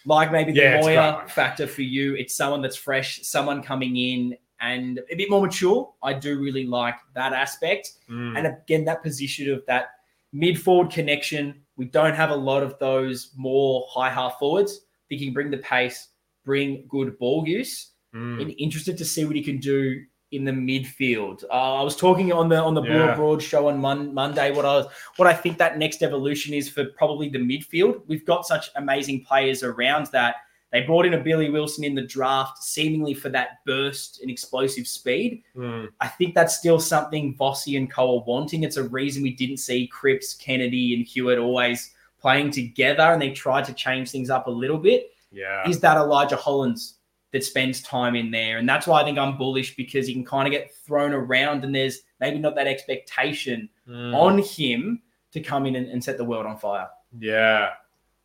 Like 0.05 0.33
maybe 0.33 0.53
the 0.53 0.59
Yeah, 0.61 0.77
it's 0.79 0.87
a 0.87 0.89
great 0.89 0.97
Moya 0.97 1.13
one. 1.15 1.29
factor 1.29 1.67
for 1.67 1.83
you. 1.83 2.15
It's 2.17 2.35
someone 2.35 2.63
that's 2.63 2.77
fresh, 2.77 3.21
someone 3.23 3.63
coming 3.63 3.97
in 3.97 4.37
and 4.61 5.01
a 5.11 5.17
bit 5.17 5.31
more 5.31 5.43
mature. 5.43 5.93
I 6.03 6.13
do 6.15 6.39
really 6.41 6.67
like 6.67 6.97
that 7.15 7.33
aspect. 7.33 7.93
Mm. 8.11 8.37
And 8.39 8.47
again, 8.47 8.85
that 8.87 9.03
position 9.03 9.51
of 9.53 9.65
that 9.67 9.91
mid 10.33 10.61
forward 10.61 10.91
connection, 10.91 11.63
we 11.77 11.85
don't 11.87 12.15
have 12.15 12.31
a 12.31 12.37
lot 12.37 12.63
of 12.63 12.79
those 12.79 13.33
more 13.37 13.87
high 13.89 14.11
half 14.11 14.39
forwards. 14.39 14.81
They 15.11 15.17
can 15.17 15.33
bring 15.33 15.51
the 15.51 15.59
pace, 15.59 16.09
bring 16.45 16.85
good 16.89 17.19
ball 17.19 17.47
use. 17.47 17.93
Mm. 18.15 18.41
And 18.43 18.55
interested 18.59 18.97
to 18.99 19.05
see 19.05 19.25
what 19.25 19.37
he 19.37 19.43
can 19.43 19.59
do 19.59 20.03
in 20.33 20.45
the 20.45 20.53
midfield. 20.53 21.45
Uh, 21.51 21.81
I 21.81 21.83
was 21.83 21.97
talking 21.97 22.33
on 22.33 22.49
the 22.49 22.57
on 22.57 22.75
the 22.75 22.83
Blue 22.83 22.93
Yeah. 23.07 23.15
Broad 23.15 23.43
show 23.43 23.69
on 23.69 23.79
Mon- 23.79 24.13
Monday 24.13 24.51
what 24.51 24.65
I 24.65 24.77
was 24.77 24.87
what 25.17 25.27
I 25.29 25.33
think 25.35 25.59
that 25.59 25.79
next 25.79 26.03
evolution 26.03 26.55
is 26.55 26.69
for 26.69 26.85
probably 26.85 27.29
the 27.29 27.39
midfield. 27.39 28.03
We've 28.07 28.25
got 28.27 28.47
such 28.47 28.71
amazing 28.77 29.25
players 29.25 29.63
around 29.63 30.07
that. 30.13 30.37
They 30.71 30.83
brought 30.83 31.07
in 31.07 31.15
a 31.15 31.19
Billy 31.19 31.49
Wilson 31.49 31.83
in 31.83 31.95
the 31.95 32.03
draft, 32.03 32.63
seemingly 32.63 33.15
for 33.15 33.31
that 33.31 33.65
burst 33.65 34.21
and 34.21 34.31
explosive 34.31 34.87
speed. 34.87 35.43
Mm. 35.57 35.89
I 36.03 36.09
think 36.09 36.35
that's 36.35 36.59
still 36.59 36.79
something 36.79 37.35
Vossi 37.37 37.79
and 37.79 37.91
Co 37.91 38.19
are 38.19 38.25
wanting. 38.27 38.65
It's 38.65 38.77
a 38.77 38.83
reason 38.83 39.23
we 39.23 39.33
didn't 39.33 39.57
see 39.57 39.87
Cripps, 39.87 40.35
Kennedy, 40.35 40.95
and 40.95 41.07
Hewitt 41.07 41.39
always 41.39 41.95
playing 42.21 42.51
together, 42.51 43.05
and 43.05 43.23
they 43.23 43.31
tried 43.31 43.65
to 43.65 43.73
change 43.73 44.11
things 44.11 44.29
up 44.29 44.47
a 44.47 44.51
little 44.51 44.77
bit. 44.77 45.11
Yeah. 45.33 45.67
Is 45.67 45.81
that 45.81 45.97
Elijah 45.97 46.37
Hollands 46.37 46.97
that 47.33 47.45
spends 47.45 47.83
time 47.83 48.15
in 48.17 48.31
there? 48.31 48.59
And 48.59 48.69
that's 48.69 48.87
why 48.87 49.01
I 49.01 49.05
think 49.05 49.19
I'm 49.19 49.37
bullish 49.37 49.77
because 49.77 50.07
he 50.07 50.15
can 50.15 50.25
kind 50.25 50.47
of 50.47 50.53
get 50.53 50.73
thrown 50.75 51.13
around, 51.13 51.65
and 51.65 51.75
there's 51.75 52.01
maybe 52.21 52.39
not 52.39 52.55
that 52.57 52.67
expectation 52.67 53.69
Mm. 53.89 54.15
on 54.15 54.39
him 54.39 55.03
to 55.33 55.41
come 55.41 55.65
in 55.67 55.75
and, 55.77 55.89
and 55.89 56.03
set 56.05 56.19
the 56.19 56.25
world 56.25 56.45
on 56.47 56.59
fire. 56.59 56.89
Yeah. 57.19 57.71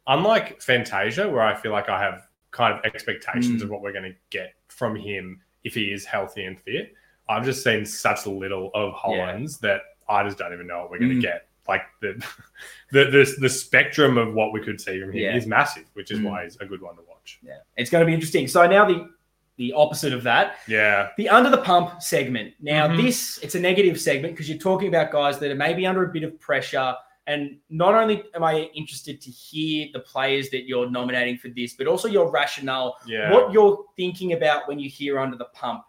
Unlike 0.08 0.62
Fantasia, 0.62 1.30
where 1.30 1.42
I 1.42 1.56
feel 1.56 1.72
like 1.72 1.88
I 1.90 2.02
have 2.02 2.28
kind 2.52 2.78
of 2.78 2.84
expectations 2.86 3.62
Mm. 3.62 3.64
of 3.64 3.70
what 3.70 3.82
we're 3.82 3.94
going 3.94 4.12
to 4.12 4.16
get 4.30 4.54
from 4.68 4.96
him 4.96 5.40
if 5.64 5.74
he 5.74 5.94
is 5.94 6.06
healthy 6.06 6.44
and 6.46 6.60
fit, 6.60 6.94
I've 7.30 7.46
just 7.46 7.64
seen 7.64 7.86
such 7.86 8.26
little 8.28 8.70
of 8.74 8.94
Hollands 8.94 9.60
that 9.60 9.82
I 10.10 10.24
just 10.26 10.38
don't 10.38 10.52
even 10.54 10.68
know 10.68 10.82
what 10.82 10.92
we're 10.92 11.00
going 11.00 11.12
to 11.12 11.16
Mm. 11.18 11.22
get. 11.22 11.48
Like 11.68 11.84
the, 12.02 12.14
the 12.92 13.06
the 13.06 13.36
the 13.40 13.50
spectrum 13.50 14.18
of 14.18 14.34
what 14.34 14.52
we 14.52 14.60
could 14.60 14.82
see 14.82 15.00
from 15.00 15.12
him 15.14 15.18
Yeah. 15.18 15.36
is 15.38 15.48
massive, 15.48 15.86
which 15.94 16.12
is 16.12 16.20
Mm. 16.20 16.24
why 16.30 16.44
he's 16.44 16.58
a 16.58 16.66
good 16.66 16.82
one 16.82 16.96
to 16.98 17.02
watch. 17.04 17.13
Yeah, 17.44 17.58
it's 17.78 17.90
going 17.90 18.02
to 18.02 18.06
be 18.06 18.14
interesting. 18.14 18.48
So 18.48 18.66
now 18.68 18.86
the 18.86 19.10
the 19.58 19.72
opposite 19.74 20.14
of 20.14 20.24
that, 20.24 20.56
Yeah. 20.68 21.10
the 21.16 21.30
under 21.30 21.52
the 21.52 21.60
pump 21.60 22.02
segment. 22.02 22.56
Now 22.60 22.88
Mhm. 22.88 22.98
this 23.04 23.38
it's 23.44 23.54
a 23.54 23.60
negative 23.60 24.02
segment 24.02 24.34
because 24.34 24.50
you're 24.50 24.58
talking 24.58 24.88
about 24.88 25.12
guys 25.12 25.38
that 25.40 25.52
are 25.52 25.56
maybe 25.56 25.86
under 25.86 26.04
a 26.04 26.12
bit 26.12 26.24
of 26.24 26.40
pressure. 26.40 26.96
And 27.28 27.60
not 27.70 27.94
only 27.94 28.24
am 28.36 28.44
I 28.44 28.64
interested 28.74 29.22
to 29.22 29.30
hear 29.30 29.88
the 29.94 30.00
players 30.00 30.50
that 30.50 30.64
you're 30.68 30.90
nominating 30.90 31.38
for 31.38 31.50
this, 31.50 31.74
but 31.76 31.86
also 31.86 32.08
your 32.08 32.32
rationale 32.32 32.98
Yeah. 33.06 33.32
what 33.32 33.54
you're 33.54 33.86
thinking 33.96 34.34
about 34.34 34.68
when 34.68 34.80
you 34.80 34.90
hear 34.90 35.20
under 35.20 35.38
the 35.38 35.46
pump. 35.54 35.84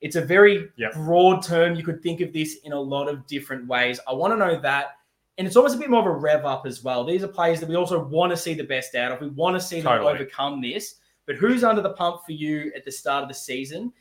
It's 0.00 0.14
a 0.14 0.22
very 0.22 0.68
Yep. 0.76 0.92
broad 0.94 1.42
term. 1.42 1.74
You 1.74 1.82
could 1.82 2.00
think 2.00 2.20
of 2.20 2.32
this 2.32 2.58
in 2.62 2.72
a 2.72 2.80
lot 2.80 3.08
of 3.08 3.26
different 3.26 3.66
ways. 3.66 3.98
I 4.06 4.12
want 4.12 4.32
to 4.32 4.36
know 4.38 4.60
that. 4.60 4.92
And 5.38 5.46
it's 5.46 5.56
almost 5.56 5.76
a 5.76 5.78
bit 5.78 5.88
more 5.88 6.00
of 6.00 6.06
a 6.06 6.10
rev 6.18 6.44
up 6.44 6.66
as 6.66 6.82
well. 6.82 7.04
These 7.04 7.22
are 7.22 7.28
players 7.28 7.60
that 7.60 7.68
we 7.68 7.76
also 7.76 8.02
want 8.04 8.30
to 8.32 8.36
see 8.36 8.54
the 8.54 8.64
best 8.64 8.96
out 8.96 9.12
of. 9.12 9.20
We 9.20 9.28
want 9.28 9.54
to 9.56 9.60
see 9.60 9.80
them 9.80 9.92
overcome 10.04 10.60
this. 10.60 10.96
But 11.26 11.36
who's 11.36 11.62
under 11.62 11.80
the 11.80 11.90
pump 11.92 12.22
for 12.26 12.32
you 12.32 12.72
at 12.74 12.84
the 12.84 12.90
start 12.90 13.22
of 13.22 13.28
the 13.28 13.34
season 13.34 13.92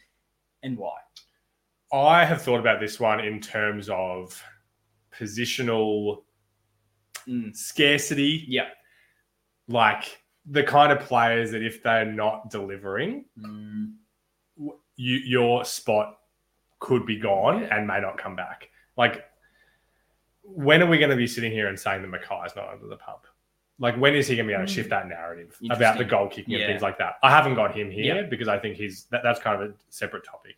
and 0.64 0.76
why? 0.78 0.96
I 1.94 2.26
have 2.26 2.42
thought 2.42 2.60
about 2.60 2.80
this 2.80 3.00
one 3.00 3.20
in 3.20 3.40
terms 3.40 3.88
of 3.90 4.42
positional 5.14 6.24
Mm. 7.28 7.54
scarcity. 7.56 8.46
Yeah. 8.48 8.70
Like 9.68 10.22
the 10.46 10.64
kind 10.64 10.94
of 10.94 11.02
players 11.02 11.52
that 11.52 11.62
if 11.62 11.84
they're 11.84 12.06
not 12.06 12.50
delivering, 12.50 13.26
Mm. 13.38 13.96
you, 14.96 15.18
your 15.18 15.66
spot 15.66 16.20
could 16.80 17.06
be 17.06 17.18
gone 17.20 17.64
and 17.66 17.86
may 17.86 18.00
not 18.00 18.18
come 18.18 18.36
back. 18.36 18.70
Like, 18.96 19.26
when 20.56 20.82
are 20.82 20.88
we 20.88 20.98
going 20.98 21.10
to 21.10 21.16
be 21.16 21.28
sitting 21.28 21.52
here 21.52 21.68
and 21.68 21.80
saying 21.80 22.02
that 22.02 22.12
McKay's 22.12 22.56
not 22.56 22.70
under 22.70 22.88
the 22.88 22.96
pump? 22.98 23.26
Like, 23.80 23.96
when 23.98 24.16
is 24.16 24.28
he 24.28 24.36
going 24.36 24.48
to 24.48 24.52
be 24.52 24.56
able 24.56 24.66
to 24.66 24.72
shift 24.74 24.90
that 24.90 25.08
narrative 25.08 25.56
about 25.70 25.98
the 25.98 26.04
Mm. 26.06 26.10
Goal 26.10 26.28
kicking 26.30 26.54
Yeah. 26.54 26.60
and 26.62 26.72
things 26.72 26.82
like 26.82 26.98
that? 26.98 27.16
I 27.22 27.30
haven't 27.30 27.56
got 27.56 27.76
him 27.76 27.92
here 27.92 28.16
Yeah. 28.16 28.22
because 28.24 28.48
I 28.48 28.58
think 28.58 28.76
he's 28.76 29.06
that, 29.12 29.22
that's 29.24 29.40
kind 29.40 29.62
of 29.62 29.70
a 29.70 29.74
separate 29.90 30.24
topic. 30.24 30.56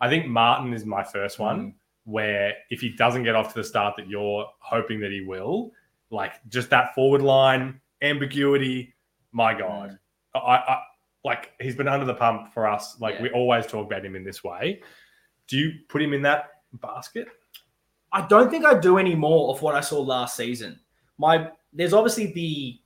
I 0.00 0.08
think 0.08 0.26
Martin 0.26 0.72
is 0.72 0.84
my 0.84 1.04
first 1.04 1.38
one 1.38 1.58
Mm. 1.60 1.74
where 2.04 2.54
if 2.70 2.80
he 2.80 2.88
doesn't 2.88 3.22
get 3.22 3.36
off 3.36 3.48
to 3.52 3.60
the 3.60 3.64
start 3.64 3.94
that 3.96 4.08
you're 4.08 4.50
hoping 4.58 4.98
that 5.00 5.12
he 5.12 5.20
will, 5.20 5.72
like 6.10 6.32
just 6.48 6.70
that 6.70 6.94
forward 6.94 7.22
line 7.22 7.80
ambiguity, 8.02 8.94
my 9.32 9.54
God, 9.54 9.90
Mm. 10.34 10.40
I, 10.40 10.56
I 10.56 10.82
like 11.24 11.52
he's 11.60 11.76
been 11.76 11.88
under 11.88 12.04
the 12.06 12.14
pump 12.14 12.52
for 12.52 12.66
us. 12.66 13.00
Like 13.00 13.16
Yeah. 13.16 13.22
we 13.22 13.30
always 13.30 13.66
talk 13.66 13.86
about 13.86 14.04
him 14.04 14.16
in 14.16 14.24
this 14.24 14.42
way. 14.42 14.82
Do 15.46 15.56
you 15.56 15.72
put 15.88 16.02
him 16.02 16.12
in 16.12 16.22
that 16.22 16.50
basket? 16.72 17.28
I 18.12 18.26
don't 18.26 18.50
think 18.50 18.64
I 18.64 18.78
do 18.78 18.98
any 18.98 19.14
more 19.14 19.50
of 19.54 19.62
what 19.62 19.74
I 19.74 19.80
saw 19.80 20.00
last 20.00 20.36
season. 20.36 20.80
My 21.18 21.50
there's 21.72 21.92
obviously 21.92 22.32
the 22.32 22.78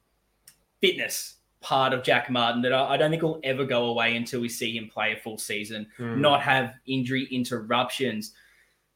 fitness 0.81 1.37
part 1.61 1.93
of 1.93 2.03
Jack 2.03 2.31
Martin 2.31 2.63
that 2.63 2.73
I, 2.73 2.95
I 2.95 2.97
don't 2.97 3.11
think 3.11 3.23
will 3.23 3.41
ever 3.45 3.65
go 3.65 3.87
away 3.87 4.17
until 4.17 4.41
we 4.41 4.49
see 4.49 4.77
him 4.77 4.89
play 4.89 5.13
a 5.13 5.17
full 5.17 5.39
season, 5.39 5.87
Hmm. 5.97 6.21
not 6.21 6.41
have 6.43 6.75
injury 6.87 7.29
interruptions. 7.31 8.33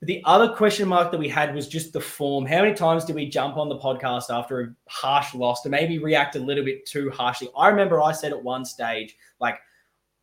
But 0.01 0.09
the 0.09 0.23
other 0.25 0.49
question 0.55 0.89
mark 0.89 1.11
that 1.13 1.19
we 1.19 1.29
had 1.29 1.55
was 1.55 1.69
just 1.69 1.93
the 1.93 2.01
form. 2.01 2.47
How 2.47 2.63
many 2.63 2.75
times 2.75 3.05
did 3.05 3.17
we 3.17 3.29
jump 3.29 3.57
on 3.57 3.69
the 3.69 3.79
podcast 3.79 4.25
after 4.31 4.61
a 4.61 4.75
harsh 4.89 5.35
loss 5.35 5.63
to 5.63 5.69
maybe 5.69 5.99
react 5.99 6.37
a 6.37 6.41
little 6.41 6.65
bit 6.65 6.87
too 6.87 7.11
harshly? 7.11 7.49
I 7.57 7.69
remember 7.69 8.01
I 8.01 8.13
said 8.13 8.33
at 8.33 8.43
one 8.43 8.65
stage, 8.65 9.15
like, 9.41 9.59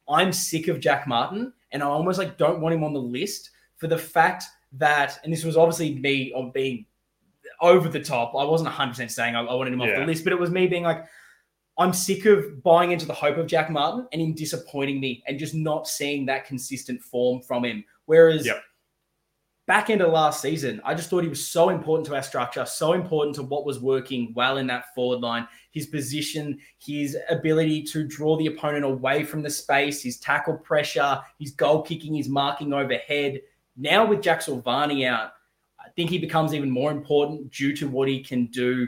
I'm 0.10 0.34
sick 0.34 0.68
of 0.68 0.80
Jack 0.80 1.08
Martin, 1.08 1.54
and 1.72 1.82
I 1.84 1.86
almost 1.86 2.18
like 2.18 2.38
don't 2.38 2.60
want 2.60 2.76
him 2.76 2.84
on 2.84 2.91
the 2.93 2.99
list 2.99 3.52
for 3.78 3.88
the 3.88 3.97
fact 3.97 4.45
that, 4.74 5.20
and 5.24 5.32
this 5.34 5.44
was 5.44 5.58
obviously 5.58 5.96
me 5.96 6.32
on 6.34 6.52
being 6.52 6.86
over 7.62 7.90
the 7.90 8.00
top. 8.00 8.34
I 8.36 8.44
wasn't 8.44 8.70
100% 8.70 9.12
saying 9.12 9.36
I, 9.36 9.42
I 9.42 9.54
wanted 9.54 9.74
him 9.74 9.82
off 9.82 9.88
Yeah. 9.88 10.00
the 10.00 10.06
list, 10.06 10.24
but 10.24 10.34
it 10.34 10.40
was 10.40 10.50
me 10.50 10.68
being 10.68 10.84
like, 10.84 11.06
I'm 11.78 11.94
sick 11.94 12.26
of 12.26 12.62
buying 12.64 12.92
into 12.92 13.06
the 13.06 13.14
hope 13.14 13.38
of 13.38 13.48
Jack 13.48 13.70
Martin 13.70 14.08
and 14.12 14.22
him 14.22 14.34
disappointing 14.34 15.00
me 15.00 15.24
and 15.28 15.40
just 15.40 15.54
not 15.56 15.88
seeing 15.88 16.26
that 16.28 16.46
consistent 16.46 17.02
form 17.02 17.42
from 17.42 17.64
him. 17.66 17.84
Whereas 18.06 18.46
Yep. 18.46 18.62
back 19.68 19.90
into 19.90 20.08
last 20.08 20.42
season, 20.42 20.82
I 20.84 20.94
just 20.96 21.10
thought 21.10 21.24
he 21.24 21.30
was 21.30 21.48
so 21.48 21.70
important 21.70 22.06
to 22.08 22.16
our 22.16 22.24
structure, 22.24 22.66
so 22.66 22.94
important 22.94 23.36
to 23.36 23.44
what 23.44 23.66
was 23.66 23.80
working 23.80 24.34
well 24.36 24.58
in 24.58 24.68
that 24.68 24.94
forward 24.94 25.22
line. 25.22 25.48
His 25.72 25.86
position, 25.88 26.60
his 26.80 27.18
ability 27.30 27.84
to 27.84 28.06
draw 28.06 28.38
the 28.38 28.48
opponent 28.48 28.84
away 28.86 29.24
from 29.24 29.42
the 29.42 29.50
space, 29.50 30.02
his 30.04 30.20
tackle 30.20 30.58
pressure, 30.58 31.22
his 31.40 31.52
goal 31.52 31.82
kicking, 31.84 32.16
his 32.16 32.28
marking 32.30 32.74
overhead. 32.74 33.42
Now 33.78 34.06
with 34.06 34.22
Jack 34.22 34.42
Silvagni 34.42 35.08
out, 35.08 35.32
I 35.80 35.90
think 35.96 36.10
he 36.10 36.18
becomes 36.18 36.54
even 36.54 36.70
more 36.70 36.92
important 36.92 37.52
due 37.52 37.76
to 37.78 37.88
what 37.88 38.08
he 38.08 38.24
can 38.24 38.46
do 38.48 38.88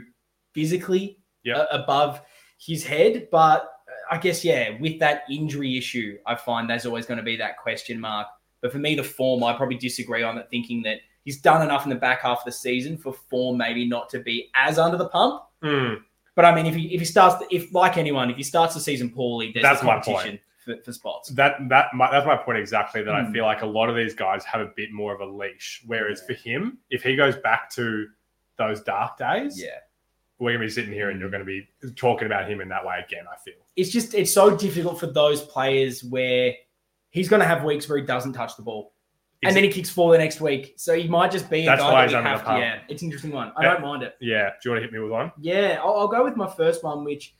physically 0.52 1.18
Yep. 1.44 1.56
a- 1.56 1.82
above 1.82 2.20
his 2.58 2.84
head. 2.84 3.28
But 3.30 3.62
uh, 3.88 4.14
I 4.14 4.18
guess, 4.18 4.44
yeah, 4.44 4.70
with 4.80 4.98
that 5.00 5.24
injury 5.30 5.76
issue, 5.76 6.18
I 6.26 6.34
find 6.36 6.68
there's 6.70 6.86
always 6.86 7.06
going 7.06 7.18
to 7.18 7.24
be 7.24 7.36
that 7.36 7.58
question 7.58 8.00
mark. 8.00 8.28
But 8.60 8.72
for 8.72 8.78
me, 8.78 8.94
the 8.94 9.04
form, 9.04 9.44
I 9.44 9.52
probably 9.54 9.76
disagree 9.76 10.22
on 10.22 10.38
it, 10.38 10.46
thinking 10.50 10.82
that 10.84 10.98
he's 11.24 11.40
done 11.40 11.62
enough 11.62 11.84
in 11.84 11.90
the 11.90 11.96
back 11.96 12.22
half 12.22 12.38
of 12.38 12.44
the 12.46 12.52
season 12.52 12.96
for 12.96 13.12
form 13.12 13.58
maybe 13.58 13.86
not 13.86 14.08
to 14.10 14.20
be 14.20 14.50
as 14.54 14.78
under 14.78 14.96
the 14.96 15.08
pump. 15.08 15.42
Hmm. 15.62 15.94
But 16.34 16.44
I 16.46 16.54
mean, 16.54 16.66
if 16.66 16.74
he 16.74 16.92
if 16.94 17.00
he 17.00 17.04
starts, 17.04 17.44
if 17.50 17.72
like 17.74 17.96
anyone, 17.96 18.30
if 18.30 18.36
he 18.36 18.42
starts 18.42 18.74
the 18.74 18.80
season 18.80 19.10
poorly, 19.10 19.52
there's 19.52 19.62
That's 19.62 19.80
the 19.80 19.86
my 19.86 20.00
competition 20.00 20.40
for, 20.64 20.76
for 20.84 20.92
spots. 20.92 21.30
That 21.30 21.56
that 21.68 21.94
my, 21.94 22.10
that's 22.10 22.26
my 22.26 22.36
point 22.36 22.58
exactly. 22.58 23.02
That 23.02 23.14
I 23.14 23.24
Hmm. 23.24 23.32
feel 23.32 23.44
like 23.44 23.62
a 23.62 23.66
lot 23.66 23.88
of 23.90 23.96
these 23.96 24.14
guys 24.14 24.44
have 24.44 24.60
a 24.60 24.70
bit 24.76 24.92
more 24.92 25.14
of 25.14 25.20
a 25.20 25.26
leash. 25.26 25.82
Whereas 25.86 26.22
for 26.22 26.32
him, 26.34 26.78
if 26.90 27.02
he 27.02 27.16
goes 27.16 27.36
back 27.36 27.70
to 27.70 28.06
those 28.56 28.80
dark 28.82 29.18
days, 29.18 29.60
Yeah. 29.60 29.78
we're 30.38 30.52
gonna 30.52 30.64
be 30.64 30.70
sitting 30.70 30.92
here 30.92 31.10
and 31.10 31.20
you're 31.20 31.30
gonna 31.30 31.44
be 31.44 31.68
talking 31.96 32.26
about 32.26 32.48
him 32.48 32.60
in 32.60 32.68
that 32.70 32.84
way 32.84 33.00
again. 33.06 33.24
I 33.30 33.36
feel. 33.44 33.54
It's 33.76 33.90
just 33.90 34.14
it's 34.14 34.32
so 34.32 34.56
difficult 34.56 34.98
for 35.00 35.06
those 35.08 35.42
players 35.42 36.02
where 36.04 36.54
he's 37.10 37.28
going 37.28 37.40
to 37.40 37.46
have 37.46 37.62
weeks 37.62 37.88
where 37.88 37.96
he 37.98 38.04
doesn't 38.04 38.32
touch 38.32 38.56
the 38.56 38.62
ball. 38.62 38.92
And 39.44 39.54
then 39.54 39.62
he 39.62 39.70
kicks 39.70 39.88
four 39.90 40.10
the 40.10 40.18
next 40.18 40.40
week. 40.40 40.72
So 40.78 40.94
he 40.98 41.06
might 41.06 41.30
just 41.30 41.48
be 41.50 41.62
a 41.62 41.66
That's 41.66 41.80
guy 41.82 41.92
why 41.92 42.00
that 42.00 42.08
he's 42.08 42.14
under 42.16 42.28
have 42.30 42.44
to, 42.44 42.58
yeah, 42.58 42.78
it's 42.88 43.02
an 43.02 43.06
interesting 43.06 43.30
one. 43.30 43.52
I 43.56 43.62
Yeah. 43.64 43.72
don't 43.74 43.82
mind 43.82 44.02
it. 44.02 44.16
yeah. 44.20 44.48
Do 44.50 44.56
you 44.64 44.70
want 44.72 44.78
to 44.78 44.82
hit 44.86 44.92
me 44.92 44.98
with 45.00 45.12
one? 45.12 45.30
Yeah, 45.38 45.78
I'll, 45.82 45.94
I'll 45.96 46.08
go 46.08 46.24
with 46.24 46.34
my 46.34 46.48
first 46.48 46.82
one, 46.82 47.04
which 47.04 47.34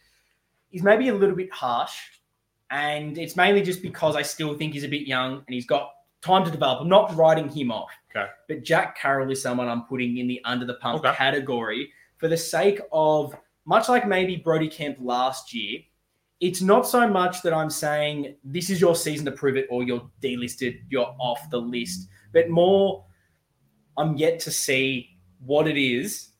is 0.71 0.83
maybe 0.83 1.09
a 1.09 1.15
little 1.15 1.35
bit 1.35 1.51
harsh. 1.53 1.97
And 2.71 3.19
it's 3.19 3.37
mainly 3.37 3.63
just 3.63 3.83
because 3.83 4.17
I 4.17 4.23
still 4.23 4.57
think 4.57 4.73
he's 4.73 4.85
a 4.85 4.89
bit 4.89 5.07
young 5.07 5.37
and 5.47 5.55
he's 5.55 5.67
got 5.67 5.91
time 6.23 6.45
to 6.45 6.51
develop. 6.51 6.81
I'm 6.81 6.89
not 6.89 7.15
writing 7.15 7.49
him 7.49 7.71
off. 7.71 7.91
Okay. 8.15 8.29
But 8.49 8.65
Jack 8.65 8.97
Carroll 8.97 9.31
is 9.31 9.43
someone 9.43 9.69
I'm 9.69 9.83
putting 9.85 10.19
in 10.19 10.27
the 10.27 10.41
under 10.45 10.65
the 10.65 10.75
pump 10.75 11.05
Okay. 11.05 11.15
category 11.15 11.93
for 12.17 12.29
the 12.29 12.37
sake 12.37 12.81
of, 12.93 13.37
much 13.67 13.89
like 13.89 14.07
maybe 14.07 14.37
Brodie 14.37 14.69
Kemp 14.69 14.99
last 15.01 15.53
year, 15.55 15.81
it's 16.41 16.61
not 16.61 16.87
so 16.87 17.09
much 17.09 17.43
that 17.43 17.53
I'm 17.53 17.71
saying 17.71 18.37
this 18.45 18.71
is 18.71 18.81
your 18.81 18.95
season 18.95 19.25
to 19.27 19.33
prove 19.33 19.57
it 19.57 19.67
or 19.71 19.83
you're 19.83 20.11
delisted, 20.23 20.81
you're 20.91 21.15
off 21.19 21.49
the 21.51 21.59
list, 21.59 22.09
but 22.33 22.51
more 22.51 23.05
I'm 23.97 24.17
yet 24.17 24.41
to 24.41 24.51
see 24.51 25.17
what 25.45 25.69
it 25.69 25.77
is 25.77 26.31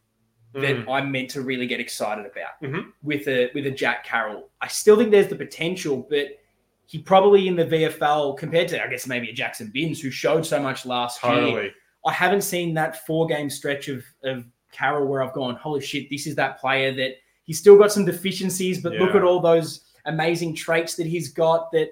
that 0.55 0.77
Mm. 0.77 0.89
I'm 0.89 1.11
meant 1.13 1.31
to 1.31 1.43
really 1.43 1.67
get 1.67 1.81
excited 1.81 2.25
about 2.27 2.61
Mhm. 2.63 2.93
with 3.03 3.27
a 3.29 3.51
with 3.55 3.67
a 3.67 3.71
Jack 3.71 4.05
Carroll. 4.05 4.51
I 4.61 4.69
still 4.69 4.97
think 4.97 5.11
there's 5.11 5.29
the 5.29 5.37
potential, 5.37 6.07
but 6.09 6.39
he 6.87 6.99
probably 6.99 7.49
in 7.49 7.57
the 7.57 7.65
VFL 7.65 8.35
compared 8.35 8.69
to 8.69 8.83
I 8.83 8.87
guess 8.89 9.07
maybe 9.07 9.31
a 9.31 9.35
Jaxon 9.35 9.73
Binns 9.73 10.01
who 10.01 10.11
showed 10.11 10.47
so 10.47 10.61
much 10.61 10.87
last 10.87 11.23
year. 11.25 11.73
I 12.07 12.13
haven't 12.13 12.43
seen 12.43 12.75
that 12.75 13.05
four 13.07 13.27
game 13.27 13.51
stretch 13.51 13.89
of 13.89 14.05
of 14.23 14.45
Carroll 14.73 15.07
where 15.07 15.23
I've 15.23 15.33
gone, 15.33 15.57
holy 15.57 15.81
shit, 15.81 16.09
this 16.11 16.27
is 16.27 16.35
that 16.37 16.59
player 16.61 16.93
that 16.93 17.17
he's 17.45 17.59
still 17.59 17.77
got 17.79 17.93
some 17.93 18.05
deficiencies, 18.05 18.81
but 18.83 18.93
look 18.95 19.15
at 19.15 19.23
all 19.23 19.41
those 19.41 19.85
amazing 20.07 20.55
traits 20.55 20.95
that 20.97 21.07
he's 21.07 21.33
got 21.33 21.71
that 21.73 21.89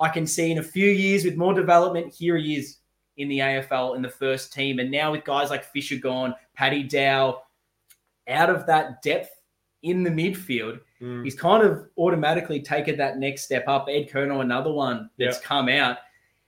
I 0.00 0.08
can 0.08 0.26
see 0.26 0.50
in 0.52 0.58
a 0.58 0.62
few 0.62 0.90
years 0.90 1.24
with 1.24 1.36
more 1.36 1.54
development. 1.54 2.12
Here 2.14 2.36
he 2.36 2.56
is 2.56 2.78
in 3.16 3.28
the 3.28 3.40
AFL 3.40 3.94
in 3.94 4.02
the 4.02 4.08
first 4.10 4.52
team. 4.52 4.78
And 4.78 4.90
now 4.90 5.10
with 5.12 5.24
guys 5.24 5.48
like 5.48 5.64
Fisher 5.64 5.96
gone, 5.96 6.34
Paddy 6.54 6.82
Dow 6.82 7.42
out 8.28 8.50
of 8.50 8.66
that 8.66 9.02
depth 9.02 9.30
in 9.82 10.02
the 10.02 10.10
midfield, 10.10 10.80
Mm. 11.02 11.22
he's 11.24 11.34
kind 11.34 11.62
of 11.62 11.86
automatically 11.98 12.60
taken 12.62 12.96
that 12.96 13.18
next 13.18 13.42
step 13.44 13.64
up. 13.68 13.86
Ed 13.90 14.08
Curnow, 14.08 14.40
another 14.40 14.72
one 14.72 15.10
that's 15.18 15.38
come 15.38 15.68
out. 15.68 15.98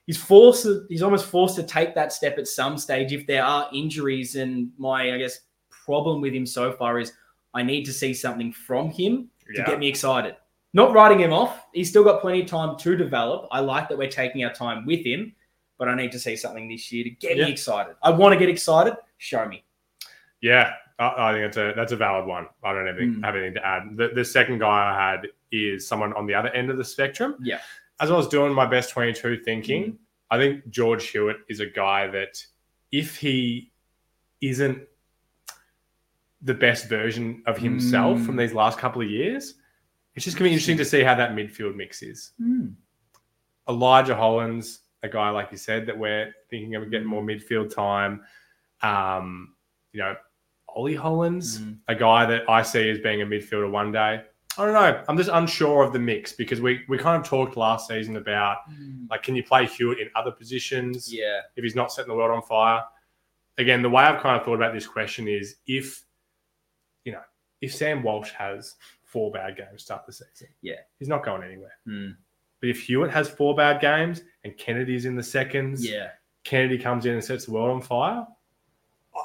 He's 0.06 0.16
forced. 0.16 0.66
He's 0.88 1.02
almost 1.02 1.26
forced 1.26 1.54
to 1.56 1.62
take 1.62 1.94
that 1.94 2.14
step 2.14 2.38
at 2.38 2.48
some 2.48 2.78
stage 2.78 3.12
if 3.12 3.26
there 3.26 3.44
are 3.44 3.68
injuries. 3.74 4.36
And 4.36 4.70
my, 4.78 5.12
I 5.14 5.18
guess, 5.18 5.40
problem 5.68 6.22
with 6.22 6.32
him 6.32 6.46
so 6.46 6.72
far 6.72 6.98
is 6.98 7.12
I 7.52 7.62
need 7.62 7.84
to 7.84 7.92
see 7.92 8.14
something 8.14 8.52
from 8.54 8.88
him 8.88 9.28
to 9.54 9.62
get 9.64 9.78
me 9.78 9.86
excited. 9.86 10.34
Not 10.72 10.94
writing 10.94 11.18
him 11.18 11.32
off. 11.34 11.66
He's 11.74 11.90
still 11.90 12.04
got 12.04 12.22
plenty 12.22 12.40
of 12.40 12.46
time 12.46 12.76
to 12.78 12.96
develop. 12.96 13.48
I 13.50 13.60
like 13.60 13.88
that 13.90 13.98
we're 13.98 14.08
taking 14.08 14.44
our 14.44 14.52
time 14.52 14.86
with 14.86 15.04
him, 15.04 15.34
but 15.78 15.88
I 15.90 15.94
need 15.94 16.12
to 16.12 16.18
see 16.18 16.36
something 16.36 16.68
this 16.70 16.90
year 16.90 17.04
to 17.04 17.10
get 17.10 17.36
Yeah. 17.36 17.44
me 17.44 17.52
excited. 17.52 17.94
I 18.02 18.10
want 18.10 18.32
to 18.32 18.38
get 18.38 18.48
excited. 18.48 18.94
Show 19.18 19.46
me. 19.46 19.62
Yeah, 20.40 20.72
I, 20.98 21.30
I 21.30 21.32
think 21.32 21.44
that's 21.44 21.56
a 21.56 21.72
that's 21.76 21.92
a 21.92 21.96
valid 21.96 22.26
one. 22.26 22.46
I 22.64 22.72
don't 22.72 22.86
have, 22.86 22.96
any- 22.98 23.06
Mm. 23.06 23.24
have 23.24 23.34
anything 23.36 23.54
to 23.54 23.66
add. 23.66 23.82
The, 23.96 24.08
the 24.14 24.24
second 24.24 24.58
guy 24.58 24.92
I 24.94 25.10
had 25.12 25.28
is 25.52 25.86
someone 25.86 26.12
on 26.14 26.26
the 26.26 26.34
other 26.34 26.48
end 26.50 26.70
of 26.70 26.76
the 26.76 26.84
spectrum. 26.84 27.36
Yeah. 27.40 27.60
As 28.00 28.10
I 28.10 28.14
was 28.16 28.28
doing 28.28 28.52
my 28.52 28.66
best 28.66 28.90
twenty 28.90 29.12
two 29.12 29.38
thinking, 29.44 29.92
Mm. 29.92 29.96
I 30.30 30.36
think 30.38 30.68
George 30.70 31.08
Hewitt 31.08 31.38
is 31.48 31.60
a 31.60 31.66
guy 31.66 32.06
that 32.08 32.44
if 32.92 33.16
he 33.16 33.72
isn't 34.40 34.80
the 36.42 36.54
best 36.54 36.88
version 36.88 37.42
of 37.46 37.58
himself 37.58 38.18
Mm. 38.18 38.26
from 38.26 38.36
these 38.36 38.52
last 38.54 38.78
couple 38.78 39.02
of 39.02 39.08
years, 39.10 39.54
it's 40.14 40.24
just 40.24 40.36
gonna 40.36 40.48
be 40.48 40.52
interesting 40.52 40.76
to 40.78 40.84
see 40.84 41.02
how 41.02 41.14
that 41.14 41.30
midfield 41.32 41.74
mix 41.76 42.02
is. 42.02 42.32
Elijah 43.68 44.14
Hollands, 44.16 44.80
a 45.02 45.08
guy 45.08 45.30
like 45.30 45.50
you 45.52 45.58
said 45.58 45.86
that 45.86 45.96
we're 45.98 46.32
thinking 46.50 46.74
of 46.74 46.90
getting 46.90 47.06
more 47.06 47.22
midfield 47.22 47.74
time. 47.74 48.22
Um, 48.82 49.54
you 49.92 50.00
know, 50.00 50.14
Ollie 50.78 50.94
Hollands, 50.94 51.60
Mm. 51.60 51.78
a 51.88 51.94
guy 51.94 52.24
that 52.26 52.48
I 52.48 52.62
see 52.62 52.88
as 52.88 53.00
being 53.00 53.20
a 53.22 53.26
midfielder 53.26 53.68
one 53.68 53.90
day. 53.90 54.22
I 54.56 54.64
don't 54.64 54.74
know. 54.74 55.04
I'm 55.08 55.16
just 55.16 55.30
unsure 55.32 55.82
of 55.82 55.92
the 55.92 55.98
mix 55.98 56.32
because 56.32 56.60
we 56.60 56.84
we 56.88 56.96
kind 56.98 57.20
of 57.20 57.26
talked 57.28 57.56
last 57.56 57.88
season 57.88 58.16
about 58.16 58.58
like, 59.10 59.22
can 59.24 59.34
you 59.34 59.42
play 59.42 59.66
Hewitt 59.66 59.98
in 59.98 60.08
other 60.14 60.30
positions 60.30 61.12
Yeah. 61.12 61.40
if 61.56 61.64
he's 61.64 61.74
not 61.74 61.92
setting 61.92 62.10
the 62.10 62.16
world 62.16 62.30
on 62.30 62.42
fire? 62.42 62.82
Again, 63.58 63.82
the 63.82 63.90
way 63.90 64.04
I've 64.04 64.20
kind 64.22 64.38
of 64.38 64.44
thought 64.44 64.54
about 64.54 64.72
this 64.72 64.86
question 64.86 65.26
is 65.26 65.56
if, 65.66 66.04
you 67.04 67.10
know, 67.12 67.22
if 67.60 67.74
Sam 67.74 68.04
Walsh 68.04 68.30
has 68.32 68.76
four 69.02 69.32
bad 69.32 69.56
games 69.56 69.70
to 69.72 69.78
start 69.78 70.06
the 70.06 70.12
season, 70.12 70.48
Yeah. 70.62 70.80
he's 71.00 71.08
not 71.08 71.24
going 71.24 71.42
anywhere. 71.42 71.76
Mm. 71.88 72.16
But 72.60 72.70
if 72.70 72.80
Hewitt 72.82 73.10
has 73.10 73.28
four 73.28 73.56
bad 73.56 73.80
games 73.80 74.22
and 74.44 74.56
Kennedy's 74.56 75.06
in 75.06 75.16
the 75.16 75.22
seconds, 75.24 75.84
Yeah. 75.88 76.10
Kennedy 76.44 76.78
comes 76.78 77.04
in 77.06 77.14
and 77.14 77.24
sets 77.24 77.46
the 77.46 77.52
world 77.52 77.70
on 77.70 77.80
fire. 77.80 78.26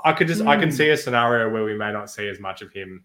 I 0.06 0.14
could 0.14 0.28
just, 0.28 0.41
mm. 0.41 0.48
I 0.48 0.58
can 0.58 0.70
Hmm. 0.70 0.76
see 0.76 0.89
a 0.89 0.98
scenario 0.98 1.50
where 1.50 1.64
we 1.64 1.76
may 1.76 1.91
not 1.91 2.10
see 2.10 2.28
as 2.28 2.39
much 2.39 2.62
of 2.62 2.72
him 2.72 3.04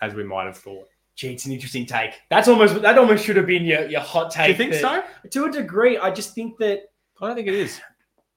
as 0.00 0.14
we 0.14 0.24
might 0.24 0.44
have 0.46 0.56
thought. 0.56 0.88
Gee, 1.14 1.32
it's 1.32 1.46
an 1.46 1.52
interesting 1.52 1.86
take. 1.86 2.12
That's 2.28 2.46
almost 2.48 2.82
that 2.82 2.98
almost 2.98 3.24
should 3.24 3.36
have 3.36 3.46
been 3.46 3.64
your, 3.64 3.86
your 3.88 4.02
hot 4.02 4.30
take. 4.30 4.46
Do 4.46 4.52
you 4.64 4.70
think 4.70 4.82
that- 4.82 5.06
so? 5.22 5.28
To 5.30 5.44
a 5.46 5.50
degree, 5.52 5.96
I 5.98 6.10
just 6.10 6.34
think 6.34 6.58
that 6.58 6.80
I 7.20 7.26
don't 7.26 7.36
think 7.36 7.48
it 7.48 7.54
is. 7.54 7.80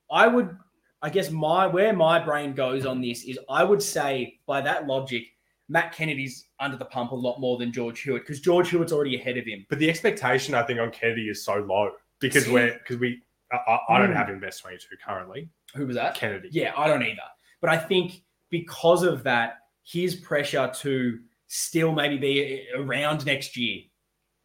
I 0.10 0.28
would, 0.28 0.56
I 1.02 1.10
guess 1.10 1.30
my 1.30 1.68
where 1.68 1.92
my 1.94 2.20
brain 2.24 2.54
goes 2.54 2.86
on 2.86 3.02
this 3.02 3.24
is 3.26 3.38
I 3.50 3.64
would 3.64 3.82
say 3.84 4.40
by 4.46 4.62
that 4.62 4.88
logic, 4.88 5.24
Matt 5.68 5.92
Kennedy's 5.94 6.46
under 6.60 6.78
the 6.78 6.86
pump 6.86 7.12
a 7.12 7.16
lot 7.16 7.40
more 7.40 7.58
than 7.58 7.72
George 7.74 8.00
Hewitt 8.02 8.24
because 8.24 8.40
George 8.40 8.70
Hewitt's 8.70 8.92
already 8.94 9.16
ahead 9.20 9.38
of 9.38 9.46
him. 9.46 9.66
But 9.70 9.80
the 9.80 9.90
expectation, 9.90 10.56
I 10.56 10.64
think, 10.64 10.80
on 10.80 10.90
Kennedy 10.92 11.28
is 11.30 11.44
so 11.44 11.56
low 11.58 11.92
because 12.20 12.46
See? 12.46 12.52
we're 12.52 12.74
because 12.80 12.98
we. 12.98 13.22
I, 13.52 13.58
I, 13.58 13.80
I 13.90 13.98
don't 14.00 14.12
Mm. 14.12 14.16
have 14.16 14.30
him 14.30 14.40
best 14.40 14.62
twenty-two 14.62 14.96
currently. 15.06 15.50
Who 15.76 15.86
was 15.86 15.96
that? 15.98 16.16
Kennedy. 16.16 16.48
Yeah, 16.52 16.72
I 16.78 16.88
don't 16.88 17.04
either. 17.04 17.22
But 17.62 17.70
I 17.70 17.78
think 17.78 18.22
because 18.50 19.04
of 19.04 19.24
that, 19.24 19.58
his 19.84 20.16
pressure 20.16 20.72
to 20.82 21.20
still 21.48 21.92
maybe 21.92 22.18
be 22.18 22.66
around 22.76 23.26
next 23.26 23.58
year 23.58 23.82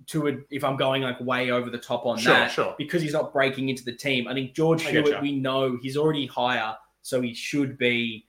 to 0.07 0.29
a, 0.29 0.33
if 0.51 0.65
I'm 0.65 0.77
going 0.77 1.03
like 1.03 1.21
way 1.21 1.51
over 1.51 1.71
the 1.71 1.79
top 1.79 2.07
on 2.07 2.19
Sure, 2.19 2.33
that 2.33 2.51
sure. 2.51 2.75
because 2.79 3.03
he's 3.03 3.13
not 3.13 3.33
breaking 3.33 3.69
into 3.69 3.85
the 3.85 3.95
team. 3.95 4.27
I 4.27 4.35
think 4.35 4.55
George 4.55 4.85
I 4.87 4.91
Hewett, 4.91 5.23
we 5.23 5.33
know 5.37 5.79
he's 5.81 5.97
already 5.97 6.27
higher, 6.27 6.75
so 7.03 7.21
he 7.21 7.35
should 7.35 7.79
be, 7.79 8.25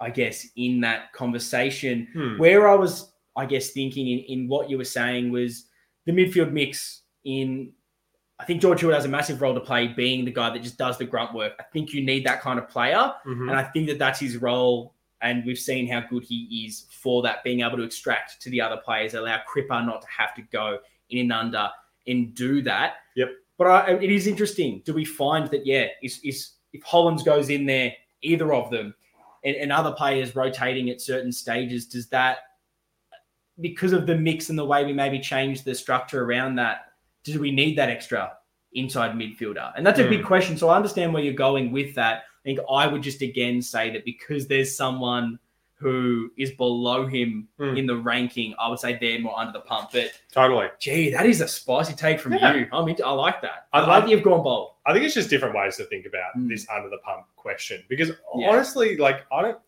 I 0.00 0.10
guess, 0.10 0.46
in 0.56 0.80
that 0.82 1.12
conversation. 1.12 2.08
Hmm. 2.12 2.38
Where 2.38 2.68
I 2.68 2.74
was, 2.74 3.12
I 3.36 3.46
guess, 3.46 3.70
thinking 3.70 4.08
in, 4.08 4.18
in 4.20 4.48
what 4.48 4.70
you 4.70 4.78
were 4.78 4.84
saying 4.84 5.32
was 5.32 5.66
the 6.06 6.12
midfield 6.12 6.52
mix 6.52 7.02
in. 7.24 7.72
I 8.38 8.44
think 8.44 8.60
George 8.60 8.80
Hewett 8.80 8.94
has 8.94 9.06
a 9.06 9.08
massive 9.08 9.40
role 9.40 9.54
to 9.54 9.60
play, 9.60 9.88
being 9.88 10.24
the 10.24 10.30
guy 10.30 10.50
that 10.50 10.62
just 10.62 10.76
does 10.76 10.98
the 10.98 11.06
grunt 11.06 11.32
work. 11.34 11.54
I 11.58 11.62
think 11.72 11.92
you 11.92 12.04
need 12.04 12.24
that 12.26 12.42
kind 12.42 12.58
of 12.58 12.68
player. 12.68 13.14
Mhm. 13.24 13.48
And 13.48 13.52
I 13.52 13.62
think 13.62 13.86
that 13.88 13.98
that's 13.98 14.20
his 14.20 14.36
role. 14.36 14.94
And 15.22 15.44
we've 15.46 15.58
seen 15.58 15.88
how 15.88 16.00
good 16.00 16.24
he 16.24 16.66
is 16.66 16.86
for 16.90 17.22
that, 17.22 17.42
being 17.42 17.60
able 17.60 17.78
to 17.78 17.82
extract 17.82 18.40
to 18.42 18.50
the 18.50 18.60
other 18.60 18.76
players, 18.76 19.14
allow 19.14 19.40
Cripper 19.48 19.84
not 19.84 20.02
to 20.02 20.08
have 20.08 20.34
to 20.34 20.42
go 20.42 20.78
in 21.08 21.18
and 21.20 21.32
under 21.32 21.70
and 22.06 22.34
do 22.34 22.60
that. 22.62 22.96
Yep. 23.16 23.30
But 23.56 23.66
I, 23.68 23.92
it 23.92 24.12
is 24.12 24.26
interesting. 24.26 24.82
Do 24.84 24.92
we 24.92 25.06
find 25.06 25.50
that, 25.50 25.64
yeah, 25.64 25.86
is, 26.02 26.20
is 26.22 26.50
if 26.74 26.82
Hollands 26.82 27.22
goes 27.22 27.48
in 27.48 27.64
there, 27.64 27.94
either 28.20 28.52
of 28.52 28.70
them, 28.70 28.94
and, 29.44 29.56
and 29.56 29.72
other 29.72 29.92
players 29.92 30.36
rotating 30.36 30.90
at 30.90 31.00
certain 31.00 31.32
stages, 31.32 31.86
does 31.86 32.08
that, 32.08 32.38
because 33.60 33.94
of 33.94 34.06
the 34.06 34.14
mix 34.14 34.50
and 34.50 34.58
the 34.58 34.64
way 34.64 34.84
we 34.84 34.92
maybe 34.92 35.18
change 35.18 35.64
the 35.64 35.74
structure 35.74 36.22
around 36.24 36.56
that, 36.56 36.85
do 37.32 37.40
we 37.40 37.50
need 37.50 37.76
that 37.78 37.88
extra 37.88 38.32
inside 38.72 39.12
midfielder? 39.12 39.72
And 39.76 39.86
that's 39.86 39.98
a 39.98 40.04
Hmm. 40.04 40.10
big 40.10 40.24
question. 40.24 40.56
So 40.56 40.68
I 40.68 40.76
understand 40.76 41.12
where 41.14 41.22
you're 41.22 41.34
going 41.34 41.72
with 41.72 41.94
that. 41.94 42.18
I 42.18 42.42
think 42.44 42.60
I 42.70 42.86
would 42.86 43.02
just 43.02 43.22
again 43.22 43.60
say 43.62 43.90
that 43.90 44.04
because 44.04 44.46
there's 44.46 44.76
someone 44.76 45.38
who 45.78 46.30
is 46.38 46.52
below 46.52 47.04
him 47.06 47.48
Hmm. 47.58 47.76
in 47.76 47.86
the 47.86 47.96
ranking, 47.96 48.54
I 48.58 48.68
would 48.70 48.78
say 48.78 48.96
they're 48.98 49.18
more 49.20 49.38
under 49.38 49.52
the 49.52 49.60
pump. 49.60 49.90
But 49.92 50.10
Totally. 50.32 50.68
gee, 50.78 51.10
that 51.10 51.26
is 51.26 51.42
a 51.42 51.48
spicy 51.48 51.94
take 51.94 52.18
from 52.18 52.32
Yeah. 52.32 52.54
you. 52.54 52.66
I 52.72 52.82
mean, 52.84 52.96
I 53.04 53.10
like 53.12 53.42
that. 53.42 53.66
I, 53.74 53.80
I- 53.80 53.86
like 53.86 53.88
I- 53.90 54.00
that 54.00 54.08
you've 54.08 54.22
gone 54.22 54.42
bold. 54.42 54.72
I 54.86 54.92
think 54.94 55.04
it's 55.04 55.14
just 55.14 55.28
different 55.28 55.54
ways 55.54 55.76
to 55.76 55.84
think 55.84 56.06
about 56.06 56.34
Mm. 56.36 56.48
this 56.48 56.66
under 56.70 56.88
the 56.88 56.98
pump 56.98 57.26
question 57.36 57.82
because 57.88 58.10
Yeah. 58.36 58.48
honestly, 58.50 58.96
like 58.96 59.26
I 59.30 59.42
don't, 59.42 59.58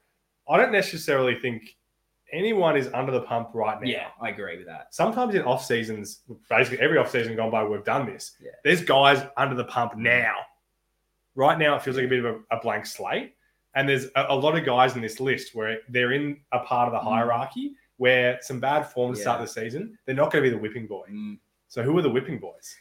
I 0.49 0.57
don't 0.57 0.73
necessarily 0.73 1.35
think 1.35 1.77
anyone 2.33 2.77
is 2.77 2.89
under 2.95 3.13
the 3.13 3.23
pump 3.23 3.51
right 3.55 3.81
now. 3.81 3.89
Yeah, 3.89 4.07
I 4.21 4.31
agree 4.31 4.57
with 4.59 4.67
that. 4.67 4.95
Sometimes 4.95 5.35
in 5.35 5.43
off 5.43 5.65
seasons, 5.65 6.21
basically 6.51 6.81
every 6.81 6.99
off 6.99 7.11
season 7.11 7.35
gone 7.37 7.51
by, 7.51 7.65
we've 7.65 7.85
done 7.85 8.07
this. 8.07 8.33
Yeah. 8.41 8.51
There's 8.65 8.83
guys 8.83 9.23
under 9.37 9.55
the 9.55 9.65
pump 9.65 9.97
now. 9.97 10.35
Right 11.35 11.59
now, 11.59 11.77
it 11.77 11.83
feels 11.83 11.97
like 11.97 12.07
a 12.07 12.09
bit 12.09 12.25
of 12.25 12.35
a, 12.51 12.57
a 12.57 12.61
blank 12.61 12.85
slate, 12.87 13.35
and 13.75 13.89
there's 13.89 14.07
a, 14.17 14.27
a 14.31 14.35
lot 14.35 14.59
of 14.59 14.65
guys 14.65 14.97
in 14.97 15.03
this 15.03 15.21
list 15.21 15.55
where 15.55 15.79
they're 15.89 16.13
in 16.13 16.39
a 16.53 16.59
part 16.61 16.89
of 16.89 16.93
the 16.93 16.99
Mm. 17.09 17.13
hierarchy 17.13 17.73
where 17.97 18.39
some 18.43 18.61
bad 18.61 18.83
form 18.83 19.13
to 19.15 19.21
start 19.21 19.39
Yeah. 19.41 19.45
the 19.45 19.51
season. 19.51 19.99
They're 20.07 20.15
not 20.15 20.31
going 20.33 20.43
to 20.45 20.51
be 20.51 20.55
the 20.55 20.61
whipping 20.61 20.87
boy. 20.87 21.07
Mm. 21.11 21.39
So 21.69 21.83
who 21.83 21.97
are 21.99 22.03
the 22.03 22.11
whipping 22.11 22.39
boys? 22.39 22.75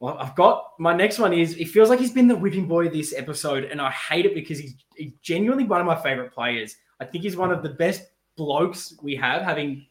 Well, 0.00 0.16
I've 0.18 0.34
got 0.36 0.72
my 0.78 0.94
next 0.94 1.18
one 1.18 1.32
is 1.32 1.56
it 1.56 1.68
feels 1.68 1.88
like 1.88 1.98
he's 1.98 2.12
been 2.12 2.28
the 2.28 2.36
whipping 2.36 2.68
boy 2.68 2.88
this 2.88 3.12
episode, 3.16 3.64
and 3.64 3.80
I 3.80 3.90
hate 3.90 4.26
it 4.26 4.34
because 4.34 4.58
he's, 4.60 4.76
he's 4.96 5.12
genuinely 5.22 5.64
one 5.64 5.80
of 5.80 5.86
my 5.86 5.96
favorite 6.00 6.32
players. 6.32 6.76
I 7.00 7.04
think 7.04 7.24
he's 7.24 7.36
one 7.36 7.50
of 7.50 7.62
the 7.64 7.70
best 7.70 8.02
blokes 8.38 8.94
we 9.02 9.14
have, 9.16 9.42
having 9.42 9.84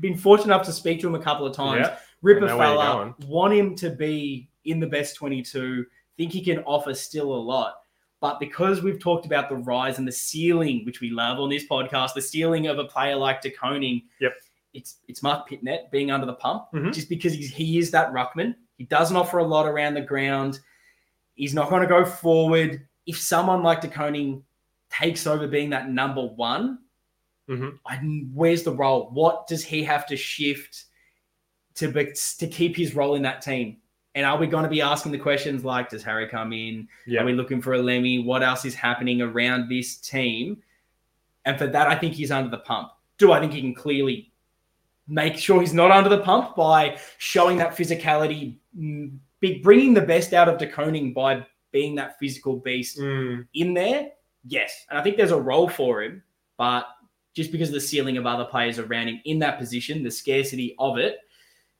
been 0.00 0.16
fortunate 0.16 0.54
enough 0.54 0.64
to 0.66 0.72
speak 0.72 1.00
to 1.00 1.06
him 1.06 1.14
a 1.14 1.22
couple 1.22 1.46
of 1.46 1.54
times. 1.54 1.86
Yeah. 1.86 1.98
Ripper 2.22 2.44
I 2.46 2.48
know 2.48 2.56
where 2.56 2.66
you're 2.68 2.76
fella, 2.82 3.14
want 3.26 3.52
him 3.52 3.74
to 3.76 3.90
be 3.90 4.48
in 4.64 4.80
the 4.80 4.86
best 4.86 5.16
22, 5.16 5.84
think 6.16 6.32
he 6.32 6.42
can 6.42 6.60
offer 6.60 6.94
still 6.94 7.34
a 7.34 7.42
lot. 7.42 7.74
But 8.20 8.38
because 8.38 8.80
we've 8.82 9.00
talked 9.00 9.26
about 9.26 9.48
the 9.48 9.56
rise 9.56 9.98
and 9.98 10.06
the 10.06 10.12
ceiling, 10.12 10.84
which 10.86 11.00
we 11.00 11.10
love 11.10 11.40
on 11.40 11.50
this 11.50 11.66
podcast, 11.66 12.14
the 12.14 12.22
ceiling 12.22 12.68
of 12.68 12.78
a 12.78 12.84
player 12.84 13.16
like 13.16 13.42
De 13.42 13.50
Koning, 13.50 14.02
Yep. 14.20 14.32
it's 14.72 14.98
it's 15.08 15.22
Marc 15.22 15.48
Pittonet 15.50 15.90
being 15.90 16.12
under 16.12 16.26
the 16.26 16.34
pump, 16.34 16.66
Mhm. 16.72 16.94
just 16.94 17.08
because 17.08 17.32
he's, 17.34 17.50
he 17.50 17.78
is 17.78 17.90
that 17.90 18.12
ruckman. 18.12 18.54
He 18.78 18.84
doesn't 18.84 19.16
offer 19.16 19.38
a 19.38 19.44
lot 19.44 19.66
around 19.66 19.94
the 19.94 20.00
ground. 20.02 20.60
He's 21.34 21.54
not 21.54 21.68
going 21.68 21.82
to 21.82 21.88
go 21.88 22.04
forward. 22.04 22.86
If 23.06 23.18
someone 23.18 23.62
like 23.64 23.80
De 23.80 23.88
Koning 23.88 24.44
takes 24.90 25.26
over 25.26 25.48
being 25.48 25.70
that 25.70 25.90
number 25.90 26.22
one, 26.24 26.78
Mhm. 27.52 27.78
I, 27.86 27.96
where's 28.32 28.62
the 28.62 28.72
role? 28.72 29.10
What 29.12 29.46
does 29.46 29.64
he 29.64 29.82
have 29.84 30.06
to 30.06 30.16
shift 30.16 30.84
to 31.74 31.88
be, 31.88 32.12
to 32.38 32.46
keep 32.46 32.76
his 32.76 32.94
role 32.94 33.14
in 33.14 33.22
that 33.22 33.42
team? 33.42 33.78
And 34.14 34.26
are 34.26 34.36
we 34.36 34.46
going 34.46 34.64
to 34.64 34.70
be 34.70 34.82
asking 34.82 35.12
the 35.12 35.18
questions 35.18 35.64
like, 35.64 35.88
does 35.88 36.02
Harry 36.02 36.28
come 36.28 36.52
in? 36.52 36.86
Yeah. 37.06 37.22
Are 37.22 37.24
we 37.24 37.32
looking 37.32 37.62
for 37.62 37.74
a 37.74 37.78
Lemmey? 37.78 38.22
What 38.24 38.42
else 38.42 38.64
is 38.64 38.74
happening 38.74 39.22
around 39.22 39.68
this 39.68 39.96
team? 39.96 40.62
And 41.44 41.58
for 41.58 41.66
that, 41.66 41.88
I 41.88 41.94
think 41.96 42.14
he's 42.14 42.30
under 42.30 42.50
the 42.50 42.58
pump. 42.58 42.90
Do 43.18 43.32
I 43.32 43.40
think 43.40 43.52
he 43.52 43.60
can 43.60 43.74
clearly 43.74 44.32
make 45.08 45.36
sure 45.36 45.60
he's 45.60 45.74
not 45.74 45.90
under 45.90 46.08
the 46.10 46.20
pump 46.20 46.54
by 46.56 46.98
showing 47.18 47.56
that 47.58 47.76
physicality, 47.76 48.56
mm, 48.78 49.16
bringing 49.62 49.94
the 49.94 50.00
best 50.02 50.32
out 50.32 50.48
of 50.48 50.58
De 50.58 50.66
Koning 50.66 51.12
by 51.12 51.44
being 51.72 51.94
that 51.96 52.18
physical 52.18 52.56
beast 52.56 52.98
Mm. 52.98 53.46
in 53.54 53.74
there? 53.74 54.10
Yes. 54.44 54.86
And 54.90 54.98
I 54.98 55.02
think 55.02 55.16
there's 55.16 55.30
a 55.32 55.40
role 55.40 55.68
for 55.68 56.02
him, 56.02 56.22
but 56.58 56.86
just 57.34 57.50
because 57.52 57.68
of 57.68 57.74
the 57.74 57.80
ceiling 57.80 58.16
of 58.16 58.26
other 58.26 58.44
players 58.44 58.78
around 58.78 59.08
him 59.08 59.20
in 59.24 59.38
that 59.40 59.58
position, 59.58 60.02
the 60.02 60.10
scarcity 60.10 60.74
of 60.78 60.98
it, 60.98 61.18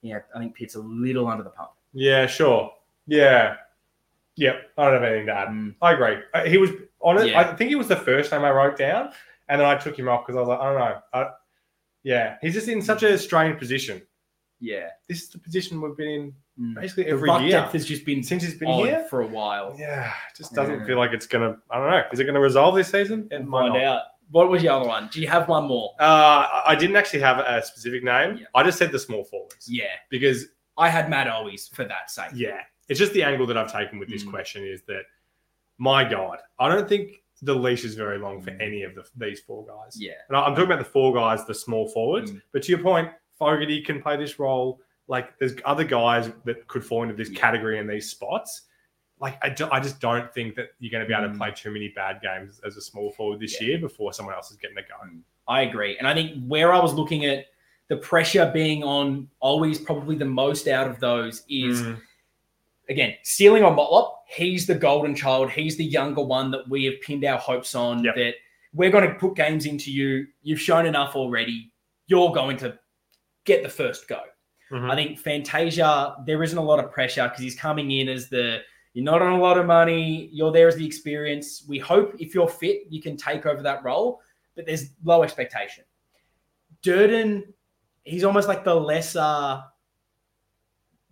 yeah, 0.00 0.20
I 0.34 0.38
think 0.38 0.54
Pitt's 0.54 0.74
a 0.74 0.80
little 0.80 1.28
under 1.28 1.44
the 1.44 1.50
pump. 1.50 1.70
Yeah, 1.92 2.26
sure. 2.26 2.72
Yeah. 3.06 3.56
Yep. 4.36 4.70
I 4.78 4.84
don't 4.84 4.94
have 4.94 5.02
anything 5.02 5.26
to 5.26 5.32
add. 5.34 5.48
Mm. 5.48 5.74
I 5.82 5.92
agree. 5.92 6.16
Uh, 6.32 6.44
He 6.44 6.56
was 6.56 6.70
on 7.00 7.18
it. 7.18 7.28
Yeah. 7.28 7.40
I 7.40 7.54
think 7.54 7.68
he 7.68 7.76
was 7.76 7.88
the 7.88 7.96
first 7.96 8.32
name 8.32 8.42
I 8.42 8.50
wrote 8.50 8.76
down, 8.78 9.10
and 9.48 9.60
then 9.60 9.68
I 9.68 9.76
took 9.76 9.98
him 9.98 10.08
off 10.08 10.26
because 10.26 10.36
I 10.36 10.40
was 10.40 10.48
like, 10.48 10.58
I 10.60 10.64
don't 10.64 10.78
know. 10.78 11.00
I, 11.12 11.30
yeah, 12.02 12.36
he's 12.40 12.54
just 12.54 12.68
in 12.68 12.80
such 12.82 13.02
a 13.02 13.16
strange 13.18 13.58
position. 13.58 14.02
Yeah. 14.58 14.88
This 15.08 15.22
is 15.22 15.28
the 15.28 15.38
position 15.38 15.80
we've 15.80 15.96
been 15.96 16.08
in 16.08 16.34
Mm. 16.60 16.74
basically 16.74 17.06
every 17.06 17.30
ruck 17.30 17.40
year 17.40 17.52
depth 17.52 17.72
has 17.72 17.86
just 17.86 18.04
been 18.04 18.22
since 18.22 18.42
he's 18.42 18.58
been 18.58 18.68
here. 18.74 19.06
for 19.08 19.22
a 19.22 19.26
while. 19.26 19.74
Yeah, 19.78 20.12
just 20.36 20.52
doesn't 20.54 20.80
Yeah. 20.80 20.84
feel 20.86 20.98
like 20.98 21.12
it's 21.12 21.26
gonna. 21.26 21.56
I 21.70 21.78
don't 21.78 21.90
know. 21.90 22.02
Is 22.12 22.20
it 22.20 22.24
gonna 22.24 22.40
resolve 22.40 22.74
this 22.74 22.88
season? 22.88 23.26
It 23.30 23.46
might 23.46 23.70
find 23.70 23.82
out. 23.82 24.02
What 24.32 24.48
was 24.50 24.62
your 24.62 24.72
other 24.72 24.88
one? 24.88 25.08
Do 25.12 25.20
you 25.20 25.28
have 25.28 25.46
one 25.48 25.64
more? 25.64 25.92
Uh, 26.00 26.62
I- 26.66 26.74
didn't 26.74 26.96
actually 26.96 27.20
have 27.20 27.38
a 27.38 27.62
specific 27.62 28.02
name. 28.02 28.38
Yeah. 28.38 28.46
I 28.54 28.62
just 28.64 28.78
said 28.78 28.90
the 28.90 28.98
small 28.98 29.24
forwards 29.24 29.68
Yeah. 29.70 29.84
because 30.10 30.46
I 30.76 30.88
had 30.88 31.08
Matt 31.10 31.26
Owies 31.28 31.72
for 31.74 31.84
that 31.84 32.10
sake. 32.10 32.30
Yeah, 32.34 32.60
it's 32.88 32.98
just 32.98 33.12
the 33.12 33.22
angle 33.22 33.46
that 33.46 33.56
I've 33.58 33.70
taken 33.72 33.98
with 33.98 34.08
this 34.08 34.24
Mm. 34.24 34.30
question 34.30 34.64
is 34.64 34.82
that, 34.84 35.02
my 35.78 36.02
God, 36.08 36.38
I 36.58 36.68
don't 36.68 36.88
think 36.88 37.22
the 37.42 37.54
leash 37.54 37.84
is 37.84 37.94
very 37.94 38.18
long 38.18 38.40
for 38.40 38.52
Mm. 38.52 38.62
any 38.62 38.82
of 38.84 38.94
the, 38.94 39.04
these 39.16 39.40
four 39.40 39.66
guys. 39.66 40.00
Yeah. 40.00 40.12
And 40.28 40.36
I'm 40.36 40.52
talking 40.54 40.64
about 40.64 40.78
the 40.78 40.84
four 40.90 41.12
guys, 41.14 41.44
the 41.44 41.54
small 41.54 41.88
forwards. 41.88 42.32
Mm. 42.32 42.40
But 42.52 42.62
to 42.62 42.72
your 42.72 42.80
point, 42.80 43.10
Fogarty 43.38 43.82
can 43.82 44.00
play 44.00 44.16
this 44.16 44.38
role. 44.38 44.80
Like, 45.08 45.36
there's 45.38 45.54
other 45.64 45.84
guys 45.84 46.30
that 46.44 46.66
could 46.68 46.84
fall 46.84 47.02
into 47.02 47.14
this 47.14 47.28
Yeah. 47.30 47.38
category 47.40 47.78
in 47.78 47.86
these 47.86 48.08
spots. 48.10 48.62
Like, 49.22 49.38
I, 49.40 49.48
ju- 49.50 49.68
I 49.70 49.78
just 49.80 50.00
don't 50.00 50.32
think 50.34 50.56
that 50.56 50.70
you're 50.80 50.90
going 50.90 51.02
to 51.04 51.08
be 51.08 51.14
able 51.14 51.28
to 51.28 51.34
Mm. 51.34 51.38
play 51.38 51.52
too 51.52 51.70
many 51.70 51.88
bad 51.88 52.20
games 52.20 52.60
as 52.66 52.76
a 52.76 52.80
small 52.82 53.12
forward 53.12 53.38
this 53.40 53.60
Yeah. 53.60 53.68
year 53.68 53.78
before 53.78 54.12
someone 54.12 54.34
else 54.34 54.50
is 54.50 54.56
getting 54.56 54.76
a 54.76 54.82
go. 54.82 54.96
I 55.48 55.62
agree. 55.62 55.96
And 55.96 56.06
I 56.08 56.12
think 56.14 56.44
where 56.46 56.72
I 56.72 56.80
was 56.80 56.92
looking 56.92 57.24
at 57.24 57.46
the 57.88 57.96
pressure 57.98 58.50
being 58.52 58.82
on 58.82 59.28
Owies 59.42 59.84
probably 59.84 60.16
the 60.16 60.24
most 60.24 60.66
out 60.66 60.88
of 60.90 60.98
those 60.98 61.44
is 61.48 61.82
Mm. 61.82 62.00
again, 62.88 63.14
stealing 63.22 63.62
on 63.62 63.76
Motlop, 63.76 64.12
he's 64.26 64.66
the 64.66 64.74
golden 64.74 65.14
child. 65.14 65.50
He's 65.50 65.76
the 65.76 65.84
younger 65.84 66.22
one 66.22 66.50
that 66.50 66.68
we 66.68 66.84
have 66.86 67.00
pinned 67.00 67.24
our 67.24 67.38
hopes 67.38 67.74
on 67.76 68.02
Yep. 68.04 68.14
that 68.16 68.34
we're 68.74 68.90
going 68.90 69.08
to 69.08 69.14
put 69.14 69.36
games 69.36 69.66
into 69.66 69.92
you. 69.92 70.26
You've 70.42 70.60
shown 70.60 70.84
enough 70.86 71.14
already. 71.14 71.70
You're 72.08 72.32
going 72.32 72.56
to 72.58 72.78
get 73.44 73.62
the 73.62 73.68
first 73.68 74.08
go. 74.08 74.20
Mhm. 74.70 74.90
I 74.90 74.94
think 74.96 75.18
Fantasia, 75.18 76.16
there 76.26 76.42
isn't 76.42 76.58
a 76.58 76.62
lot 76.62 76.82
of 76.82 76.90
pressure 76.90 77.24
because 77.28 77.40
he's 77.42 77.54
coming 77.58 77.90
in 77.90 78.08
as 78.08 78.28
the 78.30 78.62
you're 78.94 79.04
not 79.04 79.22
on 79.22 79.32
a 79.32 79.38
lot 79.40 79.58
of 79.58 79.66
money, 79.66 80.28
you're 80.32 80.52
there 80.52 80.68
as 80.68 80.76
the 80.76 80.86
experience. 80.86 81.64
We 81.66 81.78
hope 81.78 82.14
if 82.18 82.34
you're 82.34 82.48
fit, 82.48 82.82
you 82.90 83.00
can 83.00 83.16
take 83.16 83.46
over 83.46 83.62
that 83.62 83.82
role, 83.82 84.20
but 84.54 84.66
there's 84.66 84.90
low 85.04 85.22
expectation. 85.22 85.84
Durdin, 86.82 87.44
he's 88.04 88.24
almost 88.24 88.48
like 88.48 88.64
the 88.64 88.74
lesser 88.74 89.62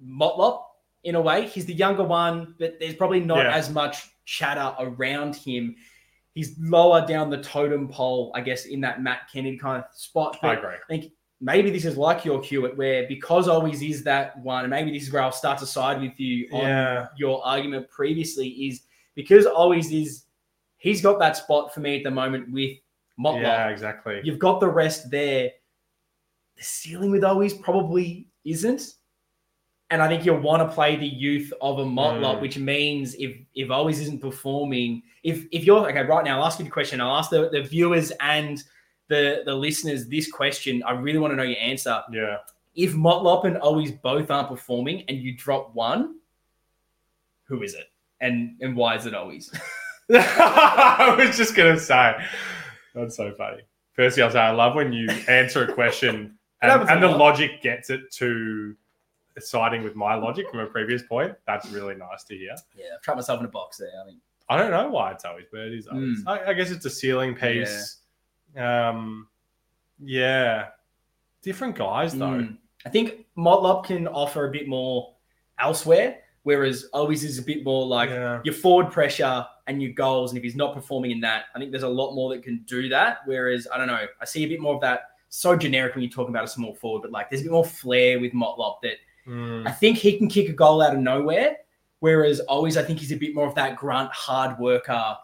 Motlop 0.04 0.62
in 1.04 1.14
a 1.14 1.20
way. 1.20 1.46
He's 1.46 1.66
the 1.66 1.74
younger 1.74 2.04
one, 2.04 2.54
but 2.58 2.78
there's 2.78 2.94
probably 2.94 3.20
not 3.20 3.44
Yeah. 3.44 3.54
as 3.54 3.70
much 3.70 4.08
chatter 4.24 4.74
around 4.78 5.36
him. 5.36 5.76
He's 6.34 6.58
lower 6.58 7.06
down 7.06 7.30
the 7.30 7.42
totem 7.42 7.88
pole, 7.88 8.30
I 8.34 8.40
guess, 8.40 8.66
in 8.66 8.80
that 8.82 9.02
Matt 9.02 9.30
Kennedy 9.32 9.56
kind 9.58 9.82
of 9.82 9.94
spot. 9.94 10.38
I 10.42 10.54
agree. 10.54 10.74
I 10.74 10.78
think 10.88 11.12
maybe 11.40 11.70
this 11.70 11.84
is 11.84 11.96
like 11.96 12.24
your 12.24 12.42
Hewett, 12.42 12.76
where 12.76 13.06
because 13.08 13.48
Owies 13.48 13.88
is 13.88 14.02
that 14.04 14.38
one, 14.40 14.64
and 14.64 14.70
maybe 14.70 14.90
this 14.92 15.04
is 15.04 15.12
where 15.12 15.22
I'll 15.22 15.32
start 15.32 15.58
to 15.60 15.66
side 15.66 16.00
with 16.00 16.18
you 16.20 16.48
on 16.52 16.60
Yeah. 16.62 17.06
your 17.16 17.44
argument 17.46 17.88
previously, 17.90 18.48
is 18.48 18.82
because 19.14 19.46
Owies 19.46 19.90
is 19.92 20.24
he's 20.78 21.02
got 21.02 21.18
that 21.18 21.36
spot 21.36 21.72
for 21.74 21.80
me 21.80 21.96
at 21.98 22.04
the 22.04 22.10
moment 22.10 22.50
with 22.52 22.76
Motlop. 23.18 23.42
Yeah, 23.42 23.68
exactly. 23.68 24.20
You've 24.24 24.38
got 24.38 24.60
the 24.60 24.68
rest 24.68 25.10
there. 25.10 25.50
The 26.56 26.62
ceiling 26.64 27.10
with 27.10 27.22
Owies 27.22 27.60
probably 27.60 28.28
isn't. 28.44 28.94
And 29.92 30.00
I 30.00 30.06
think 30.08 30.24
you'll 30.24 30.38
want 30.38 30.62
to 30.66 30.72
play 30.72 30.94
the 30.94 31.06
youth 31.06 31.52
of 31.60 31.80
a 31.80 31.84
Motlop, 31.84 32.36
Mm. 32.36 32.40
which 32.42 32.56
means 32.58 33.14
if 33.16 33.36
if 33.54 33.68
Owies 33.68 34.00
isn't 34.00 34.20
performing, 34.20 35.02
if 35.24 35.46
if 35.50 35.64
you're 35.64 35.88
okay, 35.88 36.02
right 36.04 36.24
now, 36.24 36.38
I'll 36.38 36.46
ask 36.46 36.58
you 36.60 36.64
the 36.64 36.70
question. 36.70 37.00
I'll 37.00 37.16
ask 37.16 37.28
the, 37.30 37.48
the 37.50 37.62
viewers 37.62 38.12
and 38.20 38.62
the 39.10 39.42
the 39.44 39.54
listeners 39.54 40.06
this 40.06 40.30
question. 40.30 40.82
I 40.84 40.92
really 40.92 41.18
want 41.18 41.32
to 41.32 41.36
know 41.36 41.42
your 41.42 41.58
answer. 41.58 42.00
Yeah. 42.10 42.38
If 42.74 42.94
Motlop 42.94 43.44
and 43.44 43.56
Owies 43.56 44.00
both 44.00 44.30
aren't 44.30 44.48
performing 44.48 45.04
and 45.08 45.18
you 45.18 45.36
drop 45.36 45.74
one, 45.74 46.20
who 47.44 47.62
is 47.62 47.74
it? 47.74 47.86
And 48.20 48.56
and 48.62 48.74
why 48.74 48.96
is 48.96 49.04
it 49.04 49.12
Owies? 49.12 49.54
I 50.10 51.14
was 51.18 51.36
just 51.36 51.54
gonna 51.54 51.78
say 51.78 52.14
that's 52.94 53.16
so 53.16 53.34
funny. 53.36 53.62
Firstly, 53.92 54.22
I'll 54.22 54.30
say 54.30 54.38
I 54.38 54.52
love 54.52 54.76
when 54.76 54.92
you 54.92 55.10
answer 55.28 55.64
a 55.64 55.72
question 55.72 56.38
and, 56.62 56.88
and 56.88 57.02
the 57.02 57.08
lot. 57.08 57.18
logic 57.18 57.60
gets 57.60 57.90
it 57.90 58.10
to 58.14 58.74
siding 59.38 59.82
with 59.82 59.96
my 59.96 60.14
logic 60.14 60.48
from 60.50 60.60
a 60.60 60.66
previous 60.66 61.02
point. 61.02 61.34
That's 61.46 61.68
really 61.70 61.96
nice 61.96 62.24
to 62.24 62.36
hear. 62.36 62.54
yeah, 62.76 62.86
I've 62.94 63.02
trapped 63.02 63.16
myself 63.16 63.40
in 63.40 63.46
a 63.46 63.50
box 63.50 63.78
there. 63.78 63.90
I 64.02 64.06
think. 64.06 64.20
I 64.48 64.56
don't 64.56 64.70
know 64.70 64.88
why 64.90 65.12
it's 65.12 65.24
Owies, 65.24 65.46
but 65.50 65.60
it 65.60 65.74
is 65.74 65.86
Owies. 65.88 66.22
Mm. 66.22 66.26
I, 66.26 66.50
I 66.50 66.52
guess 66.54 66.70
it's 66.70 66.84
a 66.84 66.90
ceiling 66.90 67.34
piece. 67.34 67.99
Um, 68.56 69.28
yeah, 69.98 70.68
different 71.42 71.76
guys 71.76 72.16
though. 72.16 72.26
Mm. 72.26 72.58
I 72.86 72.88
think 72.88 73.26
Motlop 73.36 73.84
can 73.84 74.08
offer 74.08 74.46
a 74.46 74.50
bit 74.50 74.68
more 74.68 75.14
elsewhere, 75.58 76.18
whereas 76.44 76.86
Owies 76.94 77.24
is 77.24 77.38
a 77.38 77.42
bit 77.42 77.64
more 77.64 77.86
like 77.86 78.10
yeah. 78.10 78.40
your 78.44 78.54
forward 78.54 78.90
pressure 78.90 79.44
and 79.66 79.82
your 79.82 79.92
goals. 79.92 80.30
And 80.30 80.38
if 80.38 80.44
he's 80.44 80.56
not 80.56 80.74
performing 80.74 81.10
in 81.10 81.20
that, 81.20 81.44
I 81.54 81.58
think 81.58 81.70
there's 81.70 81.82
a 81.82 81.88
lot 81.88 82.14
more 82.14 82.34
that 82.34 82.42
can 82.42 82.64
do 82.66 82.88
that. 82.88 83.18
Whereas 83.26 83.68
I 83.72 83.78
don't 83.78 83.86
know, 83.86 84.06
I 84.20 84.24
see 84.24 84.44
a 84.44 84.48
bit 84.48 84.60
more 84.60 84.74
of 84.74 84.80
that. 84.80 85.02
So 85.28 85.54
generic 85.56 85.94
when 85.94 86.02
you're 86.02 86.10
talking 86.10 86.34
about 86.34 86.44
a 86.44 86.48
small 86.48 86.74
forward, 86.74 87.02
but 87.02 87.12
like 87.12 87.30
there's 87.30 87.42
a 87.42 87.44
bit 87.44 87.52
more 87.52 87.64
flair 87.64 88.18
with 88.18 88.32
Motlop 88.32 88.80
that 88.82 88.96
Mm. 89.26 89.66
I 89.66 89.70
think 89.70 89.98
he 89.98 90.16
can 90.16 90.28
kick 90.28 90.48
a 90.48 90.52
goal 90.52 90.82
out 90.82 90.94
of 90.94 91.00
nowhere. 91.00 91.56
Whereas 92.00 92.40
Owies, 92.48 92.76
I 92.76 92.82
think 92.82 92.98
he's 92.98 93.12
a 93.12 93.16
bit 93.16 93.34
more 93.34 93.46
of 93.46 93.54
that 93.56 93.76
grunt, 93.76 94.10
hard 94.12 94.58
worker, 94.58 95.16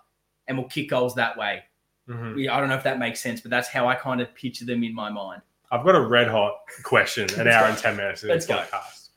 and 0.47 0.59
will 0.59 0.68
kick 0.68 0.91
goals 0.91 1.14
that 1.14 1.37
way. 1.37 1.62
Mhm. 2.09 2.42
Yeah, 2.42 2.57
I 2.57 2.61
don't 2.61 2.68
know 2.68 2.76
if 2.76 2.84
that 2.84 2.98
makes 2.98 3.20
sense, 3.20 3.40
but 3.40 3.50
that's 3.50 3.68
how 3.68 3.88
I 3.88 3.94
kind 3.94 4.20
of 4.20 4.34
picture 4.34 4.64
them 4.64 4.82
in 4.84 4.94
my 4.94 5.11
mind. 5.11 5.42
I've 5.72 5.84
got 5.84 5.96
a 5.96 6.00
red 6.00 6.28
hot 6.28 6.54
question, 6.84 7.28
an 7.38 7.48
hour 7.48 7.64
go. 7.64 7.70
and 7.70 7.78
10 7.78 7.96
minutes 7.96 8.22
of 8.22 8.28
Let's 8.28 8.46
this 8.46 8.57
podcast, 8.57 9.09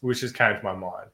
which 0.00 0.20
just 0.20 0.34
came 0.36 0.54
to 0.56 0.62
my 0.62 0.74
mind. 0.74 1.08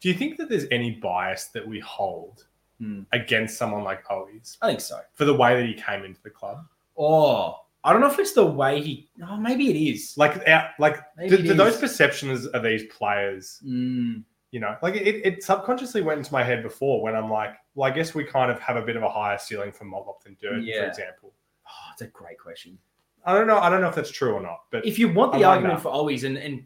Do 0.00 0.08
you 0.08 0.14
think 0.14 0.36
that 0.36 0.48
there's 0.48 0.66
any 0.70 0.92
bias 0.92 1.46
that 1.48 1.66
we 1.66 1.80
hold 1.80 2.44
Hmm. 2.78 3.02
against 3.12 3.56
someone 3.58 3.82
like 3.82 4.04
Owies 4.06 4.56
I 4.62 4.68
think 4.68 4.80
so. 4.80 5.00
for 5.14 5.24
the 5.24 5.34
way 5.34 5.56
that 5.60 5.66
he 5.66 5.74
came 5.74 6.04
into 6.04 6.22
the 6.22 6.30
club? 6.30 6.58
Oh, 6.96 7.56
I 7.82 7.92
don't 7.92 8.00
know 8.00 8.06
if 8.10 8.18
it's 8.20 8.34
the 8.34 8.44
way 8.46 8.80
he. 8.80 9.08
Oh, 9.26 9.36
maybe 9.36 9.68
it 9.70 9.76
is. 9.94 10.14
Like, 10.16 10.46
like 10.78 10.98
Maybe 11.16 11.28
do, 11.30 11.42
it 11.42 11.46
do 11.48 11.54
those 11.54 11.76
perceptions 11.78 12.46
of 12.46 12.62
these 12.62 12.84
players, 12.84 13.60
Mm, 13.66 14.22
you 14.50 14.60
know, 14.60 14.76
like 14.82 14.94
it, 14.94 15.26
it 15.26 15.42
subconsciously 15.42 16.02
went 16.02 16.18
into 16.18 16.32
my 16.32 16.42
head 16.42 16.62
before 16.62 17.02
when 17.02 17.14
I'm 17.14 17.30
like, 17.30 17.54
well, 17.74 17.90
I 17.90 17.94
guess 17.94 18.14
we 18.14 18.24
kind 18.24 18.50
of 18.50 18.58
have 18.60 18.76
a 18.76 18.82
bit 18.82 18.96
of 18.96 19.02
a 19.02 19.10
higher 19.10 19.38
ceiling 19.38 19.72
for 19.72 19.84
Motlop 19.84 20.22
than 20.24 20.36
Durdin, 20.36 20.64
for 20.78 20.86
example. 20.86 21.32
oh, 21.66 21.90
it's 21.92 22.02
a 22.02 22.06
great 22.06 22.38
question. 22.38 22.78
I 23.24 23.34
don't 23.34 23.46
know. 23.46 23.58
I 23.58 23.68
don't 23.68 23.80
know 23.80 23.88
if 23.88 23.94
that's 23.94 24.10
true 24.10 24.32
or 24.32 24.40
not, 24.40 24.60
but 24.70 24.86
If 24.86 24.98
you 24.98 25.12
want 25.12 25.32
the 25.32 25.38
I 25.38 25.40
like 25.42 25.56
argument 25.56 25.80
for 25.80 25.92
Owies, 25.92 26.24
and 26.24 26.38
and 26.38 26.64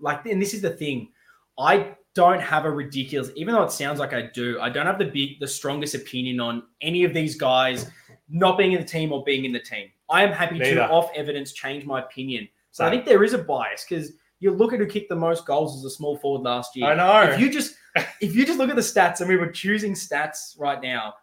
like, 0.00 0.24
and 0.26 0.40
this 0.40 0.54
is 0.54 0.60
the 0.60 0.70
thing, 0.70 1.10
I 1.58 1.94
don't 2.14 2.40
have 2.40 2.64
a 2.64 2.70
ridiculous. 2.70 3.30
Even 3.34 3.54
though 3.54 3.62
it 3.62 3.72
sounds 3.72 3.98
like 3.98 4.12
I 4.12 4.30
do, 4.32 4.60
I 4.60 4.70
don't 4.70 4.86
have 4.86 4.98
the 4.98 5.06
big, 5.06 5.40
the 5.40 5.48
strongest 5.48 5.94
opinion 5.94 6.38
on 6.38 6.62
any 6.80 7.04
of 7.04 7.12
these 7.12 7.36
guys 7.36 7.90
not 8.28 8.56
being 8.56 8.72
in 8.72 8.80
the 8.80 8.86
team 8.86 9.12
or 9.12 9.24
being 9.24 9.44
in 9.44 9.52
the 9.52 9.60
team. 9.60 9.88
I 10.08 10.22
am 10.22 10.32
happy 10.32 10.58
Neither. 10.58 10.76
to, 10.76 10.88
off 10.88 11.10
evidence, 11.14 11.52
change 11.52 11.84
my 11.84 12.00
opinion. 12.00 12.48
So 12.70 12.84
I 12.84 12.90
think 12.90 13.06
there 13.06 13.24
is 13.24 13.32
a 13.32 13.38
bias 13.38 13.84
because 13.88 14.12
you 14.40 14.50
look 14.50 14.72
at 14.72 14.78
who 14.80 14.86
kicked 14.86 15.08
the 15.08 15.16
most 15.16 15.46
goals 15.46 15.76
as 15.76 15.84
a 15.84 15.90
small 15.90 16.16
forward 16.18 16.42
last 16.42 16.76
year. 16.76 16.86
I 16.86 16.94
know. 16.94 17.32
If 17.32 17.40
you 17.40 17.50
just 17.50 17.74
if 18.20 18.34
you 18.34 18.44
just 18.44 18.58
look 18.58 18.70
at 18.70 18.76
the 18.76 18.82
stats 18.82 19.20
and 19.20 19.28
we 19.28 19.36
were 19.36 19.50
choosing 19.50 19.92
stats 19.94 20.58
right 20.58 20.80
now, 20.82 21.14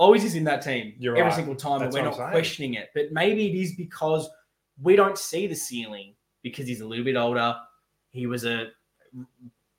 Owies 0.00 0.24
is 0.24 0.34
in 0.34 0.44
that 0.44 0.62
team 0.62 0.94
You're 0.98 1.16
every 1.16 1.28
right. 1.28 1.34
single 1.34 1.54
time, 1.54 1.80
That's 1.80 1.94
and 1.94 2.04
we're 2.06 2.10
not 2.18 2.30
questioning 2.30 2.74
it. 2.74 2.90
But 2.94 3.12
maybe 3.12 3.46
it 3.46 3.54
is 3.54 3.74
because 3.74 4.28
we 4.82 4.96
don't 4.96 5.18
see 5.18 5.46
the 5.46 5.54
ceiling 5.54 6.14
because 6.42 6.66
he's 6.66 6.80
a 6.80 6.86
little 6.86 7.04
bit 7.04 7.16
older. 7.16 7.54
He 8.10 8.26
was 8.26 8.44
a 8.44 8.68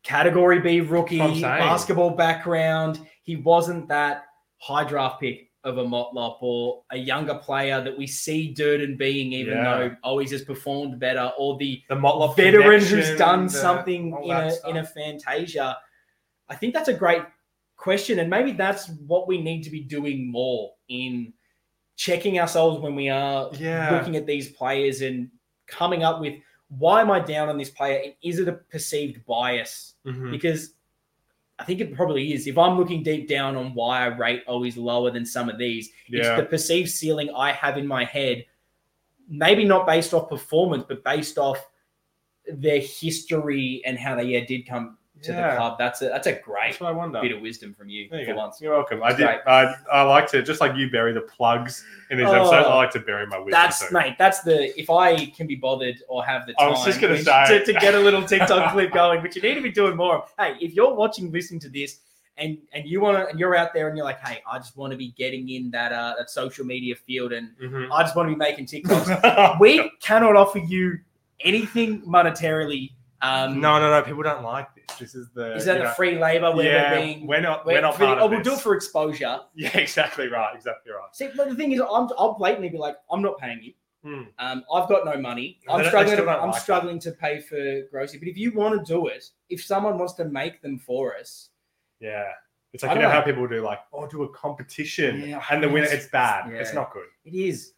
category 0.03 0.59
B 0.59 0.81
rookie, 0.81 1.17
That's 1.17 1.29
what 1.29 1.35
I'm 1.37 1.41
saying. 1.41 1.59
basketball 1.59 2.11
background. 2.11 3.01
He 3.23 3.37
wasn't 3.37 3.87
that 3.87 4.25
high 4.59 4.83
draft 4.83 5.19
pick 5.19 5.44
of 5.65 5.79
a 5.79 5.83
Motlop 5.83 6.37
or 6.41 6.83
a 6.91 6.97
younger 6.97 7.35
player 7.35 7.81
that 7.83 7.97
we 7.97 8.05
see 8.07 8.53
Durdin 8.53 8.97
being, 8.97 9.33
even 9.33 9.57
Yeah. 9.57 9.63
though 9.77 9.95
Owies 10.05 10.31
has 10.31 10.43
performed 10.43 10.99
better, 10.99 11.31
or 11.37 11.57
the 11.57 11.81
the 11.89 11.95
Motlop 11.95 12.37
veteran 12.37 12.81
who's 12.81 13.17
done 13.17 13.45
the- 13.47 13.51
something 13.51 14.15
in 14.23 14.31
a, 14.31 14.51
stuff. 14.51 14.69
in 14.69 14.77
a 14.77 14.85
Fantasia. 14.85 15.77
I 16.47 16.55
think 16.55 16.73
that's 16.73 16.87
a 16.89 16.93
great 16.93 17.23
question, 17.75 18.19
and 18.19 18.29
maybe 18.29 18.51
that's 18.51 18.87
what 19.07 19.27
we 19.27 19.41
need 19.41 19.63
to 19.63 19.69
be 19.71 19.81
doing 19.81 20.31
more 20.31 20.71
in 20.87 21.33
checking 21.97 22.39
ourselves 22.39 22.79
when 22.79 22.93
we 22.95 23.09
are 23.09 23.49
Yeah. 23.57 23.91
looking 23.97 24.15
at 24.15 24.25
these 24.27 24.51
players 24.51 25.01
and 25.01 25.29
coming 25.65 26.03
up 26.03 26.21
with 26.21 26.35
why 26.69 26.99
am 27.01 27.09
I 27.11 27.19
down 27.19 27.47
on 27.49 27.57
this 27.57 27.69
player? 27.69 28.01
And 28.03 28.13
is 28.21 28.39
it 28.39 28.47
a 28.47 28.53
perceived 28.53 29.23
bias? 29.25 29.95
Mhm. 30.05 30.31
Because 30.31 30.73
I 31.57 31.63
think 31.63 31.79
it 31.79 31.95
probably 31.95 32.33
is. 32.33 32.47
If 32.47 32.57
I'm 32.57 32.77
looking 32.77 33.01
deep 33.01 33.27
down 33.27 33.55
on 33.55 33.73
why 33.73 34.03
I 34.03 34.07
rate 34.07 34.45
Owies 34.47 34.77
lower 34.77 35.11
than 35.11 35.25
some 35.25 35.49
of 35.49 35.57
these, 35.57 35.89
it's 36.09 36.27
the 36.27 36.45
perceived 36.45 36.89
ceiling 36.89 37.29
I 37.35 37.51
have 37.53 37.77
in 37.77 37.87
my 37.87 38.03
head, 38.03 38.45
maybe 39.29 39.63
not 39.63 39.87
based 39.87 40.13
off 40.13 40.29
performance, 40.29 40.83
but 40.87 41.03
based 41.03 41.37
off 41.37 41.57
their 42.47 42.79
history 42.79 43.81
and 43.85 43.97
how 43.97 44.15
they 44.15 44.23
yeah, 44.23 44.45
did 44.45 44.67
come 44.67 44.97
to 45.25 45.31
Yeah. 45.33 45.51
the 45.51 45.57
club. 45.57 45.77
That's 45.77 46.01
a 46.01 46.05
that's 46.05 46.27
a 46.27 46.33
great 46.33 46.77
That's 46.79 46.81
I 46.81 47.21
bit 47.21 47.31
of 47.31 47.41
wisdom 47.41 47.73
from 47.73 47.89
you 47.89 48.07
There 48.09 48.25
for 48.25 48.35
once. 48.35 48.59
You're 48.61 48.73
welcome. 48.73 49.01
I 49.03 49.13
did. 49.13 49.27
I, 49.27 49.73
I 49.91 50.01
like 50.03 50.27
to 50.31 50.41
just 50.41 50.61
like 50.61 50.75
you 50.75 50.89
bury 50.89 51.13
the 51.13 51.21
plugs 51.21 51.85
in 52.09 52.17
these 52.17 52.27
Oh. 52.27 52.33
episodes. 52.33 52.67
I 52.67 52.75
like 52.75 52.91
to 52.91 52.99
bury 52.99 53.27
my 53.27 53.37
wisdom. 53.37 53.51
That's 53.51 53.87
too. 53.87 53.93
mate. 53.93 54.15
That's 54.17 54.41
the 54.41 54.77
if 54.79 54.89
I 54.89 55.25
can 55.27 55.47
be 55.47 55.55
bothered 55.55 55.97
or 56.07 56.23
have 56.25 56.45
the 56.47 56.53
I 56.57 56.63
time 56.63 56.71
was 56.71 56.85
just 56.85 57.01
gonna 57.01 57.17
say. 57.21 57.59
to, 57.59 57.65
to 57.65 57.73
get 57.79 57.93
a 57.95 57.99
little 57.99 58.23
TikTok 58.23 58.71
clip 58.73 58.91
going, 58.93 59.21
which 59.21 59.35
you 59.35 59.41
need 59.41 59.55
to 59.55 59.61
be 59.61 59.71
doing 59.71 59.95
more. 59.95 60.15
of. 60.23 60.31
Hey, 60.39 60.55
if 60.61 60.73
you're 60.73 60.93
watching, 60.93 61.31
listening 61.31 61.59
to 61.61 61.69
this, 61.69 61.99
and 62.37 62.57
and 62.73 62.85
you 62.85 62.99
want 62.99 63.17
to, 63.17 63.27
and 63.29 63.39
you're 63.39 63.55
out 63.55 63.73
there, 63.73 63.87
and 63.87 63.95
you're 63.97 64.05
like, 64.05 64.19
hey, 64.19 64.41
I 64.49 64.57
just 64.57 64.75
want 64.75 64.91
to 64.91 64.97
be 64.97 65.11
getting 65.17 65.47
in 65.49 65.71
that 65.71 65.91
uh 65.93 66.15
that 66.17 66.29
social 66.29 66.65
media 66.65 66.95
field, 66.95 67.31
and 67.33 67.49
Mhm. 67.61 67.89
I 67.91 68.03
just 68.03 68.15
want 68.15 68.27
to 68.29 68.35
be 68.35 68.37
making 68.37 68.65
TikToks. 68.65 69.59
we 69.59 69.89
cannot 70.01 70.35
offer 70.35 70.59
you 70.59 70.99
anything 71.41 72.01
monetarily. 72.01 72.91
Um, 73.21 73.59
no, 73.61 73.79
no, 73.79 73.89
no. 73.89 74.01
People 74.03 74.23
don't 74.23 74.43
like 74.43 74.67
this. 74.87 74.97
This 74.99 75.15
is 75.15 75.29
the. 75.33 75.55
is 75.55 75.65
that 75.65 75.77
the 75.77 75.83
know- 75.85 75.89
free 75.91 76.17
labor 76.17 76.55
where 76.55 76.65
yeah, 76.65 76.91
we're 76.91 77.01
being? 77.01 77.27
we're 77.27 77.41
not. 77.41 77.65
we're- 77.65 77.77
We're, 77.77 77.81
not 77.81 77.93
for 77.95 77.99
the- 77.99 78.05
part 78.07 78.19
oh, 78.19 78.25
of 78.25 78.31
we'll 78.31 78.41
do 78.41 78.53
it 78.53 78.59
for 78.59 78.75
exposure. 78.75 79.39
Yeah, 79.55 79.77
exactly 79.77 80.27
right. 80.27 80.55
Exactly 80.55 80.91
right. 80.91 81.13
See, 81.15 81.29
but 81.35 81.49
the 81.49 81.55
thing 81.55 81.71
is, 81.71 81.79
I'm, 81.81 82.09
I'll 82.17 82.35
blatantly 82.37 82.69
be 82.69 82.77
like, 82.77 82.95
I'm 83.11 83.21
not 83.21 83.37
paying 83.37 83.61
you. 83.63 83.73
Hmm. 84.03 84.21
Um, 84.37 84.63
I've 84.71 84.87
got 84.87 85.03
no 85.05 85.17
money. 85.19 85.59
I'm 85.67 85.81
they 85.81 85.87
struggling. 85.87 86.17
To, 86.17 86.23
I'm 86.23 86.27
like 86.47 86.53
that. 86.53 86.61
struggling 86.61 86.99
to 86.99 87.11
pay 87.11 87.39
for 87.39 87.81
grocery. 87.89 88.19
But 88.19 88.27
if 88.27 88.37
you 88.37 88.51
want 88.53 88.77
to 88.85 88.93
do 88.93 89.07
it, 89.07 89.25
if 89.49 89.63
someone 89.63 89.97
wants 89.97 90.13
to 90.13 90.25
make 90.25 90.61
them 90.61 90.77
for 90.77 91.15
us, 91.17 91.49
Yeah. 91.99 92.25
It's 92.73 92.83
I 92.83 92.87
like 92.87 92.97
you 92.97 93.01
don't 93.03 93.09
know 93.11 93.15
how 93.15 93.21
people 93.25 93.47
do 93.47 93.61
like, 93.63 93.79
oh, 93.93 94.05
do 94.05 94.23
a 94.23 94.29
competition, 94.29 95.29
Yeah, 95.29 95.41
and 95.49 95.63
the 95.63 95.69
winner, 95.69 95.85
it's- 95.85 96.03
it's 96.03 96.11
bad. 96.11 96.51
yeah. 96.51 96.57
It's 96.59 96.73
not 96.73 96.91
good. 96.91 97.05
it 97.23 97.33
is. 97.33 97.71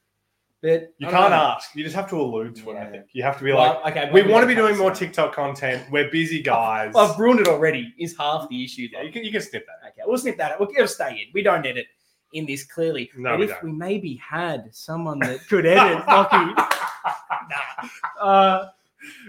But 0.62 0.94
You 0.98 1.08
can't 1.08 1.30
know. 1.30 1.36
ask. 1.56 1.76
You 1.76 1.84
just 1.84 1.96
have 1.96 2.10
to 2.10 2.16
allude 2.20 2.56
to 2.58 2.72
it. 2.72 2.78
I 2.78 2.86
think 2.88 3.06
you 3.14 3.22
have 3.24 3.38
to 3.38 3.44
be 3.44 3.54
like, 3.54 3.78
okay, 3.92 4.10
we 4.12 4.24
want 4.24 4.42
to 4.44 4.48
be 4.48 4.56
doing 4.56 4.76
more. 4.78 4.90
TikTok 4.92 5.34
content. 5.36 5.84
We're 5.92 6.10
busy 6.10 6.42
guys. 6.42 6.94
I've 6.96 7.18
ruined 7.20 7.42
it 7.42 7.48
already. 7.48 7.94
Is 8.00 8.16
half 8.18 8.50
the 8.50 8.64
issue 8.66 8.88
yeah, 8.92 9.04
you 9.04 9.12
can 9.12 9.24
you 9.24 9.32
can 9.32 9.42
snip 9.42 9.66
that. 9.68 9.90
Okay, 9.90 10.02
we'll 10.06 10.18
snip 10.18 10.38
that. 10.38 10.54
out. 10.54 10.60
We'll, 10.60 10.70
it'll 10.72 10.88
stay 10.88 11.12
in. 11.12 11.26
We 11.34 11.44
don't 11.44 11.64
edit 11.66 11.86
in 12.34 12.46
this 12.48 12.66
clearly. 12.66 13.12
No, 13.16 13.32
but 13.32 13.40
we 13.40 13.46
if 13.46 13.52
don't. 13.52 13.64
we 13.66 13.72
maybe 13.72 14.16
had 14.16 14.74
someone 14.74 15.20
that 15.20 15.48
could 15.48 15.66
edit, 15.68 16.06
Lockie, 16.08 16.54
nah. 16.56 17.90
Uh, 18.20 18.66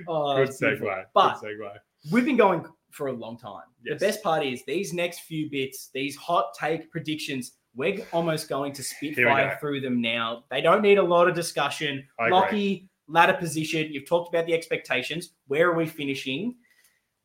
oh, 0.09 0.37
Good 0.37 0.49
segue. 0.49 1.05
But 1.15 1.41
Good 1.41 1.59
segue. 1.61 1.73
we've 2.11 2.25
been 2.25 2.37
going 2.39 2.65
for 2.91 3.09
a 3.09 3.13
long 3.13 3.39
time. 3.39 3.65
Yes. 3.85 4.01
The 4.01 4.07
best 4.07 4.23
part 4.23 4.45
is 4.45 4.65
these 4.65 4.93
next 4.95 5.21
few 5.21 5.51
bits, 5.51 5.91
these 5.93 6.17
hot 6.17 6.55
take 6.59 6.91
predictions, 6.91 7.53
we're 7.79 8.05
almost 8.13 8.49
going 8.49 8.73
to 8.75 8.83
spitfire 8.83 9.57
through 9.61 9.81
them 9.81 10.01
now. 10.03 10.45
They 10.51 10.61
don't 10.61 10.83
need 10.83 10.99
a 10.99 11.03
lot 11.03 11.29
of 11.29 11.35
discussion. 11.35 12.05
Lockie, 12.21 12.89
ladder 13.07 13.35
position. 13.35 13.93
You've 13.93 14.07
talked 14.07 14.29
about 14.35 14.47
the 14.47 14.53
expectations. 14.53 15.31
Where 15.47 15.71
are 15.71 15.75
we 15.75 15.87
finishing 15.87 16.57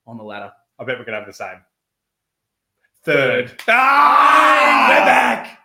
on 0.05 0.17
the 0.17 0.23
ladder? 0.23 0.51
I 0.79 0.83
bet 0.85 0.99
we're 0.99 1.05
going 1.05 1.13
to 1.19 1.19
have 1.19 1.27
the 1.27 1.33
same. 1.33 1.59
Third. 3.03 3.61
Ah, 3.67 4.85
we're 4.89 5.01
Ah! 5.01 5.05
back. 5.05 5.59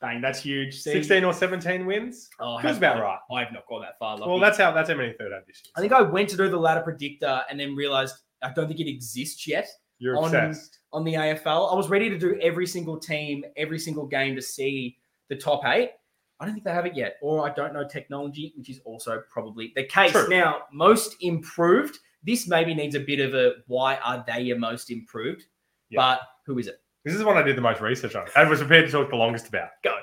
Bang, 0.00 0.22
that's 0.22 0.42
huge. 0.42 0.80
See? 0.80 0.92
16 0.92 1.22
or 1.24 1.34
17 1.34 1.84
wins? 1.84 2.30
Oh, 2.40 2.58
Feels 2.60 2.78
about 2.78 3.00
right. 3.00 3.18
I 3.30 3.44
have 3.44 3.52
not 3.52 3.66
gone 3.68 3.82
that 3.82 3.98
far. 3.98 4.18
Well, 4.18 4.38
that's 4.38 4.56
how 4.56 4.72
that's 4.72 4.88
how 4.88 4.96
many 4.96 5.12
third 5.12 5.30
this. 5.46 5.62
I 5.76 5.80
think 5.82 5.92
I 5.92 6.00
went 6.00 6.30
to 6.30 6.38
do 6.38 6.48
the 6.48 6.56
ladder 6.56 6.80
predictor 6.80 7.42
and 7.50 7.60
then 7.60 7.76
realized 7.76 8.14
I 8.42 8.50
don't 8.54 8.66
think 8.66 8.80
it 8.80 8.88
exists 8.88 9.46
yet 9.46 9.68
You're 10.00 10.18
on- 10.18 10.24
obsessed. 10.34 10.80
on 10.92 11.04
the 11.04 11.14
AFL. 11.14 11.72
I 11.72 11.76
was 11.76 11.88
ready 11.88 12.10
to 12.10 12.18
do 12.18 12.36
every 12.42 12.66
single 12.66 12.98
team, 12.98 13.44
every 13.56 13.78
single 13.78 14.06
game 14.06 14.34
to 14.34 14.42
see 14.42 14.98
the 15.28 15.36
top 15.36 15.64
eight. 15.66 15.92
I 16.40 16.46
don't 16.46 16.54
think 16.54 16.64
they 16.64 16.72
have 16.72 16.86
it 16.86 16.96
yet, 16.96 17.16
or 17.20 17.46
I 17.48 17.52
don't 17.52 17.72
know 17.74 17.86
technology, 17.86 18.52
which 18.56 18.70
is 18.70 18.80
also 18.86 19.22
probably 19.30 19.72
the 19.76 19.84
case. 19.84 20.10
True. 20.10 20.26
Now, 20.28 20.62
most 20.72 21.16
improved. 21.20 21.98
This 22.24 22.48
maybe 22.48 22.74
needs 22.74 22.94
a 22.94 23.00
bit 23.00 23.20
of 23.20 23.34
a 23.34 23.56
why 23.66 23.96
are 23.96 24.24
they 24.26 24.40
your 24.40 24.58
most 24.58 24.90
improved? 24.90 25.44
Yeah. 25.90 25.98
But 26.00 26.20
who 26.46 26.58
is 26.58 26.66
it? 26.66 26.80
This 27.04 27.14
is 27.14 27.22
one 27.24 27.36
I 27.36 27.42
did 27.42 27.56
the 27.56 27.62
most 27.62 27.80
research 27.80 28.14
on 28.14 28.26
and 28.36 28.48
was 28.50 28.58
prepared 28.60 28.86
to 28.86 28.92
talk 28.92 29.10
the 29.10 29.16
longest 29.16 29.48
about. 29.48 29.68
Go. 29.84 29.94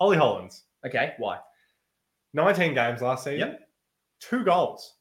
Ollie 0.00 0.16
Hollands. 0.16 0.64
Okay, 0.84 1.12
why? 1.18 1.38
19 2.34 2.74
games 2.74 3.00
last 3.02 3.24
season. 3.24 3.58
Two 4.20 4.44
goals. 4.44 4.94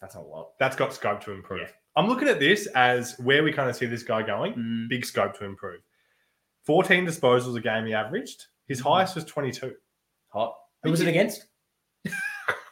That's 0.00 0.14
a 0.14 0.20
lot. 0.20 0.50
That's 0.58 0.76
got 0.76 0.92
scope 0.94 1.20
to 1.24 1.32
improve. 1.32 1.60
Yeah. 1.62 1.68
I'm 1.98 2.06
looking 2.06 2.28
at 2.28 2.38
this 2.38 2.66
as 2.74 3.18
where 3.18 3.42
we 3.42 3.52
kind 3.52 3.68
of 3.68 3.76
see 3.76 3.86
this 3.86 4.02
guy 4.04 4.22
going. 4.22 4.54
Mm, 4.54 4.88
Big 4.88 5.04
scope 5.04 5.36
to 5.38 5.44
improve. 5.44 5.80
14 6.64 7.04
disposals 7.06 7.56
a 7.56 7.60
game 7.60 7.86
he 7.86 7.94
averaged. 7.94 8.46
His 8.66 8.80
Mhm. 8.80 8.84
highest 8.84 9.14
was 9.16 9.24
22. 9.24 9.74
hot. 10.28 10.54
Who 10.84 10.90
was 10.90 11.00
it 11.00 11.08
against? 11.08 11.46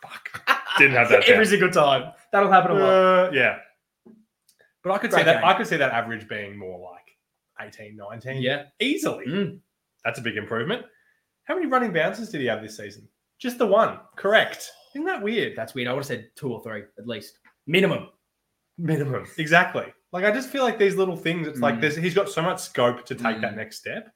Fuck. 0.02 0.42
Didn't 0.78 0.94
have 0.96 1.08
that 1.08 1.24
every 1.28 1.44
down. 1.44 1.46
single 1.46 1.70
time. 1.70 2.12
That'll 2.32 2.50
happen 2.52 2.72
a 2.72 2.74
lot. 2.74 2.88
Uh, 2.88 3.30
yeah. 3.32 3.58
But 4.84 4.92
I 4.92 4.98
could 4.98 5.10
see 5.10 5.16
Great 5.16 5.24
that 5.24 5.40
game. 5.40 5.44
I 5.44 5.54
could 5.54 5.66
see 5.66 5.76
that 5.76 5.90
average 5.92 6.28
being 6.28 6.56
more 6.56 6.78
like 6.92 7.16
18, 7.66 7.96
19. 7.96 8.42
yeah. 8.42 8.64
Easily. 8.80 9.26
Mm. 9.26 9.60
That's 10.04 10.18
a 10.18 10.22
big 10.22 10.36
improvement. 10.36 10.84
How 11.44 11.54
many 11.54 11.66
running 11.66 11.92
bounces 11.92 12.28
did 12.30 12.40
he 12.42 12.46
have 12.46 12.62
this 12.62 12.76
season? 12.76 13.08
Just 13.38 13.58
the 13.58 13.66
one. 13.66 13.98
Correct. 14.16 14.70
Isn't 14.94 15.06
that 15.06 15.22
weird? 15.22 15.56
That's 15.56 15.74
weird. 15.74 15.88
I 15.88 15.92
would 15.92 16.00
have 16.00 16.06
said 16.06 16.30
two 16.36 16.52
or 16.52 16.62
three 16.62 16.84
at 16.98 17.06
least. 17.08 17.38
Minimum. 17.66 18.08
Minimum. 18.78 19.26
Exactly. 19.38 19.86
Like 20.12 20.24
I 20.24 20.30
just 20.32 20.48
feel 20.50 20.62
like 20.62 20.78
these 20.78 20.96
little 20.96 21.16
things. 21.16 21.46
It's 21.48 21.60
like 21.60 21.76
Mm. 21.76 21.80
there's 21.80 21.96
he's 21.96 22.14
got 22.14 22.28
so 22.28 22.42
much 22.42 22.60
scope 22.60 23.04
to 23.06 23.14
take 23.14 23.40
that 23.40 23.52
Mm. 23.52 23.56
next 23.56 23.78
step. 23.78 24.08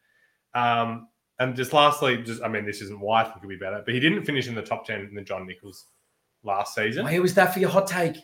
Um, 0.54 1.08
and 1.38 1.56
just 1.56 1.72
lastly, 1.72 2.22
just 2.22 2.42
I 2.42 2.48
mean, 2.48 2.64
this 2.66 2.80
isn't 2.82 3.00
why 3.00 3.22
I 3.22 3.24
think 3.24 3.40
he'll 3.40 3.48
be 3.48 3.56
better, 3.56 3.82
but 3.84 3.94
he 3.94 4.00
didn't 4.00 4.24
finish 4.24 4.48
in 4.48 4.54
the 4.54 4.62
top 4.62 4.84
ten 4.86 5.00
in 5.00 5.14
the 5.14 5.22
John 5.22 5.46
Nicholls 5.46 5.86
last 6.42 6.74
season. 6.74 7.04
Where 7.04 7.20
was 7.22 7.34
that 7.34 7.52
for 7.54 7.60
your 7.60 7.70
hot 7.70 7.86
take? 7.86 8.16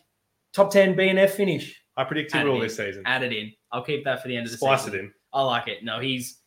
Top 0.52 0.70
10 0.70 0.94
BNF 0.96 1.30
finish. 1.32 1.78
I 1.98 2.04
predict 2.04 2.32
he 2.32 2.38
Add 2.38 2.46
will 2.46 2.60
this 2.60 2.76
season. 2.76 3.02
Add 3.04 3.22
it 3.22 3.32
in. 3.32 3.52
I'll 3.72 3.82
keep 3.82 4.04
that 4.04 4.22
for 4.22 4.28
the 4.28 4.36
end 4.36 4.46
of 4.46 4.52
the 4.52 4.56
Splice 4.58 4.84
season. 4.84 4.94
it 4.94 4.98
in. 5.04 5.12
I 5.34 5.42
like 5.42 5.68
it. 5.68 5.84
No, 5.84 5.98
he's 6.00 6.40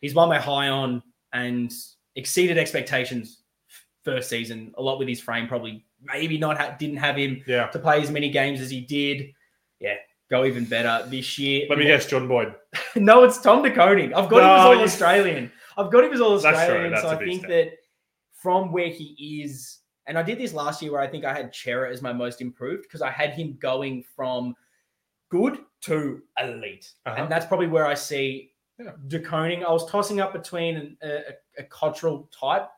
he's 0.00 0.14
one 0.14 0.28
way 0.28 0.38
high 0.38 0.68
on 0.68 1.02
and 1.32 1.72
exceeded 2.16 2.58
expectations 2.58 3.42
first 4.04 4.28
season. 4.28 4.72
A 4.76 4.82
lot 4.82 4.98
with 4.98 5.08
his 5.08 5.20
frame, 5.20 5.48
probably 5.48 5.84
maybe 6.12 6.38
not 6.38 6.58
ha- 6.58 6.76
didn't 6.78 6.96
have 6.98 7.16
him 7.16 7.42
Yeah. 7.46 7.66
to 7.68 7.78
play 7.78 8.00
as 8.00 8.10
many 8.10 8.30
games 8.30 8.60
as 8.60 8.70
he 8.70 8.80
did. 8.80 9.32
Yeah, 9.80 9.96
go 10.30 10.44
even 10.44 10.64
better 10.64 11.06
this 11.08 11.38
year. 11.38 11.66
Let 11.68 11.78
me 11.78 11.84
guess, 11.86 12.06
John 12.06 12.26
Boyd. 12.28 12.54
no, 12.96 13.24
it's 13.24 13.40
Tom 13.40 13.62
De 13.62 13.70
Koning. 13.70 14.14
I've 14.14 14.28
got 14.28 14.38
him 14.38 14.44
as 14.72 14.78
all 14.78 14.84
Australian. 14.84 15.52
I've 15.76 15.90
got 15.92 16.04
him 16.04 16.12
as 16.12 16.20
all 16.20 16.32
Australian. 16.34 16.96
So 17.00 17.08
I 17.08 17.16
think 17.16 17.40
step. 17.44 17.50
that 17.50 17.72
from 18.32 18.72
where 18.72 18.88
he 18.88 19.42
is, 19.44 19.78
and 20.06 20.16
I 20.18 20.22
did 20.22 20.38
this 20.38 20.54
last 20.54 20.80
year 20.80 20.92
where 20.92 21.00
I 21.00 21.06
think 21.06 21.24
I 21.24 21.34
had 21.34 21.52
Chera 21.52 21.90
as 21.92 22.00
my 22.00 22.12
most 22.12 22.40
improved 22.40 22.82
because 22.84 23.02
I 23.02 23.10
had 23.10 23.30
him 23.34 23.58
going 23.60 24.04
from 24.14 24.54
good 25.30 25.58
to 25.82 26.22
elite. 26.40 26.92
Uh-huh. 27.04 27.16
And 27.22 27.30
that's 27.30 27.44
probably 27.46 27.66
where 27.66 27.86
I 27.86 27.94
see 27.94 28.52
Yeah. 28.78 28.92
De 29.08 29.18
Koning. 29.20 29.64
I 29.64 29.70
was 29.72 29.90
tossing 29.90 30.20
up 30.20 30.32
between 30.32 30.76
an, 30.76 30.96
a, 31.02 31.20
a 31.58 31.64
cultural 31.64 32.30
type, 32.38 32.68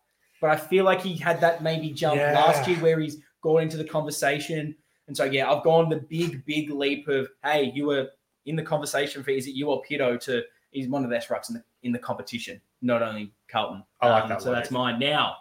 but 0.41 0.51
I 0.51 0.57
feel 0.57 0.85
like 0.85 1.01
he 1.01 1.17
had 1.17 1.41
that 1.41 1.63
maybe 1.63 1.91
jump 1.91 2.17
Yeah. 2.17 2.33
last 2.33 2.69
year 2.69 2.79
where 2.79 2.99
he's 3.01 3.19
gone 3.43 3.63
into 3.63 3.77
the 3.77 3.85
conversation. 3.85 4.75
And 5.07 5.17
so, 5.17 5.25
yeah, 5.25 5.51
I've 5.51 5.65
gone 5.65 5.89
the 5.89 5.97
big, 5.97 6.45
big 6.45 6.71
leap 6.71 7.09
of, 7.09 7.29
hey, 7.45 7.73
you 7.75 7.87
were 7.87 8.09
in 8.47 8.57
the 8.57 8.63
conversation 8.63 9.23
for 9.23 9.31
is 9.31 9.47
it 9.47 9.53
you 9.55 9.69
or 9.69 9.83
Pito 9.83 10.19
to 10.21 10.43
he's 10.71 10.89
one 10.89 11.03
of 11.05 11.11
the 11.11 11.15
best 11.17 11.29
rucks 11.29 11.49
in 11.49 11.55
the, 11.57 11.65
in 11.83 11.93
the 11.93 11.99
competition, 11.99 12.61
not 12.83 13.03
only 13.03 13.33
Carlton. 13.49 13.77
Um, 13.79 13.85
I 14.01 14.09
like 14.11 14.29
that 14.29 14.43
So 14.43 14.53
that's 14.53 14.71
mine. 14.71 14.99
Now, 14.99 15.37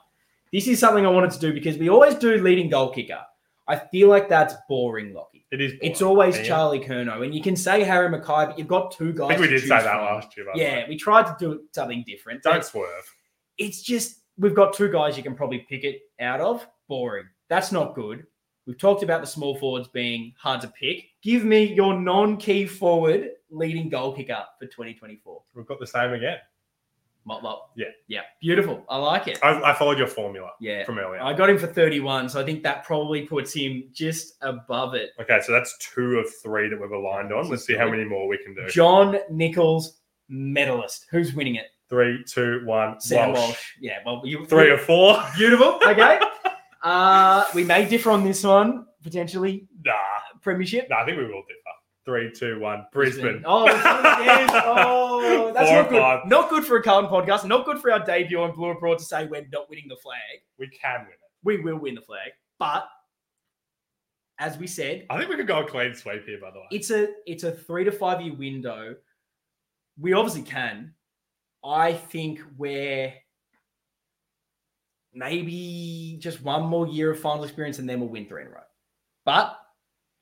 this 0.53 0.68
is 0.68 0.80
something 0.80 1.06
I 1.06 1.10
wanted 1.10 1.32
to 1.32 1.40
do 1.40 1.53
because 1.53 1.78
we 1.78 1.90
always 1.90 2.15
do 2.15 2.38
leading 2.41 2.69
goal 2.69 2.90
kicker. 2.90 3.19
I 3.68 3.76
feel 3.76 4.07
like 4.07 4.30
that's 4.30 4.53
boring, 4.69 5.14
Lockie. 5.14 5.45
It 5.52 5.60
is. 5.60 5.74
It's 5.82 6.02
always 6.02 6.38
Yeah. 6.38 6.44
Charlie 6.44 6.80
Curnow, 6.80 7.26
and 7.26 7.36
you 7.36 7.41
can 7.41 7.57
say 7.57 7.84
Harry 7.84 8.07
McKay, 8.07 8.48
but 8.48 8.57
you've 8.57 8.68
got 8.69 8.91
two 8.91 9.11
guys. 9.11 9.26
I 9.26 9.36
think 9.36 9.41
we 9.41 9.48
did 9.48 9.61
say 9.61 9.68
that 9.68 9.84
from. 9.84 10.06
last 10.06 10.38
year. 10.38 10.45
By 10.45 10.53
the 10.53 10.60
way. 10.60 10.65
Yeah, 10.65 10.88
we 10.88 10.95
tried 10.95 11.24
to 11.24 11.36
do 11.38 11.61
something 11.74 12.03
different. 12.07 12.44
Don't 12.44 12.64
swerve. 12.64 13.14
It's 13.57 13.82
just 13.82 14.16
we've 14.38 14.55
got 14.55 14.73
two 14.73 14.91
guys 14.91 15.18
you 15.18 15.23
can 15.23 15.35
probably 15.35 15.59
pick 15.69 15.84
it 15.84 16.01
out 16.19 16.41
of. 16.41 16.68
Boring. 16.88 17.26
That's 17.49 17.72
not 17.72 17.95
good. 17.95 18.26
We've 18.65 18.77
talked 18.77 19.03
about 19.03 19.22
the 19.22 19.27
small 19.27 19.57
forwards 19.57 19.88
being 19.88 20.34
hard 20.38 20.61
to 20.61 20.68
pick. 20.69 21.05
Give 21.22 21.43
me 21.45 21.73
your 21.73 21.99
non-key 21.99 22.65
forward 22.65 23.30
leading 23.49 23.88
goal 23.89 24.14
kicker 24.14 24.43
for 24.59 24.65
2024. 24.65 25.41
We've 25.53 25.65
got 25.65 25.80
the 25.80 25.88
same 25.88 26.14
again. 26.14 26.38
Mop. 27.26 27.72
Yeah. 27.76 27.88
Yeah. 28.07 28.22
Beautiful. 28.41 28.85
I 28.88 28.97
like 28.97 29.27
it. 29.27 29.38
I, 29.43 29.72
I 29.72 29.73
followed 29.73 29.97
your 29.97 30.07
formula 30.07 30.51
Yeah. 30.61 30.85
from 30.85 30.97
earlier. 30.97 31.22
I 31.22 31.34
got 31.34 31.49
him 31.49 31.57
for 31.57 31.68
31, 31.68 32.30
so 32.30 32.39
I 32.41 32.45
think 32.45 32.64
that 32.64 32.85
probably 32.85 33.23
puts 33.23 33.53
him 33.53 33.84
just 33.91 34.35
above 34.41 34.93
it. 34.95 35.11
Okay, 35.19 35.39
so 35.43 35.51
that's 35.51 35.77
two 35.80 36.19
of 36.19 36.27
three 36.41 36.69
that 36.69 36.80
we've 36.80 36.91
aligned 36.91 37.34
on. 37.34 37.49
Let's 37.49 37.65
see 37.65 37.76
how 37.76 37.89
many 37.89 38.05
more 38.05 38.27
we 38.30 38.38
can 38.38 38.55
do. 38.55 38.68
John 38.69 39.18
Nicholls, 39.30 39.97
medalist. 40.30 41.07
Who's 41.11 41.34
winning 41.34 41.55
it? 41.55 41.65
Three, 41.89 42.23
two, 42.26 42.61
one. 42.65 42.99
Sam 42.99 43.30
Walsh. 43.34 43.39
Walsh. 43.39 43.73
Yeah, 43.80 43.99
well, 44.05 44.22
you 44.26 44.45
Three 44.45 44.69
or 44.69 44.77
four. 44.77 45.23
beautiful. 45.38 45.80
Okay. 45.88 46.19
uh, 46.84 47.45
we 47.55 47.64
may 47.64 47.88
differ 47.88 48.11
on 48.11 48.23
this 48.23 48.43
one 48.43 48.85
potentially. 49.03 49.68
Nah, 49.85 49.93
Premiership. 50.41 50.88
nah. 50.89 50.99
I 51.01 51.05
think 51.05 51.18
we 51.18 51.23
will 51.26 51.43
differ. 51.47 51.61
Three, 52.05 52.31
two, 52.31 52.59
one. 52.59 52.85
Brisbane. 52.93 53.41
Oh, 53.45 53.68
it's 53.68 53.76
oh, 54.65 55.51
that's 55.53 55.69
Four 55.69 55.81
not 55.81 55.89
good. 55.89 55.99
five. 56.01 56.26
Not 56.27 56.49
good 56.49 56.64
for 56.65 56.77
a 56.77 56.84
Carlton 56.84 57.11
podcast. 57.11 57.45
Not 57.45 57.65
good 57.65 57.80
for 57.80 57.91
our 57.91 58.03
debut 58.03 58.39
on 58.41 58.53
Blue 58.55 58.69
Abroad 58.69 58.99
to 58.99 59.03
say 59.05 59.26
we're 59.26 59.45
not 59.51 59.69
winning 59.69 59.88
the 59.89 59.97
flag. 59.97 60.18
We 60.57 60.68
can 60.69 61.01
win 61.01 61.09
it. 61.11 61.19
We 61.43 61.61
will 61.61 61.77
win 61.77 61.95
the 61.95 62.01
flag, 62.01 62.31
but 62.59 62.88
as 64.39 64.57
we 64.57 64.68
said, 64.68 65.05
I 65.09 65.18
think 65.18 65.30
we 65.30 65.35
could 65.35 65.47
go 65.47 65.59
a 65.59 65.68
clean 65.68 65.93
sweep 65.95 66.26
here. 66.26 66.39
By 66.41 66.51
the 66.51 66.59
way, 66.59 66.65
it's 66.72 66.91
a 66.91 67.09
it's 67.26 67.43
a 67.43 67.51
three 67.51 67.84
to 67.84 67.91
five 67.91 68.22
year 68.22 68.34
window. 68.35 68.95
We 69.99 70.14
obviously 70.14 70.43
can. 70.43 70.93
I 71.68 71.94
think 71.94 72.41
we're 72.57 73.14
maybe 75.14 76.18
just 76.22 76.41
one 76.41 76.64
more 76.64 76.88
year 76.88 77.11
of 77.11 77.19
final 77.19 77.44
experience 77.44 77.80
and 77.80 77.89
then 77.89 77.99
we'll 77.99 78.10
win 78.10 78.27
three 78.27 78.44
in 78.44 78.48
a 78.48 78.52
row. 78.52 78.61
But 79.26 79.57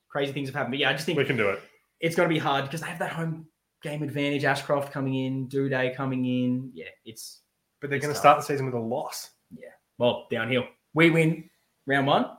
crazy 0.08 0.32
things 0.32 0.48
have 0.48 0.54
happened. 0.54 0.72
But 0.72 0.78
yeah, 0.80 0.90
I 0.90 0.92
just 0.92 1.06
think 1.06 1.18
we 1.18 1.24
can 1.24 1.36
do 1.36 1.50
it. 1.50 1.60
it's 2.00 2.16
going 2.16 2.28
to 2.28 2.34
be 2.34 2.38
hard 2.38 2.64
because 2.64 2.80
they 2.80 2.88
have 2.88 2.98
that 2.98 3.12
home 3.12 3.46
game 3.82 4.02
advantage. 4.02 4.44
Ashcroft 4.44 4.92
coming 4.92 5.14
in, 5.14 5.48
Duday 5.48 5.94
coming 5.94 6.24
in. 6.24 6.70
Yeah, 6.74 6.86
it's 7.04 7.42
But 7.80 7.90
they're 7.90 7.98
going 7.98 8.12
to 8.12 8.18
start 8.18 8.38
the 8.38 8.44
season 8.44 8.66
with 8.66 8.74
a 8.74 8.80
loss. 8.80 9.30
Yeah. 9.56 9.68
Well 9.98 10.26
downhill. 10.30 10.64
We 10.94 11.10
win 11.10 11.48
round 11.86 12.06
one. 12.06 12.30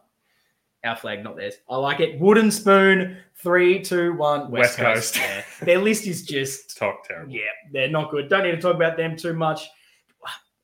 Our 0.84 0.95
flag, 0.95 1.24
not 1.24 1.36
theirs. 1.36 1.56
I 1.70 1.76
like 1.78 1.99
it. 1.99 2.20
Wooden 2.20 2.52
spoon. 2.52 3.18
Three, 3.36 3.82
two, 3.82 4.14
one. 4.14 4.49
West, 4.52 4.78
West 4.78 4.78
Coast. 4.78 5.16
Coast. 5.16 5.28
Yeah. 5.60 5.66
Their 5.66 5.80
list 5.80 6.06
is 6.08 6.24
just 6.24 6.78
Talk 6.78 7.04
terrible. 7.08 7.34
Yeah, 7.34 7.41
they're 7.74 7.90
not 7.90 8.12
good. 8.12 8.30
Don't 8.30 8.44
need 8.44 8.52
to 8.52 8.62
talk 8.62 8.76
about 8.76 8.95
them 8.98 9.16
too 9.16 9.34
much. 9.34 9.68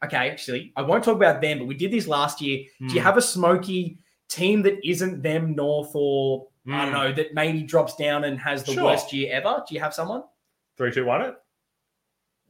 Okay, 0.05 0.29
actually, 0.29 0.73
I 0.75 0.81
won't 0.81 1.01
talk 1.03 1.15
about 1.15 1.39
them, 1.41 1.59
but 1.59 1.65
we 1.65 1.75
did 1.75 1.89
this 1.91 2.07
last 2.07 2.41
year. 2.41 2.65
Do 2.79 2.93
you 2.93 2.99
Hmm. 2.99 3.05
have 3.05 3.15
a 3.17 3.21
smoky 3.21 3.99
team 4.27 4.61
that 4.63 4.85
isn't 4.87 5.21
them 5.21 5.55
north 5.55 5.91
or 5.93 6.47
I 6.67 6.71
don't 6.71 6.87
Hmm. 6.87 6.93
know 6.93 7.11
that 7.13 7.33
maybe 7.33 7.63
drops 7.63 7.95
down 7.95 8.25
and 8.25 8.37
has 8.39 8.63
the 8.65 8.73
Sure. 8.73 8.83
worst 8.83 9.13
year 9.13 9.33
ever? 9.33 9.63
Do 9.67 9.73
you 9.73 9.79
have 9.81 9.93
someone? 9.93 10.23
Three, 10.77 10.91
two, 10.91 11.05
one. 11.05 11.21
It. 11.21 11.35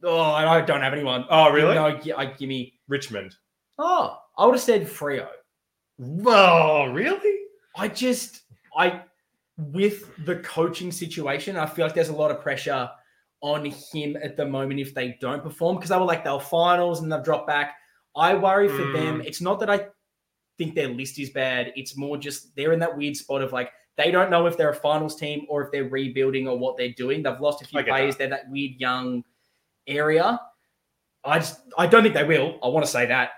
Oh, 0.02 0.20
I 0.20 0.60
don't 0.62 0.82
have 0.82 0.92
anyone. 0.92 1.24
Oh, 1.30 1.50
really? 1.52 1.74
No, 1.76 1.86
I 2.16 2.26
give 2.26 2.48
me. 2.48 2.74
Richmond. 2.88 3.36
Oh, 3.78 4.18
I 4.36 4.46
would 4.46 4.54
have 4.56 4.60
said 4.62 4.82
Freo. 4.86 5.28
Oh, 6.26 6.86
really? 6.86 7.33
I 7.76 7.88
just 7.88 8.42
I 8.76 9.02
with 9.56 10.10
the 10.24 10.36
coaching 10.36 10.90
situation, 10.90 11.56
I 11.56 11.66
feel 11.66 11.86
like 11.86 11.94
there's 11.94 12.08
a 12.08 12.16
lot 12.16 12.30
of 12.30 12.40
pressure 12.40 12.88
on 13.40 13.64
him 13.66 14.16
at 14.22 14.36
the 14.36 14.46
moment 14.46 14.80
if 14.80 14.94
they 14.94 15.18
don't 15.20 15.42
perform 15.42 15.76
because 15.76 15.90
they 15.90 15.96
were 15.96 16.04
like 16.04 16.24
they'll 16.24 16.40
finals 16.40 17.02
and 17.02 17.12
they've 17.12 17.22
dropped 17.22 17.46
back. 17.46 17.74
I 18.16 18.34
worry 18.34 18.68
for 18.68 18.92
them. 18.92 19.20
It's 19.20 19.40
not 19.40 19.60
that 19.60 19.68
I 19.68 19.86
think 20.56 20.74
their 20.74 20.88
list 20.88 21.18
is 21.18 21.30
bad. 21.30 21.72
It's 21.76 21.96
more 21.96 22.16
just 22.16 22.54
they're 22.56 22.72
in 22.72 22.78
that 22.80 22.96
weird 22.96 23.16
spot 23.16 23.42
of 23.42 23.52
like 23.52 23.70
they 23.96 24.10
don't 24.10 24.30
know 24.30 24.46
if 24.46 24.56
they're 24.56 24.70
a 24.70 24.74
finals 24.74 25.16
team 25.16 25.46
or 25.48 25.62
if 25.62 25.72
they're 25.72 25.88
rebuilding 25.88 26.48
or 26.48 26.58
what 26.58 26.76
they're 26.76 26.92
doing. 26.92 27.22
They've 27.22 27.40
lost 27.40 27.62
a 27.62 27.66
few 27.66 27.82
players. 27.82 28.16
They're 28.16 28.28
that 28.28 28.48
weird 28.48 28.80
young 28.80 29.24
area. 29.86 30.40
I 31.24 31.38
just 31.38 31.60
I 31.76 31.86
don't 31.86 32.02
think 32.02 32.14
they 32.14 32.24
will. 32.24 32.58
I 32.62 32.68
want 32.68 32.84
to 32.84 32.90
say 32.90 33.06
that 33.06 33.30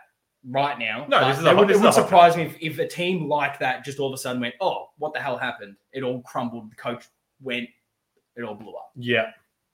right 0.49 0.79
now. 0.79 1.07
No, 1.09 1.29
this 1.29 1.39
is 1.39 1.45
it 1.45 1.53
a 1.53 1.57
would, 1.57 1.71
it 1.71 1.81
would 1.81 1.95
surprise 1.95 2.37
me 2.37 2.45
if, 2.45 2.57
if 2.61 2.79
a 2.79 2.87
team 2.87 3.29
like 3.29 3.59
that 3.59 3.85
just 3.85 3.99
all 3.99 4.09
of 4.09 4.15
a 4.15 4.19
sudden 4.19 4.41
went, 4.41 4.55
oh, 4.61 4.87
what 4.99 5.13
the 5.13 5.21
hell 5.21 5.37
happened? 5.37 5.77
It 5.93 6.03
all 6.03 6.23
crumbled. 6.23 6.71
The 6.71 6.77
coach 6.77 7.05
went. 7.41 7.69
It 8.37 8.43
all 8.43 8.55
blew 8.55 8.75
up. 8.75 8.91
Yeah. 8.97 9.31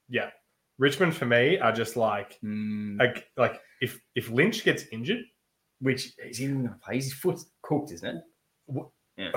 Yeah. 0.08 0.30
Richmond 0.78 1.14
for 1.14 1.26
me 1.26 1.58
are 1.58 1.72
just 1.72 1.96
like 1.96 2.38
Mm, 2.42 2.98
like 2.98 3.28
like 3.36 3.60
if 3.80 4.00
if 4.14 4.30
Lynch 4.30 4.64
gets 4.64 4.84
injured, 4.92 5.24
which 5.80 6.12
is 6.24 6.38
he 6.38 6.44
even 6.44 6.62
going 6.62 6.74
to 6.74 6.80
play? 6.80 6.96
His 6.96 7.12
foot's 7.12 7.46
cooked, 7.62 7.92
isn't 7.92 8.16
it? 8.16 8.84
Yeah. 9.16 9.30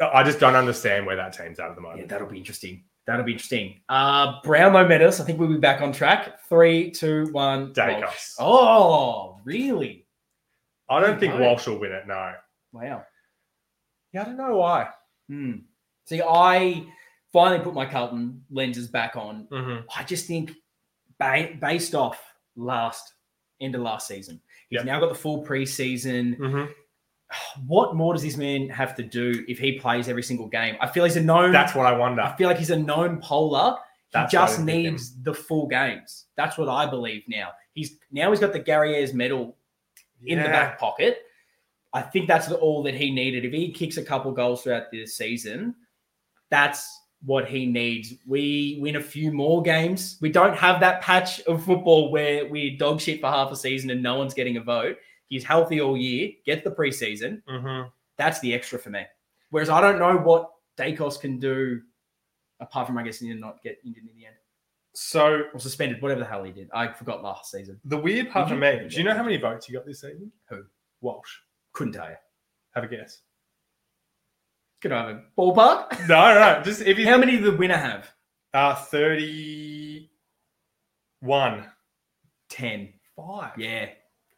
I 0.00 0.22
just 0.22 0.40
don't 0.40 0.56
understand 0.56 1.06
where 1.06 1.16
that 1.16 1.32
team's 1.32 1.58
at 1.58 1.70
at 1.70 1.74
the 1.76 1.80
moment. 1.80 2.00
Yeah, 2.00 2.06
that'll 2.06 2.28
be 2.28 2.38
interesting. 2.38 2.84
That'll 3.06 3.24
be 3.24 3.32
interesting. 3.32 3.80
Uh, 3.88 4.40
Brownlow 4.42 4.88
medalist. 4.88 5.20
I 5.20 5.24
think 5.24 5.38
we'll 5.38 5.48
be 5.48 5.58
back 5.58 5.80
on 5.80 5.92
track. 5.92 6.40
Three, 6.48 6.90
two, 6.90 7.28
one. 7.30 7.72
Daicos. 7.72 8.34
Oh, 8.40 9.38
really? 9.44 10.05
I 10.88 11.00
don't 11.00 11.18
think 11.20 11.34
No. 11.34 11.40
Walsh 11.40 11.66
will 11.66 11.78
win 11.78 11.92
it. 11.92 12.06
No. 12.06 12.32
Wow. 12.72 13.04
Yeah, 14.12 14.22
I 14.22 14.24
don't 14.24 14.36
know 14.36 14.56
why. 14.56 14.88
Hmm. 15.28 15.52
See, 16.06 16.22
I 16.22 16.84
finally 17.32 17.62
put 17.62 17.74
my 17.74 17.86
Carlton 17.86 18.42
lenses 18.50 18.88
back 18.88 19.16
on. 19.16 19.46
Mm-hmm. 19.50 19.86
I 19.98 20.04
just 20.04 20.26
think 20.26 20.52
ba- 21.18 21.54
based 21.60 21.94
off 21.94 22.22
last 22.54 23.12
end 23.60 23.74
of 23.74 23.80
last 23.82 24.06
season, 24.06 24.40
he's 24.70 24.76
Yep. 24.78 24.86
now 24.86 25.00
got 25.00 25.08
the 25.08 25.14
full 25.18 25.44
preseason. 25.44 26.38
Mm-hmm. 26.38 26.70
What 27.66 27.96
more 27.96 28.12
does 28.14 28.22
this 28.22 28.36
man 28.36 28.68
have 28.68 28.94
to 28.96 29.02
do 29.02 29.44
if 29.48 29.58
he 29.58 29.78
plays 29.80 30.08
every 30.08 30.22
single 30.22 30.46
game? 30.46 30.76
I 30.80 30.86
feel 30.86 31.02
he's 31.04 31.16
a 31.16 31.20
known. 31.22 31.50
That's 31.50 31.74
what 31.74 31.84
I 31.86 31.92
wonder. 31.96 32.22
I 32.22 32.36
feel 32.36 32.46
like 32.48 32.58
he's 32.58 32.70
a 32.70 32.78
known 32.78 33.18
polar. 33.20 33.72
He 33.72 33.78
That's 34.12 34.30
just 34.32 34.56
didn't 34.58 34.66
pick 34.68 34.74
him. 34.84 34.92
needs 34.92 35.22
the 35.22 35.34
full 35.34 35.66
games. 35.66 36.26
That's 36.36 36.56
what 36.56 36.68
I 36.68 36.86
believe 36.86 37.24
now. 37.26 37.50
He's 37.72 37.96
now 38.12 38.30
he's 38.30 38.38
got 38.38 38.52
the 38.52 38.60
Gary 38.60 38.94
Ayres 38.94 39.12
medal 39.12 39.55
in 40.24 40.38
the 40.38 40.48
back 40.50 40.78
pocket. 40.78 41.22
I 41.92 42.02
think 42.02 42.26
that's 42.28 42.46
the- 42.48 42.56
all 42.58 42.82
that 42.84 42.94
he 42.94 43.10
needed. 43.10 43.44
If 43.44 43.52
he 43.52 43.72
kicks 43.72 43.96
a 43.96 44.04
couple 44.04 44.30
goals 44.32 44.62
throughout 44.62 44.90
this 44.90 45.16
season, 45.16 45.74
that's 46.50 47.00
what 47.24 47.48
he 47.48 47.66
needs. 47.66 48.14
We 48.26 48.78
win 48.80 48.96
a 48.96 49.02
few 49.02 49.32
more 49.32 49.62
games. 49.62 50.18
We 50.20 50.30
don't 50.30 50.56
have 50.56 50.80
that 50.80 51.00
patch 51.00 51.40
of 51.42 51.64
football 51.64 52.10
where 52.10 52.46
we 52.46 52.76
dog 52.76 53.00
shit 53.00 53.20
for 53.20 53.28
half 53.28 53.50
a 53.50 53.56
season 53.56 53.90
and 53.90 54.02
no 54.02 54.16
one's 54.16 54.34
getting 54.34 54.56
a 54.58 54.60
vote. 54.60 54.98
He's 55.28 55.42
healthy 55.44 55.80
all 55.80 55.96
year, 55.96 56.30
gets 56.44 56.62
the 56.62 56.70
preseason. 56.70 57.42
Mhm. 57.44 57.90
That's 58.16 58.38
the 58.40 58.54
extra 58.54 58.78
for 58.78 58.90
me. 58.90 59.04
Whereas 59.50 59.70
I 59.70 59.80
don't 59.80 59.98
know 59.98 60.16
what 60.18 60.52
Daicos 60.76 61.18
can 61.20 61.38
do 61.40 61.82
apart 62.60 62.86
from, 62.86 62.96
I 62.98 63.02
guess, 63.02 63.18
he 63.20 63.28
did 63.28 63.40
not 63.40 63.62
get 63.62 63.78
injured 63.84 64.04
in 64.04 64.14
the 64.16 64.26
end 64.26 64.35
So 64.98 65.42
or 65.52 65.60
suspended, 65.60 66.00
whatever 66.00 66.20
the 66.20 66.26
hell 66.26 66.42
he 66.42 66.52
did. 66.52 66.70
I 66.72 66.88
forgot 66.90 67.22
last 67.22 67.50
season. 67.50 67.78
the 67.84 67.98
weird 67.98 68.30
part 68.30 68.48
for 68.48 68.56
me, 68.56 68.86
do 68.88 68.96
you 68.96 69.04
know 69.04 69.14
how 69.14 69.22
many 69.22 69.36
votes 69.36 69.66
he 69.66 69.72
got 69.74 69.84
this 69.84 70.00
season? 70.00 70.32
Who? 70.48 70.62
Walsh. 71.02 71.30
Couldn't 71.74 71.92
tell 71.92 72.08
you. 72.08 72.16
Have 72.74 72.84
a 72.84 72.88
guess. 72.88 73.20
Could 74.80 74.92
I 74.92 75.06
have 75.08 75.16
a 75.16 75.22
ballpark? 75.38 76.08
No, 76.08 76.34
no, 76.34 76.56
no. 76.58 76.62
Just 76.62 76.80
if 76.82 76.98
you 76.98 77.06
How 77.06 77.18
many 77.18 77.32
did 77.32 77.44
the 77.44 77.56
winner 77.56 77.76
have? 77.76 78.10
uh 78.54 78.74
thirty-one. 78.74 80.08
10. 82.48 82.92
Five. 83.16 83.52
Yeah. 83.58 83.88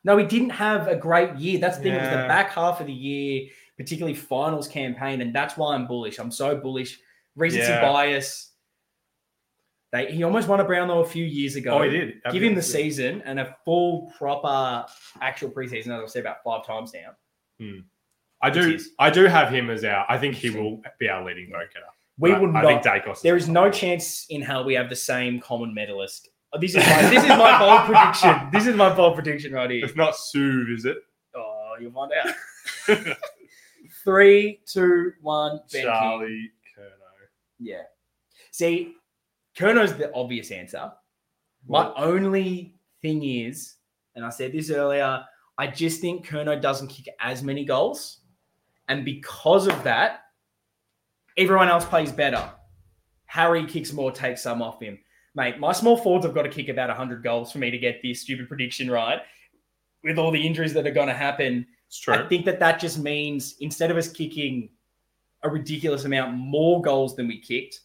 No, 0.04 0.16
he 0.16 0.24
didn't 0.24 0.50
have 0.50 0.88
a 0.88 0.96
great 0.96 1.34
year. 1.36 1.58
That's 1.60 1.76
the 1.76 1.82
thing. 1.84 1.94
It 1.94 2.00
was 2.00 2.08
the 2.10 2.16
back 2.28 2.50
half 2.50 2.80
of 2.80 2.86
the 2.86 2.92
year, 2.92 3.48
particularly 3.76 4.14
finals 4.14 4.66
campaign, 4.68 5.20
and 5.20 5.34
that's 5.34 5.56
why 5.56 5.74
I'm 5.74 5.86
bullish. 5.86 6.18
I'm 6.18 6.30
so 6.30 6.56
bullish. 6.56 6.98
Recency 7.36 7.68
Yeah. 7.68 7.80
bias. 7.82 8.52
They, 9.92 10.12
he 10.12 10.22
almost 10.22 10.48
won 10.48 10.60
a 10.60 10.64
Brownlow 10.64 11.00
a 11.00 11.06
few 11.06 11.24
years 11.24 11.56
ago. 11.56 11.78
Oh, 11.78 11.82
he 11.82 11.88
did. 11.90 12.14
Give 12.30 12.42
him 12.42 12.54
the 12.54 12.62
season 12.62 13.22
and 13.24 13.40
a 13.40 13.56
full, 13.64 14.12
proper, 14.18 14.84
actual 15.22 15.50
preseason, 15.50 15.86
as 15.96 16.02
I've 16.02 16.10
said 16.10 16.20
about 16.20 16.44
five 16.44 16.66
times 16.66 16.92
now. 16.92 17.12
Hmm. 17.58 17.80
I 18.42 18.48
It 18.48 18.54
do. 18.54 18.74
is. 18.74 18.90
I 18.98 19.08
do 19.10 19.24
have 19.24 19.50
him 19.52 19.70
as 19.70 19.84
our. 19.84 20.04
I 20.08 20.18
think 20.18 20.34
he 20.34 20.50
will 20.50 20.82
be 21.00 21.08
our 21.08 21.24
leading 21.24 21.50
vote 21.50 21.68
getter. 21.72 21.86
We 22.18 22.32
But 22.32 22.40
will 22.42 22.56
I 22.56 22.62
not. 22.62 22.84
think 22.84 23.04
Daicos. 23.04 23.22
There 23.22 23.36
is 23.36 23.48
no 23.48 23.70
chance 23.70 24.26
in 24.28 24.42
hell 24.42 24.64
we 24.64 24.74
have 24.74 24.90
the 24.90 24.96
same 24.96 25.40
Coleman 25.40 25.72
medalist. 25.72 26.28
Oh, 26.52 26.58
This 26.60 26.72
is 26.74 26.86
my, 26.86 27.02
this 27.10 27.22
is 27.22 27.28
my 27.30 27.58
bold 27.58 27.80
prediction. 27.86 28.48
This 28.52 28.66
is 28.66 28.74
my 28.76 28.94
bold 28.94 29.14
prediction 29.14 29.52
right 29.52 29.70
here. 29.70 29.84
It's 29.84 29.96
not 29.96 30.16
Sue, 30.16 30.66
is 30.76 30.84
it? 30.84 30.98
Oh, 31.34 31.74
you'll 31.80 31.92
find 31.92 32.12
out. 32.12 33.16
Three, 34.04 34.60
two, 34.66 35.12
one. 35.20 35.60
Ben 35.72 35.82
Charlie 35.84 36.50
Curnow. 36.76 37.26
Yeah. 37.58 37.82
See, 38.50 38.94
Curnow's 39.58 39.94
the 39.94 40.14
obvious 40.14 40.52
answer. 40.52 40.92
My 41.66 41.92
only 41.94 42.76
thing 43.02 43.24
is, 43.24 43.74
and 44.14 44.24
I 44.24 44.30
said 44.30 44.52
this 44.52 44.70
earlier, 44.70 45.24
I 45.58 45.66
just 45.66 46.00
think 46.00 46.24
Curnow 46.24 46.60
doesn't 46.60 46.88
kick 46.88 47.08
as 47.20 47.42
many 47.42 47.64
goals. 47.64 48.20
And 48.88 49.04
because 49.04 49.66
of 49.66 49.82
that, 49.82 50.20
everyone 51.36 51.68
else 51.68 51.84
plays 51.84 52.12
better. 52.12 52.50
Harry 53.26 53.66
kicks 53.66 53.92
more, 53.92 54.12
takes 54.12 54.42
some 54.42 54.62
off 54.62 54.80
him. 54.80 54.98
Mate, 55.34 55.58
my 55.58 55.72
small 55.72 55.96
forwards 55.96 56.24
have 56.24 56.34
got 56.34 56.42
to 56.42 56.48
kick 56.48 56.68
about 56.68 56.88
100 56.88 57.22
goals 57.22 57.50
for 57.50 57.58
me 57.58 57.70
to 57.70 57.78
get 57.78 58.00
this 58.00 58.20
stupid 58.20 58.48
prediction 58.48 58.88
right. 58.90 59.20
With 60.04 60.18
all 60.18 60.30
the 60.30 60.46
injuries 60.46 60.72
that 60.74 60.86
are 60.86 60.92
going 60.92 61.08
to 61.08 61.14
happen, 61.14 61.66
It's 61.88 61.98
true. 61.98 62.14
I 62.14 62.28
think 62.28 62.44
that 62.44 62.60
that 62.60 62.78
just 62.78 62.98
means 62.98 63.56
instead 63.60 63.90
of 63.90 63.96
us 63.96 64.12
kicking 64.12 64.68
a 65.42 65.48
ridiculous 65.48 66.04
amount 66.04 66.36
more 66.36 66.82
goals 66.82 67.16
than 67.16 67.26
we 67.26 67.40
kicked, 67.40 67.80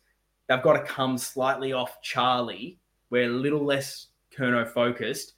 they've 0.48 0.62
got 0.64 0.74
to 0.74 0.84
come 0.84 1.18
slightly 1.18 1.74
off 1.74 2.02
Charlie. 2.02 2.80
We're 3.10 3.30
a 3.30 3.34
little 3.34 3.64
less 3.64 4.08
Curnow 4.36 4.68
focused. 4.68 5.34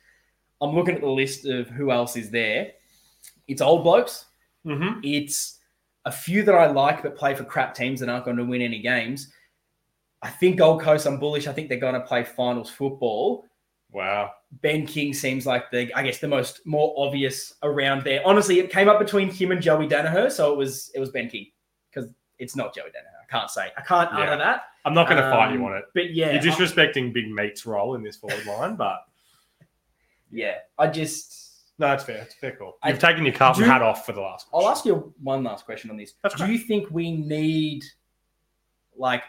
I'm 0.61 0.73
looking 0.73 0.95
at 0.95 1.01
the 1.01 1.09
list 1.09 1.45
of 1.45 1.67
who 1.67 1.91
else 1.91 2.15
is 2.15 2.29
there. 2.29 2.71
It's 3.47 3.61
old 3.61 3.83
blokes. 3.83 4.25
mm-hmm. 4.65 4.99
It's 5.03 5.59
a 6.05 6.11
few 6.11 6.43
that 6.43 6.55
I 6.55 6.67
like 6.67 7.03
but 7.03 7.17
play 7.17 7.35
for 7.35 7.43
crap 7.43 7.75
teams 7.75 7.99
that 7.99 8.09
aren't 8.09 8.25
going 8.25 8.37
to 8.37 8.45
win 8.45 8.61
any 8.61 8.79
games. 8.79 9.31
I 10.21 10.29
think 10.29 10.57
Gold 10.57 10.81
Coast, 10.81 11.05
I'm 11.05 11.19
bullish. 11.19 11.47
I 11.47 11.53
think 11.53 11.69
they're 11.69 11.77
going 11.77 11.93
to 11.93 12.01
play 12.01 12.23
finals 12.23 12.69
football. 12.69 13.45
Wow. 13.91 14.31
Ben 14.61 14.85
King 14.85 15.13
seems 15.13 15.45
like 15.45 15.69
the, 15.71 15.93
I 15.93 16.03
guess, 16.03 16.19
the 16.19 16.27
most 16.27 16.61
more 16.65 16.93
obvious 16.97 17.53
around 17.63 18.03
there. 18.03 18.21
Honestly, 18.25 18.59
it 18.59 18.71
came 18.71 18.89
up 18.89 18.99
between 18.99 19.29
him 19.29 19.51
and 19.51 19.61
Joey 19.61 19.87
Daniher, 19.87 20.31
so 20.31 20.51
it 20.51 20.57
was 20.57 20.91
it 20.95 20.99
was 20.99 21.09
Ben 21.11 21.29
King 21.29 21.47
because 21.89 22.09
it's 22.39 22.55
not 22.55 22.73
Joey 22.73 22.89
Daniher. 22.89 23.14
I 23.27 23.31
can't 23.31 23.49
say. 23.49 23.71
I 23.77 23.81
can't 23.81 24.09
Yeah. 24.13 24.19
utter 24.19 24.37
that. 24.37 24.63
I'm 24.85 24.93
not 24.93 25.09
going 25.09 25.21
to 25.21 25.29
fight 25.29 25.51
you 25.53 25.59
Um, 25.59 25.65
on 25.71 25.77
it. 25.77 25.85
But 25.93 26.13
yeah, 26.13 26.31
You're 26.31 26.41
I- 26.41 26.55
disrespecting 26.55 27.11
Big 27.13 27.29
Meat's 27.31 27.65
role 27.65 27.95
in 27.95 28.03
this 28.03 28.17
forward 28.17 28.45
line, 28.45 28.75
but 28.75 29.05
yeah. 30.31 30.55
I 30.77 30.87
just 30.87 31.41
no, 31.77 31.91
it's 31.93 32.03
fair. 32.05 32.21
It's 32.21 32.35
fair 32.35 32.55
call. 32.55 32.77
You've 32.85 32.99
taken 32.99 33.25
your 33.25 33.33
Carlton 33.33 33.63
Do- 33.65 33.69
hat 33.69 33.81
off 33.81 34.05
for 34.05 34.13
the 34.13 34.21
last. 34.21 34.47
I'll 34.53 34.69
ask 34.69 34.85
you 34.85 35.13
one 35.21 35.43
last 35.43 35.65
question 35.65 35.89
on 35.89 35.97
this. 35.97 36.13
That's 36.23 36.35
Do 36.35 36.45
great. 36.45 36.53
you 36.53 36.59
think 36.59 36.89
we 36.89 37.11
need 37.11 37.83
like 38.95 39.23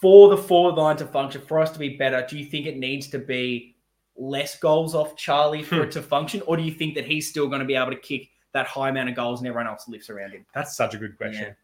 for 0.00 0.28
the 0.28 0.36
forward 0.36 0.76
line 0.76 0.96
to 0.98 1.06
function 1.06 1.40
for 1.40 1.58
us 1.58 1.70
to 1.72 1.78
be 1.78 1.96
better? 1.96 2.24
Do 2.28 2.38
you 2.38 2.44
think 2.44 2.66
it 2.66 2.76
needs 2.76 3.08
to 3.08 3.18
be 3.18 3.74
less 4.16 4.58
goals 4.58 4.94
off 4.94 5.16
Charlie 5.16 5.62
for 5.62 5.76
Hmm. 5.76 5.82
it 5.82 5.90
to 5.92 6.02
function, 6.02 6.42
or 6.46 6.56
do 6.56 6.62
you 6.62 6.72
think 6.72 6.94
that 6.94 7.04
he's 7.06 7.28
still 7.28 7.48
going 7.48 7.60
to 7.60 7.66
be 7.66 7.74
able 7.74 7.90
to 7.90 7.96
kick 7.98 8.28
that 8.52 8.66
high 8.66 8.90
amount 8.90 9.08
of 9.08 9.14
goals 9.16 9.40
and 9.40 9.48
everyone 9.48 9.66
else 9.66 9.88
lifts 9.88 10.10
around 10.10 10.32
him? 10.32 10.44
That's 10.54 10.76
such 10.76 10.94
a 10.94 10.98
good 10.98 11.16
question. 11.16 11.56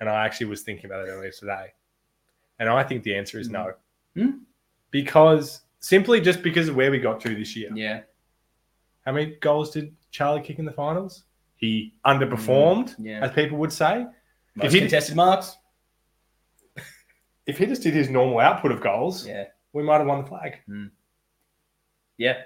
And 0.00 0.08
I 0.08 0.24
actually 0.24 0.46
was 0.46 0.62
thinking 0.62 0.86
about 0.86 1.06
it 1.06 1.10
earlier 1.10 1.30
today. 1.32 1.72
And 2.60 2.68
I 2.68 2.82
think 2.84 3.02
the 3.02 3.14
answer 3.16 3.38
is 3.38 3.48
no. 3.50 3.72
Hmm? 4.14 4.22
hmm? 4.22 4.30
Because 4.90 5.62
simply 5.80 6.20
just 6.20 6.42
because 6.42 6.68
of 6.68 6.76
where 6.76 6.90
we 6.90 6.98
got 6.98 7.20
to 7.20 7.34
this 7.34 7.54
year. 7.56 7.70
Yeah, 7.74 8.00
How 9.04 9.12
many 9.12 9.36
goals 9.40 9.70
did 9.70 9.94
Charlie 10.10 10.40
kick 10.42 10.58
in 10.58 10.64
the 10.64 10.72
finals? 10.72 11.24
He 11.56 11.94
underperformed, 12.06 12.96
mm, 12.96 13.06
yeah. 13.06 13.20
as 13.24 13.32
people 13.32 13.58
would 13.58 13.72
say. 13.72 14.06
Most 14.54 14.72
he- 14.72 14.80
contested 14.80 15.16
marks. 15.16 15.56
If 17.46 17.58
he 17.58 17.66
just 17.66 17.82
did 17.82 17.94
his 17.94 18.10
normal 18.10 18.40
output 18.40 18.72
of 18.72 18.80
goals, 18.80 19.26
Yeah. 19.26 19.44
we 19.72 19.82
might 19.82 19.98
have 19.98 20.06
won 20.06 20.22
the 20.22 20.28
flag. 20.28 20.58
Hmm. 20.66 20.86
Yeah. 22.18 22.42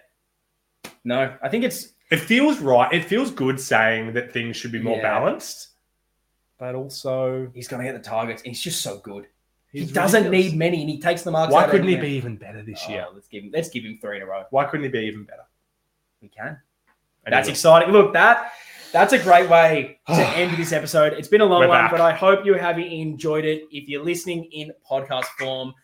No, 1.04 1.36
I 1.42 1.48
think 1.48 1.64
it's 1.64 1.94
It 2.10 2.20
feels 2.20 2.60
right. 2.60 2.92
It 2.92 3.04
feels 3.04 3.30
good 3.30 3.58
saying 3.58 4.12
that 4.12 4.32
things 4.32 4.56
should 4.56 4.70
be 4.72 4.78
more 4.78 4.96
Yeah. 4.98 5.02
balanced, 5.02 5.70
but 6.62 6.76
also 6.76 7.50
he's 7.54 7.66
going 7.66 7.84
to 7.84 7.92
get 7.92 8.00
the 8.00 8.08
targets. 8.08 8.40
And 8.42 8.50
he's 8.50 8.62
just 8.62 8.82
so 8.82 8.98
good. 8.98 9.26
he's 9.72 9.88
he 9.88 9.92
doesn't 9.92 10.22
ridiculous. 10.26 10.52
need 10.52 10.58
many, 10.60 10.80
and 10.82 10.88
he 10.88 11.00
takes 11.00 11.22
the 11.22 11.32
marks. 11.32 11.52
Why 11.52 11.68
couldn't 11.68 11.88
he 11.88 11.96
be 11.96 12.10
even 12.10 12.36
better 12.36 12.62
this 12.62 12.88
year? 12.88 13.04
Oh, 13.08 13.12
let's 13.12 13.26
give 13.26 13.42
him. 13.42 13.50
Let's 13.52 13.68
give 13.68 13.82
him 13.82 13.98
three 14.00 14.18
in 14.18 14.22
a 14.22 14.26
row. 14.26 14.44
Why 14.50 14.64
couldn't 14.66 14.84
he 14.84 14.88
be 14.88 15.00
even 15.00 15.24
better? 15.24 15.42
He 16.20 16.28
can. 16.28 16.60
And 17.24 17.32
That's 17.32 17.48
exciting. 17.48 17.92
Look, 17.92 18.12
that 18.12 18.52
that's 18.92 19.12
a 19.12 19.18
great 19.18 19.50
way 19.50 19.98
to 20.06 20.12
end 20.36 20.56
this 20.56 20.70
episode. 20.70 21.14
It's 21.14 21.26
been 21.26 21.40
a 21.40 21.44
long 21.44 21.62
We're 21.62 21.68
one, 21.68 21.78
back. 21.80 21.90
but 21.90 22.00
I 22.00 22.12
hope 22.12 22.46
you 22.46 22.54
have 22.54 22.78
enjoyed 22.78 23.44
it. 23.44 23.64
If 23.72 23.88
you're 23.88 24.04
listening 24.04 24.44
in 24.52 24.70
podcast 24.88 25.26
form, 25.40 25.74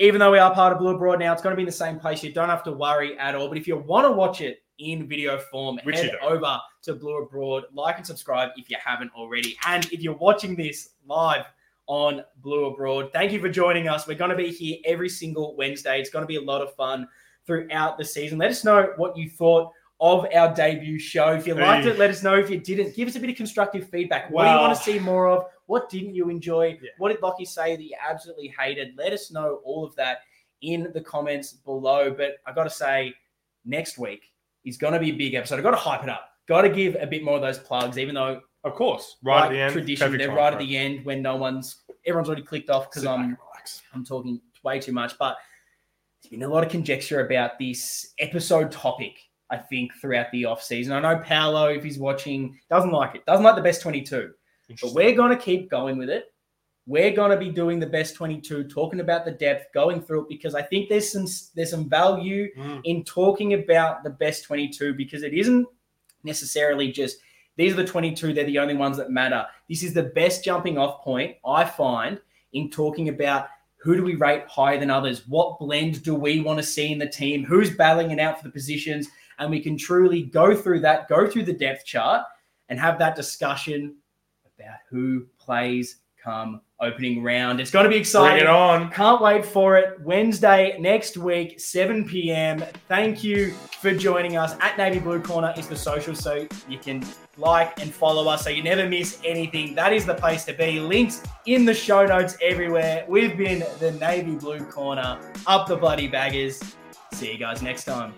even 0.00 0.18
though 0.18 0.32
we 0.32 0.40
are 0.40 0.52
part 0.52 0.72
of 0.72 0.80
Blue 0.80 0.96
Abroad 0.96 1.20
now, 1.20 1.34
it's 1.34 1.42
going 1.42 1.52
to 1.52 1.56
be 1.56 1.62
in 1.62 1.66
the 1.66 1.72
same 1.72 2.00
place. 2.00 2.24
You 2.24 2.32
don't 2.32 2.48
have 2.48 2.64
to 2.64 2.72
worry 2.72 3.16
at 3.16 3.36
all. 3.36 3.46
But 3.48 3.58
if 3.58 3.68
you 3.68 3.76
want 3.76 4.06
to 4.06 4.10
watch 4.10 4.40
it 4.40 4.64
in 4.78 5.08
video 5.08 5.38
form, 5.38 5.78
Which 5.84 5.96
head 5.96 6.16
over 6.22 6.58
to 6.82 6.94
Blue 6.94 7.22
Abroad, 7.22 7.64
like 7.72 7.96
and 7.96 8.06
subscribe 8.06 8.50
if 8.56 8.70
you 8.70 8.76
haven't 8.82 9.10
already. 9.14 9.56
And 9.66 9.84
if 9.92 10.02
you're 10.02 10.16
watching 10.16 10.54
this 10.54 10.90
live 11.06 11.44
on 11.86 12.22
Blue 12.42 12.66
Abroad, 12.66 13.10
thank 13.12 13.32
you 13.32 13.40
for 13.40 13.48
joining 13.48 13.88
us. 13.88 14.06
We're 14.06 14.14
going 14.14 14.30
to 14.30 14.36
be 14.36 14.50
here 14.50 14.78
every 14.84 15.08
single 15.08 15.56
Wednesday. 15.56 16.00
It's 16.00 16.10
going 16.10 16.22
to 16.22 16.26
be 16.26 16.36
a 16.36 16.42
lot 16.42 16.62
of 16.62 16.74
fun 16.74 17.08
throughout 17.46 17.96
the 17.98 18.04
season. 18.04 18.38
Let 18.38 18.50
us 18.50 18.64
know 18.64 18.92
what 18.96 19.16
you 19.16 19.30
thought 19.30 19.72
of 20.00 20.26
our 20.34 20.54
debut 20.54 20.98
show. 20.98 21.32
If 21.32 21.46
you 21.46 21.54
liked 21.54 21.86
it, 21.86 21.98
let 21.98 22.10
us 22.10 22.22
know. 22.22 22.34
If 22.34 22.50
you 22.50 22.58
didn't, 22.58 22.94
give 22.94 23.08
us 23.08 23.16
a 23.16 23.20
bit 23.20 23.30
of 23.30 23.36
constructive 23.36 23.88
feedback. 23.88 24.30
What 24.30 24.44
do 24.44 24.50
you 24.50 24.56
want 24.56 24.76
to 24.76 24.82
see 24.82 24.98
more 24.98 25.28
of? 25.28 25.46
What 25.66 25.88
didn't 25.88 26.14
you 26.14 26.28
enjoy? 26.28 26.78
Yeah. 26.82 26.90
What 26.98 27.12
did 27.12 27.22
Lockie 27.22 27.46
say 27.46 27.76
that 27.76 27.82
you 27.82 27.96
absolutely 28.06 28.54
hated? 28.58 28.94
Let 28.96 29.12
us 29.12 29.30
know 29.30 29.60
all 29.64 29.84
of 29.84 29.96
that 29.96 30.18
in 30.60 30.90
the 30.92 31.00
comments 31.00 31.52
below. 31.52 32.10
But 32.10 32.36
I 32.46 32.52
got 32.52 32.64
to 32.64 32.70
say, 32.70 33.14
next 33.64 33.98
week 33.98 34.32
is 34.66 34.76
going 34.76 34.92
to 34.92 35.00
be 35.00 35.10
a 35.10 35.14
big 35.14 35.34
episode. 35.34 35.58
I 35.58 35.62
got 35.62 35.70
to 35.70 35.76
hype 35.76 36.02
it 36.02 36.10
up. 36.10 36.28
Got 36.46 36.62
to 36.62 36.68
give 36.68 36.96
a 37.00 37.06
bit 37.06 37.24
more 37.24 37.36
of 37.36 37.42
those 37.42 37.58
plugs, 37.58 37.96
even 37.96 38.14
though 38.14 38.40
of 38.66 38.74
course, 38.74 39.16
right 39.22 39.42
like 39.42 39.44
at 39.44 39.52
the 39.52 39.60
end, 39.60 39.72
tradition, 39.72 40.18
they're 40.18 40.34
right 40.34 40.52
at 40.52 40.58
the 40.58 40.76
end 40.76 41.04
when 41.04 41.22
no 41.22 41.36
one's 41.36 41.84
everyone's 42.04 42.28
already 42.28 42.42
clicked 42.42 42.68
off 42.68 42.90
because 42.90 43.06
I'm 43.06 43.38
I'm 43.94 44.04
talking 44.04 44.40
way 44.64 44.80
too 44.80 44.92
much. 44.92 45.16
But 45.18 45.36
there's 46.20 46.30
been 46.30 46.42
a 46.42 46.48
lot 46.48 46.64
of 46.64 46.70
conjecture 46.70 47.24
about 47.24 47.58
this 47.60 48.12
episode 48.18 48.72
topic. 48.72 49.18
I 49.50 49.58
think 49.58 49.92
throughout 50.00 50.26
the 50.32 50.46
off 50.46 50.62
season. 50.62 50.92
I 50.92 51.00
know 51.00 51.22
Paolo, 51.22 51.68
if 51.68 51.84
he's 51.84 51.98
watching, 51.98 52.58
doesn't 52.68 52.90
like 52.90 53.14
it. 53.14 53.24
Doesn't 53.24 53.44
like 53.44 53.54
the 53.54 53.62
best 53.62 53.80
22. 53.80 54.32
But 54.82 54.92
we're 54.92 55.14
going 55.14 55.30
to 55.30 55.40
keep 55.40 55.70
going 55.70 55.98
with 55.98 56.10
it. 56.10 56.24
We're 56.86 57.10
going 57.10 57.32
to 57.32 57.36
be 57.36 57.50
doing 57.50 57.80
the 57.80 57.86
best 57.86 58.14
22, 58.14 58.64
talking 58.64 59.00
about 59.00 59.24
the 59.24 59.32
depth, 59.32 59.72
going 59.74 60.00
through 60.00 60.22
it 60.22 60.28
because 60.28 60.54
I 60.54 60.62
think 60.62 60.88
there's 60.88 61.10
some 61.10 61.26
there's 61.54 61.70
some 61.70 61.88
value 61.88 62.48
mm. 62.56 62.80
in 62.84 63.02
talking 63.02 63.54
about 63.54 64.04
the 64.04 64.10
best 64.10 64.44
22 64.44 64.94
because 64.94 65.22
it 65.22 65.34
isn't 65.34 65.66
necessarily 66.22 66.92
just 66.92 67.18
these 67.56 67.72
are 67.72 67.76
the 67.76 67.84
22, 67.84 68.34
they're 68.34 68.44
the 68.44 68.58
only 68.58 68.76
ones 68.76 68.98
that 68.98 69.10
matter. 69.10 69.46
This 69.68 69.82
is 69.82 69.94
the 69.94 70.02
best 70.02 70.44
jumping 70.44 70.78
off 70.78 71.02
point 71.02 71.36
I 71.44 71.64
find 71.64 72.20
in 72.52 72.70
talking 72.70 73.08
about 73.08 73.48
who 73.78 73.96
do 73.96 74.02
we 74.02 74.14
rate 74.14 74.44
higher 74.46 74.78
than 74.78 74.90
others? 74.90 75.26
What 75.26 75.58
blend 75.58 76.02
do 76.02 76.14
we 76.14 76.40
want 76.40 76.58
to 76.58 76.62
see 76.62 76.92
in 76.92 76.98
the 76.98 77.08
team? 77.08 77.44
Who's 77.44 77.74
battling 77.74 78.10
it 78.10 78.18
out 78.18 78.38
for 78.38 78.44
the 78.44 78.52
positions? 78.52 79.08
And 79.38 79.50
we 79.50 79.60
can 79.60 79.76
truly 79.76 80.22
go 80.22 80.54
through 80.54 80.80
that, 80.80 81.08
go 81.08 81.28
through 81.28 81.44
the 81.44 81.52
depth 81.52 81.84
chart, 81.84 82.24
and 82.68 82.78
have 82.78 82.98
that 82.98 83.16
discussion 83.16 83.96
about 84.58 84.78
who 84.90 85.26
plays 85.38 85.96
come 86.26 86.60
opening 86.80 87.22
round. 87.22 87.60
It's 87.60 87.70
going 87.70 87.84
to 87.84 87.90
be 87.90 87.96
exciting. 87.96 88.38
Bring 88.38 88.42
it 88.42 88.48
on. 88.48 88.90
Can't 88.90 89.22
wait 89.22 89.46
for 89.46 89.76
it. 89.76 90.00
Wednesday 90.00 90.76
next 90.80 91.16
week, 91.16 91.60
7 91.60 92.04
p.m. 92.04 92.64
Thank 92.88 93.22
you 93.22 93.52
for 93.80 93.94
joining 93.94 94.36
us 94.36 94.56
at 94.60 94.76
Navy 94.76 94.98
Blue 94.98 95.20
Corner 95.20 95.54
is 95.56 95.68
the 95.68 95.76
social 95.76 96.14
so 96.14 96.46
you 96.68 96.78
can 96.78 97.04
like 97.36 97.80
and 97.80 97.94
follow 97.94 98.28
us 98.28 98.42
so 98.42 98.50
you 98.50 98.62
never 98.62 98.88
miss 98.88 99.20
anything. 99.24 99.74
That 99.76 99.92
is 99.92 100.04
the 100.04 100.14
place 100.14 100.44
to 100.46 100.52
be. 100.52 100.80
Links 100.80 101.22
in 101.46 101.64
the 101.64 101.74
show 101.74 102.04
notes 102.04 102.36
everywhere. 102.42 103.04
We've 103.08 103.36
been 103.36 103.64
the 103.78 103.92
Navy 103.92 104.34
Blue 104.34 104.64
Corner. 104.64 105.20
Up 105.46 105.68
the 105.68 105.76
bloody 105.76 106.08
baggers. 106.08 106.60
See 107.12 107.30
you 107.30 107.38
guys 107.38 107.62
next 107.62 107.84
time. 107.84 108.12